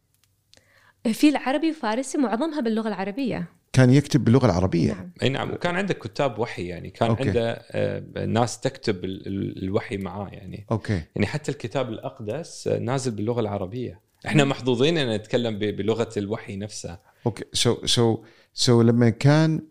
في 1.13 1.29
العربي 1.29 1.69
وفارسي 1.71 2.17
معظمها 2.17 2.59
باللغة 2.61 2.87
العربية. 2.87 3.47
كان 3.73 3.89
يكتب 3.89 4.23
باللغة 4.23 4.45
العربية. 4.45 4.93
نعم. 4.93 5.11
أي 5.23 5.29
نعم 5.29 5.51
وكان 5.51 5.75
عنده 5.75 5.93
كتاب 5.93 6.39
وحي 6.39 6.67
يعني. 6.67 6.89
كان 6.89 7.09
okay. 7.09 7.27
عنده 7.27 7.61
آه، 7.71 8.25
ناس 8.25 8.59
تكتب 8.59 9.05
ال- 9.05 9.27
ال- 9.27 9.63
الوحي 9.63 9.97
معاه 9.97 10.27
يعني. 10.29 10.65
okay. 10.71 11.01
يعني 11.15 11.27
حتى 11.27 11.51
الكتاب 11.51 11.89
الأقدس 11.89 12.67
آه، 12.67 12.79
نازل 12.79 13.11
باللغة 13.11 13.39
العربية. 13.39 14.01
إحنا 14.25 14.43
محظوظين 14.45 14.97
إن 14.97 15.15
نتكلم 15.15 15.59
ب- 15.59 15.75
بلغة 15.75 16.09
الوحي 16.17 16.55
نفسها 16.55 17.01
okay. 17.25 17.43
so 17.53 17.85
so 17.85 18.23
so 18.53 18.81
لما 18.81 19.09
كان 19.09 19.61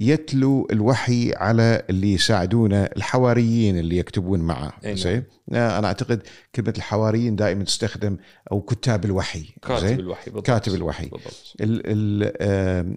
يتلو 0.00 0.66
الوحي 0.72 1.32
على 1.34 1.82
اللي 1.90 2.12
يساعدونه 2.12 2.84
الحواريين 2.84 3.78
اللي 3.78 3.96
يكتبون 3.98 4.40
معه 4.40 4.72
أي 4.84 4.88
نعم. 4.88 4.96
زين 4.96 5.22
أنا 5.52 5.86
أعتقد 5.86 6.22
كلمة 6.54 6.74
الحواريين 6.76 7.36
دائما 7.36 7.64
تستخدم 7.64 8.16
أو 8.52 8.60
كتاب 8.60 9.04
الوحي 9.04 9.44
كاتب 9.62 9.86
زين 9.86 9.98
الوحي 10.00 10.30
بالضبط 10.30 10.46
كاتب 10.46 10.74
الوحي. 10.74 11.06
بالضبط 11.06 11.54
ال 11.60 11.82
ال 11.86 12.96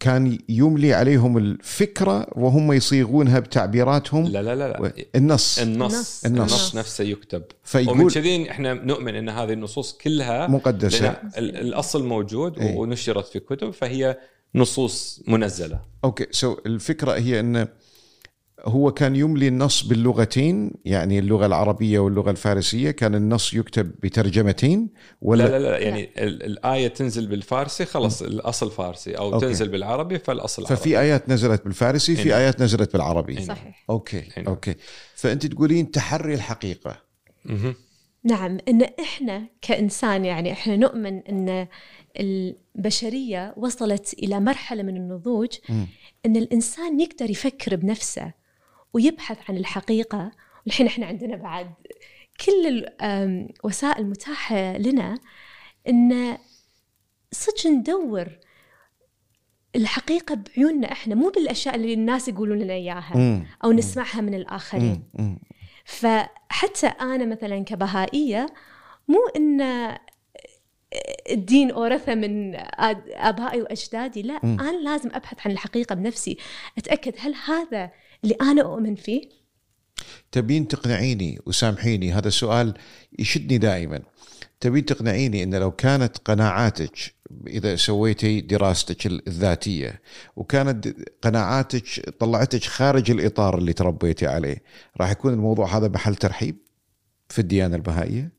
كان 0.00 0.38
يملي 0.48 0.94
عليهم 0.94 1.38
الفكرة 1.38 2.26
وهم 2.36 2.72
يصيغونها 2.72 3.38
بتعبيراتهم 3.38 4.24
لا 4.24 4.42
لا 4.42 4.54
لا, 4.56 4.80
و- 4.80 4.84
لا. 4.84 4.92
النص 5.16 5.58
النص 5.58 6.24
النص. 6.24 6.24
النص. 6.26 6.76
نفسه 6.76 7.04
يكتب 7.04 7.42
ومن 7.42 7.84
فيقول 7.84 8.12
كذي 8.12 8.50
إحنا 8.50 8.74
نؤمن 8.74 9.14
إن 9.14 9.28
هذه 9.28 9.52
النصوص 9.52 9.92
كلها 9.92 10.46
مقدسة 10.46 11.08
الأصل 11.38 12.04
موجود 12.04 12.58
إيه. 12.58 12.76
ونشرت 12.76 13.26
في 13.26 13.40
كتب 13.40 13.70
فهي 13.70 14.18
نصوص 14.54 15.22
منزلة 15.28 15.80
okay 16.04 16.26
so 16.30 16.56
الفكرة 16.66 17.12
هي 17.12 17.40
انه 17.40 17.68
هو 18.64 18.92
كان 18.92 19.16
يملي 19.16 19.48
النص 19.48 19.82
باللغتين 19.84 20.70
يعني 20.84 21.18
اللغة 21.18 21.46
العربية 21.46 21.98
واللغة 21.98 22.30
الفارسية 22.30 22.90
كان 22.90 23.14
النص 23.14 23.54
يكتب 23.54 23.92
بترجمتين 24.02 24.88
ولا 25.22 25.42
لا 25.42 25.48
لا 25.48 25.58
لا 25.58 25.78
يعني 25.78 26.10
ال- 26.18 26.42
الآية 26.42 26.88
تنزل 26.88 27.26
بالفارسي 27.26 27.84
خلص 27.84 28.22
الأصل 28.22 28.70
فارسي 28.70 29.18
أو 29.18 29.32
okay. 29.34 29.46
تنزل 29.46 29.68
بالعربي 29.68 30.18
فالأصل 30.18 30.62
عربي 30.66 30.76
ففي 30.76 31.00
آيات 31.00 31.28
نزلت 31.28 31.64
بالفارسي 31.64 32.16
في 32.16 32.28
إيه. 32.28 32.36
آيات 32.38 32.62
نزلت 32.62 32.92
بالعربي 32.92 33.38
إيه. 33.38 33.44
صحيح 33.44 33.84
okay 33.90 34.24
نعم. 34.36 34.46
okay 34.46 34.74
فأنت 35.14 35.46
تقولين 35.46 35.90
تحري 35.90 36.34
الحقيقة 36.34 36.96
مهم. 37.44 37.74
نعم 38.24 38.58
إن 38.68 38.82
إحنا 38.82 39.46
كإنسان 39.62 40.24
يعني 40.24 40.52
إحنا 40.52 40.76
نؤمن 40.76 41.18
إن 41.18 41.66
البشرية 42.20 43.54
وصلت 43.56 44.12
إلى 44.12 44.40
مرحلة 44.40 44.82
من 44.82 44.96
النضوج. 44.96 45.48
إن 46.26 46.36
الإنسان 46.36 47.00
يقدر 47.00 47.30
يفكر 47.30 47.76
بنفسه 47.76 48.32
ويبحث 48.92 49.38
عن 49.50 49.56
الحقيقة 49.56 50.32
والحين 50.66 50.86
إحنا 50.86 51.06
عندنا 51.06 51.36
بعد 51.36 51.70
كل 52.46 52.86
الوسائل 53.02 54.02
المتاحه 54.02 54.78
لنا 54.78 55.18
إن 55.88 56.38
صدق 57.32 57.66
ندور 57.66 58.28
الحقيقة 59.76 60.34
بعيوننا 60.34 60.92
إحنا 60.92 61.14
مو 61.14 61.28
بالأشياء 61.28 61.74
اللي 61.74 61.94
الناس 61.94 62.28
يقولون 62.28 62.58
لنا 62.58 62.72
إياها. 62.72 63.46
أو 63.64 63.72
نسمعها 63.72 64.20
من 64.20 64.34
الآخرين. 64.34 65.02
فحتى 65.84 66.86
أنا 66.86 67.24
مثلا 67.24 67.64
كبهائية 67.64 68.46
مو 69.08 69.18
إن 69.36 69.60
الدين 71.30 71.70
أورثه 71.70 72.14
من 72.14 72.54
آبائي 73.14 73.62
وأجدادي. 73.62 74.22
لا 74.22 74.40
مم. 74.42 74.60
أنا 74.60 74.80
لازم 74.80 75.10
أبحث 75.12 75.46
عن 75.46 75.52
الحقيقة 75.52 75.94
بنفسي. 75.94 76.36
أتأكد 76.78 77.14
هل 77.18 77.34
هذا 77.34 77.90
اللي 78.24 78.34
أنا 78.40 78.62
أؤمن 78.62 78.94
فيه؟ 78.94 79.28
تبين 80.32 80.68
تقنعيني 80.68 81.40
وسامحيني 81.46 82.12
هذا 82.12 82.28
السؤال 82.28 82.74
يشدني 83.18 83.58
دائما. 83.58 84.02
تبين 84.60 84.84
تقنعيني 84.84 85.42
إن 85.42 85.54
لو 85.54 85.70
كانت 85.70 86.18
قناعاتك 86.18 87.14
إذا 87.46 87.76
سويتي 87.76 88.40
دراستك 88.40 89.06
الذاتية 89.06 90.00
وكانت 90.36 90.88
قناعاتك 91.22 92.10
طلعتك 92.18 92.64
خارج 92.64 93.10
الإطار 93.10 93.58
اللي 93.58 93.72
تربيتي 93.72 94.26
عليه 94.26 94.62
راح 95.00 95.10
يكون 95.10 95.32
الموضوع 95.32 95.76
هذا 95.76 95.88
محل 95.88 96.14
ترحيب 96.14 96.56
في 97.28 97.38
الديانة 97.38 97.76
البهائية؟ 97.76 98.37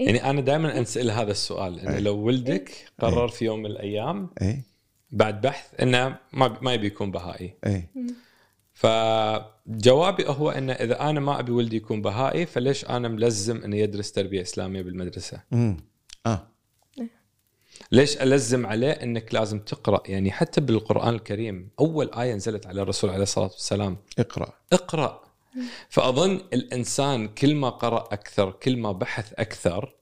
إيه. 0.00 0.06
يعني 0.06 0.30
أنا 0.30 0.40
دائما 0.40 0.78
انسال 0.78 1.10
هذا 1.10 1.30
السؤال 1.30 1.80
إنه 1.80 1.96
أي. 1.96 2.00
لو 2.00 2.16
ولدك 2.16 2.70
قرر 3.00 3.28
في 3.28 3.44
يوم 3.44 3.58
من 3.58 3.66
الأيام 3.66 4.30
اي 4.42 4.62
بعد 5.10 5.40
بحث 5.40 5.80
إنه 5.80 6.16
ما 6.32 6.58
ما 6.62 6.74
يبي 6.74 6.86
يكون 6.86 7.10
بهائي. 7.10 7.54
اي 7.66 7.88
فجوابي 8.74 10.24
هو 10.28 10.50
إنه 10.50 10.72
إذا 10.72 11.00
أنا 11.10 11.20
ما 11.20 11.40
أبي 11.40 11.52
ولدي 11.52 11.76
يكون 11.76 12.02
بهائي 12.02 12.46
فليش 12.46 12.84
أنا 12.84 13.08
ملزم 13.08 13.62
انه 13.64 13.76
يدرس 13.76 14.12
تربية 14.12 14.42
إسلامية 14.42 14.82
بالمدرسة؟ 14.82 15.42
امم 15.52 15.76
آه. 16.26 16.46
ليش 17.92 18.16
ألزم 18.22 18.66
عليه 18.66 18.90
إنك 18.90 19.34
لازم 19.34 19.58
تقرأ؟ 19.58 20.02
يعني 20.06 20.32
حتى 20.32 20.60
بالقرآن 20.60 21.14
الكريم 21.14 21.70
أول 21.80 22.10
آية 22.14 22.34
نزلت 22.34 22.66
على 22.66 22.82
الرسول 22.82 23.10
عليه 23.10 23.22
الصلاة 23.22 23.46
والسلام. 23.46 23.96
اقرأ. 24.18 24.52
اقرأ. 24.72 25.25
فأظن 25.88 26.40
الإنسان 26.52 27.28
كل 27.28 27.54
ما 27.54 27.68
قرأ 27.68 28.08
أكثر 28.12 28.50
كل 28.50 28.76
ما 28.76 28.92
بحث 28.92 29.32
أكثر 29.32 29.94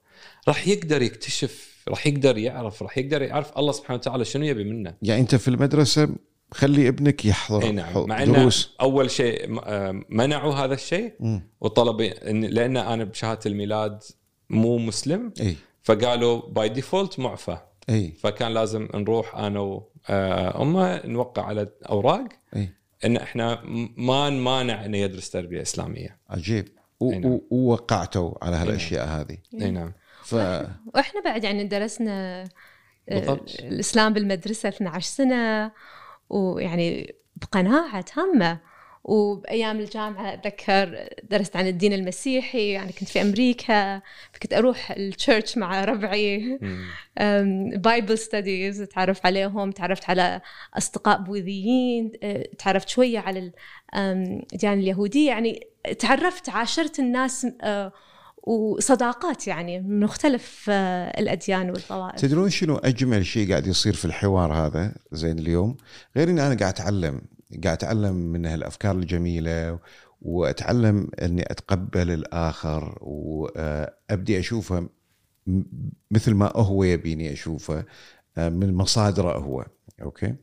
راح 0.47 0.67
يقدر 0.67 1.01
يكتشف 1.01 1.75
راح 1.87 2.07
يقدر 2.07 2.37
يعرف 2.37 2.83
راح 2.83 2.97
يقدر 2.97 3.21
يعرف 3.21 3.57
الله 3.57 3.71
سبحانه 3.71 3.99
وتعالى 3.99 4.25
شنو 4.25 4.45
يبي 4.45 4.63
منه. 4.63 4.93
يعني 5.01 5.21
أنت 5.21 5.35
في 5.35 5.47
المدرسة 5.47 6.09
خلي 6.51 6.87
ابنك 6.87 7.25
يحضر 7.25 7.63
إي 7.63 7.71
نعم 7.71 8.07
مع 8.07 8.23
إنه 8.23 8.33
دروس. 8.39 8.75
أول 8.81 9.11
شيء 9.11 9.59
آه، 9.63 10.01
منعوا 10.09 10.53
هذا 10.53 10.73
الشيء. 10.73 11.13
وطلب 11.61 12.01
لأن 12.25 12.77
أنا 12.77 13.03
بشهادة 13.03 13.39
الميلاد 13.45 14.03
مو 14.49 14.77
مسلم 14.77 15.33
إي. 15.41 15.55
فقالوا 15.83 16.41
by 16.49 16.69
default 16.69 17.19
معفى. 17.19 17.57
إي. 17.89 18.11
فكان 18.11 18.51
لازم 18.53 18.87
نروح 18.95 19.35
أنا 19.35 19.59
وأمه 19.59 21.05
نوقع 21.05 21.43
على 21.43 21.69
أوراق. 21.89 22.27
إي. 22.55 22.69
إن 23.05 23.17
إحنا 23.17 23.61
ما 23.97 24.29
نمانع 24.29 24.85
انه 24.85 24.97
يدرس 24.97 25.29
تربية 25.29 25.61
إسلامية. 25.61 26.19
عجيب 26.29 26.67
نعم. 27.01 27.39
ووقعتوا 27.49 28.33
على 28.41 28.55
نعم. 28.55 28.67
هالأشياء 28.67 29.07
هذه 29.07 29.37
أي 29.61 29.71
نعم. 29.71 29.93
ف 30.23 30.33
وإحنا 30.95 31.21
بعد 31.25 31.43
يعني 31.43 31.63
درسنا 31.63 32.43
آه، 33.09 33.19
بالضبط. 33.19 33.55
الإسلام 33.59 34.13
بالمدرسة 34.13 34.69
12 34.69 35.09
سنة 35.09 35.71
ويعني 36.29 37.15
بقناعه 37.35 38.01
تامه 38.01 38.59
وبأيام 39.05 39.79
الجامعة 39.79 40.33
أتذكر 40.33 41.09
درست 41.29 41.55
عن 41.55 41.67
الدين 41.67 41.93
المسيحي 41.93 42.71
يعني 42.71 42.91
كنت 42.91 43.09
في 43.09 43.21
أمريكا 43.21 44.01
فكنت 44.33 44.53
أروح 44.53 44.91
ال 44.91 45.00
church 45.00 45.57
مع 45.57 45.85
ربعي. 45.85 46.59
Bible 47.75 48.17
studies 48.17 48.81
تعرف 48.81 49.25
عليهم 49.25 49.71
تعرفت 49.71 50.09
على 50.09 50.41
أصدقاء 50.77 51.21
بوذيين 51.21 52.11
أه، 52.23 52.47
تعرفت 52.59 52.89
شوية 52.89 53.19
على 53.19 53.51
الديانه 53.95 54.81
اليهودية. 54.81 55.27
يعني 55.27 55.67
تعرفت 55.99 56.49
عاشرت 56.49 56.99
الناس 56.99 57.47
أه، 57.61 57.91
وصداقات 58.43 59.47
يعني 59.47 59.79
من 59.79 59.99
مختلف 59.99 60.65
أه، 60.69 61.19
الأديان 61.19 61.69
والطوائف. 61.69 62.21
تدرون 62.21 62.49
شنو 62.49 62.75
أجمل 62.77 63.25
شيء 63.25 63.49
قاعد 63.49 63.67
يصير 63.67 63.93
في 63.93 64.05
الحوار 64.05 64.53
هذا 64.53 64.95
زين 65.11 65.39
اليوم؟ 65.39 65.77
غير 66.17 66.29
إني 66.29 66.47
أنا 66.47 66.55
قاعد 66.55 66.73
أتعلم 66.73 67.21
قاعد 67.51 67.67
أتعلم 67.77 68.15
من 68.15 68.45
هالافكار 68.45 68.95
الجميلة 68.95 69.79
وأتعلم 70.21 71.09
إني 71.21 71.41
أتقبل 71.51 72.11
الآخر 72.11 72.97
وأبدي 73.01 74.39
اشوفه 74.39 74.89
مثل 76.11 76.33
ما 76.33 76.51
هو 76.55 76.83
يبيني 76.83 77.33
أشوفه 77.33 77.85
آه، 78.37 78.49
من 78.49 78.73
مصادره 78.73 79.37
هو. 79.37 79.65
أوكي. 80.01 80.35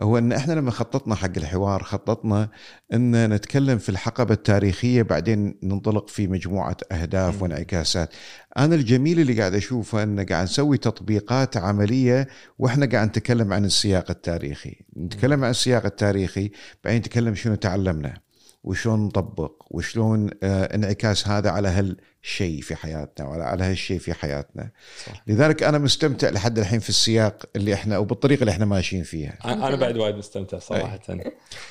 هو 0.00 0.18
إن 0.18 0.32
إحنا 0.32 0.52
لما 0.52 0.70
خططنا 0.70 1.14
حق 1.14 1.32
الحوار 1.36 1.82
خططنا 1.82 2.48
إن 2.92 3.34
نتكلم 3.34 3.78
في 3.78 3.88
الحقبة 3.88 4.34
التاريخية 4.34 5.02
بعدين 5.02 5.58
ننطلق 5.62 6.08
في 6.08 6.26
مجموعة 6.28 6.76
أهداف. 6.92 7.42
وانعكاسات. 7.42 8.14
أنا 8.58 8.74
الجميل 8.74 9.20
اللي 9.20 9.38
قاعد 9.40 9.54
أشوفه 9.54 10.02
إن 10.02 10.26
قاعد 10.26 10.44
نسوي 10.44 10.78
تطبيقات 10.78 11.56
عملية 11.56 12.28
وإحنا 12.58 12.86
قاعد 12.86 13.08
نتكلم 13.08 13.52
عن 13.52 13.64
السياق 13.64 14.10
التاريخي. 14.10 14.76
نتكلم 14.96 15.44
عن 15.44 15.50
السياق 15.50 15.84
التاريخي 15.84 16.50
بعدين 16.84 16.98
نتكلم 16.98 17.34
شنو 17.34 17.54
تعلمنا. 17.54 18.29
وشلون 18.64 19.06
نطبق 19.06 19.52
وشلون 19.70 20.30
آه 20.42 20.74
انعكاس 20.74 21.28
هذا 21.28 21.50
على 21.50 21.68
هالشيء 21.68 22.60
في 22.60 22.76
حياتنا 22.76 23.28
وعلى 23.28 23.44
على 23.44 23.64
هالشيء 23.64 23.98
في 23.98 24.14
حياتنا 24.14 24.70
صح. 25.06 25.22
لذلك 25.26 25.62
أنا 25.62 25.78
مستمتع 25.78 26.30
لحد 26.30 26.58
الحين 26.58 26.78
في 26.78 26.88
السياق 26.88 27.42
اللي 27.56 27.74
إحنا 27.74 27.98
وبالطريقة 27.98 28.40
اللي 28.40 28.52
إحنا 28.52 28.64
ماشيين 28.64 29.02
فيها 29.02 29.38
أنا 29.44 29.76
بعد 29.76 29.96
وايد 29.96 30.14
مستمتع 30.14 30.58
صراحة. 30.58 31.00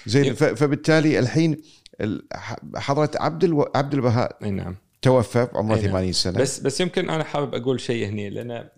زين 0.06 0.34
فبالتالي 0.34 1.20
الحين 1.20 1.58
حضرة 2.76 3.12
عبد 3.16 3.44
ألو... 3.44 3.72
عبد 3.76 3.94
البهاء 3.94 4.50
نعم. 4.50 4.76
توفى 5.02 5.48
بعمره 5.54 5.76
أي 5.76 5.82
نعم. 5.82 5.92
80 5.92 6.12
سنة 6.12 6.40
بس 6.40 6.60
بس 6.60 6.82
يمكن 6.82 7.10
أنا 7.10 7.24
حابب 7.24 7.56
أقول 7.56 7.80
شيء 7.80 8.06
هني 8.08 8.30
لأن 8.30 8.70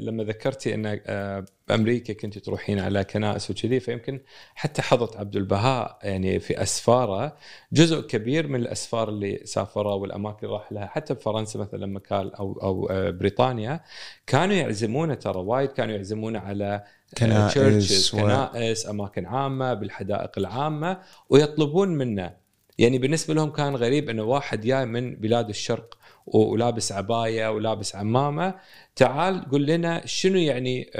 لما 0.00 0.24
ذكرتي 0.24 0.74
إن 0.74 1.00
آه، 1.06 1.44
بأمريكا 1.68 2.12
كنت 2.12 2.38
تروحين 2.38 2.78
على 2.78 3.04
كنائس 3.04 3.50
وكذي 3.50 3.80
فيمكن 3.80 4.20
حتى 4.54 4.82
حضرت 4.82 5.16
عبد 5.16 5.36
البهاء 5.36 5.98
يعني 6.02 6.40
في 6.40 6.62
أسفاره 6.62 7.36
جزء 7.72 8.00
كبير 8.00 8.48
من 8.48 8.60
الأسفار 8.60 9.08
اللي 9.08 9.40
سافرها 9.44 9.94
والأماكن 9.94 10.46
اللي 10.46 10.56
راح 10.58 10.72
لها 10.72 10.86
حتى 10.86 11.14
بفرنسا 11.14 11.58
مثلا 11.58 11.78
لما 11.78 12.00
كان 12.00 12.28
أو 12.28 12.52
أو 12.62 12.86
آه، 12.90 13.10
بريطانيا 13.10 13.80
كانوا 14.26 14.54
يعزمونه 14.54 15.14
ترى 15.14 15.38
وايد 15.38 15.68
كانوا 15.72 15.94
يعزمونه 15.94 16.38
على 16.38 16.84
كنائس 17.18 17.54
كنائس, 17.54 18.14
و- 18.14 18.18
كنائس 18.18 18.86
أماكن 18.88 19.26
عامة 19.26 19.74
بالحدائق 19.74 20.30
العامة 20.38 20.98
ويطلبون 21.30 21.88
منه 21.88 22.45
يعني 22.78 22.98
بالنسبة 22.98 23.34
لهم 23.34 23.50
كان 23.50 23.76
غريب 23.76 24.10
إنه 24.10 24.22
واحد 24.22 24.60
جاي 24.60 24.86
من 24.86 25.16
بلاد 25.16 25.48
الشرق 25.48 25.98
ولابس 26.26 26.92
عباية 26.92 27.50
ولابس 27.50 27.96
عمامة. 27.96 28.54
تعال 28.96 29.50
قل 29.50 29.66
لنا 29.66 30.06
شنو 30.06 30.38
يعني 30.38 30.90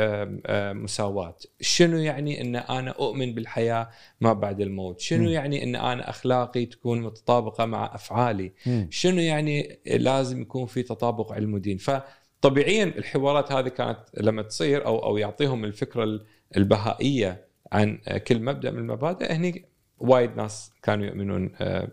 مساواة؟ 0.75 1.37
شنو 1.61 1.97
يعني 1.97 2.41
إن 2.41 2.57
أنا 2.57 2.91
أؤمن 2.91 3.35
بالحياة 3.35 3.89
ما 4.21 4.33
بعد 4.33 4.61
الموت؟ 4.61 5.01
شنو 5.01 5.23
مم. 5.23 5.29
يعني 5.29 5.65
إن 5.65 5.77
أنا 5.77 6.11
أخلاقي 6.11 6.67
تكون 6.67 7.01
متطابقة 7.01 7.65
مع 7.65 7.95
أفعالي؟ 7.95 8.53
مم. 8.67 8.89
شنو 8.91 9.21
يعني 9.21 9.79
لازم 9.87 10.43
يكون 10.43 10.67
في 10.67 10.83
تطابق 10.83 11.33
علم 11.33 11.55
ودين؟ 11.55 11.79
فطبيعيا 11.79 12.85
الحوارات 12.85 13.53
هذه 13.53 13.69
كانت 13.69 13.99
لما 14.21 14.43
تصير 14.43 14.87
أو 14.87 14.99
أو 14.99 15.17
يعطيهم 15.17 15.65
الفكرة 15.65 16.21
البهائية 16.57 17.47
عن 17.73 17.99
كل 18.27 18.43
مبدأ 18.43 18.71
من 18.71 18.79
المبادئ 18.79 19.33
هني 19.33 19.65
وايد 19.99 20.37
ناس 20.37 20.71
كانوا 20.83 21.07
يؤمنون 21.07 21.53
آه، 21.61 21.89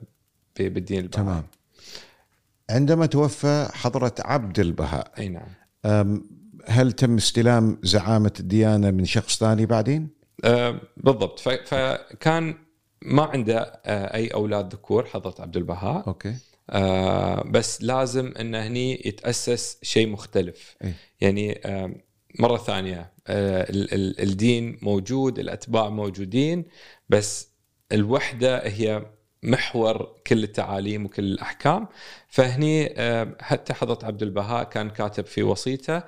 بالدين 0.60 1.00
البهائي 1.00 1.24
تمام. 1.24 1.44
عندما 2.70 3.06
توفى 3.06 3.70
حضرة 3.74 4.16
عبد 4.20 4.60
البهاء 4.60 5.12
أي 5.20 5.30
نعم. 5.30 6.24
هل 6.68 6.92
تم 6.92 7.16
استلام 7.16 7.78
زعامة 7.84 8.34
الديانه 8.40 8.92
من 8.92 9.06
شخص 9.06 9.40
ثاني 9.40 9.66
بعدين؟ 9.66 10.10
آه، 10.44 10.80
بالضبط. 10.98 11.40
فكان 11.40 12.56
ما 13.02 13.24
عنده 13.24 13.60
آه، 13.86 14.16
أي 14.16 14.28
أولاد 14.28 14.74
ذكور 14.74 15.06
حضرة 15.06 15.36
عبد 15.40 15.58
البهاء. 15.58 16.08
أوكي. 16.08 16.36
بس 17.52 17.82
لازم 17.84 18.34
إنه 18.40 18.60
هني 18.68 19.02
يتأسس 19.08 19.78
شيء 19.82 20.08
مختلف. 20.10 20.76
إيه. 20.84 20.94
يعني 21.22 21.62
مرة 22.40 22.58
ثانية 22.58 23.12
ال- 23.30 23.94
ال- 23.94 24.22
الدين 24.22 24.80
موجود 24.82 25.40
الأتباع 25.40 25.90
موجودين 25.90 26.66
بس 27.10 27.53
الوحدة 27.92 28.68
هي 28.68 29.06
محور 29.44 30.16
كل 30.28 30.44
التعاليم 30.44 31.06
وكل 31.06 31.24
الأحكام. 31.24 31.88
فهني 32.28 32.94
آه، 32.98 33.36
حتى 33.42 33.74
حضرة 33.74 34.06
عبد 34.06 34.22
البهاء 34.24 34.64
كان 34.64 34.90
كاتب 34.90 35.26
في 35.26 35.44
وصيته 35.44 36.04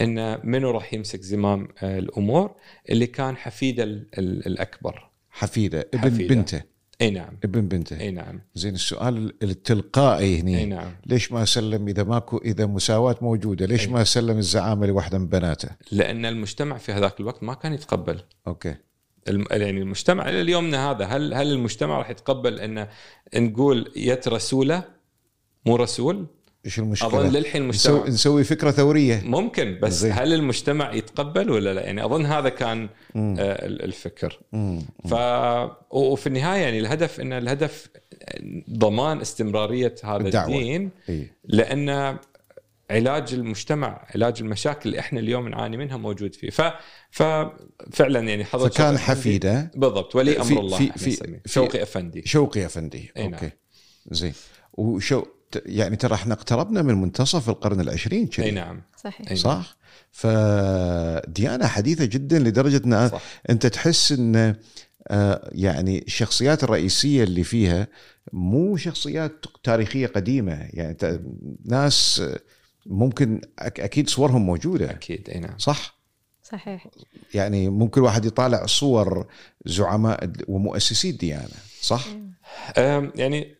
إن 0.00 0.40
منو 0.50 0.70
راح 0.70 0.94
يمسك 0.94 1.20
زمام 1.22 1.68
آه، 1.82 1.98
الأمور؟ 1.98 2.54
اللي 2.90 3.06
كان 3.06 3.36
حفيده 3.36 3.82
ال- 3.82 4.06
ال- 4.18 4.46
الأكبر. 4.46 5.10
حفيدة 5.30 5.80
ابن 5.94 5.98
حفيدة. 5.98 6.34
بنته. 6.34 6.62
إي 7.00 7.10
نعم. 7.10 7.36
ابن 7.44 7.68
بنته. 7.68 8.00
إي 8.00 8.10
نعم. 8.10 8.40
زين 8.54 8.74
السؤال 8.74 9.34
التلقائي 9.42 10.40
هني. 10.40 10.58
إي 10.58 10.64
نعم. 10.66 10.92
ليش 11.06 11.32
ما 11.32 11.44
سلم 11.44 11.88
إذا 11.88 12.02
ماكو 12.04 12.38
إذا 12.38 12.66
مساواة 12.66 13.16
موجودة 13.20 13.66
ليش 13.66 13.86
أي. 13.86 13.92
ما 13.92 14.04
سلم 14.04 14.38
الزعامة 14.38 14.86
لواحده 14.86 15.18
من 15.18 15.26
بناته؟ 15.26 15.68
لأن 15.92 16.26
المجتمع 16.26 16.78
في 16.78 16.92
هذاك 16.92 17.20
الوقت 17.20 17.42
ما 17.42 17.54
كان 17.54 17.72
يتقبل. 17.72 18.20
أوكي. 18.46 18.74
يعني 19.50 19.80
المجتمع 19.80 20.28
إلى 20.28 20.40
اليومنا 20.40 20.90
هذا 20.90 21.04
هل 21.04 21.34
هل 21.34 21.52
المجتمع 21.52 21.98
راح 21.98 22.10
يتقبل 22.10 22.60
أن 22.60 22.86
نقول 23.36 23.92
يت 23.96 24.28
رسولة 24.28 24.84
مو 25.66 25.76
رسول؟ 25.76 26.26
إيش 26.66 26.78
المشكلة 26.78 27.08
أظن 27.08 27.28
للحين 27.28 27.68
نسوي, 27.68 27.92
المجتمع 27.96 28.14
نسوي 28.14 28.44
فكرة 28.44 28.70
ثورية 28.70 29.22
ممكن 29.24 29.78
بس 29.82 29.92
زين. 29.92 30.12
هل 30.12 30.32
المجتمع 30.32 30.94
يتقبل 30.94 31.50
ولا 31.50 31.74
لا؟ 31.74 31.80
يعني 31.82 32.04
أظن 32.04 32.26
هذا 32.26 32.48
كان 32.48 32.88
مم. 33.14 33.36
آه، 33.38 33.66
ال- 33.66 33.82
الفكر 33.84 34.38
مم. 34.52 34.82
ف 35.08 35.14
وفي 35.90 36.26
النهاية 36.26 36.60
يعني 36.60 36.78
الهدف 36.78 37.20
إن 37.20 37.32
الهدف 37.32 37.88
ضمان 38.70 39.20
استمرارية 39.20 39.94
هذا 40.04 40.16
الدعوة. 40.26 40.46
الدين 40.54 40.90
اي 41.08 41.30
لأن 41.44 42.16
علاج 42.90 43.34
المجتمع 43.34 44.06
علاج 44.14 44.34
المشاكل 44.40 44.88
اللي 44.88 45.00
إحنا 45.00 45.20
اليوم 45.20 45.48
نعاني 45.48 45.76
منها 45.76 45.96
موجود 45.96 46.34
فيه. 46.34 46.50
ف 46.50 46.62
ففعلا 47.10 48.20
يعني 48.28 48.44
حضرتك 48.44 48.74
فكان 48.74 48.98
حفيدة. 48.98 49.70
بالضبط. 49.74 50.16
ولي 50.16 50.36
أمر 50.36 50.44
في- 50.44 50.58
الله 50.58 50.78
في- 50.78 50.92
في-. 50.98 51.10
في- 51.10 51.40
شوقي 51.46 51.82
أفندي. 51.82 52.22
شوقي 52.26 52.66
أفندي. 52.66 53.12
أي 53.16 53.22
نعم. 53.28 53.34
أوكي. 53.34 53.50
زين. 54.10 54.32
وشو 54.72 55.22
يعني 55.66 55.96
ترى 55.96 56.14
إحنا 56.14 56.34
اقتربنا 56.34 56.82
من 56.82 56.94
منتصف 56.94 57.48
القرن 57.48 57.80
العشرين 57.80 58.26
كذي. 58.26 58.46
إي 58.46 58.50
نعم. 58.50 58.82
صحيح. 59.04 59.30
أي 59.30 59.36
صح؟ 59.36 59.76
فديانة 60.12 61.66
حديثة 61.66 62.04
جدا 62.04 62.38
لدرجة 62.38 62.82
إن 62.86 63.08
صح. 63.08 63.22
أنت 63.50 63.66
تحس 63.66 64.12
إن 64.12 64.54
آه، 65.08 65.50
يعني 65.52 66.04
الشخصيات 66.06 66.64
الرئيسية 66.64 67.24
اللي 67.24 67.44
فيها 67.44 67.88
مو 68.32 68.76
شخصيات 68.76 69.44
تاريخية 69.64 70.06
قديمة. 70.06 70.68
يعني 70.72 70.96
ناس 71.64 72.22
ممكن 72.90 73.40
أك- 73.60 73.64
أكيد 73.80 74.08
صورهم 74.08 74.46
موجودة 74.46 74.90
أكيد 74.90 75.30
أي 75.30 75.40
نعم 75.40 75.58
صح؟ 75.58 76.00
صحيح 76.42 76.86
يعني 77.34 77.68
ممكن 77.68 78.00
واحد 78.00 78.24
يطالع 78.24 78.66
صور 78.66 79.26
زعماء 79.66 80.30
ومؤسسي 80.48 81.10
الديانه 81.10 81.48
صح؟ 81.80 82.06
أم، 82.78 83.12
يعني 83.14 83.54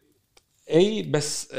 أي 0.70 1.02
بس 1.02 1.50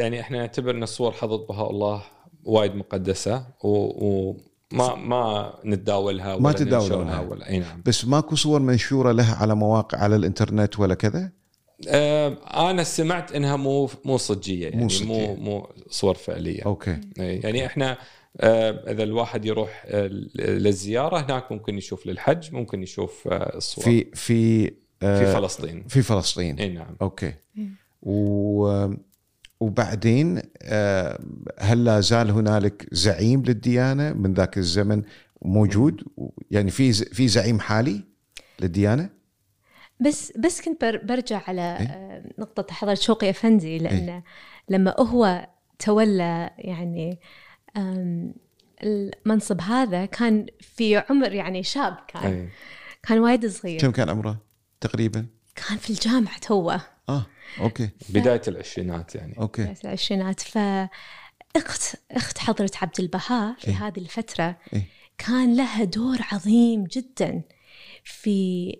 يعني 0.00 0.20
إحنا 0.20 0.38
نعتبر 0.38 0.70
إن 0.74 0.86
صور 0.86 1.12
حضره 1.12 1.46
بهاء 1.46 1.70
الله 1.70 2.02
وايد 2.44 2.74
مقدسة 2.74 3.46
و- 3.64 4.28
وما 4.72 4.94
ما 4.94 5.52
نتداولها 5.64 6.36
ما 6.36 6.48
ولا 6.48 6.52
تتداولونها. 6.58 7.04
ننشرها 7.04 7.20
ولا 7.30 7.48
أي 7.48 7.58
نعم 7.58 7.82
بس 7.86 8.04
ماكو 8.04 8.36
صور 8.36 8.60
منشورة 8.60 9.12
لها 9.12 9.34
على 9.34 9.54
مواقع 9.54 9.98
على 9.98 10.16
الإنترنت 10.16 10.78
ولا 10.78 10.94
كذا؟ 10.94 11.32
آه، 11.88 12.70
أنا 12.70 12.84
سمعت 12.84 13.32
إنها 13.32 13.56
مو 13.56 13.90
مو 14.04 14.16
صجية 14.16 14.68
يعني 14.68 14.76
مو 14.76 14.82
مو 14.82 14.88
صجية. 14.88 15.06
مو, 15.06 15.34
مو 15.34 15.68
صور 15.90 16.14
فعلية. 16.14 16.62
okay. 16.62 17.00
إي، 17.20 17.36
يعني 17.36 17.66
إحنا 17.66 17.98
آه، 18.40 18.70
إذا 18.92 19.02
الواحد 19.02 19.44
يروح 19.44 19.84
آه، 19.86 20.06
للزيارة 20.34 21.20
هناك 21.20 21.52
ممكن 21.52 21.78
يشوف 21.78 22.06
للحج 22.06 22.52
ممكن 22.54 22.82
يشوف 22.82 23.28
الصور. 23.32 23.84
في 23.84 24.06
في 24.14 24.66
في 25.00 25.32
فلسطين. 25.32 25.84
في 25.88 26.02
فلسطين. 26.02 26.58
إي 26.58 26.68
نعم. 26.68 26.96
okay. 27.02 27.34
و 28.02 28.86
وبعدين 29.60 30.42
هل 31.58 31.84
لا 31.84 32.00
زال 32.00 32.30
هنالك 32.30 32.86
زعيم 32.92 33.42
للديانة 33.42 34.12
من 34.12 34.34
ذاك 34.34 34.58
الزمن 34.58 35.02
موجود؟ 35.42 36.02
يعني 36.50 36.70
في 36.70 36.92
في 36.92 37.28
زعيم 37.28 37.60
حالي 37.60 38.00
للديانة؟ 38.60 39.10
بس 40.00 40.32
بس 40.36 40.60
كنت 40.60 40.84
بر- 40.84 41.00
برجع 41.04 41.42
على 41.48 41.76
إيه. 41.80 41.86
آه، 41.86 42.24
نقطة 42.38 42.74
حضرة 42.74 42.94
شوقي 42.94 43.30
أفندي 43.30 43.78
لأن 43.78 44.22
لما 44.68 44.94
هو 45.00 45.48
تولى 45.78 46.50
يعني 46.58 47.18
المنصب 48.82 49.60
هذا 49.60 50.06
كان 50.06 50.46
في 50.60 50.96
عمر 50.96 51.32
يعني 51.32 51.62
شاب 51.62 51.96
كان 52.08 52.22
أي. 52.32 52.48
كان 53.02 53.18
وايد 53.18 53.46
صغير 53.46 53.80
كم 53.80 53.90
كان 53.90 54.08
عمره 54.10 54.38
تقريبا 54.80 55.26
كان 55.54 55.78
في 55.78 55.90
الجامعة 55.90 56.38
توه 56.38 56.80
آه 57.08 57.26
okay 57.60 57.88
بداية 58.08 58.42
العشرينات 58.48 59.14
يعني 59.14 59.38
أوكي 59.38 59.74
في 59.74 59.84
العشرينات 59.84 60.40
فأخت 60.40 61.96
أخت 62.10 62.38
حضرة 62.38 62.70
عبد 62.82 63.00
البهاء 63.00 63.54
في 63.58 63.68
إيه. 63.68 63.86
هذه 63.86 63.98
الفترة 63.98 64.56
إيه. 64.72 64.84
كان 65.18 65.56
لها 65.56 65.84
دور 65.84 66.18
عظيم 66.32 66.84
جدا 66.84 67.42
في 68.04 68.76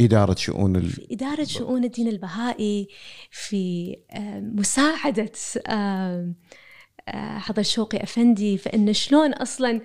إدارة 0.00 0.34
شؤون 0.34 0.76
ال... 0.76 0.90
في 0.90 1.06
إدارة 1.10 1.44
شؤون 1.44 1.84
الدين 1.84 2.08
البهائي 2.08 2.88
في 3.30 3.96
مساعدة 4.40 5.32
آه، 5.66 7.38
حضر 7.38 7.62
شوقي 7.62 8.02
أفندي 8.02 8.58
فإن 8.58 8.92
شلون 8.92 9.32
أصلا 9.32 9.80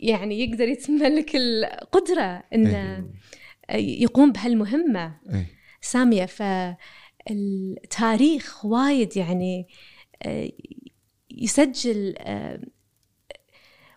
يعني 0.00 0.40
يقدر 0.40 0.68
يتملك 0.68 1.36
القدرة 1.36 2.42
إنه 2.54 3.04
يقوم 3.74 4.32
بهالمهمة 4.32 5.16
إيه. 5.30 5.46
سامية 5.80 6.26
فالتاريخ 7.26 8.64
وايد 8.64 9.16
يعني 9.16 9.68
آه، 10.22 10.50
يسجل 11.30 12.14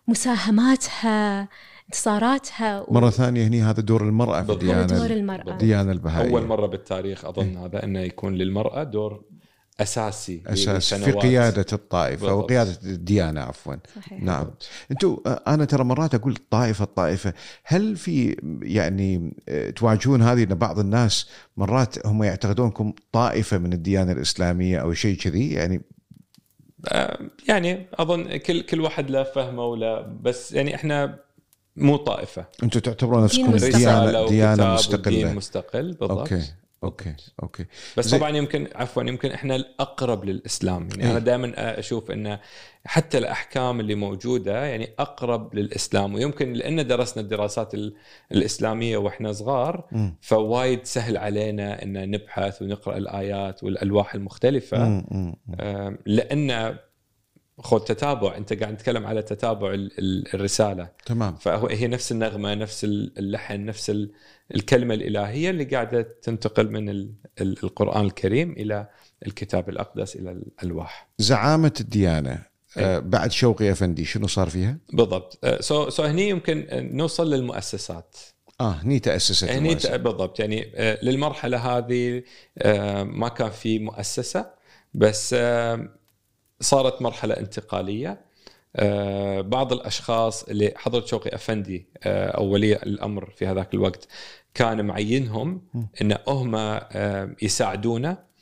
مساهماتها 0.08 1.48
انتصاراتها 2.02 2.80
و- 2.80 2.92
مرة 2.94 3.10
ثانية 3.10 3.46
هني 3.46 3.62
هذا 3.62 3.80
دور 3.80 4.02
المرأة 4.02 4.40
في 4.42 4.46
بالضبط. 4.46 4.62
الديانه 4.62 4.98
دور 4.98 5.10
المرأة 5.10 5.52
الديانه 5.52 5.92
البهائية 5.92 6.30
أول 6.30 6.46
مرة 6.46 6.66
بالتاريخ 6.66 7.24
أظن 7.24 7.56
هذا 7.56 7.84
أنه 7.84 8.00
يكون 8.00 8.34
للمرأة 8.34 8.82
دور 8.82 9.24
أساسي 9.80 10.42
أساس 10.46 10.94
في 10.94 11.00
لسنوات. 11.00 11.22
قيادة 11.22 11.66
الطائفة 11.72 12.26
بالضبط. 12.26 12.44
وقياده 12.44 12.78
الديانة 12.84 13.40
عفوا 13.40 13.74
صحيح 13.96 14.22
نعم 14.22 14.46
أنتم 14.90 15.16
أنا 15.26 15.64
ترى 15.64 15.84
مرات 15.84 16.14
أقول 16.14 16.32
الطائفه 16.32 16.84
الطائفه 16.84 17.32
هل 17.64 17.96
في 17.96 18.36
يعني 18.62 19.34
آه، 19.48 19.70
تواجهون 19.70 20.22
هذه 20.22 20.42
إن 20.42 20.54
بعض 20.54 20.78
الناس 20.78 21.28
مرات 21.56 22.06
هم 22.06 22.22
يعتقدونكم 22.22 22.92
طائفة 23.12 23.58
من 23.58 23.72
الديانة 23.72 24.12
الإسلامية 24.12 24.78
أو 24.78 24.92
شيء 24.92 25.16
كذي 25.16 25.50
يعني 25.52 25.82
آه، 26.88 27.18
يعني 27.48 27.86
أظن 27.94 28.36
كل 28.36 28.60
كل 28.62 28.80
واحد 28.80 29.10
له 29.10 29.22
فهمه 29.22 29.64
ولا 29.66 30.00
بس 30.22 30.52
يعني 30.52 30.74
إحنا 30.74 31.18
مو 31.76 31.96
طائفة 31.96 32.44
أنتم 32.62 32.80
تعتبرون 32.80 33.16
دين 33.16 33.24
نفسكم 33.24 33.54
مستقل. 33.54 33.72
ديانه 33.78 34.28
ديانة 34.28 34.74
مستقلة 34.74 35.32
مستقل 35.32 35.92
بالضبط 35.92 36.18
okay 36.18 36.42
okay 36.84 37.14
okay 37.42 37.66
بس 37.96 38.08
زي- 38.08 38.18
طبعا 38.18 38.30
يمكن 38.36 38.68
عفوا 38.74 39.02
يمكن 39.02 39.30
إحنا 39.30 39.56
الأقرب 39.56 40.24
للإسلام 40.24 40.88
يعني 40.90 41.04
إيه. 41.04 41.10
أنا 41.10 41.18
دائما 41.18 41.78
أشوف 41.78 42.10
انه 42.10 42.40
حتى 42.84 43.18
الأحكام 43.18 43.80
اللي 43.80 43.94
موجودة 43.94 44.64
يعني 44.64 44.88
أقرب 44.98 45.54
للإسلام 45.54 46.14
ويمكن 46.14 46.52
لأن 46.52 46.86
درسنا 46.86 47.22
الدراسات 47.22 47.74
ال- 47.74 47.94
الإسلامية 48.32 48.96
وإحنا 48.96 49.32
صغار. 49.32 49.84
فوايد 50.20 50.84
سهل 50.84 51.16
علينا 51.16 51.82
إن 51.82 52.10
نبحث 52.10 52.62
ونقرأ 52.62 52.96
الآيات 52.96 53.64
والألواح 53.64 54.14
المختلفة 54.14 54.88
مم، 54.88 55.04
مم، 55.10 55.34
مم. 55.46 55.54
آم، 55.60 55.98
لأن 56.06 56.76
خذ 57.62 57.80
تتابع 57.84 58.36
انت 58.36 58.52
قاعد 58.52 58.76
تتكلم 58.76 59.06
على 59.06 59.22
تتابع 59.22 59.74
ال- 59.74 59.98
ال- 59.98 60.34
الرسالة. 60.34 60.88
تمام. 61.06 61.34
فهو 61.36 61.66
هي 61.66 61.86
نفس 61.86 62.12
النغمة 62.12 62.54
نفس 62.54 62.84
اللحن 62.84 63.64
نفس 63.64 63.90
ال- 63.90 64.12
الكلمة 64.54 64.94
الإلهية 64.94 65.50
اللي 65.50 65.64
قاعدة 65.64 66.02
تنتقل 66.22 66.70
من 66.70 66.88
ال- 66.88 67.12
ال- 67.40 67.64
القرآن 67.64 68.04
الكريم 68.04 68.52
إلى 68.52 68.88
الكتاب 69.26 69.68
الأقدس 69.68 70.16
إلى 70.16 70.30
الالواح 70.30 71.08
زعامة 71.18 71.72
الديانة 71.80 72.38
آه، 72.78 72.98
بعد 72.98 73.30
شوقي 73.32 73.72
أفندي 73.72 74.04
شنو 74.04 74.26
صار 74.26 74.48
فيها؟ 74.48 74.78
بالضبط. 74.92 75.38
آه، 75.44 75.60
so 75.60 75.90
so 75.90 76.02
هني 76.02 76.28
يمكن 76.28 76.66
نوصل 76.72 77.34
للمؤسسات. 77.34 78.16
آه 78.60 78.70
هني 78.72 78.98
تأسست 78.98 79.44
هني 79.44 79.68
المؤسسة. 79.68 79.96
بالضبط. 79.96 80.40
يعني 80.40 80.72
آه، 80.74 80.98
للمرحلة 81.04 81.58
هذه 81.78 82.22
ما 83.04 83.28
كان 83.28 83.50
في 83.50 83.78
مؤسسة 83.78 84.50
بس 84.94 85.34
صارت 86.62 87.02
مرحلة 87.02 87.34
انتقالية. 87.34 88.32
آه، 88.76 89.40
بعض 89.40 89.72
الأشخاص 89.72 90.42
اللي 90.44 90.72
حضرت 90.76 91.06
شوقي 91.06 91.34
أفندي 91.34 91.86
آه، 92.04 92.28
أو 92.30 92.44
ولي 92.44 92.76
الأمر 92.76 93.30
في 93.36 93.46
هذاك 93.46 93.74
الوقت 93.74 94.08
كان 94.54 94.86
معينهم 94.86 95.62
إن 96.02 96.16
هم 96.28 96.54
آه، 96.54 97.36
يساعدونا 97.42 98.32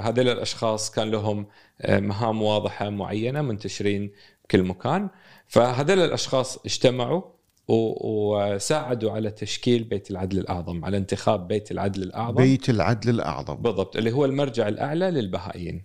هذول 0.00 0.28
الأشخاص 0.28 0.90
كان 0.90 1.10
لهم 1.10 1.46
مهام 1.88 2.42
واضحة 2.42 2.90
معينة 2.90 3.42
منتشرين 3.42 4.10
بكل 4.44 4.62
مكان. 4.62 5.08
فهذول 5.48 5.98
الأشخاص 5.98 6.58
اجتمعوا 6.64 7.22
وساعدوا 7.68 9.12
على 9.12 9.30
تشكيل 9.30 9.84
بيت 9.84 10.10
العدل 10.10 10.38
الأعظم 10.38 10.84
على 10.84 10.96
انتخاب 10.96 11.48
بيت 11.48 11.70
العدل 11.70 12.02
الأعظم. 12.02 12.34
بيت 12.34 12.70
العدل 12.70 13.10
الأعظم. 13.10 13.54
بالضبط 13.54 13.96
اللي 13.96 14.12
هو 14.12 14.24
المرجع 14.24 14.68
الأعلى 14.68 15.10
للبهائيين. 15.10 15.82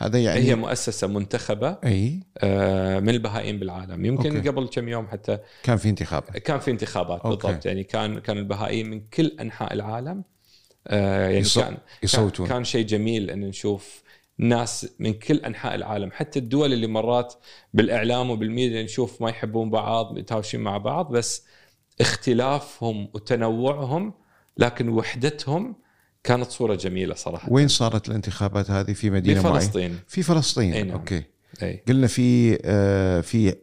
هذا 0.00 0.18
يعني 0.18 0.40
هي 0.40 0.54
مؤسسة 0.54 1.06
منتخبة 1.06 1.78
أي 1.84 2.20
آه 2.38 3.00
من 3.00 3.08
البهائيين 3.08 3.58
بالعالم 3.58 4.04
يمكن 4.04 4.36
okay. 4.36 4.48
قبل 4.48 4.68
كم 4.68 4.88
يوم 4.88 5.06
حتى 5.08 5.38
كان 5.62 5.76
في 5.76 5.88
انتخاب 5.88 6.22
كان 6.22 6.58
في 6.58 6.70
انتخابات 6.70 7.20
okay. 7.20 7.46
بالضبط 7.46 7.66
يعني 7.66 7.84
كان 7.84 8.18
كان 8.18 8.38
البهائيين 8.38 8.90
من 8.90 9.00
كل 9.00 9.36
أنحاء 9.40 9.72
العالم 9.72 10.24
آه 10.86 11.28
يعني 11.28 11.44
يصو- 11.44 11.60
كان 11.60 11.76
يصوتون. 12.02 12.46
كان 12.48 12.64
شيء 12.64 12.86
جميل 12.86 13.30
إن 13.30 13.40
نشوف 13.40 14.02
ناس 14.38 14.88
من 14.98 15.12
كل 15.12 15.36
أنحاء 15.36 15.74
العالم 15.74 16.10
حتى 16.12 16.38
الدول 16.38 16.72
اللي 16.72 16.86
مرات 16.86 17.34
بالإعلام 17.74 18.30
وبالميديا 18.30 18.82
نشوف 18.82 19.22
ما 19.22 19.30
يحبون 19.30 19.70
بعض 19.70 20.18
متهاوشين 20.18 20.60
مع 20.60 20.78
بعض 20.78 21.12
بس 21.12 21.44
اختلافهم 22.00 23.08
وتنوعهم 23.14 24.14
لكن 24.56 24.88
وحدتهم 24.88 25.76
كانت 26.24 26.50
صورة 26.50 26.74
جميلة 26.74 27.14
صراحة. 27.14 27.52
وين 27.52 27.68
صارت 27.68 28.08
الانتخابات 28.08 28.70
هذه؟ 28.70 28.86
في 28.86 28.94
في 28.94 29.10
مدينه 29.10 29.42
معينة. 29.42 29.58
فلسطين. 29.58 29.98
في 30.08 30.22
فلسطين. 30.22 30.72
أي 30.72 30.82
نعم. 30.82 30.96
أوكي. 30.96 31.22
أي. 31.62 31.82
قلنا 31.88 32.06
في 32.06 32.58
آه 32.64 33.20
في 33.20 33.54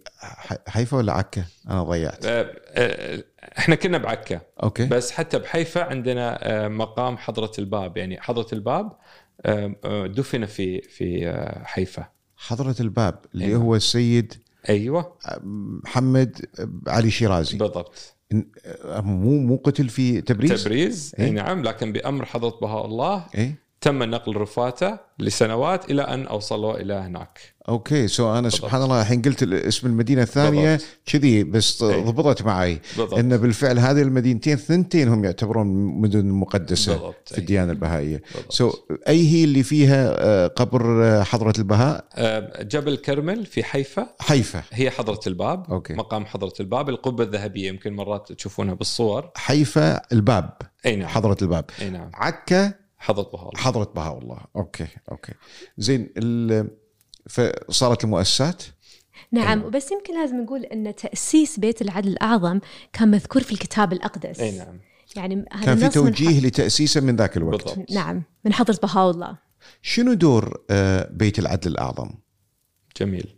حيفا 0.68 0.98
ولا 0.98 1.14
عكا؟ 1.14 1.46
أنا 1.70 1.84
ضيعت. 1.84 2.26
آه، 2.26 2.56
آه، 2.70 3.24
إحنا 3.58 3.76
كنا 3.76 3.98
بعكا. 3.98 4.42
okay. 4.64 4.86
بس 4.86 5.12
حتى 5.12 5.40
بحيفا 5.40 5.84
عندنا 5.84 6.38
آه، 6.42 6.68
مقام 6.68 7.18
حضرة 7.18 7.52
الباب. 7.60 7.98
يعني 7.98 8.22
حضرة 8.22 8.48
الباب 8.54 8.92
آه، 9.46 10.08
دفن 10.08 10.46
في 10.46 10.82
في 10.82 11.34
حيفا. 11.64 12.08
حضرة 12.38 12.76
الباب 12.80 13.20
اللي 13.34 13.46
أيوة. 13.46 13.62
هو 13.62 13.76
السيد 13.76 14.34
أيوه. 14.70 15.18
محمد 15.84 16.46
علي 16.88 17.12
شيرازي. 17.12 17.58
بالضبط. 17.58 18.15
مو 19.04 19.40
مو 19.40 19.56
قتل 19.56 19.90
في 19.90 20.22
تبريز؟ 20.22 20.64
تبريز؟ 20.64 21.16
إيه. 21.20 21.26
اي 21.26 21.32
نعم 21.32 21.64
لكن 21.64 21.92
بأمر 21.92 22.26
حضرة 22.26 22.60
بهاء 22.62 22.86
الله. 22.86 23.26
اي 23.38 23.56
تم 23.82 24.04
نقل 24.04 24.36
رفاته 24.36 24.98
لسنوات 25.20 25.92
إلى 25.92 26.02
أن 26.02 26.28
اوصلوا 26.28 26.78
إلى 26.78 26.94
هناك. 26.94 27.56
okay 27.70 28.08
so 28.08 28.32
أنا 28.32 28.42
بالضبط. 28.42 28.62
سبحان 28.62 28.82
الله 28.82 29.02
الحين 29.02 29.22
قلت 29.22 29.44
اسم 29.44 29.88
المدينة 29.88 30.22
الثانية. 30.22 30.80
كذي 31.06 31.44
بس 31.44 31.84
أي. 31.84 32.04
ضبطت 32.04 32.42
معي. 32.42 32.80
بالضبط. 32.98 33.20
إن 33.20 33.38
بالفعل 33.38 33.80
هذه 33.80 34.02
المدينتين 34.02 34.56
ثنتين 34.56 35.08
هم 35.08 35.26
يعتبرون 35.26 35.68
مدن 36.02 36.26
مقدسة 36.26 36.94
بالضبط. 36.94 37.30
في 37.30 37.38
الديانة 37.38 37.72
البهائية. 37.72 38.22
so 38.50 38.74
أي 39.08 39.30
هي 39.30 39.44
اللي 39.44 39.64
فيها 39.64 40.16
آه، 40.18 40.48
قبر 40.48 41.04
آه، 41.04 41.24
حضرة 41.24 41.54
البهاء؟ 41.60 42.06
آه، 42.16 42.64
جبل 42.64 42.98
كرمل 42.98 43.46
في 43.46 43.64
حيفا. 43.64 44.08
حيفا. 44.20 44.64
هي 44.72 44.90
حضرة 44.92 45.20
الباب. 45.28 45.72
okay. 45.72 45.94
مقام 45.94 46.26
حضرة 46.26 46.54
الباب. 46.60 46.90
القبة 46.90 47.24
الذهبية 47.24 47.68
يمكن 47.68 47.94
مرات 47.94 48.32
تشوفونها 48.32 48.74
بالصور. 48.74 49.30
حيفا 49.36 50.02
الباب. 50.12 50.50
أي 50.86 50.96
نعم. 50.96 51.08
حضرة 51.08 51.38
الباب. 51.42 51.66
أي 51.82 51.90
نعم. 51.90 52.12
عكا 52.14 52.85
حضرة 53.06 53.24
بهاء 53.34 53.50
الله. 53.50 53.62
حضره 53.62 53.92
بهاء 53.96 54.18
الله. 54.18 54.38
okay 54.56 54.88
okay. 55.12 55.34
زين 55.78 56.10
ال- 56.18 56.70
فصارت 57.30 58.04
المؤسسات؟ 58.04 58.64
نعم 59.32 59.58
أيوة. 59.60 59.68
وبس 59.68 59.92
يمكن 59.92 60.14
لازم 60.20 60.42
نقول 60.42 60.64
أن 60.64 60.96
تأسيس 60.96 61.60
بيت 61.60 61.82
العدل 61.82 62.10
الأعظم 62.10 62.60
كان 62.94 63.12
مذكور 63.12 63.44
في 63.44 63.52
الكتاب 63.52 63.94
الأقدس. 63.94 64.40
إي 64.40 64.58
نعم. 64.58 64.80
يعني 65.16 65.46
هذا 65.52 65.66
كان 65.66 65.76
في 65.78 65.84
النص 65.84 65.98
من 65.98 66.04
توجيه 66.14 66.40
لتأسيسه 66.40 67.02
من 67.02 67.16
ذاك 67.16 67.38
الوقت. 67.38 67.66
بالضبط. 67.66 67.92
نعم 67.92 68.24
من 68.46 68.54
حضرة 68.54 68.80
بهاء 68.84 69.12
الله. 69.12 69.38
شنو 69.82 70.14
دور 70.14 70.64
آه، 70.70 71.10
بيت 71.12 71.40
العدل 71.40 71.72
الأعظم؟ 71.72 72.10
جميل. 72.98 73.36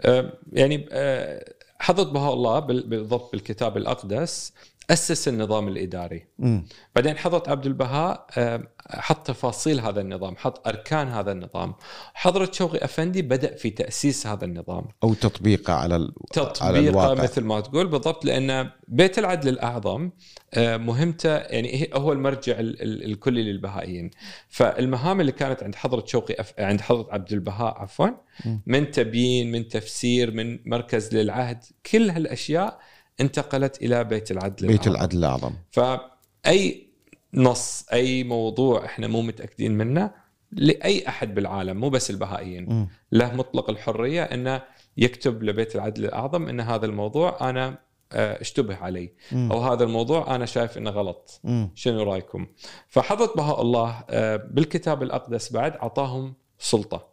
آه، 0.00 0.38
يعني 0.52 0.88
آه، 0.92 1.54
حضرة 1.80 2.04
بهاء 2.12 2.34
الله 2.34 2.58
بال- 2.58 2.88
بالضبط 2.88 3.32
بالكتاب 3.32 3.76
الأقدس 3.76 4.52
أسس 4.90 5.28
النظام 5.28 5.68
الإداري. 5.68 6.26
مم. 6.38 6.64
بعدين 6.96 7.16
حضرة 7.18 7.42
عبد 7.50 7.66
البهاء 7.66 8.26
آه، 8.38 8.62
حط 8.90 9.26
تفاصيل 9.26 9.80
هذا 9.80 10.00
النظام 10.00 10.36
حط 10.36 10.68
أركان 10.68 11.08
هذا 11.08 11.32
النظام. 11.32 11.74
حضرة 12.14 12.50
شوقي 12.52 12.84
أفندي 12.84 13.22
بدأ 13.22 13.56
في 13.56 13.70
تأسيس 13.70 14.26
هذا 14.26 14.44
النظام. 14.44 14.84
أو 15.02 15.14
تطبيقه 15.14 15.72
على 15.72 15.96
ال... 15.96 16.02
على 16.02 16.12
تطبيقه 16.32 16.88
الواقع. 16.88 17.22
مثل 17.22 17.44
ما 17.44 17.60
تقول 17.60 17.86
بالضبط 17.86 18.24
لأن 18.24 18.70
بيت 18.88 19.18
العدل 19.18 19.48
الأعظم 19.48 20.10
آه، 20.54 20.76
مهمته 20.76 21.36
يعني 21.36 21.90
هو 21.94 22.12
المرجع 22.12 22.60
ال- 22.60 22.82
ال- 22.82 23.04
الكلي 23.04 23.42
للبهائيين. 23.42 24.10
فالمهام 24.48 25.20
اللي 25.20 25.32
كانت 25.32 25.62
عند 25.62 25.74
حضرة 25.74 26.04
شوقي 26.06 26.34
أف... 26.40 26.52
عند 26.58 26.80
حضرة 26.80 27.08
عبد 27.12 27.32
البهاء 27.32 27.78
عفوا 27.78 28.06
م. 28.46 28.56
من 28.66 28.90
تبيين 28.90 29.52
من 29.52 29.68
تفسير 29.68 30.30
من 30.30 30.58
مركز 30.66 31.14
للعهد 31.14 31.64
كل 31.92 32.10
هالأشياء 32.10 32.78
انتقلت 33.20 33.82
إلى 33.82 34.04
بيت 34.04 34.30
العدل 34.30 34.66
بيت 34.66 34.86
الأعظم. 34.86 34.96
العدل 34.96 35.18
الأعظم 35.18 35.52
فأي 35.70 36.88
نص 37.34 37.86
أي 37.92 38.24
موضوع 38.24 38.84
إحنا 38.84 39.06
مو 39.06 39.22
متأكدين 39.22 39.72
منه 39.72 40.10
لأي 40.52 41.08
أحد 41.08 41.34
بالعالم 41.34 41.76
مو 41.76 41.90
بس 41.90 42.10
البهائيين 42.10 42.68
مم. 42.68 42.88
له 43.12 43.34
مطلق 43.34 43.70
الحرية 43.70 44.22
إنه 44.22 44.62
يكتب 44.96 45.42
لبيت 45.42 45.74
العدل 45.74 46.04
الأعظم 46.04 46.48
إن 46.48 46.60
هذا 46.60 46.86
الموضوع 46.86 47.50
أنا 47.50 47.78
آه، 48.12 48.40
أشتبه 48.40 48.76
علي 48.76 49.12
مم. 49.32 49.52
أو 49.52 49.60
هذا 49.60 49.84
الموضوع 49.84 50.34
أنا 50.34 50.46
شايف 50.46 50.78
إنه 50.78 50.90
غلط 50.90 51.40
مم. 51.44 51.70
شنو 51.74 52.02
رأيكم 52.02 52.46
فحضرة 52.88 53.32
بهاء 53.36 53.62
الله 53.62 54.04
آه، 54.10 54.36
بالكتاب 54.36 55.02
الأقدس 55.02 55.52
بعد 55.52 55.76
أعطاهم 55.76 56.34
سلطة 56.58 57.08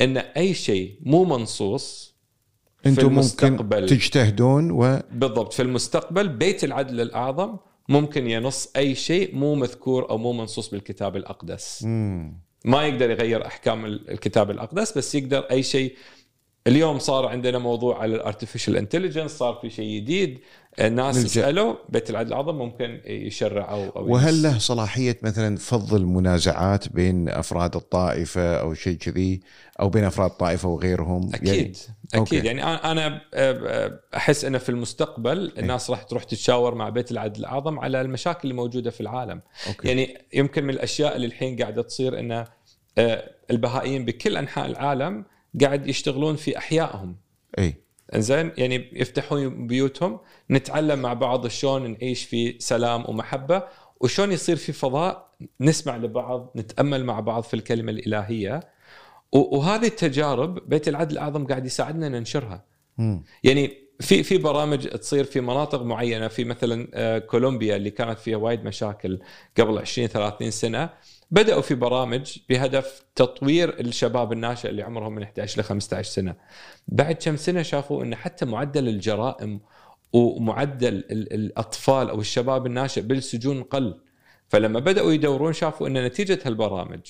إن 0.00 0.16
أي 0.16 0.54
شيء 0.54 0.98
مو 1.02 1.24
منصوص 1.24 2.11
أنتم 2.86 3.02
ممكن 3.02 3.12
المستقبل. 3.14 3.88
تجتهدون 3.88 4.70
و 4.70 5.00
بالضبط. 5.12 5.52
في 5.52 5.62
المستقبل 5.62 6.28
بيت 6.28 6.64
العدل 6.64 7.00
الأعظم 7.00 7.56
ممكن 7.88 8.30
ينص 8.30 8.68
أي 8.76 8.94
شيء 8.94 9.36
مو 9.36 9.54
مذكور 9.54 10.10
أو 10.10 10.18
مو 10.18 10.32
منصوص 10.32 10.70
بالكتاب 10.70 11.16
الأقدس. 11.16 11.82
مم. 11.84 12.32
ما 12.64 12.86
يقدر 12.86 13.10
يغير 13.10 13.46
أحكام 13.46 13.84
ال- 13.84 14.10
الكتاب 14.10 14.50
الأقدس 14.50 14.98
بس 14.98 15.14
يقدر 15.14 15.38
أي 15.50 15.62
شيء. 15.62 15.94
اليوم 16.66 16.98
صار 16.98 17.26
عندنا 17.26 17.58
موضوع 17.58 17.98
على 18.02 18.14
ال 18.14 18.20
artificial 18.20 18.76
intelligence 18.76 19.30
صار 19.30 19.54
في 19.62 19.70
شيء 19.70 19.96
جديد. 20.00 20.38
الناس 20.80 21.16
نلجأ. 21.16 21.26
يسالوا 21.26 21.74
بيت 21.88 22.10
العدل 22.10 22.28
الأعظم 22.28 22.54
ممكن 22.54 23.00
يشرع 23.06 23.70
أو 23.70 23.88
أو 23.88 24.12
وهل. 24.12 24.42
له 24.42 24.58
صلاحية 24.58 25.18
مثلا 25.22 25.56
فض 25.56 25.94
المنازعات 25.94 26.88
بين 26.92 27.28
أفراد 27.28 27.76
الطائفة 27.76 28.54
أو 28.60 28.74
شيء 28.74 28.96
كذي 28.96 29.40
أو 29.80 29.88
بين 29.88 30.04
أفراد 30.04 30.30
الطائفة 30.30 30.68
وغيرهم؟ 30.68 31.30
أكيد. 31.34 31.46
يعني 31.48 31.72
أكيد. 32.14 32.38
أوكي. 32.38 32.46
يعني 32.46 32.64
أنا 32.64 33.20
أحس 34.16 34.44
إنه 34.44 34.58
في 34.58 34.68
المستقبل 34.68 35.52
الناس 35.58 35.90
راح 35.90 36.02
تروح 36.02 36.24
تتشاور 36.24 36.74
مع 36.74 36.88
بيت 36.88 37.10
العدل 37.10 37.40
الأعظم 37.40 37.78
على 37.78 38.00
المشاكل 38.00 38.40
اللي 38.42 38.54
موجوده 38.54 38.90
في 38.90 39.00
العالم. 39.00 39.40
okay. 39.68 39.88
يعني 39.88 40.26
يمكن 40.34 40.64
من 40.64 40.70
الأشياء 40.70 41.16
اللي 41.16 41.26
الحين 41.26 41.56
قاعدة 41.56 41.82
تصير 41.82 42.18
ان 42.18 42.44
آه، 42.98 43.30
البهائيين 43.50 44.04
بكل 44.04 44.36
أنحاء 44.36 44.66
العالم 44.66 45.24
قاعد 45.60 45.86
يشتغلون 45.86 46.36
في 46.36 46.58
أحيائهم. 46.58 47.16
إي. 47.58 47.74
إنزين؟ 48.14 48.52
يعني 48.56 48.88
يفتحون 48.92 49.66
بيوتهم 49.66 50.20
نتعلم 50.50 50.98
مع 50.98 51.12
بعض 51.12 51.46
شلون 51.46 51.90
نعيش 51.90 52.24
في 52.24 52.56
سلام 52.58 53.04
ومحبة 53.08 53.62
وشلون 54.00 54.32
يصير 54.32 54.56
في 54.56 54.72
فضاء 54.72 55.32
نسمع 55.60 55.96
لبعض 55.96 56.52
نتأمل 56.56 57.04
مع 57.04 57.20
بعض 57.20 57.42
في 57.42 57.54
الكلمة 57.54 57.92
الإلهية. 57.92 58.60
وهذه 59.32 59.86
التجارب 59.86 60.68
بيت 60.68 60.88
العدل 60.88 61.12
الاعظم 61.12 61.46
قاعد 61.46 61.66
يساعدنا 61.66 62.08
ننشرها. 62.08 62.64
يعني 63.44 63.82
في 64.00 64.22
في 64.22 64.38
برامج 64.38 64.88
تصير 64.88 65.24
في 65.24 65.40
مناطق 65.40 65.82
معينة 65.82 66.28
في 66.28 66.44
مثلا 66.44 66.88
آه، 66.94 67.18
كولومبيا 67.18 67.76
اللي 67.76 67.90
كانت 67.90 68.18
فيها 68.18 68.36
وايد 68.36 68.64
مشاكل 68.64 69.20
قبل 69.58 69.78
20 69.78 70.08
30 70.08 70.50
سنة 70.50 70.90
بدأوا 71.30 71.60
في 71.62 71.74
برامج 71.74 72.38
بهدف 72.48 73.04
تطوير 73.14 73.80
الشباب 73.80 74.32
الناشئ 74.32 74.68
اللي 74.68 74.82
عمرهم 74.82 75.14
من 75.14 75.22
11 75.22 75.60
ل 75.60 75.64
15 75.64 76.10
سنة. 76.10 76.34
بعد 76.88 77.14
كم 77.14 77.36
سنة 77.36 77.62
شافوا 77.62 78.02
إن 78.04 78.14
حتى 78.14 78.44
معدل 78.44 78.88
الجرائم 78.88 79.60
ومعدل 80.12 80.88
ال- 80.94 81.32
الأطفال 81.32 82.10
أو 82.10 82.20
الشباب 82.20 82.66
الناشئ 82.66 83.00
بالسجون 83.00 83.62
قل. 83.62 84.00
فلما 84.48 84.80
بدأوا 84.80 85.12
يدورون 85.12 85.52
شافوا 85.52 85.88
إن 85.88 86.04
نتيجة 86.04 86.38
هالبرامج 86.44 87.00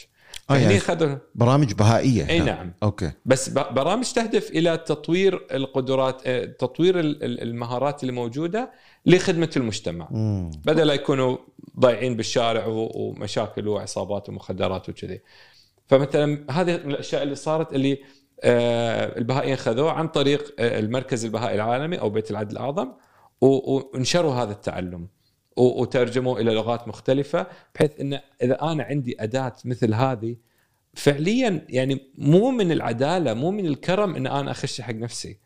يعني 0.61 0.79
خذوا 0.79 1.16
برامج 1.35 1.73
بهائية. 1.73 2.29
أي. 2.29 2.39
نعم. 2.41 2.73
أوكي. 2.83 3.11
بس 3.27 3.49
برامج 3.49 4.12
تهدف 4.12 4.51
إلى 4.51 4.77
تطوير 4.77 5.47
القدرات 5.53 6.23
آه، 6.27 6.45
تطوير 6.45 7.01
ال- 7.01 7.24
ال- 7.24 7.43
المهارات 7.43 8.03
اللي 8.03 8.12
موجودة 8.12 8.70
لخدمة 9.07 9.51
المجتمع. 9.57 10.09
مم. 10.11 10.51
بدل 10.65 10.91
يكونوا 10.91 11.37
ضايعين 11.81 12.16
بالشارع 12.16 12.65
ومشاكل 12.66 13.69
وعصابات 13.69 14.29
ومخدرات 14.29 14.89
وكذي. 14.89 15.20
فمثلا 15.89 16.45
هذه 16.51 16.74
الأشياء 16.74 17.23
اللي 17.23 17.35
صارت 17.35 17.73
اللي 17.73 17.99
آه، 18.45 19.19
البهائيين 19.19 19.57
خذوه 19.57 19.93
عن 19.93 20.09
طريق 20.09 20.55
آه، 20.59 20.79
المركز 20.79 21.24
البهائي 21.24 21.55
العالمي 21.55 22.01
أو 22.01 22.11
بيت 22.11 22.31
العدل 22.31 22.53
الأعظم 22.53 22.89
ونشروا 23.41 24.35
هذا 24.35 24.53
التعلم. 24.53 25.09
وترجموا 25.57 26.41
إلى 26.41 26.55
لغات 26.55 26.89
مختلفة 26.89 27.47
بحيث 27.74 28.01
إن 28.01 28.20
إذا 28.43 28.62
أنا 28.62 28.83
عندي 28.83 29.16
أداة 29.20 29.53
مثل 29.65 29.95
هذه 29.95 30.37
فعليا 30.95 31.66
يعني 31.69 32.01
مو 32.19 32.51
من 32.51 32.73
العدالة 32.73 33.35
مو 33.35 33.51
من 33.51 33.66
الكرم 33.66 34.16
إن 34.16 34.27
أنا 34.27 34.51
أخش 34.51 34.81
حق 34.81 34.95
نفسي 34.95 35.39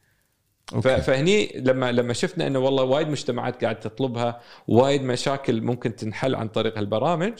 أوكي. 0.74 1.00
فهني 1.00 1.52
لما 1.56 1.92
لما 1.92 2.12
شفنا 2.12 2.46
إنه 2.46 2.58
والله 2.58 2.82
وايد 2.82 3.08
مجتمعات 3.08 3.64
قاعد 3.64 3.80
تطلبها 3.80 4.40
وايد 4.68 5.02
مشاكل 5.02 5.60
ممكن 5.60 5.96
تنحل 5.96 6.34
عن 6.34 6.48
طريق 6.48 6.78
هالبرامج 6.78 7.32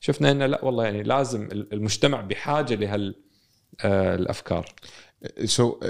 شفنا 0.00 0.30
إنه 0.30 0.46
لا 0.46 0.64
والله 0.64 0.84
يعني 0.84 1.02
لازم 1.02 1.48
المجتمع 1.52 2.20
بحاجة 2.20 2.74
لهال 2.74 3.14
آه، 3.80 4.14
الأفكار 4.14 4.74
so 5.44 5.80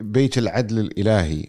بيت 0.00 0.38
العدل 0.38 0.78
الإلهي 0.78 1.46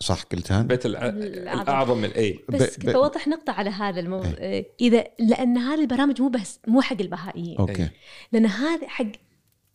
صح 0.00 0.22
قلتها 0.22 0.62
بيت 0.62 0.86
الع... 0.86 1.06
الأعظم. 1.06 2.04
الاي 2.04 2.38
بس 2.48 2.78
ب- 2.78 2.82
كنت 2.82 2.94
اوضح 2.94 3.28
نقطة 3.28 3.52
على 3.52 3.70
هذا 3.70 4.00
الموضوع 4.00 4.62
اذا 4.80 5.04
لأن 5.18 5.58
هذه 5.58 5.80
البرامج 5.80 6.22
مو 6.22 6.28
بس 6.28 6.60
مو 6.66 6.80
حق 6.80 7.00
البهائيين. 7.00 7.58
okay. 7.58 7.88
لأن 8.32 8.46
هذا 8.46 8.88
حق 8.88 9.06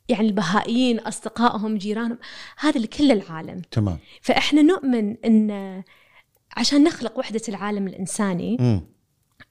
يعني 0.10 0.28
البهائيين 0.28 1.00
أصدقائهم 1.00 1.78
جيرانهم 1.78 2.18
هذا 2.58 2.80
لكل 2.80 3.12
العالم. 3.12 3.62
تمام. 3.72 3.98
فإحنا 4.22 4.62
نؤمن 4.62 5.18
إن 5.26 5.84
عشان 6.58 6.84
نخلق 6.84 7.20
وحدة 7.20 7.42
العالم 7.50 7.88
الإنساني 7.88 8.58
مم. 8.60 8.82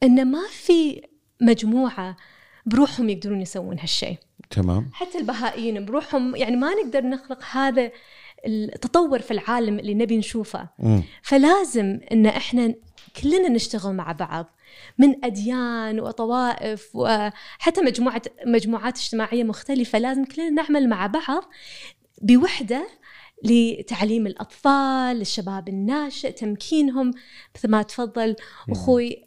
إن 0.03 0.31
ما 0.31 0.43
في 0.51 1.03
مجموعة 1.41 2.17
بروحهم 2.67 3.09
يقدرون 3.09 3.41
يسوون 3.41 3.79
هالشيء. 3.79 4.17
تمام. 4.51 4.91
حتى 4.93 5.19
البهائيين 5.19 5.85
بروحهم 5.85 6.37
يعني 6.37 6.57
ما 6.57 6.71
نقدر 6.75 7.01
نخلق 7.07 7.45
هذا 7.53 7.91
التطور 8.47 9.19
في 9.19 9.31
العالم 9.31 9.79
اللي 9.79 9.95
نبي 9.95 10.17
نشوفه. 10.17 10.69
مم. 10.79 11.03
فلازم 11.23 12.01
إن 12.13 12.27
إحنا 12.27 12.75
كلنا 13.23 13.49
نشتغل 13.49 13.95
مع 13.95 14.13
بعض 14.13 14.47
من 14.99 15.25
أديان 15.25 16.01
وطوائف 16.01 16.91
وحتى 16.95 17.81
مجموعه 17.81 18.23
مجموعات 18.47 18.99
اجتماعية 18.99 19.45
مختلفة. 19.45 19.99
لازم 19.99 20.25
كلنا 20.25 20.51
نعمل 20.51 20.89
مع 20.89 21.07
بعض 21.07 21.45
بوحدة 22.23 22.89
لتعليم 23.45 24.27
الأطفال 24.27 25.21
الشباب 25.21 25.69
الناشئ 25.69 26.33
تمكينهم. 26.33 27.11
مثل 27.57 27.69
ما 27.71 27.83
تفضل 27.83 28.37
أخوي. 28.71 29.25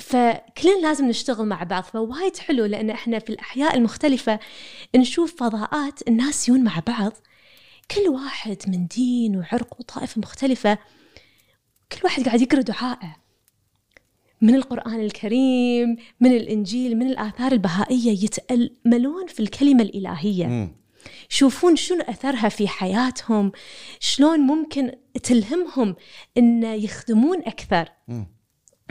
فكلنا 0.00 0.80
لازم 0.82 1.08
نشتغل 1.08 1.46
مع 1.46 1.62
بعض. 1.62 1.82
فوايد 1.82 2.36
حلو 2.36 2.64
لأن 2.64 2.90
إحنا 2.90 3.18
في 3.18 3.30
الأحياء 3.30 3.76
المختلفة 3.76 4.38
نشوف 4.96 5.36
فضاءات 5.36 6.08
الناس 6.08 6.48
يون 6.48 6.64
مع 6.64 6.82
بعض. 6.86 7.12
كل 7.90 8.08
واحد 8.08 8.56
من 8.68 8.86
دين 8.86 9.36
وعرق 9.36 9.80
وطائفة 9.80 10.20
مختلفة 10.20 10.78
كل 11.92 11.98
واحد 12.04 12.24
قاعد 12.24 12.40
يقرأ 12.40 12.60
دعائه 12.60 13.16
من 14.40 14.54
القرآن 14.54 15.00
الكريم 15.00 15.96
من 16.20 16.32
الإنجيل 16.36 16.96
من 16.96 17.06
الآثار 17.06 17.52
البهائية 17.52 18.24
يتأملون 18.24 19.26
في 19.26 19.40
الكلمة 19.40 19.82
الإلهية 19.82 20.46
مم. 20.46 20.68
يشوفون 21.30 21.76
شنو 21.76 22.00
أثرها 22.00 22.48
في 22.48 22.68
حياتهم 22.68 23.52
شلون 24.00 24.40
ممكن 24.40 24.92
تلهمهم 25.22 25.96
أن 26.38 26.64
يخدمون 26.64 27.38
أكثر 27.38 27.88
مم. 28.08 28.26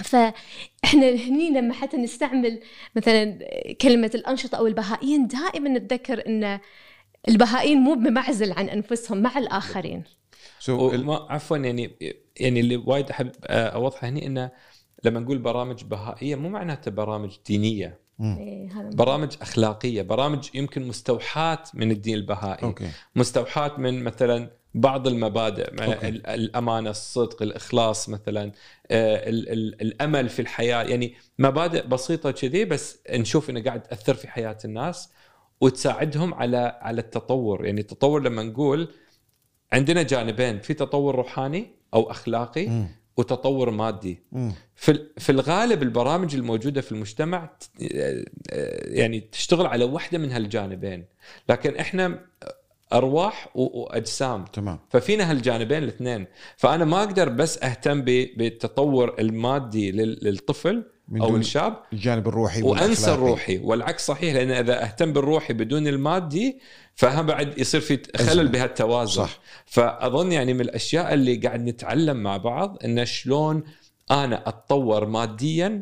فإحنا 0.04 1.10
هني 1.10 1.50
لما 1.50 1.74
حتى 1.74 1.98
نستعمل 1.98 2.60
مثلا 2.96 3.40
كلمة 3.82 4.12
الأنشطة 4.16 4.56
أو 4.56 4.68
البهائيين 4.68 5.28
دائما 5.28 5.70
نتذكر 5.70 6.28
إن 6.28 6.60
البهائيين 7.30 7.78
مو 7.78 7.94
بمعزل 7.96 8.52
عن 8.52 8.70
أنفسهم 8.70 9.22
مع 9.22 9.38
الآخرين. 9.38 10.04
ال- 10.70 10.74
وما 10.74 11.28
عفوا 11.30 11.58
يعني 11.58 11.96
يعني 12.40 12.60
اللي 12.60 12.76
وايد 12.78 13.10
أحب 13.10 13.32
آه، 13.46 13.68
أوضحه 13.68 14.08
هني 14.10 14.28
إنه 14.28 14.52
لما 15.04 15.20
نقول 15.20 15.38
برامج 15.38 15.84
بهائية 15.84 16.36
مو 16.36 16.50
معناته 16.50 16.92
برامج 16.92 17.38
دينية. 17.48 18.00
إيه 18.22 18.70
هذا 18.80 18.90
برامج 18.90 19.30
أخلاقية 19.42 20.02
برامج 20.02 20.50
يمكن 20.54 20.88
مستوحاة 20.88 21.64
من 21.74 21.92
الدين 21.92 22.16
البهائي. 22.16 22.64
أوكي. 22.64 22.90
مستوحاة 23.16 23.78
من 23.78 24.04
مثلا 24.04 24.50
بعض 24.74 25.08
المبادئ 25.08 25.74
مع 25.74 25.86
أوكي. 25.86 26.08
ال- 26.10 26.28
الأمانة 26.28 26.90
الصدق 26.90 27.42
الإخلاص 27.42 28.10
مثلا 28.10 28.52
آه، 28.92 29.30
ال- 29.30 29.50
ال- 29.50 29.82
الأمل 29.82 30.30
في 30.30 30.42
الحياة. 30.42 30.84
يعني 30.84 31.14
مبادئ 31.40 31.88
بسيطة 31.88 32.32
كذي 32.32 32.66
بس 32.66 33.00
نشوف 33.10 33.50
إنه 33.50 33.64
قاعد 33.64 33.84
تأثر 33.84 34.14
في 34.14 34.28
حياة 34.28 34.58
الناس. 34.66 35.10
وتساعدهم 35.62 36.34
على 36.34 36.80
على 36.82 37.02
التطور. 37.02 37.66
يعني 37.66 37.82
التطور 37.82 38.22
لما 38.24 38.44
نقول 38.44 38.88
عندنا 39.74 40.02
جانبين 40.04 40.60
في 40.60 40.74
تطور 40.74 41.16
روحاني 41.16 41.68
أو 41.94 42.12
أخلاقي 42.12 42.68
مم. 42.68 42.88
وتطور 43.18 43.70
مادي. 43.70 44.20
مم. 44.32 44.52
في 44.76 45.06
في 45.18 45.32
الغالب 45.32 45.84
البرامج 45.84 46.36
الموجودة 46.36 46.82
في 46.82 46.92
المجتمع 46.92 47.50
آه، 47.92 48.26
يعني 48.86 49.20
تشتغل 49.20 49.66
على 49.66 49.86
واحدة 49.86 50.18
من 50.18 50.32
هالجانبين. 50.32 51.06
لكن 51.50 51.76
إحنا 51.76 52.20
أرواح 52.94 53.50
وأجسام. 53.56 54.46
تمام. 54.46 54.80
ففينا 54.90 55.32
هالجانبين 55.32 55.84
الاثنين. 55.84 56.26
فأنا 56.58 56.86
ما 56.86 57.00
أقدر 57.04 57.30
بس 57.30 57.64
أهتم 57.64 58.02
بالتطور 58.02 59.16
المادي 59.20 59.92
لل- 59.92 60.20
للطفل 60.22 60.84
من 61.12 61.22
أو 61.22 61.36
الشاب 61.36 61.78
الجانب 61.94 62.28
الروحي 62.28 62.62
وأنسى. 62.62 63.12
الروحي 63.14 63.58
والعكس 63.58 64.06
صحيح 64.08 64.34
لأن 64.34 64.52
إذا 64.52 64.84
أهتم 64.84 65.14
بالروحي 65.14 65.54
بدون 65.54 65.88
المادي 65.88 66.60
فهم 66.96 67.26
بعد 67.26 67.58
يصير 67.60 67.82
في. 67.82 68.00
خلل 68.18 68.48
بهالتوازن 68.48 69.12
صح. 69.24 69.40
فأظن 69.66 70.32
يعني 70.32 70.54
من 70.54 70.62
الأشياء 70.62 71.14
اللي 71.14 71.36
قاعد 71.36 71.62
نتعلم 71.66 72.18
مع 72.18 72.38
بعض 72.38 72.78
إن 72.86 73.06
شلون 73.06 73.64
أنا 74.12 74.48
أتطور 74.50 75.06
ماديا 75.06 75.82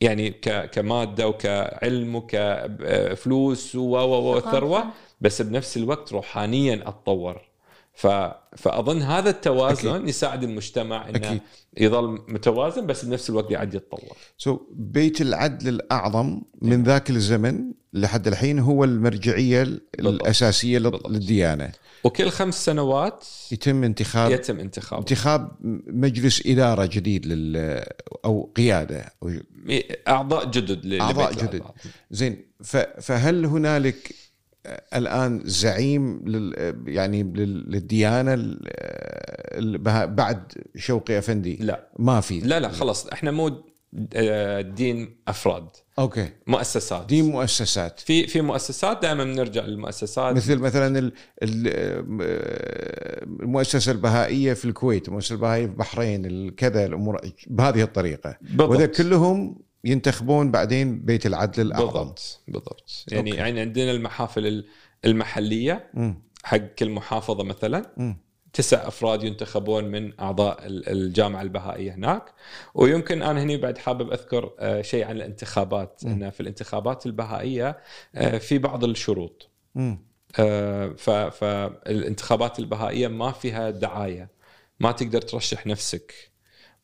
يعني 0.00 0.30
ك- 0.30 0.70
كمادة 0.70 1.28
وكعلم 1.28 2.16
وكفلوس 2.16 3.74
و 3.74 3.80
و 3.80 3.96
و- 3.96 4.36
وثروه 4.36 4.84
بس 5.20 5.42
بنفس 5.42 5.76
الوقت 5.76 6.12
روحانيا 6.12 6.88
أتطور 6.88 7.47
ف... 7.98 8.06
فأظن 8.56 9.02
هذا 9.02 9.30
التوازن 9.30 9.88
أكيد. 9.94 10.08
يساعد 10.08 10.44
المجتمع 10.44 11.08
إنه 11.08 11.16
أكيد. 11.16 11.40
يظل 11.78 12.08
متوازن 12.28 12.86
بس 12.86 13.04
بنفس 13.04 13.30
الوقت 13.30 13.52
قاعد 13.52 13.74
يتطور 13.74 14.16
سو 14.38 14.58
بيت 14.72 15.20
العدل 15.20 15.68
الأعظم 15.68 16.42
من 16.62 16.82
ذاك 16.82 17.10
الزمن 17.10 17.64
لحد 17.92 18.26
الحين 18.28 18.58
هو 18.58 18.84
المرجعية 18.84 19.62
الأساسية 19.98 20.78
لل- 20.78 20.90
بالضبط. 20.90 21.08
للديانة 21.10 21.72
وكل 22.04 22.28
خمس 22.30 22.64
سنوات 22.64 23.24
يتم 23.52 23.84
انتخاب 23.84 24.30
يتم 24.30 24.60
انتخابه 24.60 25.00
انتخاب 25.00 25.50
مجلس 25.86 26.46
إدارة 26.46 26.86
جديد 26.86 27.26
لل 27.26 27.82
أو 28.24 28.52
قيادة 28.56 29.12
أعضاء 30.08 30.44
جدد 30.50 30.86
لبيت 30.86 31.44
جدد. 31.44 31.62
زين 32.10 32.44
ف- 32.64 32.76
فهل 32.76 33.46
هنالك 33.46 34.14
الآن 34.94 35.40
زعيم 35.44 36.22
لل 36.26 36.74
يعني 36.86 37.22
لل- 37.22 37.70
للديانة 37.70 38.56
بعد 40.06 40.52
شوقي 40.76 41.18
أفندي. 41.18 41.56
لا. 41.60 41.88
ما 41.98 42.20
في. 42.20 42.40
لا 42.40 42.60
لا 42.60 42.68
خلاص 42.68 43.06
إحنا 43.06 43.30
مو 43.30 43.64
آه، 44.14 44.60
دين 44.60 45.16
أفراد. 45.28 45.68
أوكي. 45.98 46.28
مؤسسات. 46.46 47.06
دي 47.06 47.22
مؤسسات. 47.22 48.00
في 48.00 48.26
في 48.26 48.40
مؤسسات 48.40 49.02
دائما 49.02 49.24
بنرجع 49.24 49.64
للمؤسسات. 49.64 50.36
مثل 50.36 50.56
مثلا 50.58 50.98
ال- 50.98 51.12
المؤسسة 53.42 53.92
البهائية 53.92 54.52
في 54.52 54.64
الكويت 54.64 55.08
المؤسسة 55.08 55.34
البهائية 55.34 55.66
في 55.66 55.72
البحرين 55.72 56.26
الكذا 56.26 56.86
الأمور 56.86 57.20
بهذه 57.46 57.82
الطريقة. 57.82 58.36
بالضبط. 58.40 58.68
وذا 58.70 58.86
كلهم 58.86 59.58
ينتخبون 59.84 60.50
بعدين 60.50 61.00
بيت 61.04 61.26
العدل 61.26 61.62
الأعظم 61.66 61.86
بالضبط 61.86 62.40
بالضبط 62.48 63.04
يعني 63.08 63.30
أوكي. 63.30 63.40
يعني 63.40 63.60
عندنا 63.60 63.90
المحافل 63.90 64.46
ال- 64.46 64.66
المحلية 65.04 65.90
مم. 65.94 66.22
حق 66.44 66.56
كل 66.56 66.90
محافظة 66.90 67.44
مثلا 67.44 67.92
مم. 67.96 68.16
تسع 68.52 68.88
أفراد 68.88 69.22
ينتخبون 69.24 69.84
من 69.84 70.20
أعضاء 70.20 70.66
ال- 70.66 70.88
الجامعة 70.88 71.42
البهائية 71.42 71.94
هناك 71.94 72.32
ويمكن 72.74 73.22
أنا 73.22 73.42
هني 73.42 73.56
بعد 73.56 73.78
حابب 73.78 74.12
أذكر 74.12 74.50
آه، 74.58 74.82
شيء 74.82 75.04
عن 75.04 75.16
الانتخابات 75.16 76.00
مم. 76.04 76.10
إن 76.22 76.30
في 76.30 76.40
الانتخابات 76.40 77.06
البهائية 77.06 77.78
آه، 78.14 78.38
في 78.38 78.58
بعض 78.58 78.84
الشروط. 78.84 79.48
آه، 80.38 80.88
فالانتخابات 81.30 82.58
البهائية 82.58 83.08
ما 83.08 83.32
فيها 83.32 83.70
دعاية 83.70 84.30
ما 84.80 84.92
تقدر 84.92 85.20
ترشح 85.22 85.66
نفسك 85.66 86.14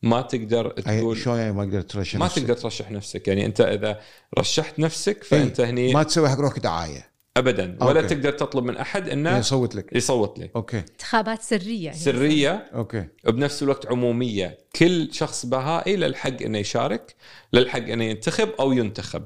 ما 0.03 0.21
تقدر 0.21 0.69
تقول 0.69 1.17
شلون 1.17 1.37
يعني 1.37 1.53
ما 1.53 1.65
تقدر 1.65 1.81
ترشح 1.81 2.19
ما 2.19 2.25
نفسك؟ 2.25 2.41
تقدر 2.41 2.53
ترشح 2.53 2.91
نفسك. 2.91 3.27
يعني 3.27 3.45
أنت 3.45 3.61
إذا 3.61 3.99
رشحت 4.39 4.79
نفسك 4.79 5.23
فأنت 5.23 5.59
إيه، 5.59 5.69
هني 5.69 5.93
ما 5.93 6.03
تسوي 6.03 6.29
حق 6.29 6.39
روحك 6.39 6.59
دعاية. 6.59 7.15
ابدا. 7.37 7.77
ولا 7.81 8.01
okay. 8.01 8.15
تقدر 8.15 8.31
تطلب 8.31 8.63
من 8.63 8.77
أحد 8.77 9.09
إنه 9.09 9.37
يصوت 9.37 9.75
لك. 9.75 9.95
يصوت 9.95 10.39
لك. 10.39 10.51
أوكي. 10.55 10.77
انتخابات 10.77 11.41
سرية 11.41 11.91
سرية. 11.91 12.69
okay. 12.75 13.07
وبنفس 13.27 13.63
الوقت 13.63 13.85
عمومية. 13.85 14.57
كل 14.75 15.13
شخص 15.13 15.45
بهائي 15.45 15.95
للحق 15.95 16.41
إنه 16.41 16.57
يشارك 16.57 17.15
للحق 17.53 17.79
إنه 17.79 18.03
ينتخب 18.03 18.49
أو 18.59 18.71
ينتخب. 18.71 19.23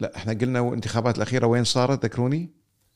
لا 0.00 0.16
إحنا 0.16 0.32
قلنا 0.32 0.68
الانتخابات 0.68 1.16
الأخيرة 1.16 1.46
وين 1.46 1.64
صارت؟ 1.64 2.04
ذكروني؟ 2.04 2.50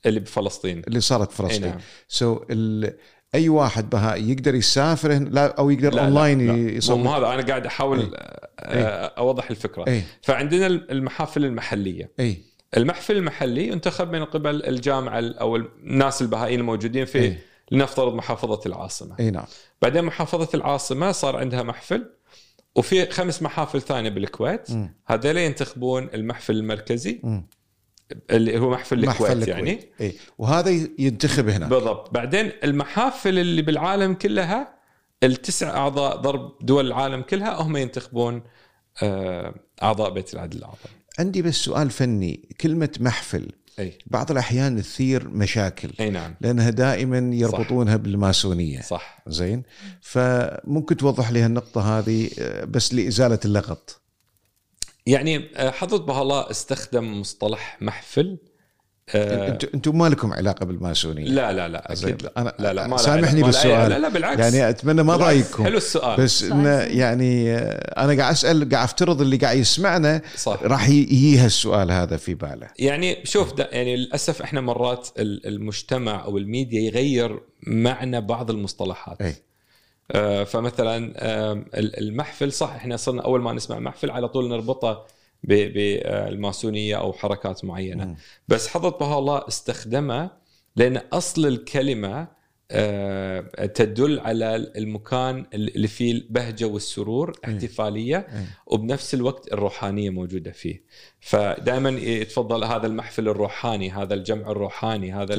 اللي 0.07 0.21
بفلسطين. 0.21 0.83
اللي 0.89 1.01
صارت 1.01 1.31
إي 1.31 1.37
فلسطين. 1.37 1.69
نعم. 1.69 1.81
so 2.09 2.45
ال... 2.51 2.97
أي 3.35 3.49
واحد 3.49 3.91
بهائي 3.91 4.31
يقدر 4.31 4.55
يسافر 4.55 5.13
لا 5.13 5.55
أو 5.59 5.71
يقدر 5.71 5.95
لا 5.95 6.05
اونلاين 6.05 6.39
لا 6.39 6.45
لا. 6.45 6.53
مو 6.53 6.69
يصور 6.69 7.09
هذا 7.09 7.35
أنا 7.35 7.43
قاعد 7.43 7.67
أحاول 7.67 7.99
إيه. 8.01 8.11
آه، 8.59 9.13
أوضح 9.19 9.51
الفكرة 9.51 9.85
اي 9.89 10.03
فعندنا 10.23 10.67
المحافل 10.67 11.45
المحلية 11.45 12.11
اي 12.21 12.43
المحفل 12.77 13.17
المحلي 13.17 13.69
ينتخب 13.69 14.13
من 14.13 14.25
قبل 14.25 14.65
الجامعة 14.65 15.21
أو 15.21 15.57
الناس 15.57 16.23
البهائيين 16.23 16.61
الموجودين 16.61 17.05
في 17.05 17.19
إيه. 17.19 17.39
لنفترض 17.71 18.15
محافظة 18.15 18.61
العاصمة 18.67 19.17
إي 19.21 19.31
نعم 19.31 19.45
بعدين 19.83 20.05
محافظة 20.05 20.49
العاصمة 20.55 21.13
صار 21.13 21.37
عندها 21.37 21.63
محفل 21.63 22.11
وفي 22.77 23.11
خمس 23.11 23.43
محافل 23.43 23.81
ثانية 23.81 24.11
بالكويت. 24.11 24.69
هذول 25.07 25.37
ينتخبون 25.37 26.09
المحفل 26.15 26.57
المركزي 26.57 27.21
مم. 27.23 27.47
اللي 28.31 28.59
هو 28.59 28.71
محفل 28.71 28.99
الكويت 28.99 29.21
محفل 29.21 29.49
يعني. 29.49 29.73
الكويت. 29.73 29.93
اي 30.01 30.15
وهذا 30.39 30.71
ينتخب 30.99 31.49
هنا. 31.49 31.69
بالضبط. 31.69 32.15
بعدين 32.15 32.53
المحافل 32.65 33.39
اللي 33.39 33.63
بالعالم 33.63 34.15
كلها 34.15 34.75
التسع 35.23 35.77
أعضاء 35.77 36.17
ضرب 36.17 36.53
دول 36.61 36.87
العالم 36.87 37.23
كلها 37.23 37.63
هم 37.63 37.77
ينتخبون 37.77 38.43
آه، 39.03 39.55
أعضاء 39.83 40.11
بيت 40.11 40.35
العدل 40.35 40.59
الأعظم. 40.59 40.77
عندي 41.19 41.43
بس 41.43 41.55
سؤال 41.55 41.91
فني. 41.91 42.49
كلمة 42.61 42.91
محفل 43.01 43.49
أي. 43.79 43.99
بعض 44.07 44.31
الأحيان 44.31 44.83
تثير 44.83 45.29
مشاكل. 45.29 45.91
أي 46.01 46.11
نعم. 46.11 46.35
لأنها 46.41 46.71
دائما 46.71 47.31
يربطونها 47.37 47.97
بالماسونية. 47.97 48.81
صح. 48.81 49.23
زين؟ 49.27 49.63
فممكن 50.01 50.97
توضح 50.97 51.31
لي 51.31 51.47
النقطه 51.47 51.99
هذه 51.99 52.31
آه، 52.39 52.65
بس 52.65 52.95
لإزالة 52.95 53.39
اللغط. 53.45 54.02
يعني 55.07 55.51
آه، 55.57 55.70
حضرة 55.70 55.99
بها 55.99 56.23
الله 56.23 56.51
استخدم 56.51 57.20
مصطلح 57.20 57.79
محفل 57.81 58.39
آه، 59.15 59.49
أنتم 59.49 59.69
أنتم 59.74 59.99
ما 59.99 60.09
لكم 60.09 60.33
علاقة 60.33 60.66
بالماسونية. 60.66 61.24
لا 61.24 61.53
لا 61.53 61.69
لا. 61.69 61.93
أكيد. 61.93 62.23
لا 62.23 62.33
أنا 62.37 62.55
لا 62.59 62.73
لا 62.73 62.87
ما 62.87 62.97
سامحني 62.97 63.41
ما 63.41 63.47
بالسؤال. 63.47 63.91
لا 63.91 63.99
لا 63.99 64.09
بالعكس. 64.09 64.41
يعني 64.41 64.69
أتمنى 64.69 65.03
ما. 65.03 65.16
ضايقكم. 65.16 65.65
حلو 65.65 65.77
السؤال. 65.77 66.20
بس 66.20 66.45
زين. 66.45 66.65
يعني 66.99 67.53
آه، 67.55 68.05
أنا 68.05 68.23
قاعد 68.23 68.33
أسأل 68.33 68.69
قاعد 68.69 68.85
أفترض 68.85 69.20
اللي 69.20 69.37
قاعد 69.37 69.57
يسمعنا 69.57 70.23
صح. 70.37 70.61
راح 70.62 70.89
يجيها 70.89 71.47
السؤال 71.47 71.91
هذا 71.91 72.16
في 72.16 72.35
باله. 72.35 72.69
يعني 72.79 73.16
شوف 73.24 73.53
ده 73.55 73.69
يعني 73.73 73.97
للأسف 73.97 74.43
إحنا 74.43 74.61
مرات 74.61 75.09
ال- 75.19 75.47
المجتمع 75.47 76.24
أو 76.24 76.39
الميديا 76.39 76.81
يغير 76.81 77.41
معنى 77.66 78.20
بعض 78.20 78.51
المصطلحات. 78.51 79.23
اي 79.23 79.29
آه، 79.29 79.35
فمثلا 80.45 80.97
آم، 80.97 81.65
ال- 81.75 81.99
المحفل 81.99 82.53
صح 82.53 82.71
إحنا 82.75 82.97
صرنا 82.97 83.23
أول 83.23 83.41
ما 83.43 83.53
نسمع 83.53 83.79
محفل 83.79 84.11
على 84.11 84.29
طول 84.29 84.49
نربطه 84.49 85.07
بالماسونيه 85.45 86.97
أو 86.99 87.13
حركات 87.13 87.65
معينة. 87.65 88.05
بس 88.49 88.69
حضرة 88.69 88.91
بها 88.91 89.19
الله 89.19 89.45
استخدمه 89.49 90.31
لأن 90.77 90.97
أصل 91.13 91.47
الكلمة 91.47 92.43
آه، 92.75 93.41
تدل 93.67 94.21
على 94.21 94.57
المكان 94.57 95.47
اللي 95.55 95.89
فيه 95.89 96.13
البهجة 96.13 96.65
والسرور 96.65 97.33
احتفالية. 97.45 98.27
وبنفس 98.67 99.15
الوقت 99.15 99.53
الروحانية 99.53 100.11
موجودة 100.11 100.51
فيه 100.51 100.83
فدائما 101.21 101.91
يتفضل 101.91 102.65
هذا 102.65 102.87
المحفل 102.87 103.29
الروحاني 103.29 103.91
هذا 103.91 104.15
الجمع 104.15 104.51
الروحاني 104.51 105.13
هذا. 105.13 105.35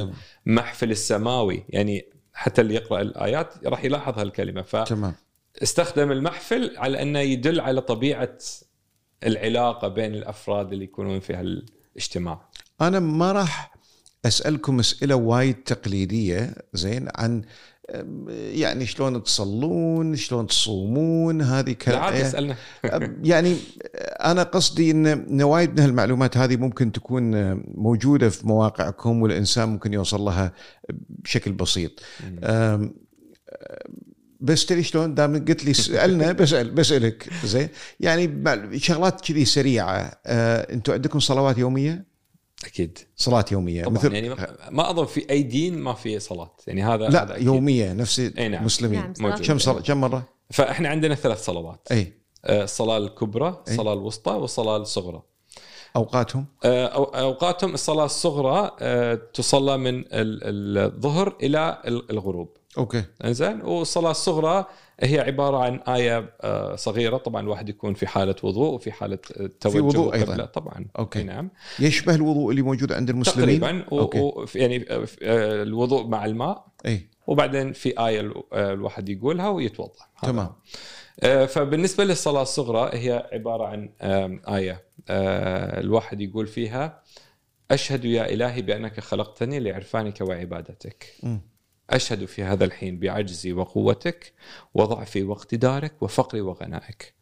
المحفل 0.47 0.91
السماوي 0.91 1.63
يعني 1.69 2.05
حتى 2.33 2.61
اللي 2.61 2.75
يقرأ 2.75 3.01
الآيات 3.01 3.67
راح 3.67 3.83
يلاحظ 3.83 4.19
هالكلمة. 4.19 4.61
تمام. 4.61 5.13
فاستخدم 5.59 6.11
المحفل 6.11 6.77
على 6.77 7.01
أنه 7.01 7.19
يدل 7.19 7.59
على 7.59 7.81
طبيعة 7.81 8.37
العلاقة 9.23 9.87
بين 9.87 10.15
الأفراد 10.15 10.71
اللي 10.73 10.83
يكونون 10.83 11.19
في 11.19 11.33
هالاجتماع. 11.33 12.49
أنا 12.81 12.99
ما 12.99 13.31
راح 13.31 13.73
أسألكم 14.25 14.79
أسئلة 14.79 15.15
وايد 15.15 15.55
تقليدية 15.55 16.55
زين 16.73 17.07
عن 17.15 17.41
يعني 18.35 18.85
شلون 18.85 19.23
تصلون 19.23 20.15
شلون 20.15 20.47
تصومون 20.47 21.41
هذه 21.41 21.75
لا 21.87 21.97
عادي 21.99 22.17
كل 22.17 22.23
أسألنا. 22.23 22.55
أم، 22.85 23.17
يعني 23.23 23.55
أنا 24.01 24.43
قصدي 24.43 24.91
إن 24.91 25.41
وايد 25.41 25.71
من 25.71 25.79
هالمعلومات 25.79 26.37
هذه 26.37 26.55
ممكن 26.57 26.91
تكون 26.91 27.53
موجودة 27.77 28.29
في 28.29 28.47
مواقعكم 28.47 29.21
والإنسان 29.21 29.69
ممكن 29.69 29.93
يوصل 29.93 30.21
لها 30.21 30.53
بشكل 31.09 31.51
بسيط. 31.51 31.91
بس 34.41 34.65
تدري 34.65 34.83
شلون؟ 34.83 35.15
دام 35.15 35.45
قلت 35.45 35.65
لي 35.65 35.73
سألنا 35.73 36.31
بسأل 36.31 36.71
بسألك. 36.71 37.29
زين؟ 37.45 37.67
يعني 37.99 38.43
شغلات 38.77 39.21
كذي 39.21 39.45
سريعة. 39.45 40.11
أه، 40.25 40.73
أنتم 40.73 40.93
عندكم 40.93 41.19
صلوات 41.19 41.57
يومية؟ 41.57 42.12
أكيد 42.65 42.97
صلاة 43.15 43.45
يومية 43.51 43.83
طبعا 43.83 43.93
مثل 43.93 44.13
يعني 44.13 44.29
ما- 44.71 44.89
أظن 44.89 45.05
في 45.05 45.29
أي 45.29 45.43
دين 45.43 45.77
ما 45.77 45.93
في 45.93 46.19
صلاة 46.19 46.55
يعني 46.67 46.83
هذا 46.83 47.07
لا 47.09 47.23
هذا 47.23 47.33
أكيد. 47.35 47.45
يومية 47.45 47.93
نفس 47.93 48.19
أي 48.19 48.47
نعم. 48.49 48.59
المسلمين 48.61 48.99
نعم، 48.99 49.13
موجود. 49.19 49.45
كم 49.47 49.57
صلاة 49.57 49.81
كم 49.81 50.01
مرة؟ 50.01 50.23
فإحنا 50.51 50.89
عندنا 50.89 51.15
ثلاث 51.15 51.45
صلوات 51.45 51.87
إي 51.91 52.13
آه، 52.45 52.63
الصلاه 52.63 52.97
الكبرى 52.97 53.47
أي. 53.67 53.73
الصلاه 53.73 53.93
الوسطى 53.93 54.31
والصلاه 54.31 54.77
الصغرى 54.77 55.21
أوقاتهم 55.95 56.45
آه، 56.65 56.87
أو- 56.87 57.15
أوقاتهم 57.15 57.73
الصلاة 57.73 58.05
الصغرى 58.05 58.71
آه، 58.79 59.19
تصلى 59.33 59.77
من 59.77 59.99
ال- 59.99 60.77
الظهر 60.93 61.35
إلى 61.43 61.81
ال- 61.87 62.11
الغروب 62.11 62.57
أوكي 62.77 63.03
إنزين 63.25 63.61
والصلاة 63.61 64.11
الصغرى 64.11 64.65
هي 64.99 65.19
عبارة 65.19 65.57
عن 65.57 65.75
آية 65.79 66.33
آه، 66.41 66.75
صغيرة 66.75 67.17
طبعا 67.17 67.41
الواحد 67.41 67.69
يكون 67.69 67.93
في 67.93 68.07
حالة 68.07 68.35
وضوء 68.43 68.73
وفي 68.73 68.91
حالة 68.91 69.19
آه، 69.37 69.49
توجه 69.59 69.81
وضوء 69.81 70.13
أيضاً. 70.13 70.27
وقبلة 70.31 70.45
طبعا 70.45 70.85
okay. 70.99 71.19
أي 71.19 71.23
نعم 71.23 71.49
يشبه 71.79 72.15
الوضوء 72.15 72.51
اللي 72.51 72.61
موجود 72.61 72.91
عند 72.91 73.09
المسلمين 73.09 73.59
تقريبا. 73.61 73.85
okay. 73.91 74.19
و... 74.19 74.45
يعني 74.55 74.85
آه، 74.89 75.63
الوضوء 75.63 76.07
مع 76.07 76.25
الماء 76.25 76.65
أي 76.85 77.09
وبعدين 77.27 77.73
في 77.73 77.99
آية 78.07 78.19
ال- 78.21 78.43
الواحد 78.53 79.09
يقولها 79.09 79.49
ويتوضأ 79.49 80.05
تمام. 80.23 80.49
فبالنسبة 81.47 82.03
للصلاة 82.03 82.41
الصغرى 82.41 82.89
هي 82.93 83.29
عبارة 83.33 83.65
عن 83.67 83.89
آية 84.47 84.83
الواحد 85.79 86.21
يقول 86.21 86.47
فيها 86.47 87.01
أشهد 87.71 88.05
يا 88.05 88.33
إلهي 88.33 88.61
بأنك 88.61 88.99
خلقتني 88.99 89.59
لعرفانك 89.59 90.21
وعبادتك 90.21 91.05
مم. 91.23 91.41
أشهد 91.89 92.25
في 92.25 92.43
هذا 92.43 92.65
الحين 92.65 92.99
بعجزي 92.99 93.53
وقوتك 93.53 94.33
وضعفي 94.73 95.23
واقتدارك 95.23 96.03
وفقري 96.03 96.41
وغنائك. 96.41 97.13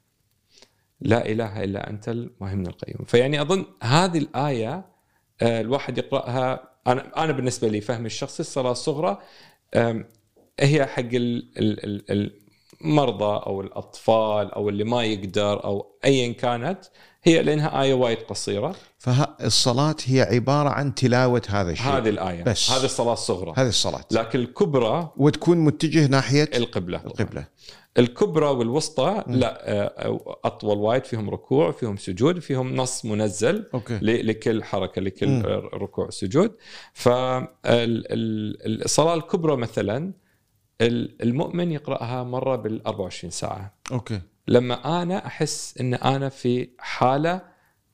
لا 1.01 1.29
إله 1.29 1.63
إلا 1.63 1.89
أنت 1.89 2.09
المهيمن 2.09 2.67
القيوم. 2.67 3.05
فيعني 3.05 3.41
أظن 3.41 3.65
هذه 3.83 4.17
الآية 4.17 4.85
آه، 5.41 5.61
الواحد 5.61 5.97
يقرأها. 5.97 6.71
أنا 6.87 7.23
أنا 7.23 7.31
بالنسبة 7.31 7.67
لي 7.67 7.81
فهمي 7.81 8.05
الشخصي 8.05 8.39
الصلاه 8.39 8.71
الصغرى 8.71 9.17
هي 10.59 10.85
حق 10.85 10.99
ال- 10.99 11.57
ال- 11.57 12.11
ال- 12.11 12.40
المرضى 12.85 13.43
أو 13.47 13.61
الأطفال 13.61 14.51
أو 14.53 14.69
اللي 14.69 14.83
ما 14.83 15.03
يقدر 15.03 15.63
أو 15.63 15.95
ايا 16.05 16.33
كانت 16.33 16.79
هي 17.23 17.43
لأنها 17.43 17.81
آية 17.81 17.93
وايد 17.93 18.17
قصيرة. 18.17 18.75
فالصلاة 18.97 19.95
هي 20.05 20.21
عبارة 20.21 20.69
عن 20.69 20.95
تلاوة 20.95 21.41
هذا 21.49 21.71
الشيء. 21.71 21.87
هذه 21.87 22.09
الآية. 22.09 22.43
بس. 22.43 22.71
هذه 22.71 22.85
الصلاة 22.85 23.13
الصغرى. 23.13 23.53
هذه 23.57 23.67
الصلاة. 23.67 24.03
لكن 24.11 24.39
الكبرى 24.39 25.11
وتكون 25.17 25.57
متجه 25.57 26.07
ناحية 26.07 26.49
القبلة. 26.55 26.97
طبعاً. 26.97 27.11
القبلة. 27.11 27.45
الكبرى 27.97 28.45
والوسطى 28.45 29.23
لا 29.27 29.71
آه، 29.71 30.37
أطول 30.45 30.77
وايد 30.77 31.05
فيهم 31.05 31.29
ركوع 31.29 31.71
فيهم 31.71 31.97
سجود 31.97 32.39
فيهم 32.39 32.75
نص 32.75 33.05
منزل 33.05 33.69
okay. 33.73 33.93
ل- 34.01 34.27
لكل 34.27 34.63
حركة 34.63 35.01
لكل 35.01 35.27
مم. 35.27 35.43
ركوع 35.73 36.09
سجود. 36.09 36.51
فالصلاه 37.73 39.13
الكبرى 39.13 39.55
مثلا 39.57 40.13
المؤمن 40.81 41.71
يقرأها 41.71 42.23
مرة 42.23 42.55
بال 42.55 42.87
24 42.87 43.31
ساعة. 43.31 43.73
okay. 43.91 44.21
لما 44.47 45.01
أنا 45.01 45.25
أحس 45.25 45.77
إن 45.79 45.93
أنا 45.93 46.29
في 46.29 46.69
حالة 46.79 47.41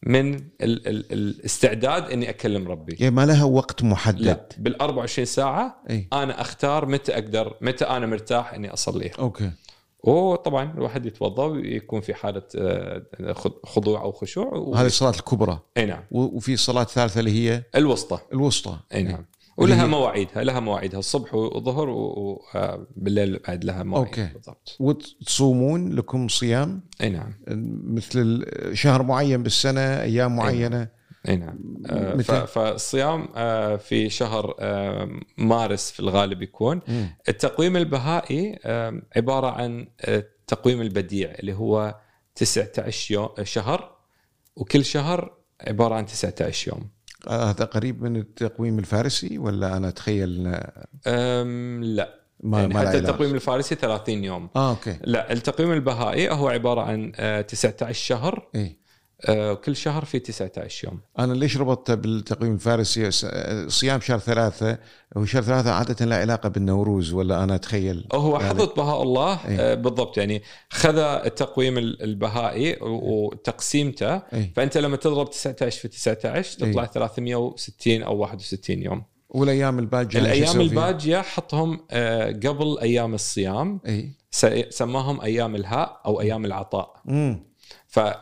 من 0.03 0.35
ال 0.35 0.41
ال 0.61 1.11
الاستعداد 1.13 2.11
إني 2.11 2.29
أكلم 2.29 2.67
ربي. 2.67 2.97
يعني 2.99 3.15
ما 3.15 3.25
لها 3.25 3.43
وقت 3.43 3.81
لا 3.83 3.87
محدد 3.89 4.53
بال 4.57 4.81
24 4.81 5.25
ساعة 5.25 5.81
إي. 5.89 6.07
أنا 6.13 6.41
أختار 6.41 6.85
متى 6.85 7.13
أقدر 7.13 7.57
متى 7.61 7.85
أنا 7.85 8.05
مرتاح 8.05 8.53
إني 8.53 8.73
اصليها 8.73 9.13
okay. 9.19 9.51
وطبعا 10.03 10.73
الواحد 10.73 11.05
يتوضأ 11.05 11.43
ويكون 11.45 12.01
في 12.01 12.13
حالة 12.13 12.41
آه، 12.57 13.03
خض- 13.33 13.65
خضوع 13.65 14.01
أو 14.01 14.11
خشوع 14.11 14.45
و... 14.53 14.75
هذه 14.75 14.85
الصلاة 14.85 15.09
الكبرى. 15.11 15.59
إي 15.77 15.85
نعم. 15.85 16.03
وفي 16.11 16.57
صلاة 16.57 16.83
ثالثة 16.83 17.19
اللي 17.19 17.31
هي 17.31 17.63
الوسطى. 17.75 18.19
الوسطى. 18.33 18.79
إي 18.93 19.03
نعم. 19.03 19.25
ولها 19.57 19.85
مواعيدها 19.85 20.43
لها 20.43 20.59
مواعيدها 20.59 20.99
الصبح 20.99 21.33
والظهر 21.33 21.89
وبالليل 21.89 23.39
بعد 23.47 23.65
لها 23.65 23.83
مواعيد 23.83 24.07
okay. 24.07 24.29
بالضبط. 24.33 24.77
وتصومون 24.79 25.93
لكم 25.93 26.27
صيام؟ 26.27 26.81
أي 27.01 27.09
نعم. 27.09 27.33
مثل 27.95 28.45
شهر 28.73 29.03
معين 29.03 29.43
بالسنة 29.43 30.01
أيام 30.01 30.35
معينة؟ 30.35 30.87
أي 31.29 31.35
نعم. 31.35 31.59
آه، 31.89 32.15
متى؟ 32.15 32.47
فالصيام 32.47 33.27
آه، 33.35 33.75
في 33.75 34.09
شهر 34.09 34.55
آه، 34.59 35.09
مارس 35.37 35.91
في 35.91 35.99
الغالب 35.99 36.41
يكون. 36.41 36.81
التقويم 37.29 37.77
البهائي 37.77 38.59
آه، 38.65 39.01
عبارة 39.15 39.47
عن 39.47 39.87
آه، 40.01 40.17
التقويم 40.17 40.81
البديع 40.81 41.31
اللي 41.39 41.53
هو 41.53 41.95
19 42.35 43.13
يوم 43.13 43.29
شهر 43.43 43.97
وكل 44.55 44.85
شهر 44.85 45.37
عبارة 45.61 45.95
عن 45.95 46.05
19 46.05 46.67
يوم. 46.67 46.89
هذا 47.29 47.65
قريب 47.65 48.03
من 48.03 48.15
التقويم 48.15 48.79
الفارسي 48.79 49.37
ولا 49.37 49.77
أنا 49.77 49.87
أتخيل؟ 49.87 50.55
أم 51.07 51.83
لا. 51.83 52.13
ما 52.43 52.59
يعني 52.61 52.73
ما 52.73 52.79
حتى؟ 52.79 52.97
التقويم 52.97 53.35
الفارسي 53.35 53.75
30 53.75 54.23
يوم. 54.23 54.49
آه 54.55 54.69
أوكي. 54.69 54.97
لا 55.03 55.33
التقويم 55.33 55.71
البهائي 55.71 56.29
هو 56.29 56.47
عبارة 56.47 56.81
عن 56.81 57.11
آه، 57.15 57.41
19 57.41 57.93
شهر. 58.05 58.47
اي 58.55 58.77
آه، 59.25 59.53
كل 59.53 59.75
شهر 59.75 60.05
فيه 60.05 60.17
19 60.17 60.87
يوم. 60.87 60.99
أنا 61.19 61.33
ليش 61.33 61.57
ربطته 61.57 61.95
بالتقويم 61.95 62.53
الفارسي؟ 62.53 63.11
صيام 63.69 63.99
شهر 64.01 64.19
ثلاثة 64.19 64.77
هو 65.17 65.25
شهر 65.25 65.41
ثلاثة 65.41 65.71
عادة 65.71 66.05
له 66.05 66.15
علاقة 66.15 66.49
بالنوروز 66.49 67.13
ولا 67.13 67.43
أنا 67.43 67.55
أتخيل. 67.55 68.07
هو 68.13 68.37
يعني- 68.39 68.49
حضرة 68.49 68.73
بهاء 68.77 69.03
الله 69.03 69.47
إيه. 69.47 69.59
آه، 69.59 69.73
بالضبط. 69.75 70.17
يعني 70.17 70.41
خذ 70.69 70.97
التقويم 70.97 71.77
ال- 71.77 72.03
البهائي 72.03 72.73
و- 72.81 73.25
وتقسيمته 73.27 74.15
اي 74.15 74.51
فأنت 74.55 74.77
لما 74.77 74.97
تضرب 74.97 75.29
19 75.29 75.79
في 75.81 75.87
19 75.87 76.57
تطلع 76.59 76.83
إيه. 76.83 76.89
360 76.89 78.03
أو 78.03 78.17
61 78.17 78.81
يوم. 78.83 79.03
والأيام 79.29 79.79
الباجية 79.79 80.19
أنا 80.19 80.27
شو 80.27 80.33
الأيام؟ 80.35 80.61
الباجية 80.61 81.21
حطهم 81.21 81.79
آه، 81.91 82.27
قبل 82.31 82.77
أيام 82.81 83.13
الصيام 83.13 83.79
اي 83.87 84.11
سماهم 84.69 85.21
أيام 85.21 85.55
الهاء 85.55 86.01
أو 86.05 86.21
أيام 86.21 86.45
العطاء. 86.45 87.01
امم 87.09 87.46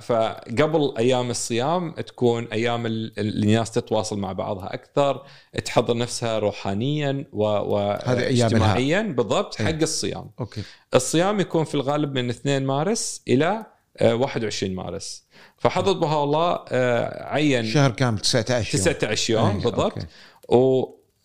فقبل 0.01 0.93
أيام 0.97 1.29
الصيام 1.29 1.91
تكون 1.91 2.47
أيام 2.53 2.85
ال- 2.85 3.19
ال- 3.19 3.43
الناس 3.43 3.71
تتواصل 3.71 4.19
مع 4.19 4.31
بعضها 4.31 4.73
أكثر 4.73 5.23
تحضر 5.65 5.97
نفسها 5.97 6.39
روحانيا 6.39 7.25
واجتماعيا 7.33 9.01
بالضبط 9.01 9.61
إيه. 9.61 9.67
حق 9.67 9.81
الصيام. 9.81 10.31
okay. 10.39 10.61
الصيام 10.93 11.39
يكون 11.39 11.63
في 11.63 11.75
الغالب 11.75 12.13
من 12.13 12.29
2 12.29 12.65
مارس 12.65 13.21
إلى 13.27 13.65
آه، 13.97 14.15
21 14.15 14.75
مارس. 14.75 15.23
فحضرة 15.57 15.93
بهاء 15.93 16.23
الله 16.23 16.59
آه، 16.69 17.23
عين 17.33 17.65
شهر 17.65 17.91
كامل 17.91 18.19
19 18.19 18.75
يوم. 18.77 18.83
19 18.85 19.33
يوم 19.33 19.47
أي، 19.47 19.53
بالضبط. 19.53 19.79
okay. 19.97 20.07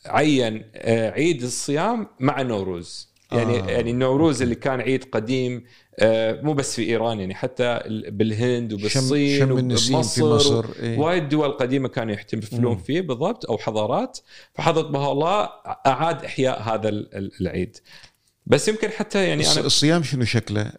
وعين 0.09 0.64
آه، 0.74 1.10
عيد 1.10 1.43
الصيام 1.43 2.06
مع 2.20 2.43
نوروز. 2.43 3.10
يعني 3.32 3.61
آه. 3.61 3.66
يعني 3.70 3.90
النوروز 3.90 4.43
اللي 4.43 4.55
كان 4.55 4.81
عيد 4.81 5.05
قديم 5.12 5.65
آه، 5.98 6.40
مو 6.43 6.52
بس 6.52 6.77
في 6.77 6.82
إيران 6.82 7.20
يعني 7.20 7.35
حتى 7.35 7.65
ال- 7.65 8.11
بالهند 8.11 8.70
شم, 8.70 8.77
وبالصين 8.81 9.39
شم 9.39 9.59
النسيم 9.59 10.02
في 10.02 10.23
مصر 10.23 10.65
إيه. 10.82 10.98
وايد 10.98 11.28
دول 11.28 11.51
قديمة 11.52 11.89
كانوا 11.89 12.15
يحتفلون. 12.15 12.77
فيه 12.77 13.01
بالضبط 13.01 13.47
أو 13.51 13.59
حضارات 13.59 14.19
فحضرة 14.55 14.82
بها 14.89 15.12
الله 15.12 15.48
أعاد 15.86 16.24
إحياء 16.24 16.62
هذا 16.62 16.89
ال- 16.89 17.15
ال- 17.16 17.32
العيد 17.40 17.77
بس 18.47 18.69
يمكن 18.69 18.89
حتى 18.89 19.28
يعني 19.28 19.47
أنا 19.52 19.61
الصيام 19.61 20.02
شنو 20.02 20.24
شكله؟ 20.24 20.73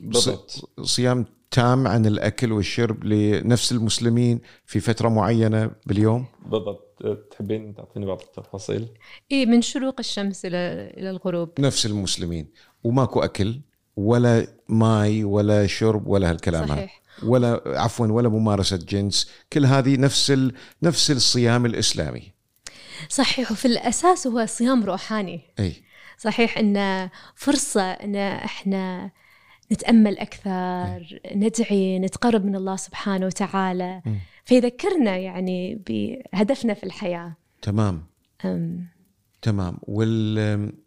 بالضبط. 0.00 0.70
صيام 0.82 1.24
تام 1.52 1.88
عن 1.88 2.06
الأكل 2.06 2.52
والشرب 2.52 3.04
لنفس 3.04 3.72
المسلمين 3.72 4.40
في 4.66 4.80
فترة 4.80 5.08
معينة 5.08 5.70
باليوم؟ 5.86 6.26
بالضبط. 6.46 6.88
تحبين 7.30 7.74
تعطيني 7.74 8.06
بعض 8.06 8.20
التفاصيل؟ 8.20 8.88
اي 9.32 9.46
من 9.46 9.62
شروق 9.62 9.94
الشمس 9.98 10.44
إلى 10.44 10.56
إلى 10.96 11.10
الغروب. 11.10 11.60
نفس 11.60 11.86
المسلمين. 11.86 12.48
وماكو 12.84 13.20
أكل 13.20 13.60
ولا 13.96 14.46
ماي 14.68 15.24
ولا 15.24 15.66
شرب 15.66 16.06
ولا 16.06 16.30
هالكلام 16.30 16.62
هذا. 16.62 16.74
صحيح. 16.74 17.02
ولا 17.22 17.62
عفوا 17.66 18.06
ولا 18.06 18.28
ممارسة 18.28 18.76
جنس. 18.76 19.30
كل 19.52 19.66
هذه 19.66 19.96
نفس 19.96 20.30
ال... 20.30 20.54
نفس 20.82 21.10
الصيام 21.10 21.66
الإسلامي. 21.66 22.32
صحيح. 23.08 23.52
وفي 23.52 23.64
الأساس 23.64 24.26
هو 24.26 24.46
صيام 24.46 24.84
روحاني. 24.84 25.40
إي. 25.58 25.82
صحيح 26.18 26.58
انه 26.58 27.10
فرصة 27.34 27.82
إن 27.82 28.16
إحنا 28.16 29.10
نتأمل 29.72 30.18
أكثر 30.18 31.20
ندعي 31.34 31.98
نتقرب 31.98 32.44
من 32.44 32.56
الله 32.56 32.76
سبحانه 32.76 33.26
وتعالى. 33.26 34.02
مم. 34.06 34.18
فيذكرنا 34.44 35.16
يعني 35.16 35.80
بهدفنا 35.86 36.74
في 36.74 36.84
الحياة. 36.84 37.32
تمام. 37.62 38.02
أم، 38.44 38.86
تمام. 39.42 39.78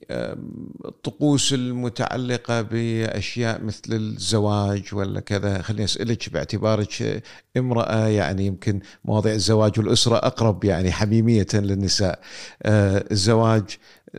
والطقوس 0.10 1.53
المتعلقة 1.53 2.61
بأشياء 2.61 3.64
مثل 3.64 3.94
الزواج 3.94 4.95
ولا 4.95 5.19
كذا 5.19 5.61
خليني 5.61 5.84
أسألك 5.84 6.30
باعتبارك 6.30 7.23
امرأة 7.57 8.07
يعني 8.07 8.45
يمكن 8.45 8.80
مواضيع 9.06 9.34
الزواج 9.34 9.80
والأسرة 9.80 10.15
أقرب 10.15 10.64
يعني 10.64 10.91
حميمية 10.91 11.48
للنساء. 11.53 12.19
آه، 12.64 13.06
الزواج 13.11 13.64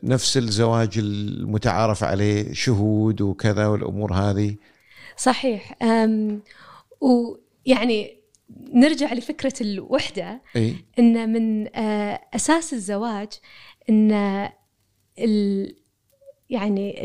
نفس 0.02 0.36
الزواج 0.36 0.98
المتعارف 0.98 2.04
عليه 2.04 2.52
شهود 2.52 3.20
وكذا 3.20 3.66
والأمور 3.66 4.12
هذه؟ 4.12 4.56
صحيح. 5.16 5.76
ويعني 7.00 8.16
نرجع 8.74 9.12
لفكرة 9.12 9.52
الوحدة 9.60 10.42
أي. 10.56 10.76
إن 10.98 11.32
من 11.32 11.76
آه، 11.76 12.20
أساس 12.34 12.72
الزواج 12.72 13.28
إن 13.90 14.12
ال 15.18 15.74
يعني 16.50 17.04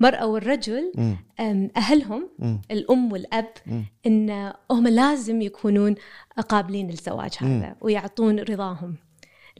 المرأة 0.00 0.26
والرجل 0.26 0.92
مم. 0.96 1.16
أم، 1.40 1.70
أهلهم 1.76 2.30
مم. 2.38 2.60
الأم 2.70 3.12
والأب 3.12 3.48
مم. 3.66 3.84
إن 4.06 4.52
هم 4.70 4.88
لازم 4.88 5.42
يكونون 5.42 5.94
قابلين 6.48 6.90
للزواج 6.90 7.30
هذا 7.38 7.76
ويعطون 7.80 8.38
رضاهم 8.40 8.96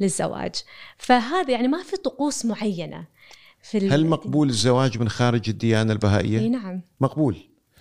للزواج 0.01 0.55
فهذا 0.97 1.51
يعني 1.51 1.69
ما 1.69 1.82
في 1.82 1.97
طقوس 1.97 2.47
معينة 2.47 3.07
في 3.62 3.89
هل 3.89 4.07
مقبول 4.07 4.49
الزواج 4.49 4.99
من 4.99 5.09
خارج 5.09 5.49
الديانة 5.49 5.93
البهائية؟ 5.93 6.49
نعم 6.49 6.82
مقبول 7.01 7.36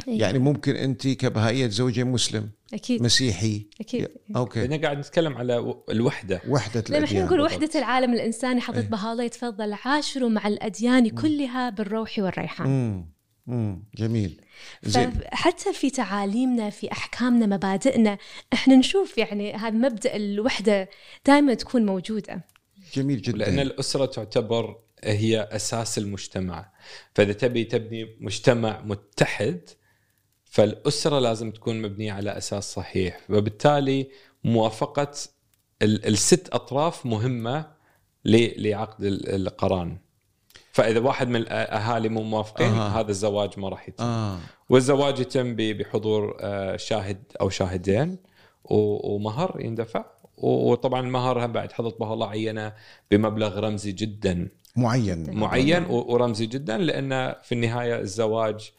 إي. 0.07 0.18
يعني 0.18 0.40
ممكن 0.40 0.76
أنت 0.76 1.07
كبهائية 1.07 1.68
تزوجين 1.68 2.07
مسلم 2.07 2.49
أكيد. 2.73 3.03
مسيحي. 3.03 3.68
أكيد. 3.82 4.07
أوكي. 4.36 4.68
لأن 4.68 4.82
قاعد 4.82 4.98
نتكلم 4.98 5.38
على 5.38 5.76
الوحدة. 5.90 6.41
وحدة 6.48 6.84
لما 6.90 7.06
إحنا 7.06 7.26
نقول. 7.26 7.41
وحدة 7.41 7.69
العالم 7.76 8.14
الإنساني 8.14 8.61
حضرت 8.61 8.86
بها 8.86 9.11
الله 9.11 9.23
يتفضل 9.23 9.73
عاشروا 9.86 10.30
مع 10.30 10.48
الأديان 10.48 11.10
كلها 11.10 11.69
بالروح 11.69 12.19
والريحان. 12.19 12.68
امم 12.68 13.11
امم 13.49 13.84
جميل. 13.95 14.41
زين. 14.84 15.11
فحتى 15.11 15.73
في 15.73 15.90
تعاليمنا 15.90 16.69
في 16.69 16.91
أحكامنا 16.91 17.45
مبادئنا 17.45 18.18
إحنا 18.53 18.76
نشوف 18.76 19.18
يعني 19.18 19.53
هذا 19.53 19.78
مبدأ 19.78 20.15
الوحدة 20.15 20.90
دائما 21.26 21.53
تكون 21.53 21.86
موجودة. 21.86 22.45
جميل 22.94 23.22
جدا. 23.22 23.38
لأن 23.38 23.60
الأسرة 23.60 24.06
تعتبر 24.06 24.80
هي 25.03 25.49
أساس 25.52 25.98
المجتمع. 25.98 26.72
فإذا 27.15 27.34
تبي 27.34 27.64
تبني 27.64 28.18
مجتمع 28.19 28.82
متحد 28.82 29.61
فالأسرة 30.52 31.19
لازم 31.19 31.52
تكون 31.52 31.82
مبنية 31.82 32.11
على 32.14 32.38
أساس 32.38 32.73
صحيح 32.73 33.19
وبالتالي 33.30 34.07
موافقة 34.44 35.11
ال- 35.82 36.06
الست 36.07 36.49
أطراف 36.53 37.06
مهمة 37.06 37.65
ل- 38.26 38.69
لعقد 38.69 39.03
ال- 39.03 39.30
القران. 39.48 39.98
فإذا 40.72 40.99
واحد 40.99 41.28
من 41.28 41.36
الاهالي 41.36 42.10
مو 42.10 42.22
موافقين 42.23 42.68
أها. 42.73 42.99
هذا 43.02 43.10
الزواج 43.11 43.60
ما 43.60 43.69
راح 43.69 43.90
يتم. 43.90 44.03
آه. 44.03 44.40
والزواج 44.69 45.19
يتم 45.19 45.56
ب- 45.56 45.61
بحضور 45.78 46.38
آه، 46.40 46.76
شاهد 46.78 47.23
أو 47.41 47.49
شاهدين 47.49 48.18
ومهر 48.65 49.57
يندفع. 49.61 50.06
وطبعا 50.38 50.99
المهر 51.02 51.45
هم 51.45 51.52
بعد 51.52 51.72
حضرت 51.72 51.99
به 51.99 52.14
الله 52.14 52.30
عينه 52.30 52.73
بمبلغ 53.11 53.60
رمزي 53.60 53.91
جدا. 53.91 54.49
معين. 54.76 55.34
معين 55.36 55.86
ورمزي 55.86 56.45
جدا 56.45 56.78
لأن 56.78 57.36
في 57.44 57.52
النهاية 57.52 57.99
الزواج 57.99 58.72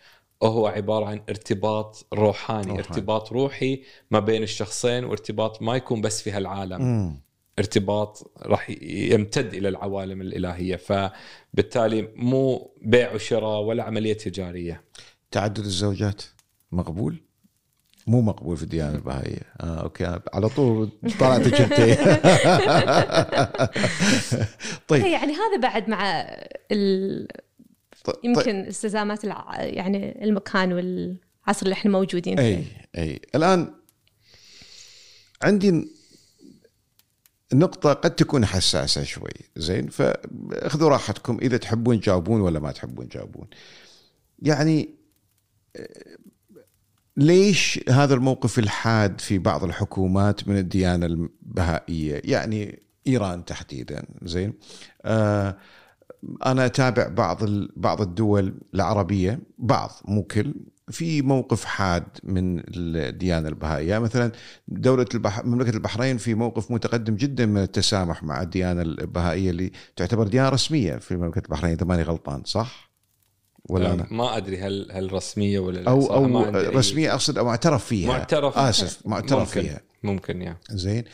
هو 0.48 0.66
عبارة 0.66 1.04
عن 1.04 1.20
ارتباط 1.28 2.06
روحاني, 2.12 2.60
روحاني. 2.66 2.78
ارتباط 2.78 3.32
روحي 3.32 3.82
ما 4.10 4.18
بين 4.18 4.42
الشخصين 4.42 5.04
وارتباط 5.04 5.62
ما 5.62 5.76
يكون 5.76 6.00
بس 6.00 6.22
في 6.22 6.30
هالعالم. 6.30 6.82
امم 6.82 7.20
ارتباط 7.58 8.32
راح 8.42 8.70
يمتد 8.82 9.54
إلى 9.54 9.68
العوالم 9.68 10.20
الإلهية 10.20 10.76
فبالتالي 10.76 12.08
مو 12.16 12.74
بيع 12.82 13.14
وشراء 13.14 13.60
ولا 13.60 13.82
عملية 13.84 14.12
تجارية. 14.12 14.84
تعدد 15.30 15.58
الزوجات 15.58 16.22
مقبول؟ 16.72 17.22
مو 18.06 18.20
مقبول 18.20 18.56
في 18.56 18.62
الديانة 18.62 18.94
البهائية. 18.94 19.40
آه 19.60 19.82
أوكي. 19.82 20.18
على 20.34 20.48
طول 20.48 20.90
طلعت 21.20 21.46
انت 21.60 21.72
طيب. 24.88 25.06
يعني 25.06 25.32
هذا 25.32 25.56
بعد 25.62 25.88
مع 25.88 26.26
ال... 26.72 27.28
طيب 28.04 28.16
يمكن 28.24 28.56
استلزامات 28.56 29.24
الع... 29.24 29.56
يعني 29.60 30.24
المكان 30.24 30.72
والعصر 30.72 31.62
اللي 31.62 31.72
إحنا 31.72 31.90
موجودين 31.90 32.36
فيه. 32.36 32.44
أي. 32.44 32.64
اي 32.98 33.20
الآن 33.34 33.74
عندي 35.42 35.88
نقطة 37.52 37.92
قد 37.92 38.14
تكون 38.14 38.46
حساسة 38.46 39.02
شوي 39.02 39.32
زين؟ 39.56 39.88
فاخذوا 39.88 40.88
راحتكم 40.88 41.38
إذا 41.42 41.56
تحبون 41.56 42.00
تجاوبون 42.00 42.40
ولا 42.40 42.60
ما 42.60 42.72
تحبون 42.72 43.08
تجاوبون 43.08 43.46
يعني 44.38 44.88
ليش 47.16 47.80
هذا 47.88 48.14
الموقف 48.14 48.58
الحاد 48.58 49.20
في 49.20 49.38
بعض 49.38 49.64
الحكومات 49.64 50.48
من 50.48 50.56
الديانة 50.58 51.06
البهائية؟ 51.06 52.22
يعني 52.24 52.82
إيران 53.06 53.44
تحديدا 53.44 54.04
زين؟ 54.22 54.54
آه 55.02 55.56
أنا 56.46 56.66
أتابع 56.66 57.08
بعض 57.08 57.38
بعض 57.76 58.00
الدول 58.00 58.54
العربية 58.74 59.40
بعض 59.58 59.90
مو 60.04 60.22
كل 60.22 60.54
في 60.90 61.22
موقف 61.22 61.64
حاد 61.64 62.04
من 62.22 62.62
الديانة 62.76 63.48
البهائية. 63.48 63.98
مثلا 63.98 64.32
دولة 64.68 65.06
البح... 65.14 65.44
مملكة 65.44 65.76
البحرين 65.76 66.16
في 66.16 66.34
موقف 66.34 66.70
متقدم 66.70 67.14
جدا 67.14 67.46
من 67.46 67.62
التسامح 67.62 68.22
مع 68.22 68.42
الديانة 68.42 68.82
البهائية 68.82 69.50
اللي 69.50 69.72
تعتبر 69.96 70.26
ديانة 70.26 70.48
رسمية 70.48 70.96
في 70.96 71.16
مملكة 71.16 71.38
البحرين 71.38 71.72
إذا 71.72 71.86
ماني 71.86 72.02
غلطان 72.02 72.42
صح؟ 72.44 72.92
ولا 73.68 73.94
أنا؟ 73.94 74.06
ما 74.10 74.36
أدري 74.36 74.58
هل 74.58 74.88
هل 74.92 75.12
رسمية 75.12 75.58
ولا 75.58 75.78
لا 75.78 75.90
أو 75.90 76.14
أو 76.14 76.50
رسمية 76.54 77.12
أقصد 77.12 77.38
أو 77.38 77.44
معترف 77.44 77.84
فيها. 77.84 78.08
معترف 78.08 78.58
آسف 78.58 79.06
معترف 79.06 79.48
ممكن. 79.56 79.68
فيها. 79.68 79.80
ممكن 80.04 80.42
يا 80.42 80.56
زين. 80.70 81.04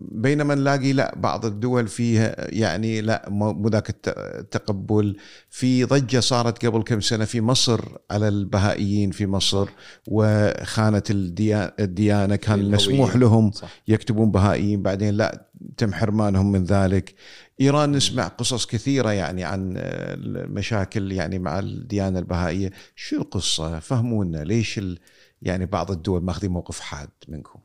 بينما 0.00 0.54
نلاقي 0.54 0.92
لا 0.92 1.14
بعض 1.16 1.46
الدول 1.46 1.88
فيها 1.88 2.36
يعني 2.54 3.00
لا 3.00 3.24
مو 3.28 3.68
ذاك 3.68 3.90
الت- 3.90 4.14
التقبل. 4.18 5.16
في 5.50 5.84
ضجة 5.84 6.20
صارت 6.20 6.66
قبل 6.66 6.82
كم 6.82 7.00
سنة 7.00 7.24
في 7.24 7.40
مصر 7.40 7.80
على 8.10 8.28
البهائيين 8.28 9.10
في 9.10 9.26
مصر 9.26 9.68
وخانة 10.08 11.02
الديا- 11.10 11.80
الديانة 11.80 12.36
كان. 12.36 12.70
مسموح 12.70 13.16
لهم 13.16 13.50
صح. 13.50 13.68
يكتبون 13.88 14.30
بهائيين. 14.30 14.82
بعدين 14.82 15.14
لا 15.14 15.48
تم 15.76 15.92
حرمانهم 15.94 16.52
من 16.52 16.64
ذلك. 16.64 17.14
إيران 17.60 17.92
نسمع 17.92 18.28
قصص 18.28 18.66
كثيرة 18.66 19.10
يعني 19.12 19.44
عن 19.44 19.74
المشاكل 19.76 21.12
يعني 21.12 21.38
مع 21.38 21.58
الديانة 21.58 22.18
البهائية. 22.18 22.70
شو 22.96 23.16
القصة؟ 23.16 23.78
فهمونا 23.78 24.38
ليش 24.44 24.78
ال 24.78 24.98
يعني 25.42 25.66
بعض 25.66 25.90
الدول 25.90 26.22
ماخذين 26.24 26.50
موقف 26.50 26.80
حاد 26.80 27.08
منكم؟ 27.28 27.58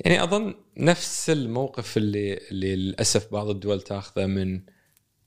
يعني 0.00 0.22
أظن 0.22 0.54
نفس 0.76 1.30
الموقف 1.30 1.96
اللي 1.96 2.38
اللي 2.50 2.76
للأسف 2.76 3.32
بعض 3.32 3.48
الدول 3.48 3.80
تاخذه 3.80 4.26
من 4.26 4.60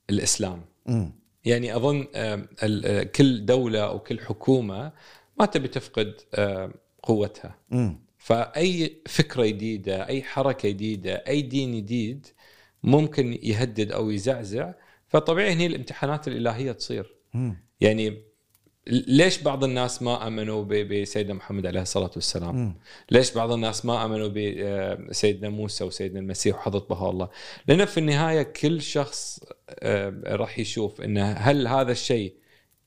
الإسلام. 0.09 0.65
امم 0.89 1.11
يعني 1.45 1.75
أظن 1.75 2.03
كل 3.15 3.45
دولة 3.45 3.79
أو 3.79 3.99
كل 3.99 4.19
حكومة 4.19 4.91
ما 5.39 5.45
تبي 5.45 5.67
تفقد 5.67 6.21
قوتها. 7.03 7.59
امم 7.73 8.05
فأي 8.17 9.01
فكرة 9.07 9.45
جديدة 9.45 10.07
أي 10.07 10.23
حركة 10.23 10.69
جديدة 10.69 11.15
أي 11.15 11.41
دين 11.41 11.77
جديد 11.77 12.27
ممكن 12.83 13.39
يهدد 13.43 13.91
أو 13.91 14.09
يزعزع. 14.09 14.73
فطبيعي 15.07 15.53
هني 15.53 15.65
الامتحانات 15.65 16.27
الإلهية 16.27 16.71
تصير. 16.71 17.15
امم 17.35 17.57
يعني 17.81 18.21
ليش 18.87 19.41
بعض 19.41 19.63
الناس 19.63 20.01
ما 20.01 20.27
آمنوا 20.27 20.63
بسيدنا 20.63 21.33
محمد 21.33 21.65
عليه 21.65 21.81
الصلاة 21.81 22.11
والسلام؟ 22.15 22.55
مم. 22.55 22.75
ليش 23.11 23.31
بعض 23.33 23.51
الناس 23.51 23.85
ما 23.85 24.05
آمنوا 24.05 24.27
بسيدنا 25.09 25.49
موسى 25.49 25.83
وسيدنا 25.83 26.19
المسيح 26.19 26.55
وحضرة 26.55 26.85
بها 26.89 27.09
الله؟ 27.09 27.29
لأن 27.67 27.85
في 27.85 27.97
النهاية 27.99 28.43
كل 28.43 28.81
شخص 28.81 29.39
آه، 29.69 30.13
راح 30.25 30.59
يشوف 30.59 31.01
انه 31.01 31.31
هل 31.31 31.67
هذا 31.67 31.91
الشيء 31.91 32.33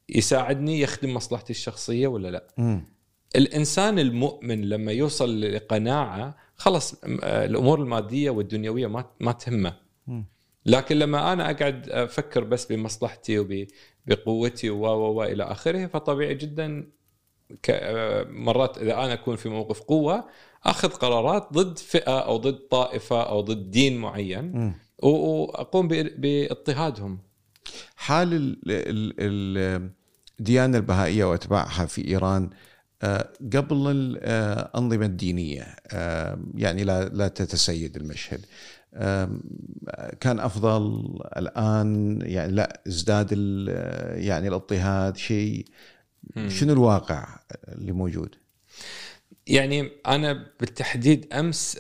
يساعدني 0.09 0.81
يخدم 0.81 1.15
مصلحتي 1.15 1.51
الشخصية 1.51 2.07
ولا 2.07 2.29
لا؟ 2.29 2.47
امم 2.59 2.85
الإنسان 3.37 3.99
المؤمن 3.99 4.61
لما 4.69 4.93
يوصل 4.93 5.41
لقناعة 5.41 6.37
خلص 6.57 6.95
م- 6.95 7.19
آه، 7.23 7.45
الأمور 7.47 7.81
المادية 7.81 8.31
والدنيوية 8.31 8.87
ما 8.87 9.05
ما 9.21 9.33
تهمه. 9.33 9.75
لكن 10.67 10.97
لما 10.99 11.33
أنا 11.33 11.51
أقعد 11.51 11.89
أفكر 11.91 12.45
بس 12.45 12.67
بمصلحتي 12.67 13.39
وبقوتي 14.11 14.71
و 14.71 14.85
و 14.87 15.13
و 15.15 15.23
إلى 15.25 15.43
آخره 15.45 15.87
فطبيعي 15.87 16.35
جدا 16.35 16.87
آه، 17.71 18.23
مرات 18.31 18.79
إذا 18.79 18.95
أنا 18.95 19.13
أكون 19.13 19.37
في 19.37 19.49
موقف 19.49 19.81
قوة 19.81 20.25
أخذ 20.65 20.89
قرارات 20.89 21.49
ضد 21.53 21.79
فئة 21.79 22.19
أو 22.19 22.37
ضد 22.37 22.59
طائفة 22.71 23.23
أو 23.23 23.41
ضد 23.41 23.71
دين 23.71 23.99
معين. 23.99 24.75
و- 25.03 25.09
وأقوم 25.09 25.89
باضطهادهم 25.89 27.19
حال 27.97 28.33
ال- 28.35 28.59
ال- 28.67 29.15
ال- 29.19 29.91
الديانة 30.41 30.77
البهائية 30.77 31.25
وأتباعها 31.25 31.87
في 31.87 32.09
إيران 32.09 32.51
آه، 33.03 33.29
قبل 33.57 33.91
الانظمه 33.91 35.07
الدينيه 35.07 35.77
آه، 35.93 36.39
يعني 36.55 36.85
لا 36.85 37.09
لا 37.09 37.29
تتسيد 37.29 37.97
المشهد 37.97 38.41
كان 40.21 40.41
أفضل 40.41 41.05
الآن 41.37 42.19
يعني 42.23 42.53
لا 42.53 42.83
ازداد 42.89 43.33
يعني 44.17 44.49
الاضطهاد 44.49 45.17
شيء. 45.17 45.65
شنو 46.49 46.73
الواقع 46.73 47.39
اللي 47.69 47.93
موجود؟ 47.93 48.35
يعني 49.47 49.91
أنا 50.07 50.47
بالتحديد 50.61 51.33
أمس 51.33 51.79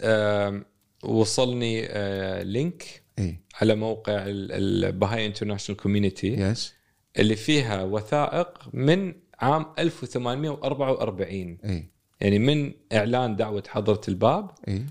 وصلني 1.04 1.86
آه، 1.86 2.42
link 2.42 3.02
إي. 3.18 3.40
على 3.60 3.74
موقع 3.74 4.24
ال 4.26 4.40
Bahá'í 4.40 5.26
International 5.26 5.80
Community 5.80 6.28
yes 6.28 6.74
اللي 7.18 7.36
فيها 7.36 7.82
وثائق 7.82 8.68
من 8.72 9.14
عام 9.38 9.66
1844 9.78 11.58
إي. 11.64 11.90
يعني 12.20 12.38
من 12.38 12.72
إعلان 12.92 13.36
دعوة 13.36 13.62
حضرة 13.68 14.00
الباب 14.08 14.50
إي. 14.68 14.86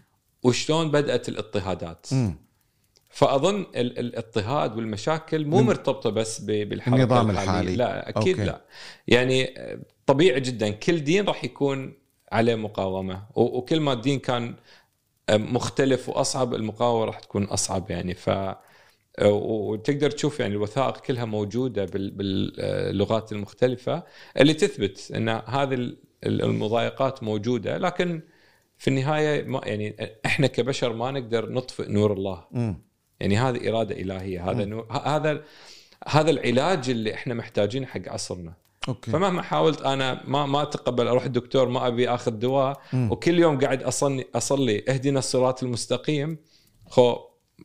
وشلون 0.47 0.91
بدأت 0.91 1.29
الاضطهادات 1.29 2.07
مم. 2.11 2.35
فأظن 3.09 3.61
ال- 3.75 3.99
الاضطهاد 3.99 4.75
والمشاكل 4.77 5.45
مو 5.45 5.61
مرتبطة 5.61 6.09
بس 6.09 6.41
بالحركة 6.41 6.95
النظام 7.03 7.29
الحالية. 7.29 7.49
الحالي. 7.51 7.75
لا 7.75 8.09
أكيد 8.09 8.39
أوكي. 8.39 8.45
لا 8.51 8.61
يعني 9.07 9.53
طبيعي 10.05 10.39
جدا 10.39 10.69
كل 10.69 11.03
دين 11.03 11.25
راح 11.25 11.43
يكون 11.43 11.93
عليه 12.31 12.55
مقاومة 12.55 13.23
وكل 13.35 13.79
ما 13.79 13.93
الدين 13.93 14.19
كان 14.19 14.55
مختلف 15.31 16.09
وأصعب 16.09 16.53
المقاومة 16.55 17.05
راح 17.05 17.19
تكون 17.19 17.43
أصعب 17.43 17.91
يعني 17.91 18.13
ف 18.13 18.29
وتقدر 19.25 20.11
تشوف 20.11 20.39
يعني 20.39 20.53
الوثائق 20.53 20.97
كلها 20.97 21.25
موجودة 21.25 21.85
بال- 21.85 22.11
باللغات 22.11 23.31
المختلفة 23.31 24.03
اللي 24.37 24.53
تثبت 24.53 25.11
إن 25.15 25.29
هذه 25.29 25.73
ال- 25.73 25.97
المضايقات 26.23 27.23
موجودة 27.23 27.77
لكن 27.77 28.21
في 28.77 28.87
النهاية 28.87 29.43
ما 29.43 29.61
يعني 29.63 29.95
إحنا 30.25 30.47
كبشر 30.47 30.93
ما 30.93 31.11
نقدر 31.11 31.51
نطفئ 31.51 31.91
نور 31.91 32.13
الله. 32.13 32.45
مم. 32.51 32.81
يعني 33.19 33.37
هذه 33.37 33.69
إرادة 33.69 33.95
إلهية. 33.95 34.51
هذا 34.51 34.65
نور 34.65 34.87
هذا 34.91 35.43
هذا 36.07 36.29
العلاج 36.29 36.89
اللي 36.89 37.13
إحنا 37.13 37.33
محتاجينه 37.33 37.85
حق 37.85 38.01
عصرنا. 38.07 38.53
أوكي. 38.87 39.11
فمهما 39.11 39.41
حاولت 39.41 39.81
أنا 39.81 40.23
ما 40.27 40.45
ما 40.45 40.61
أتقبل 40.61 41.07
أروح 41.07 41.23
الدكتور 41.23 41.69
ما 41.69 41.87
أبي 41.87 42.09
آخذ 42.09 42.31
دواء. 42.31 42.81
مم. 42.93 43.11
وكل 43.11 43.39
يوم 43.39 43.59
قاعد 43.59 43.83
اصلي 43.83 44.25
أصلي 44.35 44.83
اهدنا 44.89 45.19
الصراط 45.19 45.63
المستقيم. 45.63 46.37
خو 46.85 47.15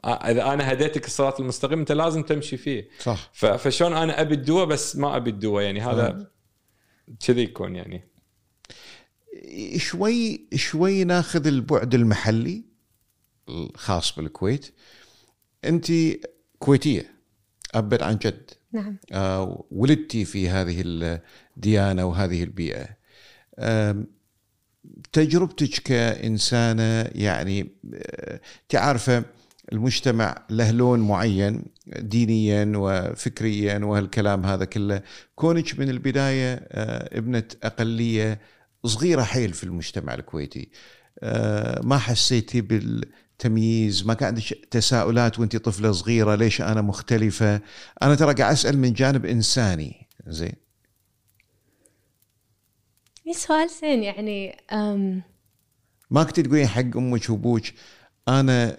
إذا 0.04 0.52
أنا 0.52 0.72
هديتك 0.72 1.06
الصراط 1.06 1.40
المستقيم 1.40 1.78
أنت 1.78 1.92
لازم 1.92 2.22
تمشي 2.22 2.56
فيه. 2.56 2.88
صح. 2.98 3.30
فشلون 3.32 3.92
أنا 3.92 4.20
أبي 4.20 4.34
الدواء 4.34 4.64
بس 4.64 4.96
ما 4.96 5.16
أبي 5.16 5.30
الدواء. 5.30 5.64
يعني 5.64 5.80
هذا 5.80 6.30
كذي 7.26 7.42
يكون 7.42 7.76
يعني. 7.76 8.11
شوي 9.76 10.48
شوي 10.54 11.04
ناخذ 11.04 11.46
البعد 11.46 11.94
المحلي 11.94 12.64
الخاص 13.48 14.16
بالكويت. 14.16 14.74
انت 15.64 15.92
كويتية 16.58 17.12
ابا 17.74 18.04
عن 18.04 18.16
جد. 18.16 18.50
نعم. 18.72 18.96
آه، 19.12 19.64
ولدتي 19.70 20.24
في 20.24 20.48
هذه 20.48 20.82
الديانة 21.56 22.04
وهذه 22.04 22.42
البيئة. 22.42 22.86
آم، 23.58 24.06
تجربتك 25.12 25.82
كإنسانة 25.82 27.02
يعني 27.14 27.68
آه، 27.94 28.40
تعرفه 28.68 29.24
المجتمع 29.72 30.46
له 30.50 30.70
لون 30.70 31.00
معين 31.00 31.64
دينيا 31.86 32.72
وفكريا 32.76 33.78
وهالكلام 33.78 34.46
هذا 34.46 34.64
كله. 34.64 35.02
كونك 35.34 35.78
من 35.78 35.88
البداية 35.88 36.54
آه، 36.54 37.18
ابنة 37.18 37.44
أقلية 37.62 38.40
صغيرة 38.84 39.22
حيل 39.22 39.52
في 39.52 39.64
المجتمع 39.64 40.14
الكويتي. 40.14 40.70
آه، 41.20 41.80
ما 41.84 41.98
حسيتي 41.98 42.60
بالتمييز؟ 42.60 44.06
ما 44.06 44.14
كان 44.14 44.28
عندك 44.28 44.42
تساؤلات 44.70 45.38
وانت 45.38 45.56
طفلة 45.56 45.92
صغيرة 45.92 46.34
ليش 46.34 46.60
أنا 46.60 46.82
مختلفة؟ 46.82 47.60
أنا 48.02 48.14
ترى 48.14 48.34
قاعد 48.34 48.52
أسأل 48.52 48.78
من 48.78 48.92
جانب 48.92 49.26
إنساني. 49.26 50.08
زين. 50.26 50.62
سؤال 53.32 53.68
زين 53.80 54.02
يعني 54.02 54.56
أم 54.72 55.22
ما 56.10 56.24
كنت 56.24 56.40
تقولين 56.40 56.66
حق 56.66 56.96
أمك 56.96 57.30
وأبوك 57.30 57.62
أنا 58.28 58.76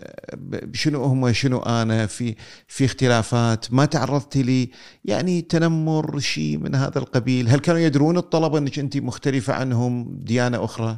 شنو 0.74 1.04
هم 1.04 1.34
شنو 1.34 1.60
أنا 1.60 2.06
في 2.06 2.36
في 2.68 2.86
اختلافات 2.86 3.74
ما 3.74 3.86
تعرضتي 3.86 4.44
لي 4.44 4.70
يعني 5.06 5.42
تنمر 5.42 6.20
شيء 6.20 6.58
من 6.58 6.76
هذا 6.76 7.00
القبيل 7.00 7.50
هل 7.50 7.60
كانوا 7.60 7.80
يدرون 7.80 8.18
الطلبه 8.18 8.58
أنك 8.58 8.80
أنت 8.80 8.98
مختلفة 8.98 9.54
عنهم 9.54 10.18
ديانة 10.18 10.64
أخرى 10.64 10.98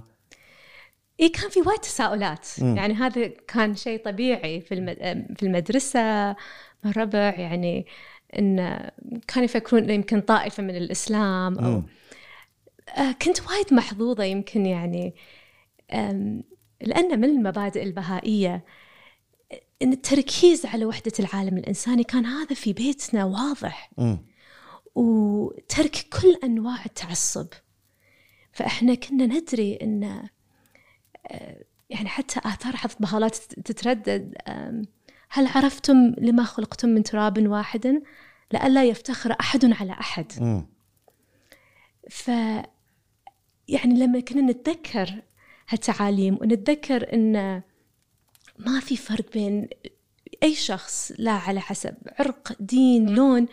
اي 1.19 1.29
كان 1.29 1.49
في 1.49 1.61
وايد 1.61 1.79
تساؤلات 1.79 2.47
مم. 2.61 2.77
يعني 2.77 2.93
هذا 2.93 3.27
كان 3.27 3.75
شيء 3.75 4.05
طبيعي 4.05 4.61
في 4.61 4.95
في 5.35 5.43
المدرسة 5.43 5.99
مع 6.83 6.91
الربع 6.91 7.19
يعني 7.19 7.85
إن 8.39 8.79
كانوا 9.27 9.45
يفكرون 9.45 9.89
يمكن 9.89 10.21
طائفة 10.21 10.63
من 10.63 10.75
الإسلام 10.75 11.59
أو. 11.59 11.83
آه، 12.97 13.11
كنت 13.11 13.47
وايد 13.47 13.73
محظوظة 13.73 14.23
يمكن 14.23 14.65
يعني 14.65 15.15
لأن 16.81 17.19
من 17.19 17.29
المبادئ 17.29 17.83
البهائية 17.83 18.65
إن 19.81 19.93
التركيز 19.93 20.65
على 20.65 20.85
وحدة 20.85 21.11
العالم 21.19 21.57
الإنساني 21.57 22.03
كان 22.03 22.25
هذا 22.25 22.55
في 22.55 22.73
بيتنا 22.73 23.25
واضح 23.25 23.91
مم. 23.97 24.17
وترك 24.95 26.05
كل 26.21 26.39
أنواع 26.43 26.85
التعصب 26.85 27.47
فإحنا 28.51 28.95
كنا 28.95 29.25
ندري 29.25 29.75
إن 29.81 30.27
آه، 31.27 31.63
يعني 31.89 32.09
حتى 32.09 32.39
آثار 32.39 32.75
حذف 32.75 33.01
بهالات 33.01 33.35
تتردد 33.37 34.35
هل 35.29 35.47
عرفتم 35.47 36.15
لما 36.17 36.43
خلقتم 36.43 36.89
من 36.89 37.03
تراب 37.03 37.47
واحد 37.47 38.01
لئلا 38.53 38.83
يفتخر 38.83 39.35
أحد 39.39 39.73
على 39.73 39.91
أحد 39.91 40.31
مم. 40.41 40.65
ف 42.09 42.27
يعني 43.67 43.99
لما 43.99 44.19
كنا 44.19 44.41
نتذكر 44.41 45.21
هالتعاليم 45.69 46.37
ونتذكر 46.41 47.13
إن 47.13 47.61
ما 48.59 48.79
في 48.79 48.97
فرق 48.97 49.31
بين 49.33 49.67
أي 50.43 50.55
شخص 50.55 51.11
لا 51.17 51.31
على 51.31 51.61
حسب 51.61 51.95
عرق 52.19 52.53
دين 52.59 53.09
لون. 53.09 53.45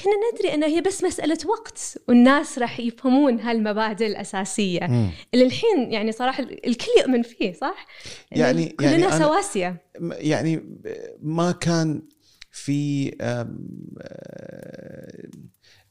كنا 0.00 0.12
ندري 0.34 0.54
انها 0.54 0.68
هي 0.68 0.80
بس 0.80 1.04
مسألة 1.04 1.38
وقت 1.46 1.98
والناس 2.08 2.58
راح 2.58 2.80
يفهمون 2.80 3.40
هالمبادئ 3.40 4.06
الأساسية. 4.06 4.80
مم. 4.86 5.10
اللي 5.34 5.44
الحين 5.46 5.92
يعني 5.92 6.12
صراحة 6.12 6.42
الكل 6.42 6.86
يؤمن 7.00 7.22
فيه 7.22 7.52
صح؟ 7.52 7.86
إن 8.36 8.40
يعني- 8.40 8.66
كلنا 8.68 8.90
يعني 8.90 9.08
أنا- 9.10 9.18
سواسية. 9.18 9.82
م- 10.00 10.12
يعني 10.12 10.78
ما 11.22 11.52
كان 11.52 12.02
في 12.50 13.08
آم، 13.20 13.66
آه، 14.02 15.28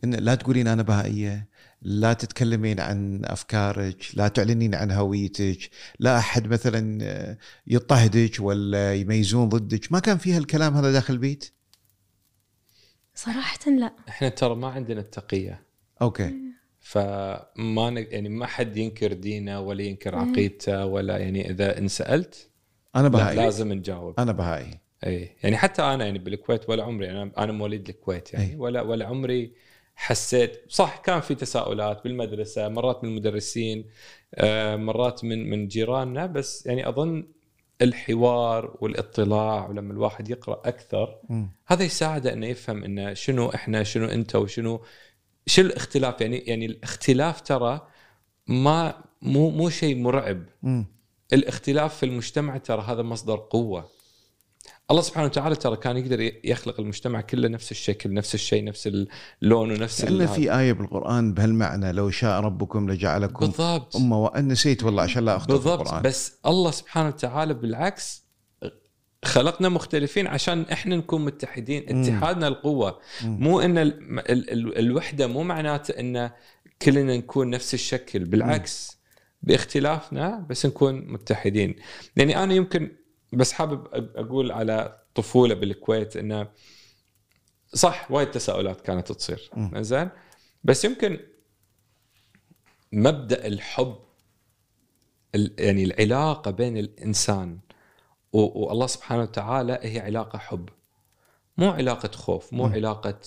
إن 0.03 0.13
لا 0.15 0.35
تقولين 0.35 0.67
أنا 0.67 0.83
بهائية. 0.83 1.47
لا 1.81 2.13
تتكلمين 2.13 2.79
عن 2.79 3.21
أفكارك 3.25 4.05
لا 4.13 4.27
تعلنين 4.27 4.75
عن 4.75 4.91
هويتك 4.91 5.69
لا 5.99 6.17
أحد 6.17 6.47
مثلا 6.47 6.99
آه، 7.03 7.37
يضطهدك 7.67 8.31
ولا 8.39 8.95
يميزون 8.95 9.49
ضدك. 9.49 9.91
ما 9.91 9.99
كان 9.99 10.17
فيها 10.17 10.37
الكلام 10.37 10.75
هذا 10.75 10.91
داخل 10.91 11.13
البيت؟ 11.13 11.53
صراحة 13.15 13.71
لا. 13.71 13.93
إحنا 14.09 14.29
ترى 14.29 14.55
ما 14.55 14.67
عندنا 14.67 14.99
التقية. 14.99 15.63
أوكي. 16.01 16.33
فما 16.79 17.89
ن... 17.89 17.97
يعني 17.97 18.29
ما 18.29 18.45
حد 18.45 18.77
ينكر 18.77 19.13
دينه 19.13 19.59
ولا 19.59 19.83
ينكر 19.83 20.15
عقيدته 20.15 20.85
ولا 20.85 21.17
يعني 21.17 21.49
إذا 21.49 21.77
انسالت 21.77 22.49
أنا 22.95 23.07
بهائي 23.07 23.37
لازم 23.37 23.73
نجاوب. 23.73 24.19
أنا 24.19 24.31
بهائي 24.31 24.79
اي 25.05 25.35
يعني 25.43 25.57
حتى 25.57 25.81
أنا 25.81 26.05
يعني 26.05 26.19
بالكويت 26.19 26.69
ولا 26.69 26.83
عمري 26.83 27.11
أنا 27.11 27.31
أنا 27.37 27.51
مواليد 27.51 27.89
الكويت 27.89 28.33
يعني. 28.33 28.51
أي. 28.51 28.55
ولا 28.55 28.81
ولا 28.81 29.07
عمري 29.07 29.53
حسيت 29.95 30.65
صح 30.69 30.97
كان 30.97 31.21
في 31.21 31.35
تساؤلات 31.35 32.03
بالمدرسة 32.03 32.67
مرات 32.67 33.03
من 33.03 33.09
المدرسين 33.09 33.85
آه، 34.35 34.75
مرات 34.75 35.23
من 35.23 35.49
من 35.49 35.67
جيراننا 35.67 36.25
بس 36.25 36.65
يعني 36.65 36.89
أظن 36.89 37.27
الحوار 37.81 38.77
والاطلاع 38.81 39.69
ولما 39.69 39.93
الواحد 39.93 40.29
يقرأ 40.29 40.61
أكثر 40.65 41.19
مم. 41.29 41.49
هذا 41.67 41.83
يساعده 41.83 42.33
إنه 42.33 42.47
يفهم 42.47 42.83
إنه 42.83 43.13
شنو 43.13 43.49
إحنا 43.49 43.83
شنو 43.83 44.05
أنت 44.05 44.35
وشنو 44.35 44.81
شو 45.45 45.61
الاختلاف 45.61 46.21
يعني 46.21 46.37
يعني 46.37 46.65
الاختلاف 46.65 47.41
ترى 47.41 47.87
ما 48.47 49.03
مو 49.21 49.49
مو 49.49 49.69
شيء 49.69 49.95
مرعب 49.95 50.43
مم. 50.63 50.85
الاختلاف 51.33 51.97
في 51.97 52.05
المجتمع 52.05 52.57
ترى 52.57 52.81
هذا 52.81 53.01
مصدر 53.01 53.35
قوة 53.35 53.89
الله 54.91 55.01
سبحانه 55.01 55.25
وتعالى 55.25 55.55
ترى 55.55 55.75
كان 55.77 55.97
يقدر 55.97 56.31
يخلق 56.43 56.79
المجتمع 56.79 57.21
كله 57.21 57.47
نفس 57.47 57.71
الشكل 57.71 58.13
نفس 58.13 58.35
الشيء 58.35 58.63
نفس 58.63 58.87
اللون 59.41 59.71
ونفس 59.71 60.03
ال- 60.03 60.27
في 60.27 60.57
آية 60.59 60.73
بالقرآن 60.73 61.33
بهالمعنى 61.33 61.91
لو 61.91 62.09
شاء 62.09 62.39
ربكم 62.39 62.89
لجعلكم 62.91 63.45
بالضبط. 63.45 63.95
أمة 63.95 64.23
وان 64.23 64.47
نسيت 64.47 64.83
والله 64.83 65.03
عشان 65.03 65.25
لا 65.25 65.37
في 65.37 65.47
بالضبط. 65.47 65.81
القرآن. 65.81 66.01
بس 66.01 66.33
الله 66.45 66.71
سبحانه 66.71 67.07
وتعالى 67.07 67.53
بالعكس 67.53 68.23
خلقنا 69.25 69.69
مختلفين 69.69 70.27
عشان 70.27 70.61
إحنا 70.61 70.95
نكون 70.95 71.25
متحدين. 71.25 71.85
اتحادنا 71.89 72.47
القوة. 72.47 72.99
مو 73.23 73.59
إن 73.61 73.77
ال 73.77 74.19
ال 74.19 74.49
ال 74.51 74.77
الوحدة 74.79 75.27
مو 75.27 75.43
معناته 75.43 75.91
إن 75.91 76.29
كلنا 76.81 77.17
نكون 77.17 77.49
نفس 77.49 77.73
الشكل 77.73 78.25
بالعكس. 78.25 78.97
باختلافنا 79.41 80.45
بس 80.49 80.65
نكون 80.65 81.11
متحدين. 81.13 81.75
يعني 82.15 82.43
أنا 82.43 82.53
يمكن 82.53 82.91
بس 83.33 83.51
حابب 83.53 83.87
أقول 84.15 84.51
على 84.51 85.01
طفولة 85.15 85.55
بالكويت 85.55 86.17
إنه 86.17 86.47
صح 87.73 88.11
وايد 88.11 88.31
تساؤلات 88.31 88.81
كانت 88.81 89.11
تصير. 89.11 89.49
زين 89.75 90.09
بس 90.63 90.85
يمكن 90.85 91.19
مبدأ 92.91 93.47
الحب 93.47 93.95
ال- 95.35 95.55
يعني 95.59 95.83
العلاقة 95.83 96.51
بين 96.51 96.77
الإنسان 96.77 97.59
والله 98.33 98.87
سبحانه 98.87 99.21
وتعالى 99.21 99.79
هي 99.81 99.99
علاقة 99.99 100.39
حب 100.39 100.69
مو 101.57 101.69
علاقة 101.69 102.11
خوف 102.11 102.53
مو 102.53 102.65
مم. 102.67 102.73
علاقة 102.73 103.19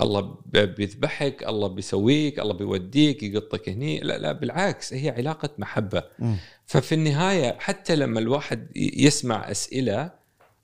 الله 0.00 0.36
بيذبحك 0.52 1.44
الله 1.48 1.68
بيسويك 1.68 2.38
الله 2.38 2.54
بيوديك 2.54 3.22
يقطك 3.22 3.68
هني 3.68 4.00
لا 4.00 4.18
لا 4.18 4.32
بالعكس 4.32 4.92
هي 4.94 5.10
علاقة 5.10 5.48
محبة 5.58 6.02
مم. 6.18 6.36
ففي 6.66 6.94
النهاية 6.94 7.56
حتى 7.58 7.96
لما 7.96 8.20
الواحد 8.20 8.68
يسمع 8.76 9.50
أسئلة 9.50 10.10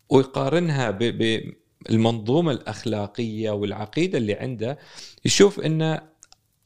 ويقارنها 0.09 0.91
ب- 0.91 1.43
بالمنظومه 1.89 2.53
الأخلاقية 2.53 3.51
والعقيدة 3.51 4.19
اللي 4.19 4.35
عنده 4.35 4.79
يشوف 5.25 5.61
إن 5.61 6.01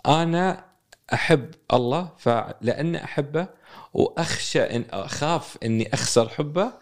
أنا 0.06 0.64
أحب 1.12 1.50
الله 1.72 2.12
فلان 2.18 2.96
أحبه 2.96 3.48
وأخشى 3.94 4.60
ان 4.62 4.84
أخاف 4.90 5.58
إني 5.64 5.94
أخسر 5.94 6.28
حبه 6.28 6.72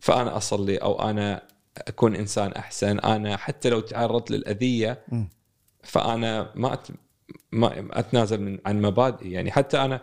فأنا 0.00 0.36
أصلي 0.36 0.76
أو 0.76 1.10
أنا 1.10 1.42
أكون 1.78 2.16
إنسان 2.16 2.52
أحسن 2.52 2.98
أنا 2.98 3.36
حتى 3.36 3.70
لو 3.70 3.80
تعرضت 3.80 4.30
للأذية. 4.30 5.04
فأنا 5.82 6.52
ما 6.54 6.72
أت... 6.72 6.88
ما 7.52 7.98
أتنازل 7.98 8.40
من 8.42 8.58
عن 8.66 8.82
مبادئي 8.82 9.32
يعني 9.32 9.50
حتى 9.50 9.78
أنا 9.78 10.00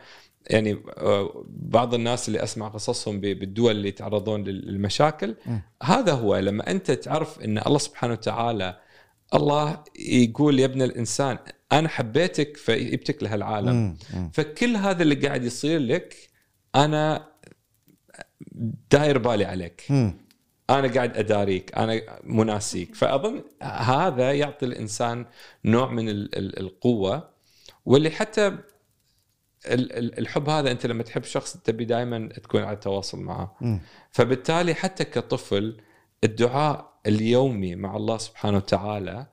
يعني 0.50 0.84
آه، 0.98 1.46
بعض 1.48 1.94
الناس 1.94 2.28
اللي 2.28 2.44
أسمع 2.44 2.68
قصصهم 2.68 3.20
بالدول 3.20 3.72
اللي 3.72 3.88
يتعرضون 3.88 4.44
للمشاكل. 4.44 5.36
هذا 5.84 6.14
هو 6.14 6.38
لما 6.38 6.72
أنت 6.72 6.92
تعرف 6.92 7.42
إن 7.42 7.58
الله 7.58 7.78
سبحانه 7.78 8.14
وتعالى 8.14 8.80
الله 9.34 9.84
يقول 10.00 10.60
يا 10.60 10.66
ابن 10.66 10.82
الإنسان 10.82 11.38
أنا 11.72 11.90
حبيتك 11.90 12.58
فجبتك 12.58 13.24
لهالعالم. 13.24 13.98
فكل 14.34 14.76
هذا 14.76 15.04
اللي 15.04 15.16
قاعد 15.16 15.44
يصير 15.44 15.80
لك 15.80 16.16
أنا 16.76 17.28
داير 18.92 19.18
بالي 19.18 19.46
عليك. 19.46 19.86
أنا 20.70 20.94
قاعد 20.94 21.18
أداريك 21.18 21.78
أنا 21.78 22.02
مناسيك 22.24 22.96
فأظن 22.96 23.44
هذا 23.62 24.32
يعطي 24.34 24.66
الإنسان 24.66 25.26
نوع 25.66 25.92
من 25.92 26.10
ال- 26.10 26.38
ال- 26.38 26.60
القوة 26.60 27.30
واللي 27.86 28.10
حتى 28.10 28.48
ال- 28.48 28.62
ال- 29.94 30.20
الحب 30.20 30.50
هذا 30.50 30.72
أنت 30.72 30.86
لما 30.86 31.04
تحب 31.04 31.24
شخص 31.24 31.58
تبي 31.58 31.86
دائما 31.86 32.28
تكون 32.28 32.62
على 32.64 32.76
تواصل 32.78 33.20
معه. 33.20 33.56
فبالتالي 34.12 34.74
حتى 34.74 35.04
كطفل 35.04 35.78
الدعاء 36.24 36.90
اليومي 37.08 37.76
مع 37.76 37.96
الله 37.96 38.18
سبحانه 38.18 38.58
وتعالى 38.58 39.28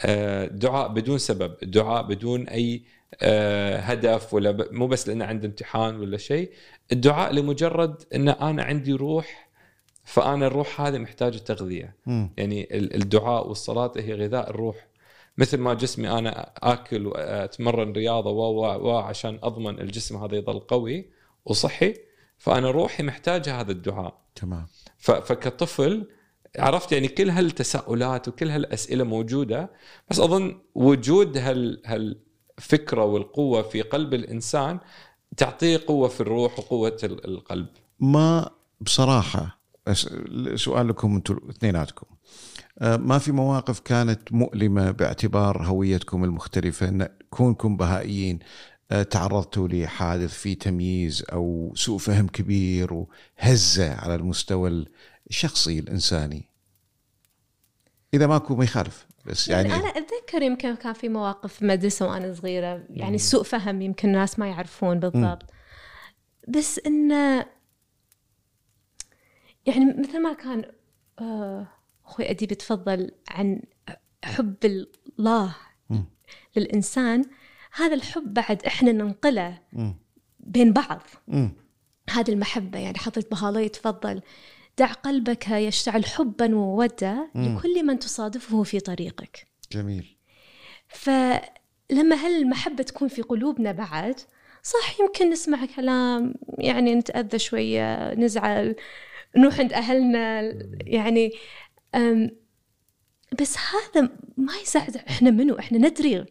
آه، 0.00 0.46
دعاء 0.46 0.88
بدون 0.88 1.18
سبب 1.18 1.56
دعاء 1.62 2.02
بدون 2.02 2.48
أي 2.48 2.82
آه، 3.22 3.76
هدف 3.78 4.34
ولا 4.34 4.68
مو 4.70 4.86
بس 4.86 5.08
لأنه 5.08 5.24
عنده 5.24 5.46
امتحان 5.48 6.00
ولا 6.00 6.16
شيء 6.16 6.50
الدعاء 6.92 7.32
لمجرد 7.32 8.02
إن 8.14 8.28
أنا 8.28 8.62
عندي 8.62 8.92
روح 8.92 9.41
فأنا 10.12 10.46
الروح 10.46 10.80
هذه 10.80 10.98
محتاجة 10.98 11.38
تغذية. 11.38 11.96
مم. 12.06 12.30
يعني 12.36 12.76
ال- 12.78 12.94
الدعاء 12.94 13.48
والصلاة 13.48 13.92
هي 13.96 14.14
غذاء 14.14 14.50
الروح. 14.50 14.86
مثل 15.38 15.58
ما 15.58 15.74
جسمي 15.74 16.10
أنا 16.10 16.52
آكل 16.62 17.06
واتمرن 17.06 17.92
رياضة 17.92 18.30
و 18.30 18.40
و 18.40 18.88
و 18.88 18.96
عشان 18.98 19.38
أضمن 19.42 19.80
الجسم 19.80 20.16
هذا 20.24 20.36
يظل 20.36 20.58
قوي 20.60 21.10
وصحي 21.44 21.94
فأنا 22.38 22.70
روحي 22.70 23.02
محتاجة 23.02 23.60
هذا 23.60 23.72
الدعاء. 23.72 24.14
تمام. 24.34 24.66
فكطفل 24.98 26.06
عرفت 26.58 26.92
يعني 26.92 27.08
كل 27.08 27.30
هالتساؤلات 27.30 28.28
وكل 28.28 28.50
هالأسئلة 28.50 29.04
موجودة 29.04 29.70
بس 30.10 30.20
أظن 30.20 30.60
وجود 30.74 31.36
هال 31.38 31.82
هالفكرة 31.86 33.04
والقوة 33.04 33.62
في 33.62 33.82
قلب 33.82 34.14
الإنسان 34.14 34.78
تعطيه 35.36 35.80
قوة 35.86 36.08
في 36.08 36.20
الروح 36.20 36.58
وقوة 36.58 36.96
ال- 37.04 37.24
القلب. 37.28 37.66
ما 38.00 38.50
بصراحة 38.80 39.61
سؤال 40.54 40.88
لكم 40.88 41.14
أنتم 41.14 41.38
اثنيناتكم. 41.50 42.06
آه، 42.78 42.96
ما 42.96 43.18
في 43.18 43.32
مواقف 43.32 43.80
كانت 43.80 44.32
مؤلمة 44.32 44.90
باعتبار 44.90 45.62
هويتكم 45.66 46.24
المختلفة؟ 46.24 46.88
إن 46.88 47.08
كونكم 47.30 47.76
بهائيين 47.76 48.38
آه، 48.90 49.02
تعرضتوا 49.02 49.68
لحادث 49.68 50.32
فيه 50.32 50.58
تمييز 50.58 51.24
أو 51.32 51.72
سوء 51.76 51.98
فهم 51.98 52.28
كبير 52.28 52.92
وهزة 52.92 53.94
على 53.94 54.14
المستوى 54.14 54.86
الشخصي 55.30 55.78
الإنساني؟ 55.78 56.48
إذا 58.14 58.26
ماكو 58.26 58.56
ما 58.56 58.64
يخالف 58.64 59.06
بس 59.26 59.48
يعني, 59.48 59.74
أنا 59.74 59.88
أتذكر 59.88 60.42
يمكن 60.42 60.74
كان 60.74 60.92
في 60.92 61.08
مواقف 61.08 61.52
في 61.52 61.64
مدرسة 61.64 62.06
وأنا 62.06 62.34
صغيرة 62.34 62.82
يعني 62.90 63.18
سوء 63.18 63.42
فهم 63.42 63.82
يمكن 63.82 64.08
الناس 64.08 64.38
ما 64.38 64.48
يعرفون 64.48 65.00
بالضبط. 65.00 65.50
بس 66.48 66.80
انه 66.86 67.46
يعني 69.66 69.84
مثل 69.84 70.22
ما 70.22 70.32
كان 70.32 70.64
آه، 71.18 71.68
أخوي 72.06 72.30
أديب 72.30 72.52
يتفضل 72.52 73.10
عن 73.30 73.62
حب 74.24 74.56
الله. 74.64 75.56
للإنسان 76.56 77.24
هذا 77.72 77.94
الحب 77.94 78.34
بعد 78.34 78.62
إحنا 78.66 78.92
ننقله. 78.92 79.58
بين 80.40 80.72
بعض. 80.72 81.02
هذه 82.10 82.30
المحبة 82.30 82.78
يعني 82.78 82.98
حضرة 82.98 83.24
بهالله 83.30 83.60
يتفضل 83.60 84.22
دع 84.78 84.92
قلبك 84.92 85.48
يشتعل 85.48 86.04
حبا 86.04 86.54
وودة 86.54 87.30
مم. 87.34 87.56
لكل 87.58 87.86
من 87.86 87.98
تصادفه 87.98 88.62
في 88.62 88.80
طريقك 88.80 89.46
جميل 89.72 90.16
فلما 90.88 92.16
هالمحبة 92.26 92.82
تكون 92.82 93.08
في 93.08 93.22
قلوبنا 93.22 93.72
بعد 93.72 94.20
صح 94.62 95.00
يمكن 95.00 95.30
نسمع 95.30 95.66
كلام 95.76 96.34
يعني 96.58 96.94
نتأذى 96.94 97.38
شوية 97.38 98.14
نزعل 98.14 98.76
نروح 99.36 99.60
عند 99.60 99.72
أهلنا 99.72 100.40
يعني 100.86 101.32
بس 103.40 103.56
هذا 103.58 104.08
ما 104.36 104.52
يساعد 104.62 104.96
إحنا 104.96 105.30
منو؟ 105.30 105.58
إحنا 105.58 105.78
ندري 105.78 106.24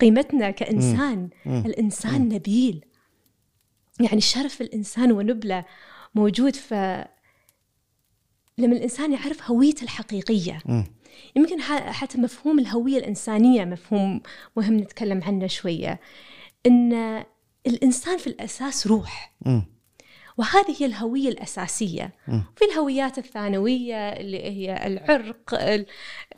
قيمتنا 0.00 0.50
كإنسان. 0.50 1.30
مم. 1.46 1.62
الإنسان 1.66 2.28
نبيل. 2.28 2.84
يعني 4.00 4.20
شرف 4.20 4.60
الإنسان 4.60 5.12
ونبلة 5.12 5.64
موجود 6.14 6.56
ف 6.56 6.74
لما 8.58 8.76
الإنسان 8.76 9.12
يعرف 9.12 9.50
هويته 9.50 9.82
الحقيقية. 9.82 10.58
مم. 10.64 10.84
يمكن 11.36 11.60
حتى 11.60 12.18
مفهوم 12.18 12.58
الهوية 12.58 12.98
الإنسانية 12.98 13.64
مفهوم 13.64 14.22
مهم 14.56 14.76
نتكلم 14.76 15.22
عنه 15.22 15.46
شوية. 15.46 16.00
إن 16.66 17.24
الإنسان 17.66 18.18
في 18.18 18.26
الأساس 18.26 18.86
روح. 18.86 19.34
مم. 19.46 19.62
وهذه 20.38 20.76
هي 20.78 20.86
الهوية 20.86 21.28
الأساسية. 21.28 22.14
في 22.26 22.64
الهويات 22.72 23.18
الثانوية 23.18 23.96
اللي 23.96 24.42
هي 24.42 24.86
العرق 24.86 25.54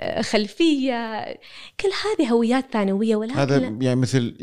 الخلفية 0.00 1.24
كل 1.80 1.88
هذه 2.04 2.30
هويات 2.30 2.72
ثانوية. 2.72 3.16
ولكن 3.16 3.38
هذا 3.38 3.56
يعني 3.58 4.00
مثل 4.00 4.36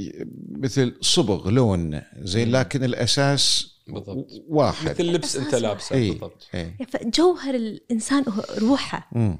مثل 0.51 0.97
صبغ 1.01 1.49
لون 1.49 2.01
زين 2.17 2.51
لكن 2.51 2.83
الأساس 2.83 3.71
بالضبط. 3.87 4.27
واحد. 4.47 4.89
مثل 4.89 5.03
لبس 5.03 5.35
أساس 5.37 5.53
لابسه 5.53 5.95
اي 5.95 6.09
بالضبط. 6.09 6.47
اي 6.55 6.75
جوهر 7.03 7.55
الإنسان 7.55 8.23
هو 8.29 8.43
روحه. 8.57 9.09
مم. 9.11 9.39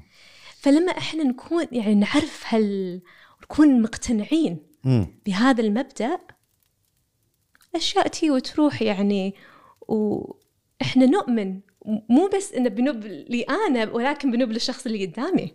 فلما 0.60 0.92
إحنا 0.98 1.24
نكون 1.24 1.66
يعني 1.72 1.94
نعرف 1.94 2.44
هال 2.48 3.00
نكون 3.42 3.82
مقتنعين 3.82 4.58
مم. 4.84 5.06
بهذا 5.26 5.60
المبدأ 5.60 6.18
أشياء 7.74 8.08
تي 8.08 8.30
وتروح 8.30 8.82
يعني 8.82 9.34
وإحنا 9.92 11.06
نؤمن 11.06 11.60
مو 12.08 12.30
بس 12.36 12.52
إنه 12.52 12.68
بنب 12.68 13.04
لي 13.04 13.42
أنا 13.42 13.90
ولكن 13.92 14.30
بنب 14.30 14.52
للشخص 14.52 14.86
اللي 14.86 15.06
قدامي. 15.06 15.54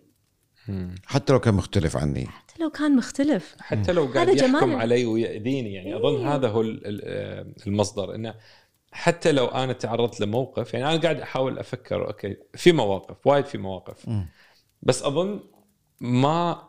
حتى 1.05 1.33
لو 1.33 1.39
كان 1.39 1.53
مختلف 1.53 1.97
عني 1.97 2.25
حتى 2.27 2.63
لو 2.63 2.69
كان 2.69 2.95
مختلف 2.95 3.55
حتى 3.59 3.91
لو 3.91 4.05
قاعد 4.05 4.27
يحكم 4.29 4.59
جمال. 4.59 4.75
علي 4.81 5.05
ويأذيني 5.05 5.73
يعني 5.73 5.95
أظن 5.95 6.15
إيه. 6.27 6.35
هذا 6.35 6.47
هو 6.47 6.61
ال- 6.61 6.81
ال- 6.85 7.53
المصدر 7.67 8.15
إنه 8.15 8.33
حتى 8.91 9.31
لو 9.31 9.45
أنا 9.45 9.73
تعرضت 9.73 10.19
لموقف 10.19 10.73
يعني 10.73 10.85
أنا 10.89 11.01
قاعد 11.01 11.19
أحاول 11.21 11.59
أفكر 11.59 12.07
أوكي 12.07 12.37
في 12.55 12.71
مواقف 12.71 13.27
وايد 13.27 13.45
في 13.45 13.57
مواقف 13.57 14.07
مم. 14.07 14.25
بس 14.81 15.03
أظن 15.03 15.39
ما 16.01 16.67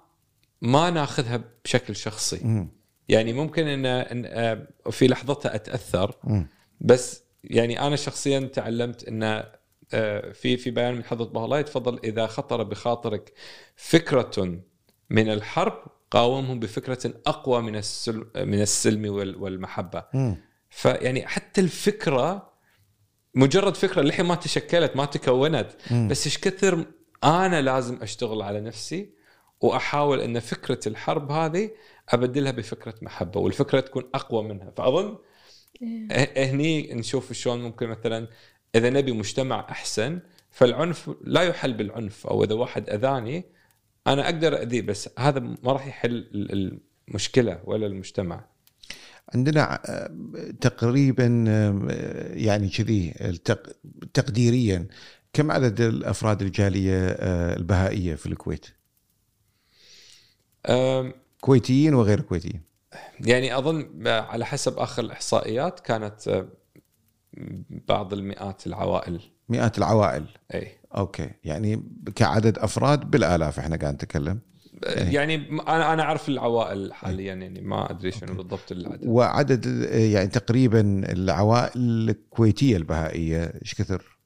ما 0.62 0.90
ناخذها 0.90 1.44
بشكل 1.64 1.96
شخصي 1.96 2.40
مم. 2.44 2.68
يعني 3.08 3.32
ممكن 3.32 3.66
إن 3.66 3.86
إن 3.86 4.24
آه، 4.26 4.68
في 4.90 5.06
لحظتها 5.08 5.54
أتأثر 5.54 6.14
مم. 6.24 6.48
بس 6.80 7.22
يعني 7.44 7.80
أنا 7.86 7.96
شخصيا 7.96 8.40
تعلمت 8.40 9.08
إن 9.08 9.44
آه، 9.92 10.32
في 10.32 10.56
في 10.56 10.70
بيان 10.70 10.94
من 10.94 11.04
حضرة 11.04 11.24
بها 11.26 11.44
الله 11.44 11.58
يتفضل 11.58 12.00
إذا 12.04 12.26
خطر 12.26 12.62
بخاطرك 12.62 13.32
فكرة 13.76 14.60
من 15.10 15.30
الحرب 15.32 15.82
قاومهم 16.10 16.60
بفكرة 16.60 17.12
أقوى 17.26 17.62
من 17.62 17.76
السلم 17.76 18.26
من 18.36 18.60
السلم 18.62 19.14
وال- 19.14 19.36
والمحبة. 19.42 20.04
فيعني 20.70 21.26
حتى 21.26 21.60
الفكرة 21.60 22.52
مجرد 23.34 23.76
فكرة 23.76 24.02
للحين 24.02 24.26
ما 24.26 24.34
تشكلت 24.34 24.96
ما 24.96 25.04
تكونت. 25.04 25.70
بس 26.10 26.26
إيش 26.26 26.38
كثر 26.38 26.84
أنا 27.24 27.60
لازم 27.62 27.98
أشتغل 28.02 28.42
على 28.42 28.60
نفسي 28.60 29.10
وأحاول 29.60 30.20
إن 30.20 30.40
فكرة 30.40 30.80
الحرب 30.88 31.30
هذه 31.32 31.70
أبدلها 32.08 32.52
بفكرة 32.52 32.94
محبة 33.02 33.40
والفكرة 33.40 33.80
تكون 33.80 34.04
أقوى 34.14 34.42
منها 34.42 34.70
فأظن 34.76 35.18
هني 36.36 36.94
نشوف 36.94 37.32
شلون 37.32 37.62
ممكن 37.62 37.88
مثلا 37.88 38.28
إذا 38.74 38.90
نبي 38.90 39.12
مجتمع 39.12 39.66
أحسن 39.70 40.20
فالعنف 40.50 41.10
لا 41.24 41.42
يحل 41.42 41.72
بالعنف 41.72 42.26
أو 42.26 42.44
إذا 42.44 42.54
واحد 42.54 42.90
أذاني 42.90 43.44
أنا 44.06 44.24
أقدر 44.24 44.62
أذيه 44.62 44.82
بس 44.82 45.08
هذا 45.18 45.40
ما 45.40 45.72
راح 45.72 45.86
يحل 45.86 46.10
ال- 46.16 46.80
المشكلة 47.08 47.60
ولا 47.64 47.86
المجتمع 47.86 48.44
عندنا 49.34 49.80
آه، 49.86 50.10
تقريبا 50.60 51.44
آه، 51.48 52.32
يعني 52.34 52.68
كذي 52.68 53.10
تقديريا 54.14 54.86
كم 55.32 55.50
عدد 55.50 55.80
الأفراد 55.80 56.42
الجالية 56.42 57.08
البهائية 57.56 58.14
في 58.14 58.26
الكويت؟ 58.26 58.66
كويتيين 61.40 61.94
وغير 61.94 62.20
كويتيين. 62.20 62.60
يعني 63.20 63.58
أظن 63.58 64.06
على 64.06 64.46
حسب 64.46 64.78
آخر 64.78 65.02
الاحصائيات 65.02 65.80
كانت 65.80 66.28
أه، 66.28 66.48
بعض 67.88 68.12
المئات 68.12 68.66
العوائل. 68.66 69.20
مئات 69.48 69.78
العوائل. 69.78 70.26
إي. 70.54 70.68
أوكي. 70.96 71.30
يعني 71.44 71.82
كعدد 72.16 72.58
أفراد 72.58 73.10
بالآلاف 73.10 73.58
إحنا 73.58 73.76
قاعد 73.76 73.94
نتكلم. 73.94 74.40
يعني 74.86 75.34
أنا 75.68 75.92
أنا 75.92 76.02
أعرف 76.02 76.28
العوائل 76.28 76.94
حاليا 76.94 77.34
يعني 77.34 77.60
ما 77.60 77.90
أدري 77.90 78.10
شنو 78.10 78.34
بالضبط 78.34 78.72
العدد. 78.72 79.06
وعدد 79.06 79.66
آه، 79.66 79.98
يعني 79.98 80.28
تقريبا 80.28 81.12
العوائل 81.12 81.80
الكويتية 82.10 82.76
البهائية 82.76 83.52
إيش 83.62 83.74
كثر؟ 83.74 84.18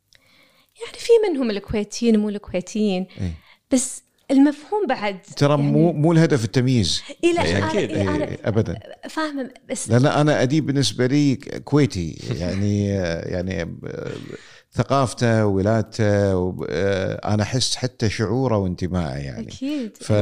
يعني 0.85 0.99
في 0.99 1.11
منهم 1.29 1.51
الكويتيين 1.51 2.19
مو 2.19 2.29
الكويتيين. 2.29 3.07
إيه. 3.21 3.35
بس 3.73 4.03
المفهوم 4.31 4.87
بعد 4.89 5.19
ترى 5.37 5.51
يعني 5.51 5.73
مو 5.73 5.93
مو 5.93 6.13
الهدف 6.13 6.45
التمييز. 6.45 7.03
إيه 7.25 7.41
إيه، 7.41 7.61
أنا- 7.61 7.65
أكيد. 7.65 7.91
إيه 7.91 8.03
أنا 8.17 8.25
إيه، 8.25 8.39
ابدا. 8.45 8.79
فاهمة 9.11 9.51
بس 9.71 9.91
لأن 9.91 10.07
أنا 10.07 10.43
أديب 10.43 10.67
بالنسبة 10.67 11.07
لي 11.07 11.37
كويتي 11.65 12.11
يعني 12.39 12.87
يعني 12.87 13.77
ثقافته 14.75 15.47
ولادته 15.47 16.57
أنا 17.25 17.43
أحس 17.43 17.77
حتى 17.77 18.11
شعوره 18.11 18.57
وانتمائه 18.59 19.19
يعني. 19.19 19.47
أكيد. 19.49 19.97
ف 20.01 20.13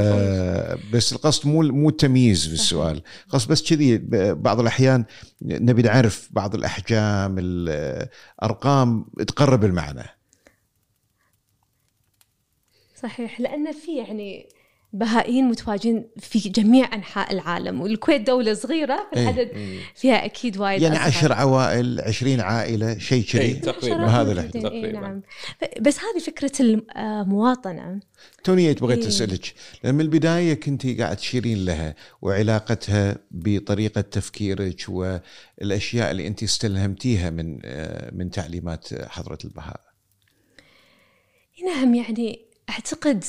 بس 0.93 1.13
القصد 1.13 1.47
مو 1.47 1.61
مو 1.61 1.89
التمييز 1.89 2.47
في 2.47 2.53
السؤال. 2.53 3.01
قصد 3.29 3.49
بس 3.51 3.69
كذي 3.69 3.97
بعض 4.33 4.59
الأحيان 4.59 5.05
نبي 5.41 5.81
نعرف 5.81 6.29
بعض 6.31 6.55
الأحجام 6.55 7.35
الارقام 7.39 9.05
تقرب 9.27 9.63
المعنى. 9.65 10.03
صحيح 13.03 13.39
لأن 13.39 13.71
في 13.71 13.97
يعني 13.97 14.49
بهائيين 14.93 15.45
متواجدين 15.45 16.05
في 16.19 16.39
جميع 16.39 16.95
أنحاء 16.95 17.33
العالم 17.33 17.81
والكويت 17.81 18.21
دولة 18.21 18.53
صغيرة 18.53 19.09
فالعدد 19.15 19.51
فيها 19.95 20.25
أكيد 20.25 20.57
وايد 20.57 20.81
يعني 20.81 20.95
أصغر. 20.95 21.07
عشر 21.07 21.33
عوائل 21.33 22.01
عشرين 22.01 22.39
عائلة 22.41 22.97
شيء 22.97 23.23
إيه، 23.35 23.51
كذي 23.51 23.53
تقريبا 23.53 23.97
بهذا 23.97 24.23
موجودين، 24.33 24.45
الحدود. 24.45 24.65
إيه 24.65 24.81
تقريباً. 24.81 24.99
نعم 24.99 25.21
ف- 25.61 25.79
بس 25.81 25.97
هذه 25.99 26.23
فكرة 26.23 26.51
المواطنه 26.61 27.99
توني 28.43 28.73
بغيت 28.73 28.99
إيه. 28.99 29.07
أسألك 29.07 29.53
لأن 29.83 29.95
من 29.95 30.01
البداية 30.01 30.53
كنت 30.53 30.87
قاعد 31.01 31.15
تشيرين 31.17 31.65
لها 31.65 31.95
وعلاقتها 32.21 33.17
بطريقة 33.31 34.01
تفكيرك 34.01 34.85
والأشياء 34.89 36.11
اللي 36.11 36.27
انت 36.27 36.43
استلهمتيها 36.43 37.29
من 37.29 37.59
آه، 37.65 38.11
من 38.15 38.31
تعليمات 38.31 38.87
حضرة 39.09 39.37
البهاء. 39.45 39.81
نعم 41.65 41.95
يعني 41.95 42.50
أعتقد 42.71 43.23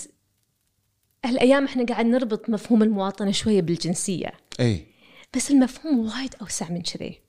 هالأيام 1.24 1.64
إحنا 1.64 1.85
قاعد 1.85 2.06
نربط 2.06 2.51
مفهوم 2.51 2.82
المواطنة 2.82 3.31
شوية 3.31 3.62
بالجنسية. 3.62 4.32
أي. 4.60 4.86
بس 5.36 5.51
المفهوم 5.51 5.98
وايد 5.98 6.35
أوسع 6.40 6.70
من 6.70 6.82
كذي. 6.82 7.20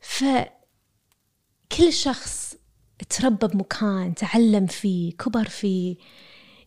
فكل 0.00 1.92
شخص 1.92 2.54
تربى 3.08 3.46
بمكان 3.46 4.14
تعلم 4.14 4.66
فيه 4.66 5.12
كبر 5.12 5.48
فيه 5.48 5.96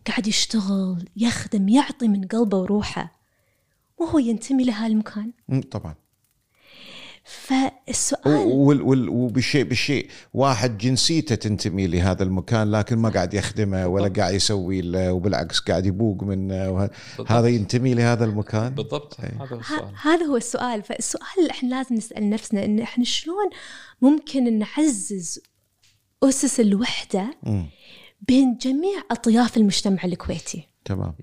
قاعد 0.08 0.28
يشتغل 0.28 1.10
يخدم 1.16 1.70
يعطي 1.70 2.08
من 2.08 2.28
قلبه 2.28 2.58
وروحه 2.58 3.20
وهو 3.98 4.20
ينتمي 4.20 4.64
لهالمكان. 4.64 5.34
طبعا. 5.72 5.96
فالسؤال 7.26 8.82
وبالشيء 9.10 9.64
بالشيء 9.64 10.08
واحد 10.34 10.78
جنسيته 10.78 11.36
تنتمي 11.36 11.88
لهذا 11.88 12.24
المكان 12.24 12.72
لكن 12.72 12.98
ما 12.98 13.10
قاعد 13.10 13.34
يخدمه 13.34 13.88
ولا 13.88 14.08
قاعد 14.08 14.34
يسوي 14.34 14.82
له 14.82 15.12
وبالعكس 15.12 15.60
قاعد 15.60 15.86
يبوق 15.86 16.24
منه. 16.24 16.90
هذا 17.28 17.48
ينتمي 17.48 17.94
لهذا 17.94 18.26
المكان؟ 18.26 18.76
بالضبط. 18.76 19.18
إيه. 19.20 19.44
هذا 19.44 19.56
هو 19.56 19.60
السؤال. 19.60 19.94
هذا 20.02 20.26
هو 20.26 20.38
السؤال. 20.38 20.84
فالسؤال 20.84 21.24
اللي 21.40 21.52
إحنا 21.52 21.70
لازم 21.70 21.96
نسأل 21.96 22.30
نفسنا 22.30 22.66
إن 22.66 22.80
إحنا 22.80 23.04
شلون 23.04 23.50
ممكن 24.02 24.60
نعزز 24.60 25.40
أسس 26.24 26.60
الوحدة 26.60 27.38
مم. 27.44 27.66
بين 28.22 28.58
جميع 28.58 29.04
أطياف 29.12 29.58
المجتمع 29.58 30.04
الكويتي؟ 30.04 30.68
تمام. 30.86 31.16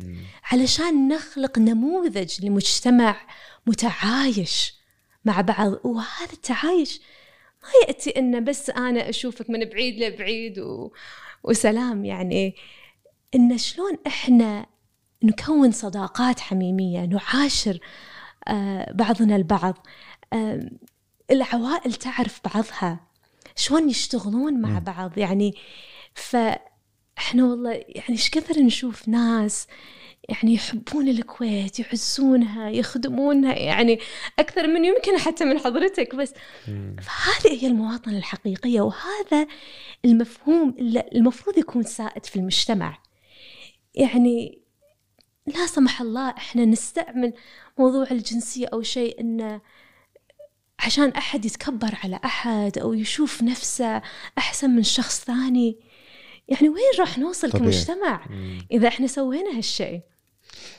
علشان 0.53 1.09
نخلق 1.09 1.59
نموذج 1.59 2.45
لمجتمع 2.45 3.17
متعايش 3.67 4.82
مع 5.25 5.41
بعض. 5.41 5.87
وهذا 5.87 6.33
التعايش 6.33 7.01
ما 7.63 7.69
يأتي 7.89 8.11
إنه 8.11 8.39
بس 8.39 8.71
أنا 8.71 9.09
أشوفك 9.09 9.51
من 9.51 9.65
بعيد 9.65 10.03
لبعيد 10.03 10.59
و... 10.59 10.93
وسلام 11.43 12.05
يعني. 12.05 12.55
إن 13.35 13.59
شلون 13.59 13.99
إحنا 14.07 14.67
نكون 15.23 15.71
صداقات 15.71 16.41
حميمية 16.41 17.01
نعاشر 17.05 17.79
آه، 18.49 18.93
بعضنا 18.93 19.37
البعض. 19.37 19.87
آه، 20.33 20.71
العوائل 21.31 21.95
تعرف 21.95 22.41
بعضها. 22.55 23.01
شلون 23.57 23.91
يشتغلون 23.91 24.61
مع 24.61 24.79
بعض 24.79 25.19
يعني. 25.19 25.55
فإحنا 26.15 27.45
والله 27.45 27.71
يعني 27.71 28.11
إيش 28.11 28.31
كثر 28.31 28.61
نشوف 28.61 29.09
ناس 29.09 29.67
يعني 30.29 30.55
يحبون 30.55 31.09
الكويت 31.09 31.81
يعزونها 31.81 32.71
يخدمونها 32.71 33.55
يعني 33.55 33.99
أكثر 34.39 34.67
من 34.67 34.85
يمكن 34.85 35.19
حتى 35.19 35.45
من 35.45 35.59
حضرتك 35.59 36.15
بس. 36.15 36.35
فهذه 37.03 37.63
هي 37.63 37.67
المواطنة 37.67 38.19
الحقيقية 38.19 38.81
وهذا 38.81 39.47
المفهوم 40.05 40.75
اللي 40.79 41.05
المفروض 41.15 41.59
يكون 41.59 41.83
سائد 41.83 42.27
في 42.27 42.37
المجتمع. 42.37 42.99
يعني 43.95 44.59
لا 45.47 45.67
سمح 45.67 46.01
الله 46.01 46.31
إحنا 46.31 46.65
نستعمل 46.65 47.33
موضوع 47.79 48.07
الجنسية 48.11 48.67
أو 48.73 48.83
شيء 48.83 49.21
انه 49.21 49.61
عشان 50.79 51.09
أحد 51.09 51.45
يتكبر 51.45 51.99
على 52.05 52.21
أحد 52.25 52.79
أو 52.79 52.95
يشوف 52.95 53.43
نفسه 53.43 54.03
أحسن 54.39 54.71
من 54.71 54.83
شخص 54.83 55.25
ثاني. 55.25 55.79
يعني 56.49 56.69
وين 56.69 56.99
راح 56.99 57.19
نوصل 57.19 57.51
طبيعي. 57.51 57.65
كمجتمع 57.65 58.27
إذا 58.73 58.89
إحنا 58.89 59.07
سوينا 59.07 59.57
هالشيء؟ 59.59 60.01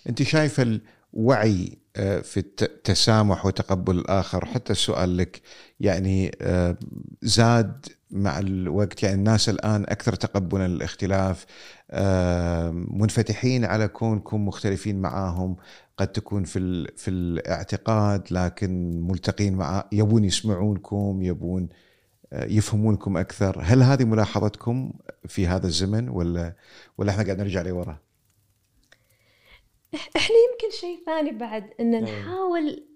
أنت 0.10 0.24
شايفة 0.24 0.80
الوعي 1.14 1.78
آه، 1.96 2.20
في 2.20 2.38
الت- 2.40 2.64
التسامح 2.64 3.46
وتقبل 3.46 3.98
الآخر؟ 4.00 4.46
حتى 4.46 4.72
السؤال 4.74 5.18
لك 5.18 5.42
يعني 5.80 6.32
آه، 6.42 6.78
زاد 7.22 7.86
مع 8.12 8.40
الوقت؟ 8.40 9.04
يعني 9.04 9.16
الناس 9.16 9.50
الآن 9.50 9.84
أكثر 9.84 10.16
تقبلا 10.16 10.68
للاختلاف 10.68 11.46
آه، 11.92 12.72
منفتحين 12.72 13.66
على 13.66 13.88
كونكم 13.88 14.48
مختلفين 14.48 15.02
معاهم 15.02 15.56
قد 15.98 16.08
تكون 16.08 16.44
في 16.44 16.88
في 16.98 17.10
الاعتقاد 17.12 18.24
لكن 18.32 19.02
ملتقين 19.02 19.54
مع 19.56 19.84
يبون 19.92 20.24
يسمعونكم 20.24 21.20
يبون 21.22 21.70
يفهمونكم 22.34 23.18
أكثر. 23.18 23.60
هل 23.62 23.84
هذه 23.84 24.04
ملاحظتكم 24.06 24.94
في 25.28 25.48
هذا 25.48 25.68
الزمن 25.68 26.10
ولا 26.10 26.56
ولا 26.98 27.12
إحنا 27.12 27.24
قاعد 27.24 27.40
نرجع 27.42 27.62
لورا؟ 27.62 27.98
إحنا 29.96 30.36
يمكن 30.36 30.78
شيء 30.78 31.04
ثاني 31.06 31.32
بعد 31.32 31.74
إن 31.80 32.04
نحاول 32.04 32.88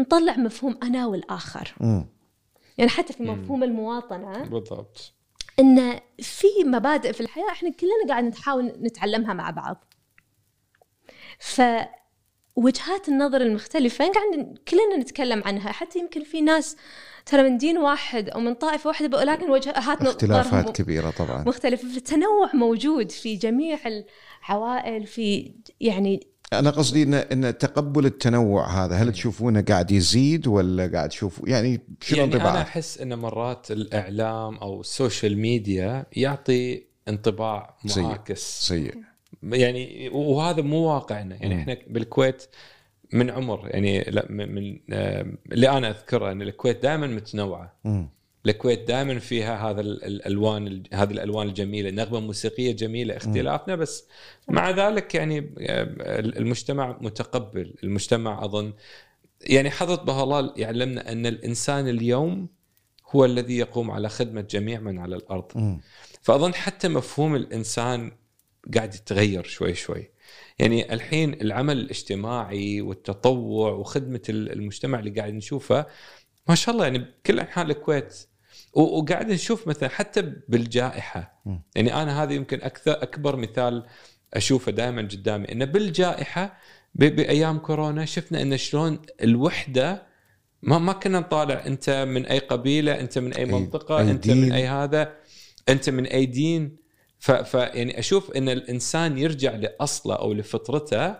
نطلع 0.00 0.36
مفهوم 0.36 0.78
أنا 0.82 1.06
والآخر. 1.06 1.74
امم 1.80 2.06
يعني 2.78 2.90
حتى 2.90 3.12
في 3.12 3.22
مفهوم 3.22 3.64
المواطنة 3.64 4.44
بالضبط. 4.44 5.12
إن 5.58 6.00
في 6.18 6.46
مبادئ 6.64 7.12
في 7.12 7.20
الحياة 7.20 7.50
إحنا 7.50 7.70
كلنا 7.70 8.08
قاعد 8.08 8.24
نحاول 8.24 8.64
نتعلمها 8.66 9.34
مع 9.34 9.50
بعض. 9.50 9.84
فوجهات 12.60 13.08
النظر 13.08 13.40
المختلفة. 13.40 14.04
قاعد 14.04 14.58
كلنا 14.68 14.96
نتكلم 14.96 15.42
عنها. 15.44 15.72
حتى 15.72 15.98
يمكن 15.98 16.24
في 16.24 16.40
ناس 16.40 16.76
ترى 17.26 17.42
من 17.42 17.58
دين 17.58 17.78
واحد 17.78 18.28
أو 18.28 18.40
من 18.40 18.54
طائفة 18.54 18.88
واحدة 18.88 19.18
ولكن 19.18 19.50
وجهات 19.50 20.02
اختلافات 20.02 20.76
كبيرة 20.76 21.10
طبعا. 21.10 21.44
مختلفة. 21.46 21.88
فالتنوع 21.88 22.50
موجود 22.54 23.10
في 23.10 23.36
جميع 23.36 23.78
العوائل 24.48 25.06
في 25.06 25.54
يعني 25.80 26.26
أنا 26.52 26.70
قصدي 26.70 27.02
ان 27.02 27.14
إن 27.14 27.58
تقبل 27.58 28.06
التنوع 28.06 28.84
هذا 28.84 28.94
هل 28.94 29.12
تشوفونه 29.12 29.60
قاعد 29.60 29.90
يزيد 29.90 30.46
ولا 30.46 30.90
قاعد 30.92 31.08
تشوفوا 31.08 31.48
يعني 31.48 31.80
شنو 32.00 32.18
يعني 32.18 32.32
أنا 32.34 32.42
انطباعك؟ 32.42 32.66
أحس 32.66 32.98
إن 32.98 33.18
مرات 33.18 33.70
الإعلام 33.70 34.56
أو 34.56 34.80
ال 34.80 34.88
social 34.88 35.38
media 35.38 36.06
يعطي 36.12 36.82
انطباع 37.08 37.76
سيء. 37.86 38.02
معاكس. 38.02 38.68
سيء. 38.68 38.94
يعني 39.42 40.08
وهذا 40.12 40.62
مو 40.62 40.76
واقعنا 40.94 41.36
يعني. 41.36 41.54
إحنا 41.60 41.76
بالكويت 41.86 42.42
من 43.12 43.30
عمر 43.30 43.68
يعني 43.68 44.00
لا 44.00 44.26
من 44.32 44.78
آه، 44.92 45.26
اللي 45.52 45.68
أنا 45.70 45.90
أذكره 45.90 46.32
إن 46.32 46.42
الكويت 46.42 46.82
دائما 46.82 47.06
متنوعة. 47.06 47.76
الكويت 48.46 48.88
دائما 48.88 49.18
فيها 49.18 49.70
هذا 49.70 49.80
ال- 49.80 50.04
الألوان 50.04 50.66
ال- 50.66 50.82
هذه 50.92 51.10
الألوان 51.12 51.48
الجميلة 51.48 51.90
نغمة 51.90 52.20
موسيقية 52.20 52.72
جميلة 52.72 53.16
اختلافنا 53.16 53.76
بس 53.76 54.04
مع 54.48 54.70
ذلك 54.70 55.14
يعني 55.14 55.38
آه، 55.38 55.86
المجتمع 56.20 56.96
متقبل 57.00 57.74
المجتمع 57.84 58.44
أظن 58.44 58.72
يعني 59.40 59.70
حضرة 59.70 60.02
بهلال 60.04 60.52
يعلمنا 60.56 61.12
أن 61.12 61.26
الإنسان 61.26 61.88
اليوم 61.88 62.48
هو 63.10 63.24
الذي 63.24 63.58
يقوم 63.58 63.90
على 63.90 64.08
خدمة 64.08 64.40
جميع 64.40 64.80
من 64.80 64.98
على 64.98 65.16
الأرض. 65.16 65.52
فأظن 66.22 66.54
حتى 66.54 66.88
مفهوم 66.88 67.34
الإنسان 67.36 68.12
قاعد 68.76 68.94
يتغير 68.94 69.44
شوي 69.44 69.74
شوي. 69.74 70.10
يعني 70.58 70.92
الحين 70.92 71.32
العمل 71.32 71.78
الاجتماعي 71.78 72.80
والتطوع 72.80 73.72
وخدمة 73.72 74.20
ال- 74.28 74.52
المجتمع 74.52 74.98
اللي 74.98 75.10
قاعد 75.10 75.34
نشوفه 75.34 75.86
ما 76.48 76.54
شاء 76.54 76.74
الله 76.74 76.84
يعني 76.84 76.98
بكل 76.98 77.40
أنحاء 77.40 77.66
الكويت. 77.66 78.26
وقاعد 78.72 79.28
نشوف 79.32 79.68
مثلا 79.68 79.88
حتى 79.88 80.22
بالجائحة. 80.48 81.42
يعني 81.74 81.94
أنا 82.02 82.22
هذا 82.22 82.32
يمكن 82.32 82.62
أكثر 82.62 82.92
أكبر 83.02 83.36
مثال 83.36 83.86
أشوفه 84.34 84.72
دائما 84.72 85.02
قدامي. 85.02 85.52
إنه 85.52 85.64
بالجائحة 85.64 86.58
بأيام 86.94 87.58
كورونا 87.58 88.04
شفنا 88.04 88.42
إن 88.42 88.56
شلون 88.56 88.98
الوحدة 89.22 90.06
ما 90.62 90.78
ما 90.78 90.92
كنا 90.92 91.18
نطالع 91.20 91.66
أنت 91.66 91.90
من 91.90 92.26
أي 92.26 92.38
قبيلة 92.38 93.00
أنت 93.00 93.18
من 93.18 93.32
أي 93.34 93.46
أي- 93.46 93.48
منطقة 93.48 93.98
أي 93.98 94.10
أنت. 94.10 94.30
من 94.30 94.52
أي 94.52 94.66
هذا 94.66 95.16
أنت 95.68 95.90
من 95.90 96.06
أي 96.06 96.26
دين. 96.26 96.76
ف, 97.20 97.30
ف 97.30 97.54
يعني 97.54 97.98
أشوف 97.98 98.30
إن 98.30 98.48
الإنسان 98.48 99.18
يرجع 99.18 99.54
لأصله 99.56 100.14
أو 100.14 100.32
لفطرته. 100.32 101.14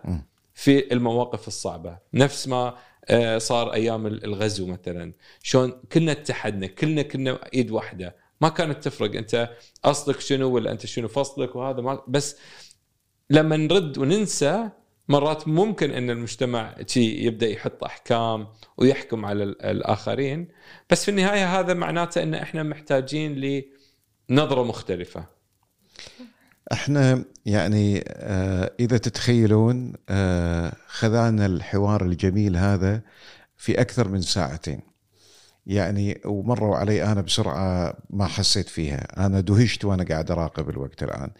في 0.54 0.92
المواقف 0.92 1.48
الصعبة. 1.48 1.98
نفس 2.14 2.48
ما 2.48 2.76
آه، 3.08 3.38
صار 3.38 3.72
أيام 3.72 4.06
الغزو 4.06 4.66
مثلا. 4.66 5.12
شلون 5.42 5.70
كلنا 5.92 6.12
اتحدنا 6.12 6.66
كلنا 6.66 7.02
كنا 7.02 7.38
إيد 7.54 7.70
واحدة. 7.70 8.16
ما 8.40 8.48
كانت 8.48 8.84
تفرق 8.84 9.16
أنت 9.16 9.50
أصلك 9.84 10.20
شنو 10.20 10.50
ولا 10.54 10.72
أنت 10.72 10.86
شنو 10.86 11.08
فصلك 11.08 11.56
وهذا 11.56 11.80
ما 11.80 12.02
بس 12.08 12.36
لما 13.30 13.56
نرد 13.56 13.98
وننسى 13.98 14.68
مرات 15.08 15.48
ممكن 15.48 15.90
إن 15.90 16.10
المجتمع 16.10 16.74
يبدأ 16.96 17.48
يحط 17.48 17.84
أحكام 17.84 18.48
ويحكم 18.76 19.24
على 19.24 19.44
ال- 19.44 19.62
الآخرين. 19.62 20.48
بس 20.90 21.04
في 21.04 21.10
النهاية 21.10 21.60
هذا 21.60 21.74
معناته 21.74 22.22
إن 22.22 22.34
إحنا 22.34 22.62
محتاجين 22.62 23.62
لنظرة 24.30 24.62
مختلفة. 24.64 25.39
إحنا 26.72 27.24
يعني 27.46 28.04
آه 28.08 28.72
إذا 28.80 28.98
تتخيلون 28.98 29.92
آه 30.08 30.72
خذانا 30.86 31.46
الحوار 31.46 32.04
الجميل 32.04 32.56
هذا 32.56 33.00
في 33.56 33.80
أكثر 33.80 34.08
من 34.08 34.20
ساعتين. 34.20 34.80
يعني 35.66 36.20
ومروا 36.24 36.76
علي 36.76 37.04
أنا 37.04 37.20
بسرعة 37.20 37.94
ما 38.10 38.26
حسيت 38.26 38.68
فيها. 38.68 39.26
أنا 39.26 39.40
دهشت 39.40 39.84
وأنا 39.84 40.04
قاعد 40.04 40.30
أراقب 40.30 40.70
الوقت 40.70 41.02
الآن. 41.02 41.30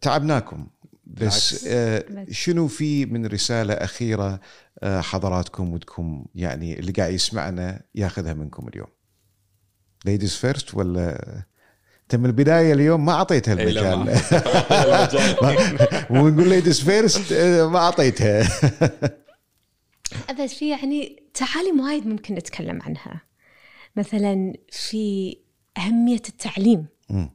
تعبناكم. 0.00 0.66
بس. 1.06 1.66
آه. 1.66 2.04
شنو 2.30 2.68
في 2.68 3.06
من 3.06 3.26
رسالة 3.26 3.74
أخيرة 3.74 4.40
حضراتكم 4.84 5.72
ودكم 5.72 6.24
يعني 6.34 6.78
اللي 6.78 6.92
قاعد 6.92 7.12
يسمعنا 7.12 7.82
ياخذها 7.94 8.34
منكم 8.34 8.68
اليوم؟ 8.68 8.88
ladies 10.04 10.34
first 10.34 10.74
ولا 10.74 11.42
أنت 12.04 12.16
من 12.16 12.26
البداية 12.26 12.72
اليوم 12.72 13.04
ما 13.04 13.12
أعطيتها 13.12 13.54
المجال. 13.54 14.00
ونقول 16.10 16.48
ladies 16.48 16.80
first 16.80 17.32
ما 17.72 17.78
أعطيتها. 17.78 18.48
بس 20.40 20.54
في 20.54 20.70
يعني 20.70 21.22
تعاليم 21.34 21.80
وايد 21.80 22.06
ممكن 22.06 22.34
نتكلم 22.34 22.82
عنها. 22.82 23.22
مثلا 23.96 24.52
في 24.70 25.36
أهمية 25.78 26.22
التعليم. 26.28 26.86
مم. 27.10 27.30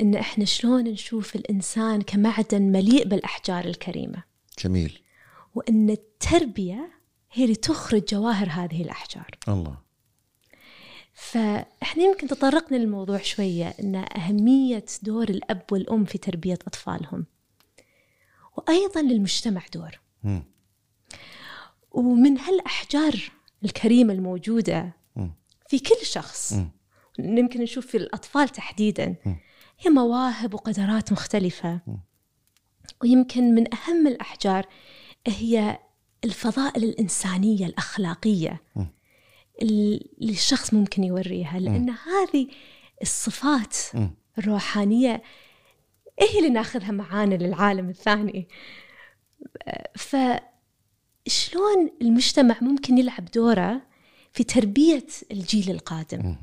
إن 0.00 0.14
إحنا 0.14 0.44
شلون 0.44 0.84
نشوف 0.84 1.36
الإنسان 1.36 2.02
كمعدن 2.02 2.62
مليء 2.62 3.08
بالأحجار 3.08 3.64
الكريمة. 3.64 4.22
جميل. 4.64 4.98
وإن 5.54 5.90
التربية 5.90 6.90
هي 7.32 7.44
اللي 7.44 7.56
تخرج 7.56 8.04
جواهر 8.04 8.48
هذه 8.48 8.82
الأحجار. 8.82 9.30
الله. 9.48 9.89
فإحنا 11.20 12.02
يمكن 12.02 12.26
تطرقنا 12.26 12.76
للموضوع 12.76 13.18
شوية 13.18 13.74
إن 13.80 14.04
أهمية 14.16 14.84
دور 15.02 15.28
الأب 15.28 15.62
والأم 15.72 16.04
في 16.04 16.18
تربية 16.18 16.58
أطفالهم 16.66 17.26
وأيضا 18.56 19.02
للمجتمع 19.02 19.62
دور. 19.74 20.00
ومن 21.90 22.38
هالأحجار 22.38 23.32
الكريمة 23.64 24.12
الموجودة. 24.12 24.92
في 25.68 25.78
كل 25.78 26.06
شخص. 26.06 26.52
يمكن 27.18 27.60
نشوف 27.60 27.86
في 27.86 27.96
الأطفال 27.96 28.48
تحديدا. 28.48 29.16
هي 29.80 29.90
مواهب 29.90 30.54
وقدرات 30.54 31.12
مختلفة 31.12 31.80
ويمكن 33.02 33.54
من 33.54 33.74
أهم 33.74 34.06
الأحجار 34.06 34.66
هي 35.26 35.78
الفضائل 36.24 36.84
الإنسانية 36.84 37.66
الأخلاقية 37.66 38.62
اللي 39.62 40.00
الشخص 40.20 40.74
ممكن 40.74 41.04
يوريها 41.04 41.58
لأن 41.58 41.90
هذه 41.90 42.46
الصفات 43.02 43.76
الروحانية 44.38 45.22
هي 46.20 46.38
اللي 46.38 46.50
ناخذها 46.50 46.90
معانا 46.90 47.34
للعالم 47.34 47.88
الثاني. 47.88 48.48
فشلون 49.96 51.90
المجتمع 52.02 52.56
ممكن 52.60 52.98
يلعب 52.98 53.24
دوره 53.24 53.82
في 54.32 54.44
تربية 54.44 55.06
الجيل 55.30 55.70
القادم؟ 55.70 56.36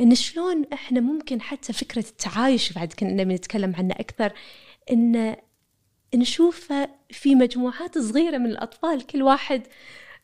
إن 0.00 0.14
شلون 0.14 0.64
إحنا 0.72 1.00
ممكن 1.00 1.40
حتى 1.40 1.72
فكرة 1.72 2.04
التعايش 2.08 2.72
بعد 2.72 2.92
كنا 2.92 3.24
بنتكلم 3.24 3.74
عنه 3.76 3.94
أكثر 3.94 4.32
إن 4.90 5.36
نشوفه 6.14 6.88
في 7.10 7.34
مجموعات 7.34 7.98
صغيرة 7.98 8.38
من 8.38 8.46
الأطفال 8.46 9.06
كل 9.06 9.22
واحد 9.22 9.62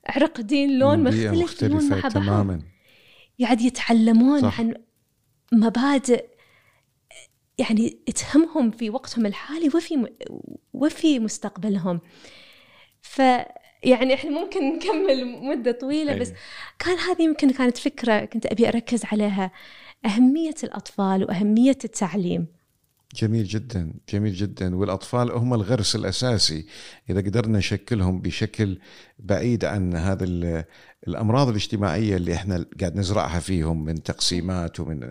عرق 0.07 0.41
دين 0.41 0.79
لون 0.79 1.05
مختلف 1.05 1.33
مختلفة 1.33 1.97
مع 1.97 2.09
تماما. 2.09 2.63
قاعد 3.41 3.61
يتعلمون 3.61 4.41
صح. 4.41 4.61
عن 4.61 4.75
مبادئ 5.53 6.27
يعني 7.59 7.91
تهمهم 7.91 8.71
في 8.71 8.91
وقتهم 8.91 9.27
الحالي 9.27 9.69
وفي 9.69 10.07
وفي 10.73 11.19
مستقبلهم. 11.19 12.01
ف 13.01 13.19
يعني 13.83 14.15
إحنا 14.15 14.31
ممكن 14.31 14.75
نكمل 14.75 15.27
مدة 15.27 15.73
طويلة 15.73 16.15
بس 16.15 16.29
أي. 16.29 16.37
كان 16.79 16.99
هذه 16.99 17.23
يمكن 17.23 17.51
كانت 17.51 17.79
فكرة 17.79 18.25
كنت 18.25 18.47
أبي 18.47 18.69
أركز 18.69 19.05
عليها. 19.05 19.53
أهمية 20.07 20.55
الأطفال 20.65 21.25
وأهمية 21.25 21.79
التعليم. 21.85 22.60
جميل 23.15 23.45
جدا 23.45 23.93
جميل 24.13 24.35
جدا. 24.35 24.77
والأطفال 24.77 25.31
هم 25.33 25.55
الغرس 25.55 25.97
الأساسي. 25.97 26.67
إذا 27.11 27.21
قدرنا 27.21 27.59
نشكلهم 27.59 28.21
بشكل 28.21 28.79
بعيد 29.19 29.65
عن 29.65 29.95
هذا 29.95 30.25
ال- 30.25 30.65
الأمراض 31.09 31.49
الاجتماعية 31.49 32.17
اللي 32.17 32.35
إحنا 32.35 32.67
قاعد 32.81 32.97
نزرعها 32.97 33.41
فيهم 33.41 33.85
من 33.85 34.03
تقسيمات 34.03 34.81
ومن 34.81 35.11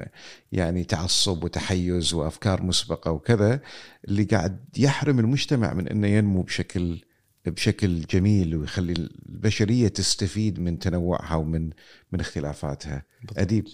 يعني 0.51 0.83
تعصب 0.83 1.43
وتحيز 1.43 2.13
وأفكار 2.13 2.63
مسبقة 2.63 3.11
وكذا 3.11 3.61
اللي 4.07 4.23
قاعد 4.23 4.59
يحرم 4.77 5.19
المجتمع 5.19 5.73
من 5.73 5.87
إنه 5.87 6.07
ينمو 6.07 6.41
بشكل 6.41 7.01
بشكل 7.45 8.01
جميل 8.01 8.55
ويخلي 8.55 8.93
البشرية 8.93 9.87
تستفيد 9.87 10.59
من 10.59 10.79
تنوعها 10.79 11.35
ومن 11.35 11.69
من 12.11 12.19
اختلافاتها. 12.19 13.03
أديب. 13.37 13.65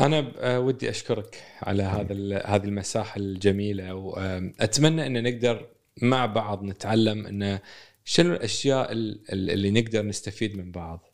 أنا 0.00 0.32
آه، 0.38 0.60
ودي 0.60 0.90
أشكرك 0.90 1.42
على 1.62 1.82
هذا 1.82 2.14
هذه 2.46 2.64
المساحة 2.64 3.18
الجميلة 3.20 3.94
واتمنى 3.94 5.06
إن 5.06 5.22
نقدر 5.22 5.66
مع 6.02 6.26
بعض 6.26 6.62
نتعلم 6.64 7.26
إن 7.26 7.58
شنو 8.04 8.34
الأشياء 8.34 8.92
ال- 8.92 9.20
ال- 9.32 9.50
اللي 9.50 9.70
نقدر 9.70 10.06
نستفيد 10.06 10.56
من 10.56 10.70
بعض. 10.72 11.04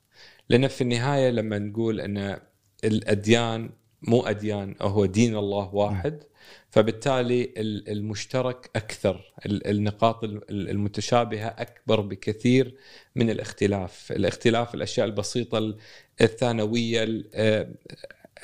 لأن 0.49 0.69
في 0.69 0.81
النهاية 0.81 1.31
لما 1.31 1.59
نقول 1.59 2.01
إن 2.01 2.39
الأديان 2.85 3.71
مو 4.03 4.21
أديان 4.23 4.75
هو 4.83 5.07
دين 5.07 5.37
الله 5.37 5.75
واحد 5.75 6.23
فبالتالي 6.71 7.45
ال- 7.57 7.89
المشترك 7.89 8.71
أكثر 8.77 9.33
ال- 9.47 9.67
النقاط 9.67 10.25
ال- 10.25 10.51
ال- 10.51 10.71
المتشابهة 10.71 11.47
أكبر 11.49 12.01
بكثير 12.01 12.75
من 13.17 13.31
الاختلاف. 13.31 14.13
الاختلاف 14.13 14.75
الأشياء 14.75 15.07
البسيطة 15.07 15.59
ال- 15.59 15.77
الثانوية 16.21 17.03
ال- 17.03 17.31
آه، 17.35 17.69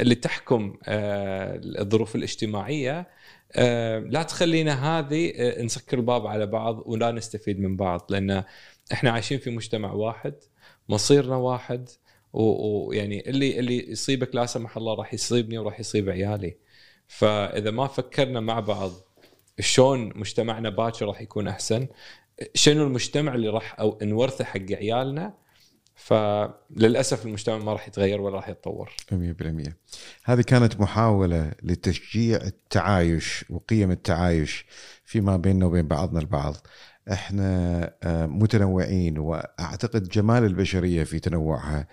اللي 0.00 0.14
تحكم 0.14 0.76
آه، 0.84 1.60
الظروف 1.64 2.16
الاجتماعية 2.16 3.08
آه، 3.52 3.98
لا 3.98 4.22
تخلينا 4.22 4.98
هذه 4.98 5.32
آه، 5.36 5.62
نسكر 5.62 5.98
الباب 5.98 6.26
على 6.26 6.46
بعض 6.46 6.82
ولا 6.86 7.10
نستفيد 7.10 7.60
من 7.60 7.76
بعض 7.76 8.06
لأن 8.10 8.44
إحنا 8.92 9.10
عايشين 9.10 9.38
في 9.38 9.50
مجتمع 9.50 9.92
واحد 9.92 10.34
مصيرنا 10.88 11.36
واحد 11.36 11.88
ويعني 12.32 13.30
اللي 13.30 13.58
اللي 13.58 13.90
يصيبك 13.90 14.34
لا 14.34 14.46
سمح 14.46 14.76
الله 14.76 14.94
راح 14.94 15.14
يصيبني 15.14 15.58
وراح 15.58 15.80
يصيب 15.80 16.10
عيالي. 16.10 16.56
فإذا 17.08 17.70
ما 17.70 17.86
فكرنا 17.86 18.40
مع 18.40 18.60
بعض 18.60 18.92
شلون 19.60 20.12
مجتمعنا 20.18 20.68
باكر 20.70 21.06
راح 21.06 21.20
يكون 21.20 21.48
أحسن 21.48 21.88
شنو 22.54 22.84
المجتمع 22.84 23.34
اللي 23.34 23.48
راح 23.48 23.76
نورثه 24.02 24.44
حق 24.44 24.72
عيالنا 24.72 25.34
فللأسف 26.00 27.26
المجتمع 27.26 27.58
ما 27.58 27.72
راح 27.72 27.88
يتغير 27.88 28.20
ولا 28.20 28.36
راح 28.36 28.48
يتطور. 28.48 28.90
100% 29.12 29.14
هذه 30.24 30.40
كانت 30.40 30.80
محاولة 30.80 31.52
لتشجيع 31.62 32.36
التعايش 32.36 33.44
وقيم 33.50 33.90
التعايش 33.90 34.66
فيما 35.04 35.36
بيننا 35.36 35.66
وبين 35.66 35.88
بعضنا 35.88 36.20
البعض. 36.20 36.56
إحنا 37.12 37.82
آه، 38.02 38.26
متنوعين 38.26 39.18
وأعتقد 39.18 40.08
جمال 40.08 40.44
البشرية 40.44 41.04
في 41.04 41.18
تنوعها. 41.18 41.86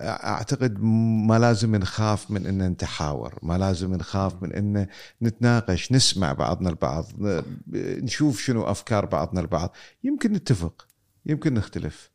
أعتقد 0.00 0.78
ما 1.28 1.38
لازم 1.38 1.76
نخاف 1.76 2.30
من 2.30 2.46
ان 2.46 2.68
نتحاور 2.68 3.38
ما 3.42 3.58
لازم 3.58 3.94
نخاف 3.94 4.42
من 4.42 4.52
إن 4.52 4.86
نتناقش 5.22 5.92
نسمع 5.92 6.32
بعضنا 6.32 6.70
البعض 6.70 7.06
نشوف 8.02 8.40
شنو 8.40 8.62
أفكار 8.62 9.06
بعضنا 9.06 9.40
البعض. 9.40 9.76
يمكن 10.04 10.32
نتفق 10.32 10.86
يمكن 11.26 11.54
نختلف. 11.54 12.10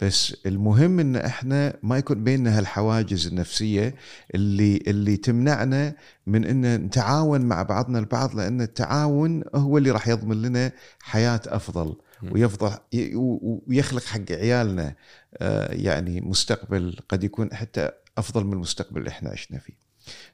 بس 0.00 0.36
المهم 0.46 1.00
إن 1.00 1.16
إحنا 1.16 1.74
ما 1.82 1.98
يكون 1.98 2.24
بيننا 2.24 2.58
هالحواجز 2.58 3.26
النفسية 3.26 3.94
اللي 4.34 4.76
اللي 4.86 5.16
تمنعنا 5.16 5.94
من 6.26 6.44
إن 6.44 6.74
نتعاون 6.84 7.40
مع 7.40 7.62
بعضنا 7.62 7.98
البعض 7.98 8.34
لأن 8.36 8.60
التعاون 8.60 9.42
هو 9.54 9.78
اللي 9.78 9.90
راح 9.90 10.08
يضمن 10.08 10.42
لنا 10.42 10.72
حياة 11.00 11.40
أفضل 11.46 11.96
ويفضل 12.32 12.70
ي- 12.92 13.14
و- 13.14 13.62
ويخلق 13.66 14.02
حق 14.04 14.20
عيالنا 14.32 14.94
آه، 15.36 15.72
يعني 15.74 16.20
مستقبل 16.20 16.96
قد 17.08 17.24
يكون 17.24 17.54
حتى 17.54 17.90
أفضل 18.18 18.44
من 18.44 18.52
المستقبل 18.52 18.98
اللي 18.98 19.10
إحنا 19.10 19.30
عشنا 19.30 19.58
فيه. 19.58 19.87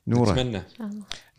نوره. 0.07 0.33
نتمنى. 0.33 0.63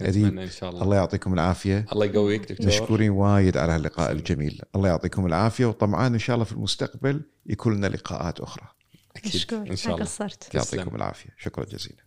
نتمنى 0.01 0.43
إن 0.43 0.49
شاء 0.49 0.69
الله. 0.69 0.83
الله 0.83 0.95
يعطيكم 0.95 1.33
العافية. 1.33 1.85
الله 1.91 2.05
يقويك 2.05 2.51
دكتور. 2.51 2.67
مشكورين 2.67 3.09
وايد 3.09 3.57
على 3.57 3.71
هاللقاء 3.71 4.11
الجميل. 4.11 4.61
الله 4.75 4.89
يعطيكم 4.89 5.25
العافية. 5.25 5.65
وطمعان 5.65 6.13
إن 6.13 6.19
شاء 6.19 6.33
الله 6.33 6.45
في 6.45 6.51
المستقبل 6.51 7.21
يكون 7.45 7.77
لنا 7.77 7.87
لقاءات 7.87 8.39
أخرى. 8.39 8.67
أكيد. 9.15 9.35
مشكور 9.35 9.59
إن 9.59 9.75
شاء 9.75 9.89
ما 9.89 9.95
الله. 9.95 10.05
قصرت. 10.05 10.55
يعطيكم 10.55 10.95
العافية. 10.95 11.29
شكرا 11.37 11.65
جزيلا. 11.65 12.04